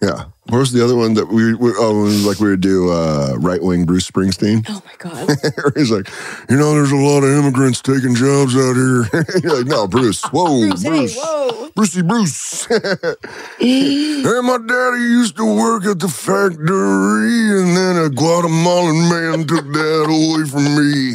yeah. 0.00 0.24
Where's 0.48 0.72
the 0.72 0.84
other 0.84 0.94
one 0.94 1.14
that 1.14 1.28
we, 1.28 1.54
we 1.54 1.72
oh, 1.78 2.02
was 2.02 2.26
like 2.26 2.38
we 2.38 2.50
would 2.50 2.60
do 2.60 2.90
uh, 2.90 3.34
right 3.38 3.62
wing 3.62 3.86
Bruce 3.86 4.10
Springsteen? 4.10 4.64
Oh 4.68 4.82
my 4.84 4.92
god. 4.98 5.30
He's 5.74 5.90
like, 5.90 6.10
you 6.50 6.56
know, 6.56 6.74
there's 6.74 6.92
a 6.92 6.96
lot 6.96 7.24
of 7.24 7.30
immigrants 7.30 7.80
taking 7.80 8.14
jobs 8.14 8.54
out 8.54 8.74
here. 8.76 9.08
You're 9.42 9.56
like, 9.56 9.66
no, 9.66 9.88
Bruce. 9.88 10.22
Whoa, 10.32 10.68
Bruce, 10.68 10.84
Bruce. 10.84 11.14
hey, 11.14 11.20
whoa. 11.20 11.70
Brucey 11.70 12.02
Bruce. 12.02 12.66
hey, 12.66 14.40
my 14.42 14.58
daddy 14.58 15.02
used 15.02 15.36
to 15.36 15.44
work 15.46 15.86
at 15.86 15.98
the 15.98 16.08
factory, 16.08 17.62
and 17.62 17.74
then 17.74 17.96
a 18.04 18.10
Guatemalan 18.10 19.08
man 19.08 19.46
took 19.46 19.64
that 19.64 20.04
away 20.06 20.44
from 20.46 20.76
me. 20.76 21.14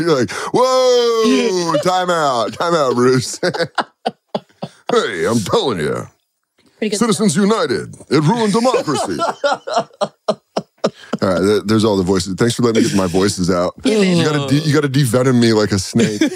You're 0.00 0.16
like, 0.16 0.30
whoa, 0.54 1.76
time 1.82 2.08
out, 2.08 2.52
time 2.52 2.74
out, 2.74 2.94
Bruce. 2.94 3.40
hey, 4.92 5.26
I'm 5.26 5.40
telling 5.40 5.80
you. 5.80 6.06
Pretty 6.80 6.96
good 6.96 6.98
Citizens 6.98 7.36
United. 7.36 7.94
It 8.08 8.22
ruined 8.22 8.54
democracy. 8.54 9.18
All 11.22 11.28
right, 11.28 11.60
there's 11.66 11.84
all 11.84 11.98
the 11.98 12.02
voices. 12.02 12.34
Thanks 12.36 12.54
for 12.54 12.62
letting 12.62 12.82
me 12.82 12.88
get 12.88 12.96
my 12.96 13.06
voices 13.06 13.50
out. 13.50 13.74
you 13.84 14.24
gotta 14.24 14.46
de- 14.48 14.66
you 14.66 14.72
gotta 14.72 14.88
devenom 14.88 15.38
me 15.38 15.52
like 15.52 15.72
a 15.72 15.78
snake. 15.78 16.22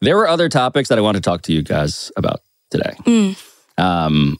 There 0.00 0.16
were 0.16 0.28
other 0.28 0.48
topics 0.48 0.88
that 0.90 0.98
I 0.98 1.00
want 1.00 1.16
to 1.16 1.20
talk 1.20 1.42
to 1.42 1.52
you 1.52 1.62
guys 1.62 2.12
about 2.16 2.40
today. 2.70 2.92
Mm. 3.00 3.36
Um, 3.78 4.36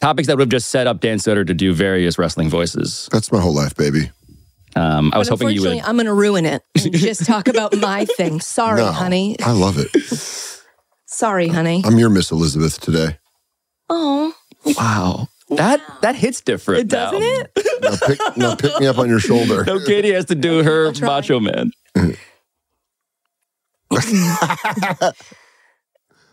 topics 0.00 0.26
that 0.28 0.38
would 0.38 0.44
have 0.44 0.48
just 0.48 0.70
set 0.70 0.86
up 0.86 1.00
Dan 1.00 1.18
Soder 1.18 1.46
to 1.46 1.52
do 1.52 1.74
various 1.74 2.18
wrestling 2.18 2.48
voices. 2.48 3.10
That's 3.12 3.30
my 3.30 3.38
whole 3.38 3.54
life, 3.54 3.76
baby. 3.76 4.10
Um, 4.74 5.12
I 5.12 5.18
was 5.18 5.28
hoping 5.28 5.48
you 5.48 5.56
unfortunately, 5.56 5.80
would. 5.82 5.88
I'm 5.88 5.96
going 5.96 6.06
to 6.06 6.14
ruin 6.14 6.46
it 6.46 6.62
and 6.82 6.94
just 6.94 7.26
talk 7.26 7.48
about 7.48 7.76
my 7.76 8.06
thing. 8.06 8.40
Sorry, 8.40 8.80
No, 8.80 8.90
honey. 8.90 9.36
I 9.40 9.52
love 9.52 9.76
it. 9.78 9.88
Sorry, 11.12 11.50
uh, 11.50 11.52
honey. 11.52 11.82
I'm 11.84 11.98
your 11.98 12.08
Miss 12.10 12.30
Elizabeth 12.30 12.80
today. 12.80 13.18
Oh, 13.90 14.34
Wow. 14.64 15.28
That 15.50 15.82
that 16.00 16.14
hits 16.14 16.40
different. 16.40 16.88
doesn't 16.88 17.20
now. 17.20 17.26
it? 17.26 17.82
Now 17.82 17.96
pick, 18.06 18.36
now 18.38 18.54
pick 18.54 18.80
me 18.80 18.86
up 18.86 18.96
on 18.98 19.08
your 19.08 19.20
shoulder. 19.20 19.64
No, 19.64 19.78
Katie 19.80 20.12
has 20.12 20.24
to 20.26 20.34
do 20.34 20.62
her 20.62 20.92
Macho 21.02 21.40
Man. 21.40 21.72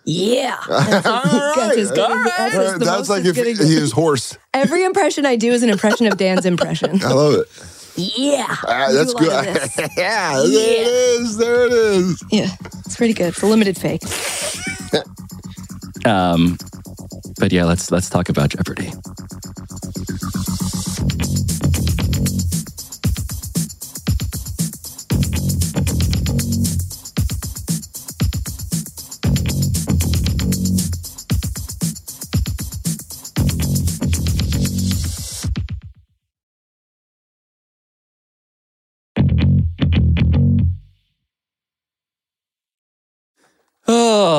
Yeah. 0.06 0.58
All 0.70 1.56
That's 1.56 1.78
as 1.78 1.92
good 1.92 2.00
All 2.00 2.24
that's 2.24 2.56
right, 2.56 2.80
That's 2.80 3.10
like 3.10 3.26
as 3.26 3.38
if 3.38 3.60
he 3.60 3.76
is 3.76 3.92
horse. 3.92 4.38
Every 4.54 4.84
impression 4.84 5.26
I 5.26 5.36
do 5.36 5.52
is 5.52 5.62
an 5.62 5.70
impression 5.70 6.08
of 6.08 6.18
Dan's 6.18 6.46
impression. 6.46 7.02
I 7.04 7.12
love 7.12 7.34
it. 7.34 7.48
Yeah. 7.96 8.46
Ah, 8.68 8.90
that's 8.92 9.14
Do 9.14 9.26
a 9.26 9.28
lot 9.30 9.46
good. 9.46 9.58
of 9.58 9.74
this. 9.76 9.90
yeah, 9.98 10.34
there 10.34 10.46
it 10.46 10.88
is. 10.88 11.38
There 11.38 11.66
it 11.66 11.74
is. 11.74 12.24
Yeah, 12.32 12.50
it's 12.86 12.96
pretty 12.96 13.14
good. 13.14 13.30
It's 13.30 13.42
a 13.42 13.48
limited 13.48 13.78
fake. 13.78 14.04
Um, 16.06 16.58
but 17.40 17.52
yeah, 17.52 17.66
let's 17.66 17.92
let's 17.92 18.10
talk 18.10 18.30
about 18.30 18.50
Jeopardy. 18.52 18.90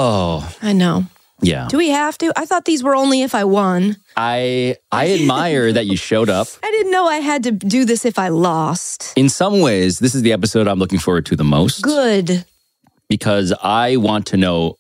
Oh, 0.03 0.51
I 0.63 0.73
know. 0.73 1.05
yeah. 1.43 1.69
Do 1.69 1.77
we 1.77 1.91
have 1.91 2.17
to? 2.19 2.33
I 2.35 2.47
thought 2.47 2.65
these 2.65 2.83
were 2.83 2.97
only 2.97 3.21
if 3.21 3.35
I 3.35 3.45
won. 3.45 3.97
I 4.17 4.77
I 4.91 5.13
admire 5.13 5.71
that 5.75 5.85
you 5.87 5.97
showed 5.99 6.31
up. 6.31 6.49
I 6.63 6.71
didn't 6.71 6.91
know 6.91 7.07
I 7.07 7.17
had 7.17 7.43
to 7.45 7.51
do 7.53 7.85
this 7.85 8.07
if 8.07 8.19
I 8.19 8.29
lost. 8.29 9.13
In 9.17 9.29
some 9.29 9.61
ways, 9.61 9.99
this 9.99 10.15
is 10.15 10.23
the 10.23 10.33
episode 10.33 10.67
I'm 10.69 10.79
looking 10.79 10.99
forward 10.99 11.27
to 11.27 11.37
the 11.37 11.45
most 11.45 11.83
Good. 11.83 12.47
because 13.09 13.53
I 13.63 13.97
want 13.97 14.29
to 14.29 14.39
know. 14.39 14.77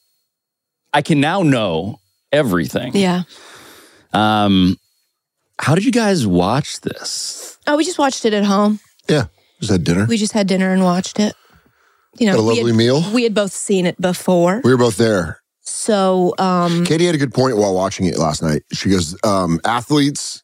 I 0.94 1.02
can 1.02 1.20
now 1.20 1.42
know 1.42 2.00
everything. 2.32 2.96
Yeah. 2.96 3.22
Um, 4.14 4.78
how 5.58 5.74
did 5.74 5.84
you 5.84 5.92
guys 5.92 6.26
watch 6.26 6.80
this? 6.80 7.58
Oh, 7.66 7.76
we 7.76 7.84
just 7.84 7.98
watched 7.98 8.24
it 8.24 8.32
at 8.32 8.44
home. 8.44 8.80
Yeah, 9.06 9.26
just 9.60 9.70
had 9.70 9.84
dinner. 9.84 10.06
We 10.06 10.16
just 10.16 10.32
had 10.32 10.46
dinner 10.46 10.72
and 10.72 10.82
watched 10.82 11.20
it. 11.20 11.34
You 12.18 12.26
know, 12.26 12.32
Had 12.32 12.38
a 12.40 12.42
we 12.42 12.48
lovely 12.56 12.72
had- 12.72 12.76
meal? 12.78 13.04
We 13.12 13.22
had 13.24 13.34
both 13.34 13.52
seen 13.52 13.86
it 13.86 14.00
before. 14.00 14.61
We 14.64 14.70
were 14.70 14.76
both 14.78 14.96
there. 14.96 15.40
So, 15.62 16.34
um, 16.38 16.84
Katie 16.84 17.06
had 17.06 17.14
a 17.14 17.18
good 17.18 17.32
point 17.32 17.56
while 17.56 17.74
watching 17.74 18.06
it 18.06 18.18
last 18.18 18.42
night. 18.42 18.62
She 18.72 18.88
goes, 18.90 19.16
um, 19.24 19.61
athletes 19.64 20.42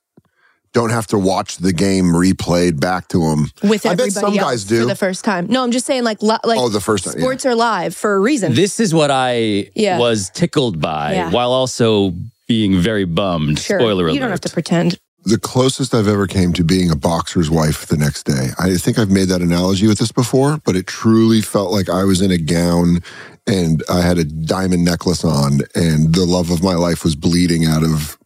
don't 0.72 0.90
have 0.90 1.06
to 1.08 1.18
watch 1.18 1.56
the 1.56 1.72
game 1.72 2.06
replayed 2.12 2.78
back 2.78 3.08
to 3.08 3.18
them. 3.18 3.50
with 3.62 3.84
I 3.86 3.90
bet 3.94 4.00
everybody 4.06 4.10
some 4.10 4.24
else 4.24 4.36
guys 4.38 4.64
do. 4.64 4.82
for 4.82 4.86
the 4.86 4.94
first 4.94 5.24
time. 5.24 5.46
No, 5.48 5.64
I'm 5.64 5.70
just 5.72 5.86
saying, 5.86 6.04
like, 6.04 6.22
li- 6.22 6.36
like 6.44 6.58
Oh, 6.60 6.68
the 6.68 6.80
first 6.80 7.04
time, 7.04 7.14
yeah. 7.16 7.20
sports 7.22 7.44
are 7.46 7.54
live 7.54 7.96
for 7.96 8.14
a 8.14 8.20
reason. 8.20 8.54
This 8.54 8.78
is 8.78 8.94
what 8.94 9.10
I 9.10 9.70
Yeah. 9.74 9.98
was 9.98 10.30
tickled 10.34 10.80
by, 10.80 11.14
Yeah. 11.14 11.30
while 11.30 11.50
also 11.50 12.14
being 12.46 12.78
very 12.80 13.04
bummed. 13.04 13.58
sure, 13.58 13.80
Spoiler 13.80 14.04
alert. 14.04 14.12
you 14.14 14.20
don't 14.20 14.30
have 14.30 14.40
to 14.42 14.50
pretend. 14.50 14.98
The 15.26 15.38
closest 15.38 15.92
I've 15.92 16.06
ever 16.06 16.28
came 16.28 16.52
to 16.52 16.62
being 16.62 16.88
a 16.88 16.94
boxer's 16.94 17.50
wife 17.50 17.86
the 17.86 17.96
next 17.96 18.22
day. 18.22 18.50
I 18.60 18.76
think 18.76 18.96
I've 18.96 19.10
made 19.10 19.28
that 19.28 19.42
analogy 19.42 19.88
with 19.88 19.98
this 19.98 20.12
before, 20.12 20.58
but 20.64 20.76
it 20.76 20.86
truly 20.86 21.40
felt 21.40 21.72
like 21.72 21.88
I 21.88 22.04
was 22.04 22.22
in 22.22 22.30
a 22.30 22.38
gown 22.38 23.00
and 23.44 23.82
I 23.90 24.02
had 24.02 24.18
a 24.18 24.24
diamond 24.24 24.84
necklace 24.84 25.24
on 25.24 25.58
and 25.74 26.14
the 26.14 26.24
love 26.24 26.52
of 26.52 26.62
my 26.62 26.74
life 26.74 27.02
was 27.02 27.16
bleeding 27.16 27.64
out 27.64 27.82
of 27.82 28.16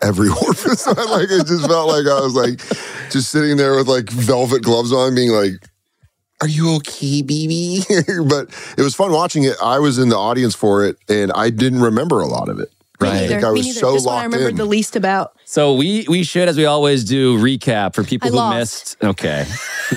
every 0.00 0.28
orifice. 0.42 0.86
like 0.86 1.28
it 1.28 1.44
just 1.48 1.66
felt 1.66 1.88
like 1.88 2.06
I 2.06 2.20
was 2.20 2.34
like 2.34 2.60
just 3.10 3.30
sitting 3.30 3.56
there 3.56 3.74
with 3.74 3.88
like 3.88 4.08
velvet 4.08 4.62
gloves 4.62 4.92
on 4.92 5.16
being 5.16 5.30
like 5.30 5.54
are 6.40 6.48
you 6.48 6.74
okay, 6.76 7.22
baby? 7.22 7.80
but 8.28 8.48
it 8.76 8.82
was 8.82 8.96
fun 8.96 9.12
watching 9.12 9.44
it. 9.44 9.54
I 9.62 9.78
was 9.78 9.98
in 9.98 10.08
the 10.08 10.16
audience 10.16 10.56
for 10.56 10.84
it 10.84 10.96
and 11.08 11.32
I 11.32 11.50
didn't 11.50 11.80
remember 11.80 12.20
a 12.20 12.26
lot 12.26 12.48
of 12.48 12.58
it. 12.60 12.72
Me 13.02 13.08
Right. 13.08 13.14
neither. 13.14 13.28
think 13.28 13.44
I 13.44 13.48
Me 13.50 13.58
was 13.58 13.66
neither. 13.66 13.80
so 13.80 13.92
This 13.92 14.04
one 14.04 14.12
I 14.12 14.16
locked 14.16 14.24
remembered 14.32 14.50
in. 14.50 14.56
the 14.56 14.64
least 14.64 14.96
about. 14.96 15.32
So 15.44 15.74
we 15.74 16.06
we 16.08 16.22
should, 16.24 16.48
as 16.48 16.56
we 16.56 16.64
always 16.66 17.04
do, 17.04 17.38
recap 17.38 17.94
for 17.94 18.04
people 18.04 18.28
I 18.28 18.30
who 18.30 18.36
lost. 18.36 18.56
missed. 18.58 19.04
Okay. 19.04 19.46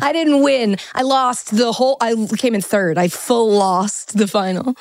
I 0.00 0.10
didn't 0.12 0.42
win. 0.42 0.76
I 0.94 1.02
lost 1.02 1.56
the 1.56 1.72
whole. 1.72 1.96
I 2.00 2.14
came 2.36 2.54
in 2.54 2.60
third. 2.62 2.98
I 2.98 3.08
full 3.08 3.50
lost 3.50 4.16
the 4.18 4.26
final. 4.26 4.74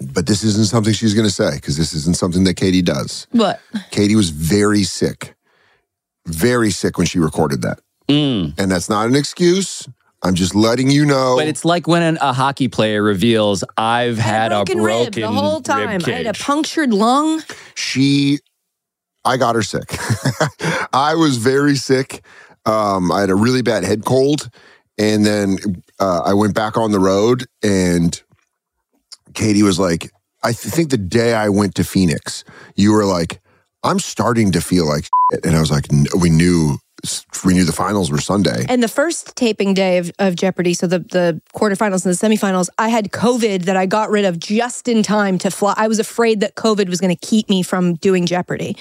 But 0.00 0.26
this 0.26 0.42
isn't 0.42 0.66
something 0.66 0.92
she's 0.92 1.14
going 1.14 1.26
to 1.26 1.32
say 1.32 1.54
because 1.54 1.76
this 1.76 1.92
isn't 1.94 2.16
something 2.16 2.44
that 2.44 2.54
Katie 2.54 2.82
does. 2.82 3.26
What? 3.30 3.60
Katie 3.90 4.16
was 4.16 4.30
very 4.30 4.82
sick, 4.82 5.34
very 6.26 6.70
sick 6.70 6.98
when 6.98 7.06
she 7.06 7.18
recorded 7.20 7.62
that. 7.62 7.80
Mm. 8.08 8.58
And 8.58 8.70
that's 8.70 8.88
not 8.88 9.06
an 9.06 9.14
excuse. 9.14 9.88
I'm 10.24 10.34
just 10.34 10.54
letting 10.54 10.90
you 10.90 11.04
know. 11.04 11.36
But 11.36 11.48
it's 11.48 11.64
like 11.64 11.86
when 11.86 12.02
an, 12.02 12.18
a 12.20 12.32
hockey 12.32 12.68
player 12.68 13.02
reveals, 13.02 13.62
"I've 13.76 14.16
had 14.18 14.52
a 14.52 14.64
broken 14.64 14.78
broken 14.78 15.04
rib 15.04 15.14
the 15.14 15.28
whole 15.28 15.60
time. 15.60 15.88
rib 15.98 16.02
I 16.08 16.10
had 16.10 16.26
a 16.26 16.32
punctured 16.32 16.92
lung. 16.92 17.42
she, 17.74 18.38
I 19.24 19.36
got 19.36 19.54
her 19.54 19.62
sick. 19.62 19.94
I 20.92 21.14
was 21.14 21.36
very 21.36 21.76
sick. 21.76 22.24
Um, 22.66 23.12
I 23.12 23.20
had 23.20 23.30
a 23.30 23.34
really 23.34 23.62
bad 23.62 23.84
head 23.84 24.04
cold. 24.04 24.48
And 24.96 25.26
then 25.26 25.58
uh, 25.98 26.22
I 26.24 26.34
went 26.34 26.54
back 26.54 26.76
on 26.76 26.92
the 26.92 27.00
road, 27.00 27.44
and 27.62 28.20
Katie 29.34 29.62
was 29.64 29.78
like, 29.78 30.10
I 30.42 30.52
th- 30.52 30.72
think 30.72 30.90
the 30.90 30.96
day 30.98 31.34
I 31.34 31.48
went 31.48 31.74
to 31.74 31.84
Phoenix, 31.84 32.44
you 32.76 32.92
were 32.92 33.04
like, 33.04 33.40
I'm 33.82 33.98
starting 33.98 34.52
to 34.52 34.60
feel 34.60 34.86
like 34.86 35.08
shit. 35.32 35.44
And 35.44 35.56
I 35.56 35.60
was 35.60 35.70
like, 35.70 35.92
"N- 35.92 36.06
we 36.20 36.30
knew. 36.30 36.78
We 37.44 37.54
knew 37.54 37.64
the 37.64 37.72
finals 37.72 38.10
were 38.10 38.18
Sunday. 38.18 38.64
And 38.68 38.82
the 38.82 38.88
first 38.88 39.36
taping 39.36 39.74
day 39.74 39.98
of, 39.98 40.10
of 40.18 40.34
Jeopardy, 40.34 40.74
so 40.74 40.86
the, 40.86 41.00
the 41.00 41.40
quarterfinals 41.54 42.04
and 42.04 42.14
the 42.14 42.36
semifinals, 42.36 42.68
I 42.78 42.88
had 42.88 43.10
COVID 43.10 43.64
that 43.64 43.76
I 43.76 43.86
got 43.86 44.10
rid 44.10 44.24
of 44.24 44.38
just 44.38 44.88
in 44.88 45.02
time 45.02 45.38
to 45.38 45.50
fly. 45.50 45.74
I 45.76 45.88
was 45.88 45.98
afraid 45.98 46.40
that 46.40 46.54
COVID 46.54 46.88
was 46.88 47.00
going 47.00 47.14
to 47.14 47.26
keep 47.26 47.48
me 47.48 47.62
from 47.62 47.94
doing 47.94 48.26
Jeopardy. 48.26 48.76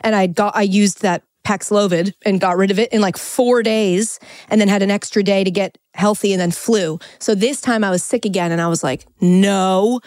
And 0.00 0.14
I 0.14 0.26
got 0.26 0.56
I 0.56 0.62
used 0.62 1.02
that 1.02 1.22
Paxlovid 1.46 2.12
and 2.24 2.40
got 2.40 2.56
rid 2.56 2.70
of 2.72 2.78
it 2.78 2.92
in 2.92 3.00
like 3.00 3.16
four 3.16 3.62
days 3.62 4.18
and 4.48 4.60
then 4.60 4.68
had 4.68 4.82
an 4.82 4.90
extra 4.90 5.22
day 5.22 5.44
to 5.44 5.50
get 5.50 5.78
healthy 5.94 6.32
and 6.32 6.40
then 6.40 6.50
flew. 6.50 6.98
So 7.20 7.34
this 7.34 7.60
time 7.60 7.84
I 7.84 7.90
was 7.90 8.02
sick 8.02 8.24
again 8.24 8.50
and 8.50 8.60
I 8.60 8.66
was 8.66 8.82
like, 8.82 9.06
no. 9.20 10.00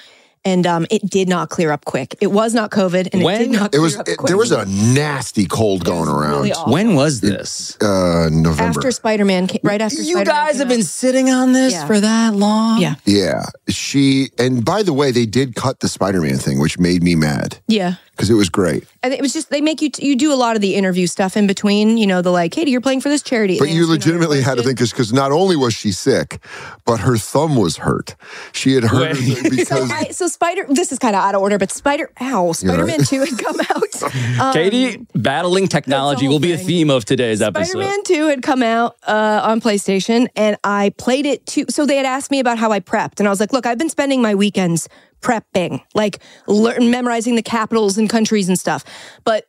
And 0.45 0.65
um, 0.67 0.85
it 0.89 1.01
did 1.09 1.27
not 1.27 1.49
clear 1.49 1.71
up 1.71 1.85
quick. 1.85 2.15
It 2.21 2.27
was 2.31 2.53
not 2.53 2.71
COVID, 2.71 3.09
and 3.13 3.21
it 3.21 3.37
did 3.37 3.51
not 3.51 3.65
it 3.67 3.71
clear 3.71 3.81
was 3.81 3.97
up 3.97 4.07
it, 4.07 4.17
quick. 4.17 4.27
there 4.27 4.37
was 4.37 4.51
a 4.51 4.65
nasty 4.65 5.45
cold 5.45 5.83
going 5.85 6.09
around. 6.09 6.43
really. 6.43 6.51
When 6.67 6.95
was 6.95 7.21
this? 7.21 7.77
Uh, 7.81 8.29
November. 8.31 8.79
after 8.79 8.91
Spider 8.91 9.25
Man, 9.25 9.47
right 9.63 9.81
after 9.81 9.97
You 10.01 10.15
Spider-Man 10.15 10.25
guys 10.25 10.51
came 10.53 10.59
have 10.59 10.67
out. 10.67 10.75
been 10.75 10.83
sitting 10.83 11.29
on 11.29 11.53
this 11.53 11.73
Yeah. 11.73 11.87
for 11.87 11.99
that 11.99 12.35
long? 12.35 12.81
Yeah. 12.81 12.95
Yeah, 13.05 13.45
she 13.67 14.29
and 14.37 14.63
by 14.63 14.83
the 14.83 14.93
way, 14.93 15.11
they 15.11 15.25
did 15.25 15.55
cut 15.55 15.79
the 15.79 15.87
Spider-Man 15.89 16.37
thing, 16.37 16.59
which 16.59 16.79
made 16.79 17.03
me 17.03 17.15
mad 17.15 17.59
Yeah. 17.67 17.95
because 18.11 18.29
it 18.29 18.35
was 18.35 18.49
great. 18.49 18.83
And 19.01 19.13
it 19.13 19.21
was 19.21 19.31
just 19.33 19.49
they 19.49 19.61
make 19.61 19.81
you 19.81 19.89
you 19.97 20.15
do 20.17 20.33
a 20.33 20.35
lot 20.35 20.55
of 20.55 20.61
the 20.61 20.75
interview 20.75 21.07
stuff 21.07 21.37
in 21.37 21.47
between. 21.47 21.97
You 21.97 22.05
know, 22.07 22.21
the 22.21 22.31
like, 22.31 22.51
Katie, 22.51 22.71
you're 22.71 22.81
playing 22.81 23.01
for 23.01 23.07
this 23.09 23.21
charity. 23.21 23.57
But 23.57 23.69
And 23.69 23.77
you 23.77 23.83
know, 23.83 23.91
legitimately 23.93 24.41
had 24.41 24.57
to 24.57 24.63
think 24.63 24.77
this 24.79 24.91
because 24.91 25.13
not 25.13 25.31
only 25.31 25.55
was 25.55 25.73
she 25.73 25.91
sick, 25.91 26.39
but 26.85 26.99
her 26.99 27.17
thumb 27.17 27.55
was 27.55 27.77
hurt. 27.77 28.15
She 28.51 28.73
had 28.73 28.83
hurt 28.83 29.15
her 29.15 29.15
so, 29.43 29.49
because 29.49 29.91
I, 29.91 30.09
so 30.09 30.27
Spider. 30.29 30.65
This 30.69 30.91
is 30.91 30.99
kind 30.99 31.15
of 31.15 31.21
out 31.23 31.35
of 31.35 31.41
order, 31.41 31.57
but 31.57 31.71
Spider. 31.71 32.09
Ow, 32.21 32.51
Spider 32.53 32.85
Man 32.85 32.99
right. 32.99 33.07
Two 33.07 33.19
had 33.19 33.37
come 33.37 33.59
out. 33.69 34.39
Um, 34.39 34.53
Katie, 34.53 35.05
battling 35.13 35.67
technology 35.67 36.27
will 36.27 36.39
be 36.39 36.51
a 36.51 36.57
theme 36.57 36.89
of 36.89 37.05
today's 37.05 37.41
episode. 37.41 37.71
Spider 37.71 37.85
Man 37.85 38.03
Two 38.03 38.27
had 38.27 38.41
come 38.41 38.63
out 38.63 38.95
uh, 39.07 39.41
on 39.43 39.61
PlayStation, 39.61 40.27
and 40.35 40.57
I 40.63 40.93
played 40.97 41.25
it 41.25 41.45
too. 41.45 41.65
So 41.69 41.85
they 41.85 41.97
had 41.97 42.05
asked 42.05 42.31
me 42.31 42.39
about 42.39 42.57
how 42.57 42.71
I 42.71 42.79
prepped, 42.79 43.19
and 43.19 43.27
I 43.27 43.31
was 43.31 43.39
like, 43.39 43.53
"Look, 43.53 43.65
I've 43.65 43.77
been 43.77 43.89
spending 43.89 44.21
my 44.21 44.35
weekends 44.35 44.87
prepping, 45.21 45.83
like 45.93 46.19
learn, 46.47 46.89
memorizing 46.89 47.35
the 47.35 47.43
capitals 47.43 47.97
and 47.97 48.09
countries 48.09 48.47
and 48.47 48.57
stuff. 48.57 48.83
But 49.23 49.45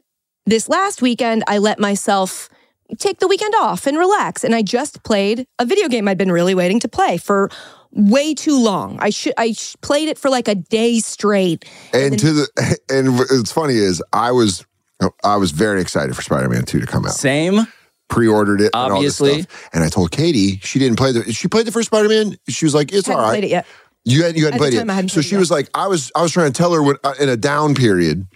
this 0.46 0.68
last 0.68 1.02
weekend, 1.02 1.44
I 1.46 1.58
let 1.58 1.78
myself 1.78 2.48
take 2.98 3.20
the 3.20 3.28
weekend 3.28 3.54
off 3.60 3.86
and 3.86 3.96
relax, 3.96 4.42
and 4.42 4.54
I 4.54 4.62
just 4.62 5.02
played 5.04 5.46
a 5.58 5.64
video 5.64 5.88
game 5.88 6.08
I'd 6.08 6.18
been 6.18 6.32
really 6.32 6.54
waiting 6.54 6.80
to 6.80 6.88
play 6.88 7.16
for." 7.16 7.50
Way 7.92 8.34
too 8.34 8.58
long. 8.62 8.98
I 9.00 9.10
should 9.10 9.34
I 9.36 9.52
sh- 9.52 9.74
played 9.80 10.08
it 10.08 10.16
for 10.18 10.30
like 10.30 10.46
a 10.48 10.54
day 10.54 11.00
straight. 11.00 11.64
and 11.92 12.18
to 12.18 12.32
the 12.32 12.78
and 12.88 13.18
what's 13.18 13.50
funny 13.52 13.74
is 13.76 14.02
I 14.12 14.30
was 14.32 14.64
I 15.24 15.36
was 15.36 15.50
very 15.50 15.80
excited 15.80 16.14
for 16.14 16.22
Spider-Man 16.22 16.64
2 16.66 16.80
to 16.80 16.86
come 16.86 17.04
out. 17.06 17.12
Same. 17.12 17.66
Pre-ordered 18.08 18.60
it, 18.60 18.70
and 18.74 18.92
all 18.92 19.00
this 19.00 19.20
Obviously. 19.20 19.42
stuff. 19.42 19.68
And 19.72 19.84
I 19.84 19.88
told 19.88 20.10
Katie 20.10 20.58
she 20.62 20.78
didn't 20.78 20.96
play 20.98 21.12
the. 21.12 21.32
She 21.32 21.46
played 21.48 21.64
the 21.66 21.72
first 21.72 21.86
Spider-Man. 21.86 22.36
She 22.48 22.64
was 22.66 22.74
like, 22.74 22.92
"It's 22.92 23.06
Hadn't 23.06 23.20
all 23.20 23.26
right." 23.26 23.32
played 23.34 23.44
it 23.44 23.50
yet. 23.50 23.66
You 24.04 24.22
hadn't 24.22 24.36
you 24.36 24.44
hadn't 24.46 24.54
At 24.56 24.60
played 24.60 24.74
it. 24.74 24.88
hadn't 24.88 25.08
So 25.10 25.14
played 25.14 25.24
she 25.26 25.32
yet. 25.32 25.38
was 25.38 25.50
like, 25.50 25.68
I 25.74 25.86
was 25.86 26.10
I 26.16 26.22
was 26.22 26.32
trying 26.32 26.50
to 26.52 26.56
tell 26.56 26.72
her 26.72 26.82
when, 26.82 26.96
uh, 27.04 27.14
in 27.20 27.28
a 27.28 27.36
down 27.36 27.74
period 27.74 28.26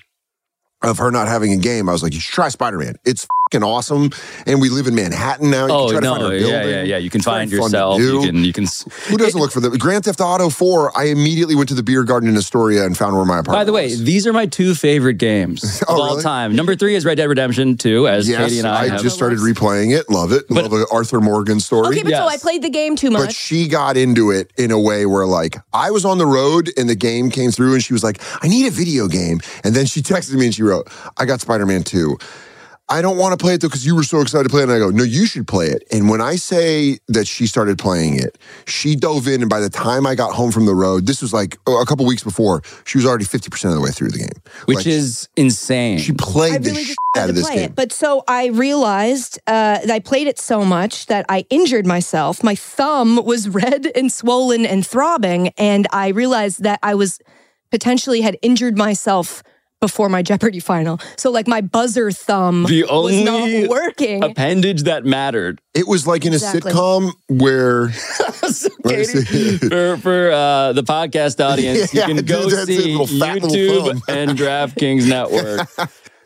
of 0.82 0.98
her 0.98 1.10
not 1.10 1.26
having 1.28 1.52
a 1.52 1.56
game. 1.56 1.88
I 1.88 1.92
was 1.92 2.02
like, 2.02 2.12
you 2.14 2.20
should 2.20 2.34
try 2.34 2.48
Spider 2.50 2.78
Man. 2.78 2.96
It's 3.04 3.26
fucking 3.54 3.64
awesome. 3.66 4.10
And 4.46 4.60
we 4.60 4.68
live 4.68 4.86
in 4.86 4.94
Manhattan 4.94 5.50
now. 5.50 5.66
You 5.66 5.72
Oh 5.72 5.88
can 5.90 6.00
try 6.00 6.00
to 6.00 6.06
find 6.08 6.20
no! 6.20 6.26
our 6.28 6.34
Yeah, 6.34 6.40
building. 6.62 6.70
yeah, 6.70 6.82
yeah. 6.82 6.96
You 6.98 7.10
can 7.10 7.18
It's 7.20 7.24
find 7.24 7.50
very 7.50 7.60
fun 7.62 7.70
to 7.70 7.76
yourself. 7.76 8.00
You 8.00 8.20
can. 8.22 8.44
You 8.44 8.52
can. 8.52 8.66
Who 9.08 9.16
doesn't 9.16 9.40
look 9.40 9.52
for 9.52 9.60
the 9.60 9.70
Grand 9.78 10.04
Theft 10.04 10.20
Auto 10.20 10.50
4? 10.50 10.96
I 10.98 11.04
immediately 11.04 11.54
went 11.54 11.68
to 11.68 11.74
the 11.74 11.82
beer 11.82 12.04
garden 12.04 12.28
in 12.28 12.36
Astoria 12.36 12.84
and 12.84 12.96
found 12.96 13.14
where 13.16 13.24
my 13.24 13.38
apartment 13.38 13.58
By 13.60 13.64
the 13.64 13.72
way, 13.72 13.94
these 13.94 14.26
are 14.26 14.32
my 14.32 14.46
two 14.46 14.74
favorite 14.74 15.14
games 15.18 15.82
oh, 15.88 15.94
of 15.94 15.98
Oh, 15.98 16.02
all 16.02 16.10
really? 16.12 16.22
time. 16.22 16.56
Number 16.56 16.74
three 16.76 16.94
is 16.94 17.04
Red 17.04 17.16
Dead 17.16 17.28
Redemption 17.28 17.76
2, 17.76 18.08
as 18.08 18.28
Yes, 18.28 18.38
Katie 18.48 18.58
and 18.58 18.68
I, 18.68 18.88
have. 18.88 19.02
just 19.02 19.14
started 19.16 19.38
replaying 19.38 19.96
it. 19.96 20.10
Love 20.10 20.32
it. 20.32 20.50
Love 20.50 20.70
the 20.70 20.86
Arthur 20.92 21.20
Morgan 21.20 21.60
story. 21.60 21.88
Okay, 21.88 22.02
but 22.02 22.12
so 22.12 22.26
I 22.26 22.36
played 22.36 22.62
the 22.62 22.70
game 22.70 22.96
too 22.96 23.10
much. 23.10 23.26
But 23.26 23.34
she 23.34 23.68
got 23.68 23.96
into 23.96 24.30
it 24.30 24.52
in 24.56 24.70
a 24.70 24.80
way 24.80 25.06
where, 25.06 25.26
like, 25.26 25.56
I 25.72 25.90
was 25.90 26.04
on 26.04 26.18
the 26.18 26.26
road 26.26 26.70
and 26.76 26.88
the 26.88 26.94
game 26.96 27.30
came 27.30 27.50
through, 27.50 27.74
and 27.74 27.82
she 27.82 27.92
was 27.92 28.02
like, 28.04 28.20
I 28.42 28.48
need 28.48 28.66
a 28.66 28.70
video 28.70 29.08
game. 29.08 29.40
And 29.62 29.74
then 29.74 29.86
she 29.86 30.02
texted 30.02 30.34
me 30.34 30.46
and 30.46 30.54
she 30.54 30.62
wrote, 30.62 30.88
I 31.16 31.24
got 31.24 31.40
Spider 31.40 31.66
Man 31.66 31.82
2. 31.84 32.16
I 32.88 33.00
don't 33.00 33.16
want 33.16 33.32
to 33.38 33.42
play 33.42 33.54
it 33.54 33.62
though 33.62 33.68
because 33.68 33.86
you 33.86 33.94
were 33.94 34.02
so 34.02 34.20
excited 34.20 34.44
to 34.44 34.50
play 34.50 34.60
it. 34.60 34.64
And 34.64 34.72
I 34.72 34.78
go, 34.78 34.90
no, 34.90 35.02
you 35.04 35.24
should 35.26 35.46
play 35.48 35.68
it. 35.68 35.84
And 35.90 36.10
when 36.10 36.20
I 36.20 36.36
say 36.36 36.98
that 37.08 37.26
she 37.26 37.46
started 37.46 37.78
playing 37.78 38.18
it, 38.18 38.36
she 38.66 38.94
dove 38.94 39.26
in. 39.26 39.40
And 39.40 39.48
by 39.48 39.60
the 39.60 39.70
time 39.70 40.06
I 40.06 40.14
got 40.14 40.34
home 40.34 40.52
from 40.52 40.66
the 40.66 40.74
road, 40.74 41.06
this 41.06 41.22
was 41.22 41.32
like 41.32 41.56
oh, 41.66 41.80
a 41.80 41.86
couple 41.86 42.04
weeks 42.04 42.22
before, 42.22 42.62
she 42.84 42.98
was 42.98 43.06
already 43.06 43.24
50% 43.24 43.64
of 43.70 43.74
the 43.74 43.80
way 43.80 43.90
through 43.90 44.10
the 44.10 44.18
game. 44.18 44.42
which 44.66 44.76
Like, 44.78 44.86
is 44.86 45.28
insane. 45.34 45.96
she 45.98 46.12
played 46.12 46.54
I 46.54 46.58
the 46.58 46.70
really 46.70 46.84
shit 46.84 46.88
just 46.88 46.98
out 47.16 47.28
of 47.30 47.34
this 47.36 47.46
play 47.46 47.54
game. 47.56 47.64
it. 47.70 47.74
But 47.74 47.90
so 47.92 48.22
I 48.28 48.46
realized 48.48 49.38
uh, 49.46 49.78
that 49.78 49.90
I 49.90 50.00
played 50.00 50.26
it 50.26 50.38
so 50.38 50.62
much 50.64 51.06
that 51.06 51.24
I 51.28 51.46
injured 51.48 51.86
myself. 51.86 52.44
My 52.44 52.54
thumb 52.54 53.24
was 53.24 53.48
red 53.62 53.90
and 53.96 54.12
swollen 54.12 54.66
and 54.66 54.86
throbbing, 54.86 55.48
and 55.56 55.86
I 55.90 56.08
realized 56.08 56.62
that 56.64 56.80
I 56.82 56.94
was 56.94 57.18
potentially 57.70 58.20
had 58.20 58.36
injured 58.42 58.76
myself 58.76 59.42
before 59.80 60.08
my 60.08 60.22
Jeopardy 60.22 60.60
final. 60.60 60.98
So 61.16 61.30
like 61.30 61.46
my 61.46 61.60
buzzer 61.60 62.10
thumb 62.10 62.64
the 62.64 62.84
was 62.84 63.20
not 63.22 63.68
working. 63.68 64.22
appendage 64.24 64.84
that 64.84 65.04
mattered. 65.04 65.60
It 65.74 65.86
was 65.86 66.06
like 66.06 66.24
in 66.24 66.32
a 66.32 66.36
Exactly. 66.36 66.72
sitcom 66.72 67.12
where 67.28 67.88
Katie, 68.86 69.58
for 69.58 69.96
for 69.98 70.30
uh, 70.32 70.72
the 70.72 70.82
podcast 70.82 71.44
audience, 71.44 71.92
Yeah, 71.94 72.06
you 72.08 72.14
can 72.16 72.24
go 72.24 72.48
see 72.48 72.96
little 72.96 73.06
fat 73.06 73.42
little 73.42 73.50
YouTube 73.50 74.00
thumb. 74.06 74.16
and 74.16 74.30
DraftKings 74.38 75.08
Network. 75.08 75.68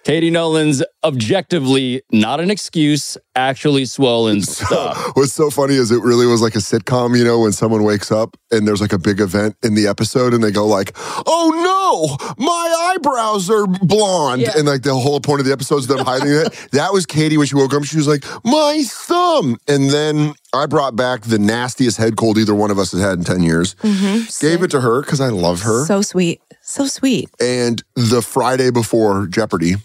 Katie 0.09 0.31
Nolan's 0.31 0.83
objectively 1.05 2.01
not 2.11 2.41
an 2.41 2.51
excuse, 2.51 3.19
actually 3.37 3.85
swollen 3.85 4.41
stuff. 4.57 4.97
What's 5.15 5.35
so 5.35 5.51
funny 5.51 5.75
is 5.75 5.91
it 5.91 6.03
really 6.03 6.25
was 6.25 6.41
like 6.41 6.55
a 6.55 6.61
sitcom, 6.61 7.15
you 7.15 7.25
know, 7.25 7.41
when 7.41 7.53
someone 7.53 7.83
wakes 7.85 8.11
up 8.11 8.35
and 8.51 8.67
there's 8.67 8.81
like 8.81 8.95
a 8.95 8.99
big 8.99 9.21
event 9.21 9.57
in 9.63 9.75
the 9.75 9.87
episode 9.87 10.33
and 10.33 10.43
they 10.43 10.51
go 10.51 10.67
like, 10.67 10.93
"Oh 11.27 11.53
no, 11.53 12.35
my 12.43 12.95
eyebrows 12.95 13.51
are 13.51 13.67
blonde," 13.67 14.45
and 14.57 14.67
like 14.67 14.81
the 14.81 14.95
whole 14.95 15.21
point 15.21 15.41
of 15.41 15.47
the 15.47 15.53
episode 15.53 15.77
is 15.81 15.89
them 15.89 15.99
hiding 16.07 16.29
it. 16.31 16.55
That 16.73 16.95
was 16.95 17.05
Katie 17.05 17.37
when 17.37 17.47
she 17.47 17.55
woke 17.57 17.75
up. 17.75 17.85
She 17.85 17.99
was 17.99 18.09
like, 18.09 18.25
"My 18.47 18.83
thumb," 18.87 19.59
and 19.69 19.91
then 19.91 20.33
I 20.55 20.65
brought 20.65 20.97
back 20.97 21.21
the 21.25 21.39
nastiest 21.39 21.99
head 21.99 22.17
cold 22.17 22.39
either 22.39 22.55
one 22.55 22.71
of 22.71 22.79
us 22.79 22.93
has 22.93 23.03
had 23.03 23.19
in 23.19 23.25
ten 23.25 23.43
years. 23.43 23.75
Mhm. 23.83 24.41
Gave 24.41 24.63
it 24.63 24.71
to 24.71 24.81
her 24.81 25.03
because 25.03 25.21
I 25.21 25.29
love 25.29 25.61
her. 25.65 25.85
So 25.85 26.01
sweet. 26.01 26.41
So 26.63 26.87
sweet. 26.87 27.29
And 27.41 27.83
the 27.95 28.23
Friday 28.23 28.71
before 28.71 29.27
Jeopardy, 29.27 29.77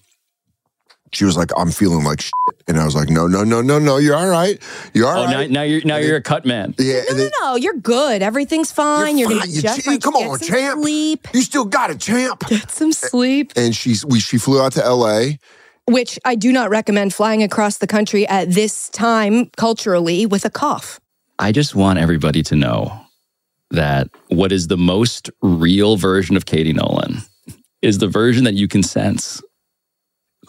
she 1.16 1.26
was 1.26 1.38
like, 1.38 1.52
I'm 1.58 1.72
feeling 1.72 2.04
like 2.04 2.22
shit. 2.22 2.34
And 2.68 2.80
I 2.80 2.86
was 2.86 2.96
like, 2.96 3.10
no, 3.10 3.28
no, 3.28 3.44
no, 3.44 3.62
no, 3.62 3.80
no. 3.80 3.98
You're 3.98 4.16
all 4.16 4.30
right. 4.30 4.62
You're 4.94 5.08
all 5.08 5.24
oh, 5.24 5.26
right. 5.26 5.50
now, 5.50 5.62
now 5.62 5.62
you're 5.64 5.82
now 5.84 5.98
you're 5.98 6.18
a 6.18 6.22
cut 6.22 6.46
man. 6.46 6.74
Yeah. 6.78 7.02
No, 7.10 7.18
no, 7.18 7.30
no. 7.42 7.56
You're 7.56 7.76
good. 7.76 8.22
Everything's 8.22 8.72
fine. 8.72 9.18
You're, 9.18 9.30
fine. 9.30 9.40
gonna 9.40 9.52
You 9.52 9.62
just 9.62 9.84
champ. 9.84 10.02
Come 10.02 10.14
get 10.14 10.28
on, 10.28 10.40
some 10.40 10.48
champ. 10.48 10.82
Sleep. 10.82 11.28
You 11.34 11.42
still 11.42 11.66
got 11.66 11.92
it, 11.92 12.00
champ. 12.00 12.44
Get 12.48 12.72
some 12.72 12.92
sleep. 12.92 13.54
And 13.56 13.76
she's 13.76 14.06
we 14.06 14.20
she 14.20 14.38
flew 14.38 14.62
out 14.62 14.74
to 14.74 14.90
LA. 14.90 15.34
Which 15.86 16.18
I 16.24 16.36
do 16.36 16.52
not 16.54 16.70
recommend 16.70 17.14
flying 17.14 17.44
across 17.44 17.78
the 17.78 17.88
country 17.88 18.26
at 18.28 18.50
this 18.50 18.90
time 18.90 19.50
culturally 19.58 20.26
with 20.26 20.46
a 20.46 20.50
cough. 20.50 21.00
I 21.40 21.52
just 21.52 21.76
want 21.76 22.00
everybody 22.00 22.42
to 22.44 22.56
know 22.56 23.02
that 23.72 24.08
what 24.30 24.52
is 24.52 24.68
the 24.68 24.78
most 24.78 25.30
real 25.42 25.98
version 25.98 26.38
of 26.38 26.46
Katie 26.46 26.74
Nolan 26.74 27.18
is 27.82 27.98
the 27.98 28.08
version 28.08 28.46
that 28.46 28.54
you 28.54 28.68
can 28.68 28.82
sense 28.82 29.42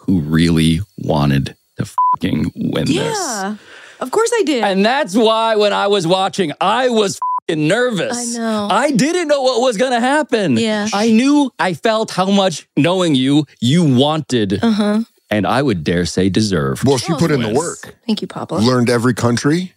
who 0.05 0.19
really 0.21 0.79
wanted 0.97 1.55
to 1.77 1.85
fucking 1.85 2.51
win 2.55 2.85
this. 2.85 2.95
Yeah. 2.95 3.55
Of 3.99 4.11
course 4.11 4.31
I 4.33 4.43
did. 4.43 4.63
And 4.63 4.85
that's 4.85 5.15
why 5.15 5.55
when 5.55 5.73
I 5.73 5.87
was 5.87 6.05
watching, 6.05 6.51
I 6.59 6.89
was 6.89 7.17
fucking 7.47 7.67
nervous. 7.67 8.35
I 8.35 8.39
know. 8.39 8.67
I 8.69 8.91
didn't 8.91 9.27
know 9.27 9.41
what 9.41 9.61
was 9.61 9.77
going 9.77 9.91
to 9.93 9.99
happen. 9.99 10.57
Yeah. 10.57 10.87
I 10.93 11.11
knew, 11.11 11.51
I 11.59 11.73
felt 11.73 12.11
how 12.11 12.29
much 12.29 12.67
knowing 12.77 13.15
you, 13.15 13.45
you 13.61 13.83
wanted, 13.83 14.59
Uh-huh. 14.61 15.03
and 15.29 15.47
I 15.47 15.61
would 15.61 15.83
dare 15.83 16.05
say 16.05 16.29
deserve. 16.29 16.83
Well, 16.85 16.97
she 16.97 17.13
put 17.13 17.31
in 17.31 17.41
the 17.41 17.53
work. 17.53 17.95
Thank 18.05 18.21
you, 18.21 18.27
Papa. 18.27 18.55
Learned 18.55 18.89
every 18.89 19.13
country. 19.13 19.73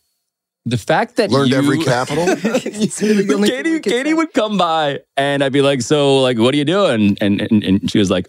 The 0.66 0.76
fact 0.78 1.16
that 1.16 1.30
learned 1.30 1.50
you- 1.50 1.56
every 1.56 1.78
capital. 1.82 2.26
Katie, 3.46 3.80
Katie 3.80 4.14
would 4.14 4.32
come 4.34 4.58
by 4.58 5.00
and 5.16 5.42
I'd 5.42 5.52
be 5.52 5.62
like, 5.62 5.80
so 5.82 6.18
like, 6.20 6.38
what 6.38 6.52
are 6.54 6.56
you 6.58 6.64
doing? 6.64 7.16
And, 7.20 7.40
and, 7.40 7.62
and 7.64 7.90
she 7.90 7.98
was 7.98 8.10
like, 8.10 8.26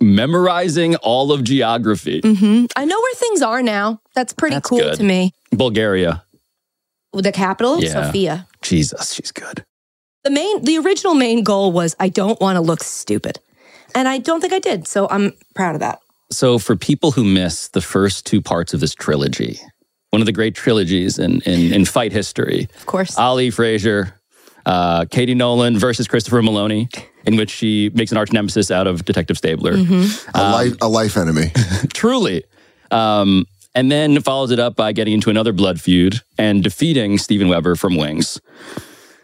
memorizing 0.00 0.96
all 0.96 1.32
of 1.32 1.42
geography. 1.44 2.20
hmm 2.22 2.66
I 2.76 2.84
know 2.84 2.98
where 3.00 3.14
things 3.14 3.42
are 3.42 3.62
now. 3.62 4.00
That's 4.14 4.32
pretty 4.32 4.56
That's 4.56 4.68
cool 4.68 4.78
good. 4.78 4.96
to 4.96 5.02
me. 5.02 5.32
Bulgaria. 5.52 6.22
The 7.12 7.32
capital, 7.32 7.80
Yeah. 7.82 8.04
Sofia. 8.06 8.46
Jesus, 8.62 9.14
she's 9.14 9.32
good. 9.32 9.64
The 10.24 10.30
main, 10.30 10.62
the 10.64 10.78
original 10.78 11.14
main 11.14 11.42
goal 11.42 11.72
was 11.72 11.96
I 11.98 12.08
don't 12.08 12.40
want 12.40 12.56
to 12.56 12.60
look 12.60 12.82
stupid, 12.82 13.38
and 13.94 14.06
I 14.08 14.18
don't 14.18 14.40
think 14.40 14.52
I 14.52 14.58
did. 14.58 14.86
So 14.86 15.08
I'm 15.10 15.32
proud 15.54 15.74
of 15.74 15.80
that. 15.80 16.00
So 16.30 16.58
for 16.58 16.76
people 16.76 17.12
who 17.12 17.24
miss 17.24 17.68
the 17.68 17.80
first 17.80 18.26
two 18.26 18.42
parts 18.42 18.74
of 18.74 18.80
this 18.80 18.94
trilogy, 18.94 19.58
one 20.10 20.20
of 20.20 20.26
the 20.26 20.32
great 20.32 20.54
trilogies 20.54 21.18
in, 21.18 21.40
in, 21.42 21.72
in 21.72 21.84
fight 21.86 22.12
history, 22.12 22.68
Of 22.76 22.84
course. 22.86 23.16
Ali 23.16 23.48
Frazier, 23.50 24.14
uh, 24.66 25.06
Katie 25.06 25.34
Nolan 25.34 25.78
versus 25.78 26.06
Christopher 26.06 26.42
Meloni, 26.42 26.92
in 27.28 27.36
which 27.36 27.50
she 27.50 27.90
makes 27.92 28.10
an 28.10 28.16
arch 28.16 28.32
nemesis 28.32 28.70
out 28.70 28.86
of 28.86 29.04
Detective 29.04 29.36
Stabler. 29.36 29.74
Mm-hmm. 29.74 30.30
A 30.34 30.50
life 30.50 30.74
a 30.80 30.88
life 30.88 31.16
enemy. 31.16 31.52
Truly. 31.92 32.42
Um, 32.90 33.44
and 33.74 33.92
then 33.92 34.20
follows 34.22 34.50
it 34.50 34.58
up 34.58 34.76
by 34.76 34.92
getting 34.92 35.12
into 35.12 35.28
another 35.28 35.52
blood 35.52 35.78
feud 35.78 36.22
and 36.38 36.64
defeating 36.64 37.18
Steven 37.18 37.48
Weber 37.48 37.76
from 37.76 37.96
Wings. 37.96 38.40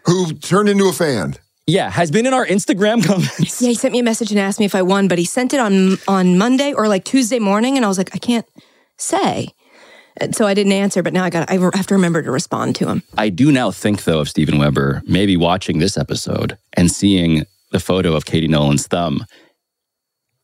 Who 0.05 0.33
turned 0.33 0.69
into 0.69 0.85
a 0.85 0.93
fan. 0.93 1.35
Yeah, 1.65 1.89
has 1.89 2.11
been 2.11 2.27
in 2.27 2.33
our 2.33 2.45
Instagram 2.45 3.03
comments. 3.07 3.59
Yeah, 3.59 3.69
he 3.69 3.73
sent 3.75 3.91
me 3.91 3.99
a 3.99 4.03
message 4.03 4.29
and 4.29 4.39
asked 4.39 4.59
me 4.59 4.65
if 4.65 4.75
I 4.75 4.83
won, 4.83 5.07
but 5.07 5.17
he 5.17 5.25
sent 5.25 5.51
it 5.53 5.59
on 5.59 5.97
on 6.07 6.37
Monday 6.37 6.73
or 6.73 6.87
like 6.87 7.05
Tuesday 7.05 7.39
morning, 7.39 7.75
and 7.75 7.83
I 7.83 7.87
was 7.87 7.97
like, 7.97 8.13
I 8.13 8.19
can't 8.19 8.45
say. 8.97 9.49
So 10.31 10.47
I 10.47 10.53
didn't 10.53 10.71
answer, 10.71 11.03
but 11.03 11.11
now 11.11 11.25
I 11.25 11.29
got 11.29 11.49
I 11.49 11.55
have 11.55 11.87
to 11.87 11.95
remember 11.95 12.21
to 12.21 12.31
respond 12.31 12.75
to 12.77 12.87
him. 12.87 13.01
I 13.17 13.29
do 13.29 13.51
now 13.51 13.71
think, 13.71 14.03
though, 14.03 14.19
of 14.19 14.29
Steven 14.29 14.59
Weber 14.59 15.01
maybe 15.07 15.35
watching 15.35 15.79
this 15.79 15.97
episode 15.97 16.57
and 16.73 16.89
seeing 16.89 17.45
the 17.75 17.79
photo 17.81 18.15
of 18.15 18.25
Katie 18.25 18.47
Nolan's 18.47 18.87
thumb 18.87 19.25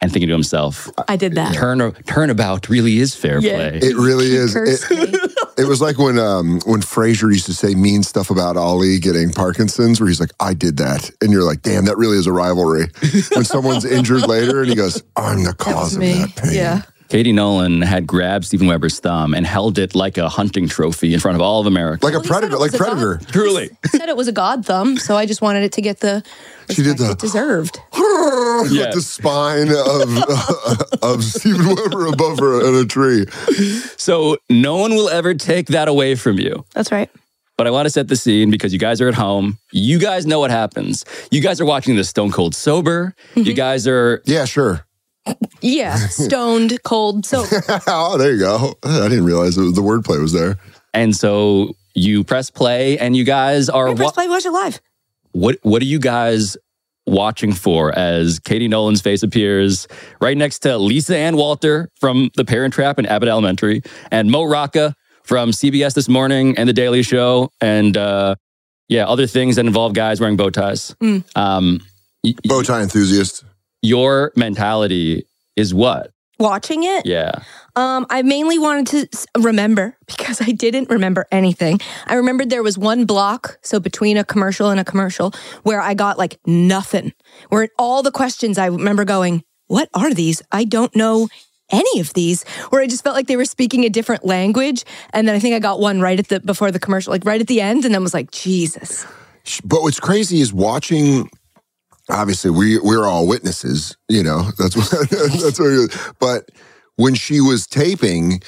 and 0.01 0.11
thinking 0.11 0.27
to 0.27 0.33
himself, 0.33 0.89
I 1.07 1.15
did 1.15 1.35
that. 1.35 1.53
Turn 1.55 1.93
turnabout 2.05 2.67
really 2.67 2.97
is 2.97 3.15
fair 3.15 3.39
Yeah. 3.39 3.55
play. 3.55 3.79
It 3.81 3.95
really 3.95 4.25
She 4.31 4.35
is. 4.35 4.55
It, 4.55 5.31
it 5.59 5.65
was 5.67 5.79
like 5.79 5.97
when 5.97 6.19
um, 6.19 6.59
when 6.65 6.81
Frazier 6.81 7.31
used 7.31 7.45
to 7.45 7.53
say 7.53 7.73
mean 7.73 8.03
stuff 8.03 8.31
about 8.31 8.57
Ali 8.57 8.99
getting 8.99 9.31
Parkinson's, 9.31 10.01
where 10.01 10.09
he's 10.09 10.19
like, 10.19 10.31
"I 10.41 10.53
did 10.53 10.75
that," 10.77 11.09
and 11.21 11.31
you're 11.31 11.43
like, 11.43 11.61
"Damn, 11.61 11.85
that 11.85 11.97
really 11.97 12.17
is 12.17 12.27
a 12.27 12.33
rivalry." 12.33 12.87
when 13.33 13.45
someone's 13.45 13.85
injured 13.85 14.27
later, 14.27 14.59
and 14.59 14.69
he 14.69 14.75
goes, 14.75 15.01
"I'm 15.15 15.43
the 15.45 15.53
cause 15.53 15.93
of 15.93 16.01
that 16.01 16.35
pain." 16.35 16.53
Yeah. 16.53 16.81
Katie 17.11 17.33
Nolan 17.33 17.81
had 17.81 18.07
grabbed 18.07 18.45
Steven 18.45 18.67
Weber's 18.67 19.01
thumb 19.01 19.33
and 19.33 19.45
held 19.45 19.77
it 19.77 19.93
like 19.93 20.17
a 20.17 20.29
hunting 20.29 20.69
trophy 20.69 21.13
in 21.13 21.19
front 21.19 21.35
of 21.35 21.41
all 21.41 21.59
of 21.59 21.67
America. 21.67 22.05
Like 22.05 22.15
a 22.15 22.21
predator, 22.21 22.53
like 22.53 22.71
was 22.71 22.75
a 22.75 22.77
predator. 22.77 23.19
Truly. 23.27 23.69
said 23.87 24.07
it 24.07 24.15
was 24.15 24.29
a 24.29 24.31
god 24.31 24.65
thumb, 24.65 24.95
so 24.95 25.17
I 25.17 25.25
just 25.25 25.41
wanted 25.41 25.63
it 25.63 25.73
to 25.73 25.81
get 25.81 25.99
the 25.99 26.23
She 26.69 26.83
did 26.83 26.97
the 26.97 27.11
it 27.11 27.19
deserved. 27.19 27.75
like 27.91 28.93
the 28.93 29.01
spine 29.01 29.67
of 29.67 31.03
of 31.03 31.21
Stephen 31.25 31.75
Weber 31.75 32.07
above 32.07 32.39
her 32.39 32.65
in 32.65 32.75
a 32.75 32.85
tree. 32.85 33.25
So 33.97 34.37
no 34.49 34.77
one 34.77 34.95
will 34.95 35.09
ever 35.09 35.33
take 35.33 35.67
that 35.67 35.89
away 35.89 36.15
from 36.15 36.39
you. 36.39 36.63
That's 36.73 36.93
right. 36.93 37.09
But 37.57 37.67
I 37.67 37.71
want 37.71 37.87
to 37.87 37.89
set 37.89 38.07
the 38.07 38.15
scene 38.15 38.51
because 38.51 38.71
you 38.71 38.79
guys 38.79 39.01
are 39.01 39.09
at 39.09 39.15
home. 39.15 39.57
You 39.73 39.99
guys 39.99 40.25
know 40.25 40.39
what 40.39 40.49
happens. 40.49 41.03
You 41.29 41.41
guys 41.41 41.59
are 41.59 41.65
watching 41.65 41.97
this 41.97 42.07
Stone 42.07 42.31
Cold 42.31 42.55
Sober. 42.55 43.13
You 43.35 43.43
mm-hmm. 43.43 43.53
guys 43.53 43.85
are. 43.85 44.21
Yeah, 44.25 44.45
sure. 44.45 44.85
Yeah, 45.61 45.95
stoned, 46.09 46.81
cold, 46.83 47.25
sober. 47.25 47.61
oh, 47.87 48.17
there 48.17 48.33
you 48.33 48.39
go. 48.39 48.75
I 48.83 49.07
didn't 49.07 49.25
realize 49.25 49.57
it 49.57 49.61
was, 49.61 49.73
the 49.73 49.81
wordplay 49.81 50.19
was 50.19 50.33
there. 50.33 50.57
And 50.93 51.15
so 51.15 51.75
you 51.93 52.23
press 52.23 52.49
play 52.49 52.97
and 52.97 53.15
you 53.15 53.23
guys 53.23 53.69
are. 53.69 53.87
Hey, 53.87 53.95
press 53.95 54.05
wa- 54.05 54.11
play, 54.11 54.27
watch 54.27 54.45
it 54.45 54.51
live. 54.51 54.81
what, 55.31 55.57
what 55.61 55.81
are 55.81 55.85
you 55.85 55.99
guys 55.99 56.57
watching 57.05 57.51
for 57.51 57.97
as 57.97 58.39
Katie 58.39 58.67
Nolan's 58.67 59.01
face 59.01 59.23
appears 59.23 59.87
right 60.19 60.37
next 60.37 60.59
to 60.59 60.77
Lisa 60.77 61.17
Ann 61.17 61.35
Walter 61.35 61.89
from 61.99 62.29
The 62.35 62.45
Parent 62.45 62.73
Trap 62.73 62.97
and 62.97 63.07
Abbott 63.07 63.27
Elementary 63.29 63.81
and 64.11 64.29
Mo 64.29 64.43
Rocca 64.43 64.95
from 65.23 65.51
CBS 65.51 65.93
This 65.93 66.07
Morning 66.07 66.57
and 66.57 66.69
The 66.69 66.73
Daily 66.73 67.03
Show 67.03 67.49
and 67.59 67.97
uh, 67.97 68.35
yeah, 68.87 69.05
other 69.07 69.25
things 69.27 69.55
that 69.55 69.65
involve 69.65 69.93
guys 69.93 70.19
wearing 70.19 70.37
bow 70.37 70.49
ties. 70.49 70.95
Mm. 71.01 71.23
Um, 71.35 71.79
bow 72.43 72.61
tie 72.61 72.81
enthusiast. 72.81 73.45
Your 73.81 74.31
mentality 74.35 75.25
is 75.55 75.73
what? 75.73 76.11
Watching 76.39 76.83
it, 76.83 77.05
Yeah. 77.05 77.43
Um, 77.75 78.05
I 78.09 78.21
mainly 78.21 78.59
wanted 78.59 78.87
to 78.87 79.27
remember 79.39 79.97
because 80.07 80.41
I 80.41 80.51
didn't 80.51 80.89
remember 80.89 81.25
anything. 81.31 81.79
I 82.07 82.15
remembered 82.15 82.49
there 82.49 82.63
was 82.63 82.77
one 82.77 83.05
block, 83.05 83.59
so 83.61 83.79
between 83.79 84.17
a 84.17 84.23
commercial 84.23 84.69
and 84.69 84.79
a 84.79 84.83
commercial, 84.83 85.33
where 85.63 85.79
I 85.79 85.93
got 85.93 86.17
like 86.17 86.39
nothing. 86.45 87.13
Where 87.49 87.69
all 87.77 88.03
the 88.03 88.11
questions 88.11 88.57
I 88.57 88.65
remember 88.65 89.05
going, 89.05 89.43
"What 89.67 89.89
are 89.93 90.13
these? 90.13 90.41
I 90.51 90.65
don't 90.65 90.93
know 90.95 91.29
any 91.71 91.99
of 92.01 92.13
these." 92.13 92.43
Where 92.71 92.81
I 92.81 92.87
just 92.87 93.03
felt 93.03 93.15
like 93.15 93.27
they 93.27 93.37
were 93.37 93.45
speaking 93.45 93.85
a 93.85 93.89
different 93.89 94.25
language, 94.25 94.83
and 95.13 95.27
then 95.27 95.35
I 95.35 95.39
think 95.39 95.55
I 95.55 95.59
got 95.59 95.79
one 95.79 96.01
right 96.01 96.19
at 96.19 96.27
the 96.27 96.39
before 96.41 96.71
the 96.71 96.79
commercial, 96.79 97.11
like 97.11 97.23
right 97.23 97.39
at 97.39 97.47
the 97.47 97.61
end, 97.61 97.85
and 97.85 97.93
then 97.93 98.03
was 98.03 98.13
like, 98.13 98.31
"Jesus." 98.31 99.05
But 99.63 99.81
what's 99.81 99.99
crazy 99.99 100.41
is 100.41 100.51
watching. 100.51 101.29
Obviously, 102.11 102.51
we 102.51 102.79
we're 102.79 103.07
all 103.07 103.27
witnesses. 103.27 103.95
You 104.07 104.23
know, 104.23 104.51
that's 104.57 104.75
what 104.75 105.09
that's 105.09 105.59
what. 105.59 106.15
But 106.19 106.49
when 106.95 107.15
she 107.15 107.41
was 107.41 107.65
taping, 107.67 108.41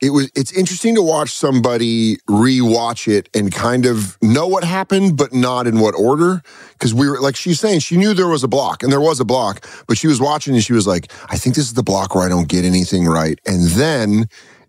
it 0.00 0.10
was 0.10 0.30
it's 0.34 0.52
interesting 0.52 0.94
to 0.94 1.02
watch 1.02 1.30
somebody 1.30 2.16
rewatch 2.28 3.06
it 3.06 3.28
and 3.34 3.52
kind 3.52 3.86
of 3.86 4.16
know 4.22 4.46
what 4.46 4.64
happened, 4.64 5.16
but 5.16 5.32
not 5.32 5.66
in 5.66 5.78
what 5.78 5.94
order. 5.94 6.42
Because 6.72 6.94
we 6.94 7.08
were 7.08 7.20
like 7.20 7.36
she's 7.36 7.60
saying, 7.60 7.80
she 7.80 7.96
knew 7.96 8.14
there 8.14 8.28
was 8.28 8.42
a 8.42 8.48
block, 8.48 8.82
and 8.82 8.90
there 8.90 9.00
was 9.00 9.20
a 9.20 9.24
block, 9.24 9.66
but 9.86 9.98
she 9.98 10.06
was 10.06 10.20
watching 10.20 10.54
and 10.54 10.64
she 10.64 10.72
was 10.72 10.86
like, 10.86 11.12
I 11.28 11.36
think 11.36 11.54
this 11.54 11.66
is 11.66 11.74
the 11.74 11.82
block 11.82 12.14
where 12.14 12.24
I 12.24 12.28
don't 12.28 12.48
get 12.48 12.64
anything 12.64 13.06
right, 13.06 13.38
and 13.46 13.68
then 13.70 14.26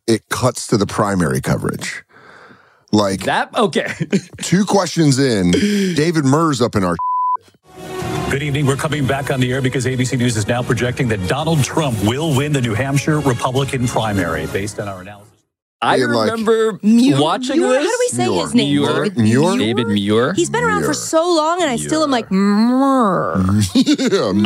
it 0.07 0.27
cuts 0.29 0.67
to 0.67 0.77
the 0.77 0.85
primary 0.85 1.41
coverage. 1.41 2.03
Like 2.91 3.21
that. 3.23 3.55
Okay. 3.55 3.93
two 4.41 4.65
questions 4.65 5.17
in, 5.17 5.51
David 5.51 6.25
Murr's 6.25 6.61
up 6.61 6.75
in 6.75 6.83
our. 6.83 6.97
Good 8.31 8.43
evening. 8.43 8.65
We're 8.65 8.77
coming 8.77 9.05
back 9.05 9.29
on 9.29 9.41
the 9.41 9.51
air 9.51 9.61
because 9.61 9.85
ABC 9.85 10.17
News 10.17 10.37
is 10.37 10.47
now 10.47 10.63
projecting 10.63 11.09
that 11.09 11.17
Donald 11.27 11.61
Trump 11.65 12.01
will 12.05 12.33
win 12.33 12.53
the 12.53 12.61
New 12.61 12.73
Hampshire 12.73 13.19
Republican 13.19 13.87
primary 13.87 14.47
based 14.47 14.79
on 14.79 14.87
our 14.87 15.01
analysis. 15.01 15.27
I 15.81 15.97
Being 15.97 16.09
like- 16.11 16.31
remember 16.31 16.79
watching 17.19 17.57
Muir? 17.57 17.69
this. 17.73 17.85
How 17.85 17.91
do 17.91 17.97
we 17.99 18.07
say 18.07 18.31
his 18.33 18.53
name? 18.55 18.75
Muir. 18.75 19.03
David 19.03 19.17
Muir? 19.17 19.57
David 19.57 19.87
Muir. 19.87 20.33
He's 20.33 20.49
been 20.49 20.63
around 20.63 20.85
for 20.85 20.93
so 20.93 21.21
long, 21.35 21.61
and 21.61 21.69
I 21.69 21.75
still 21.75 22.03
am 22.03 22.11
like, 22.11 22.29
"Mrrr." 22.29 23.35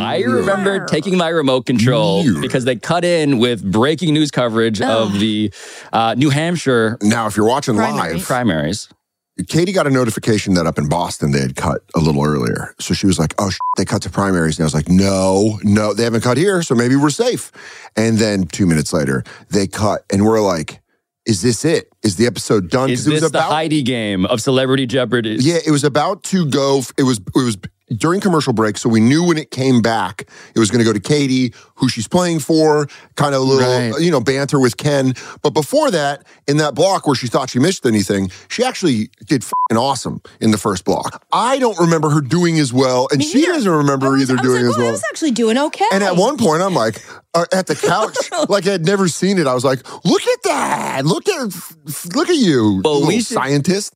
I 0.00 0.22
remember 0.22 0.84
taking 0.86 1.16
my 1.16 1.28
remote 1.28 1.66
control 1.66 2.24
because 2.40 2.64
they 2.64 2.74
cut 2.74 3.04
in 3.04 3.38
with 3.38 3.70
breaking 3.70 4.14
news 4.14 4.32
coverage 4.32 4.80
of 4.80 5.12
the 5.20 5.52
uh, 5.92 6.14
New 6.16 6.30
Hampshire. 6.30 6.98
Now, 7.02 7.28
if 7.28 7.36
you're 7.36 7.46
watching 7.46 7.76
live, 7.76 8.24
primaries. 8.24 8.88
Katie 9.48 9.72
got 9.72 9.86
a 9.86 9.90
notification 9.90 10.54
that 10.54 10.66
up 10.66 10.78
in 10.78 10.88
Boston 10.88 11.30
they 11.32 11.40
had 11.40 11.56
cut 11.56 11.82
a 11.94 12.00
little 12.00 12.24
earlier. 12.24 12.74
So 12.80 12.94
she 12.94 13.06
was 13.06 13.18
like, 13.18 13.34
oh, 13.38 13.50
sh- 13.50 13.58
they 13.76 13.84
cut 13.84 14.00
to 14.02 14.10
primaries. 14.10 14.58
And 14.58 14.64
I 14.64 14.66
was 14.66 14.74
like, 14.74 14.88
no, 14.88 15.58
no, 15.62 15.92
they 15.92 16.04
haven't 16.04 16.22
cut 16.22 16.38
here. 16.38 16.62
So 16.62 16.74
maybe 16.74 16.96
we're 16.96 17.10
safe. 17.10 17.52
And 17.96 18.16
then 18.18 18.46
two 18.46 18.66
minutes 18.66 18.92
later, 18.94 19.24
they 19.50 19.66
cut 19.66 20.04
and 20.10 20.24
we're 20.24 20.40
like, 20.40 20.80
is 21.26 21.42
this 21.42 21.64
it? 21.64 21.92
Is 22.02 22.16
the 22.16 22.26
episode 22.26 22.70
done? 22.70 22.88
Is 22.88 23.00
'Cause 23.00 23.06
it 23.08 23.12
was 23.14 23.22
this 23.22 23.30
the 23.32 23.42
Heidi 23.42 23.82
game 23.82 24.24
of 24.26 24.40
Celebrity 24.40 24.86
Jeopardy? 24.86 25.36
Yeah, 25.40 25.58
it 25.66 25.70
was 25.70 25.84
about 25.84 26.22
to 26.24 26.48
go. 26.48 26.82
It 26.96 27.02
was 27.02 27.18
it 27.18 27.34
was 27.44 27.58
during 27.96 28.20
commercial 28.20 28.52
break, 28.52 28.76
so 28.78 28.88
we 28.88 29.00
knew 29.00 29.22
when 29.22 29.38
it 29.38 29.50
came 29.50 29.80
back, 29.80 30.28
it 30.54 30.58
was 30.58 30.70
going 30.70 30.80
to 30.80 30.84
go 30.84 30.92
to 30.92 31.00
Katie, 31.00 31.54
who 31.76 31.88
she's 31.88 32.08
playing 32.08 32.40
for, 32.40 32.88
kind 33.16 33.34
of 33.34 33.42
a 33.42 33.44
little 33.44 33.56
Right. 33.68 34.00
you 34.00 34.10
know 34.10 34.20
banter 34.20 34.58
with 34.58 34.76
Ken. 34.76 35.14
But 35.42 35.50
before 35.50 35.90
that, 35.92 36.24
in 36.48 36.56
that 36.56 36.74
block 36.74 37.06
where 37.06 37.14
she 37.16 37.26
thought 37.28 37.50
she 37.50 37.58
missed 37.58 37.86
anything, 37.86 38.30
she 38.48 38.64
actually 38.64 39.10
did 39.26 39.44
fing 39.44 39.76
awesome 39.78 40.20
in 40.40 40.50
the 40.50 40.58
first 40.58 40.84
block. 40.84 41.24
I 41.32 41.58
don't 41.58 41.78
remember 41.78 42.10
her 42.10 42.20
doing 42.20 42.58
as 42.58 42.72
well, 42.72 43.08
and 43.12 43.22
she 43.22 43.44
doesn't 43.46 43.70
remember 43.70 44.16
either 44.16 44.36
doing 44.36 44.66
as 44.66 44.76
I 44.76 44.78
well. 44.80 44.90
was 44.92 45.02
actually 45.10 45.30
doing 45.32 45.56
okay. 45.58 45.84
And 45.92 46.02
at 46.02 46.16
one 46.16 46.36
point, 46.38 46.62
I'm 46.62 46.74
like, 46.74 47.02
uh, 47.34 47.44
at 47.52 47.66
the 47.66 47.74
couch, 47.76 48.16
like 48.48 48.66
I 48.66 48.72
had 48.72 48.84
never 48.84 49.08
seen 49.08 49.38
it. 49.38 49.46
I 49.46 49.54
was 49.54 49.64
like, 49.64 49.80
"Look 50.04 50.22
at 50.26 50.42
that! 50.44 51.02
Look 51.04 51.28
at, 51.28 51.54
look 52.14 52.28
at 52.28 52.36
you, 52.36 52.80
little 52.82 53.20
scientist." 53.20 53.94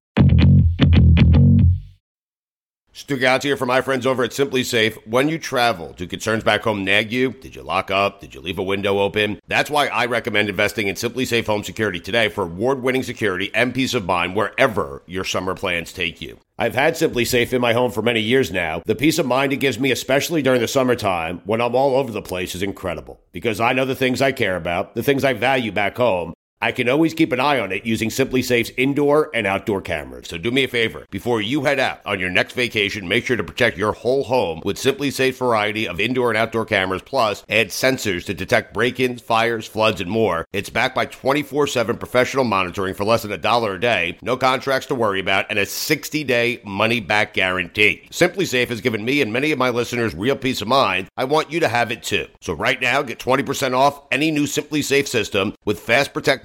Stugotz 3.01 3.45
here 3.45 3.57
for 3.57 3.65
my 3.65 3.81
friends 3.81 4.07
over 4.07 4.23
at 4.23 4.31
SimpliSafe. 4.31 4.95
When 5.07 5.31
you 5.31 5.39
travel, 5.39 5.95
do 5.95 6.07
concerns 6.07 6.45
back 6.45 6.65
home 6.65 6.85
nag 6.85 7.11
you? 7.11 7.33
Did 7.33 7.57
you 7.57 7.63
lock 7.63 7.91
up? 7.91 8.21
Did 8.21 8.35
you 8.35 8.43
leave 8.43 8.59
a 8.59 8.63
window 8.63 8.99
open? 8.99 9.41
That's 9.47 9.71
why 9.71 9.87
I 9.87 10.05
recommend 10.05 10.51
investing 10.51 10.87
in 10.87 10.97
SimpliSafe 10.97 11.47
Home 11.47 11.65
Security 11.65 11.99
today 11.99 12.29
for 12.29 12.45
award-winning 12.45 13.03
security 13.03 13.51
and 13.55 13.75
peace 13.75 13.95
of 13.95 14.05
mind 14.05 14.37
wherever 14.37 15.03
your 15.07 15.25
summer 15.25 15.55
plans 15.55 15.95
take 15.95 16.21
you. 16.21 16.41
I've 16.59 16.75
had 16.75 16.93
SimpliSafe 16.93 17.55
in 17.55 17.63
my 17.63 17.73
home 17.73 17.91
for 17.91 18.03
many 18.03 18.21
years 18.21 18.53
now. 18.53 18.83
The 18.85 18.95
peace 18.95 19.19
of 19.19 19.25
mind 19.25 19.55
it 19.55 19.57
gives 19.57 19.81
me, 19.81 19.91
especially 19.93 20.43
during 20.43 20.61
the 20.61 20.69
summertime 20.69 21.41
when 21.47 21.63
I'm 21.63 21.75
all 21.75 21.97
over 21.97 22.13
the 22.13 22.21
place, 22.21 22.55
is 22.55 22.63
incredible 22.63 23.19
because 23.33 23.61
I 23.61 23.73
know 23.73 23.87
the 23.87 23.95
things 23.95 24.21
I 24.21 24.33
care 24.33 24.57
about, 24.57 24.95
the 24.95 25.03
things 25.03 25.25
I 25.25 25.33
value 25.33 25.73
back 25.73 25.97
home. 25.97 26.35
I 26.63 26.73
can 26.73 26.91
always 26.91 27.15
keep 27.15 27.33
an 27.33 27.41
eye 27.41 27.59
on 27.59 27.73
it 27.73 27.87
using 27.87 28.11
SimpliSafe's 28.11 28.73
indoor 28.77 29.31
and 29.35 29.47
outdoor 29.47 29.81
cameras. 29.81 30.29
So 30.29 30.37
do 30.37 30.51
me 30.51 30.65
a 30.65 30.69
favor. 30.69 31.07
Before 31.11 31.41
you 31.41 31.65
head 31.65 31.79
out 31.79 32.01
on 32.05 32.21
your 32.21 32.29
next 32.29 32.53
vacation, 32.53 33.09
make 33.09 33.25
sure 33.25 33.39
to 33.39 33.43
protect 33.43 33.79
your 33.79 33.93
whole 33.93 34.25
home 34.25 34.61
with 34.63 34.77
SimpliSafe's 34.77 35.39
variety 35.39 35.89
of 35.89 35.99
indoor 35.99 36.29
and 36.29 36.37
outdoor 36.37 36.67
cameras, 36.67 37.01
plus 37.01 37.45
add 37.49 37.69
sensors 37.69 38.27
to 38.27 38.35
detect 38.35 38.75
break-ins, 38.75 39.23
fires, 39.23 39.67
floods, 39.67 40.03
and 40.03 40.11
more. 40.11 40.47
It's 40.53 40.69
backed 40.69 40.95
by 40.95 41.07
24-7 41.07 41.99
professional 41.99 42.45
monitoring 42.45 42.93
for 42.93 43.05
less 43.05 43.23
than 43.23 43.33
a 43.33 43.39
dollar 43.39 43.77
a 43.77 43.81
day, 43.81 44.19
no 44.21 44.37
contracts 44.37 44.87
to 44.89 44.95
worry 44.95 45.21
about, 45.21 45.47
and 45.49 45.59
a 45.59 45.65
60-day 45.65 46.61
money-back 46.65 47.33
guarantee. 47.33 48.07
SimpliSafe 48.11 48.69
has 48.69 48.83
given 48.83 49.03
me 49.03 49.23
and 49.23 49.33
many 49.33 49.51
of 49.51 49.59
my 49.59 49.71
listeners 49.71 50.15
real 50.15 50.37
peace 50.37 50.61
of 50.61 50.69
mind. 50.69 51.09
I 51.17 51.25
want 51.25 51.51
you 51.51 51.61
to 51.61 51.69
have 51.69 51.91
it 51.91 52.03
too. 52.03 52.27
So 52.43 52.53
right 52.53 52.81
now, 52.81 53.01
get 53.01 53.19
20% 53.19 53.75
off 53.75 54.03
any 54.13 54.31
new 54.31 54.45
SimpliSafe 54.45 55.09
system 55.09 55.55
with 55.65 55.81
Fast 55.81 56.13
Protect 56.13 56.45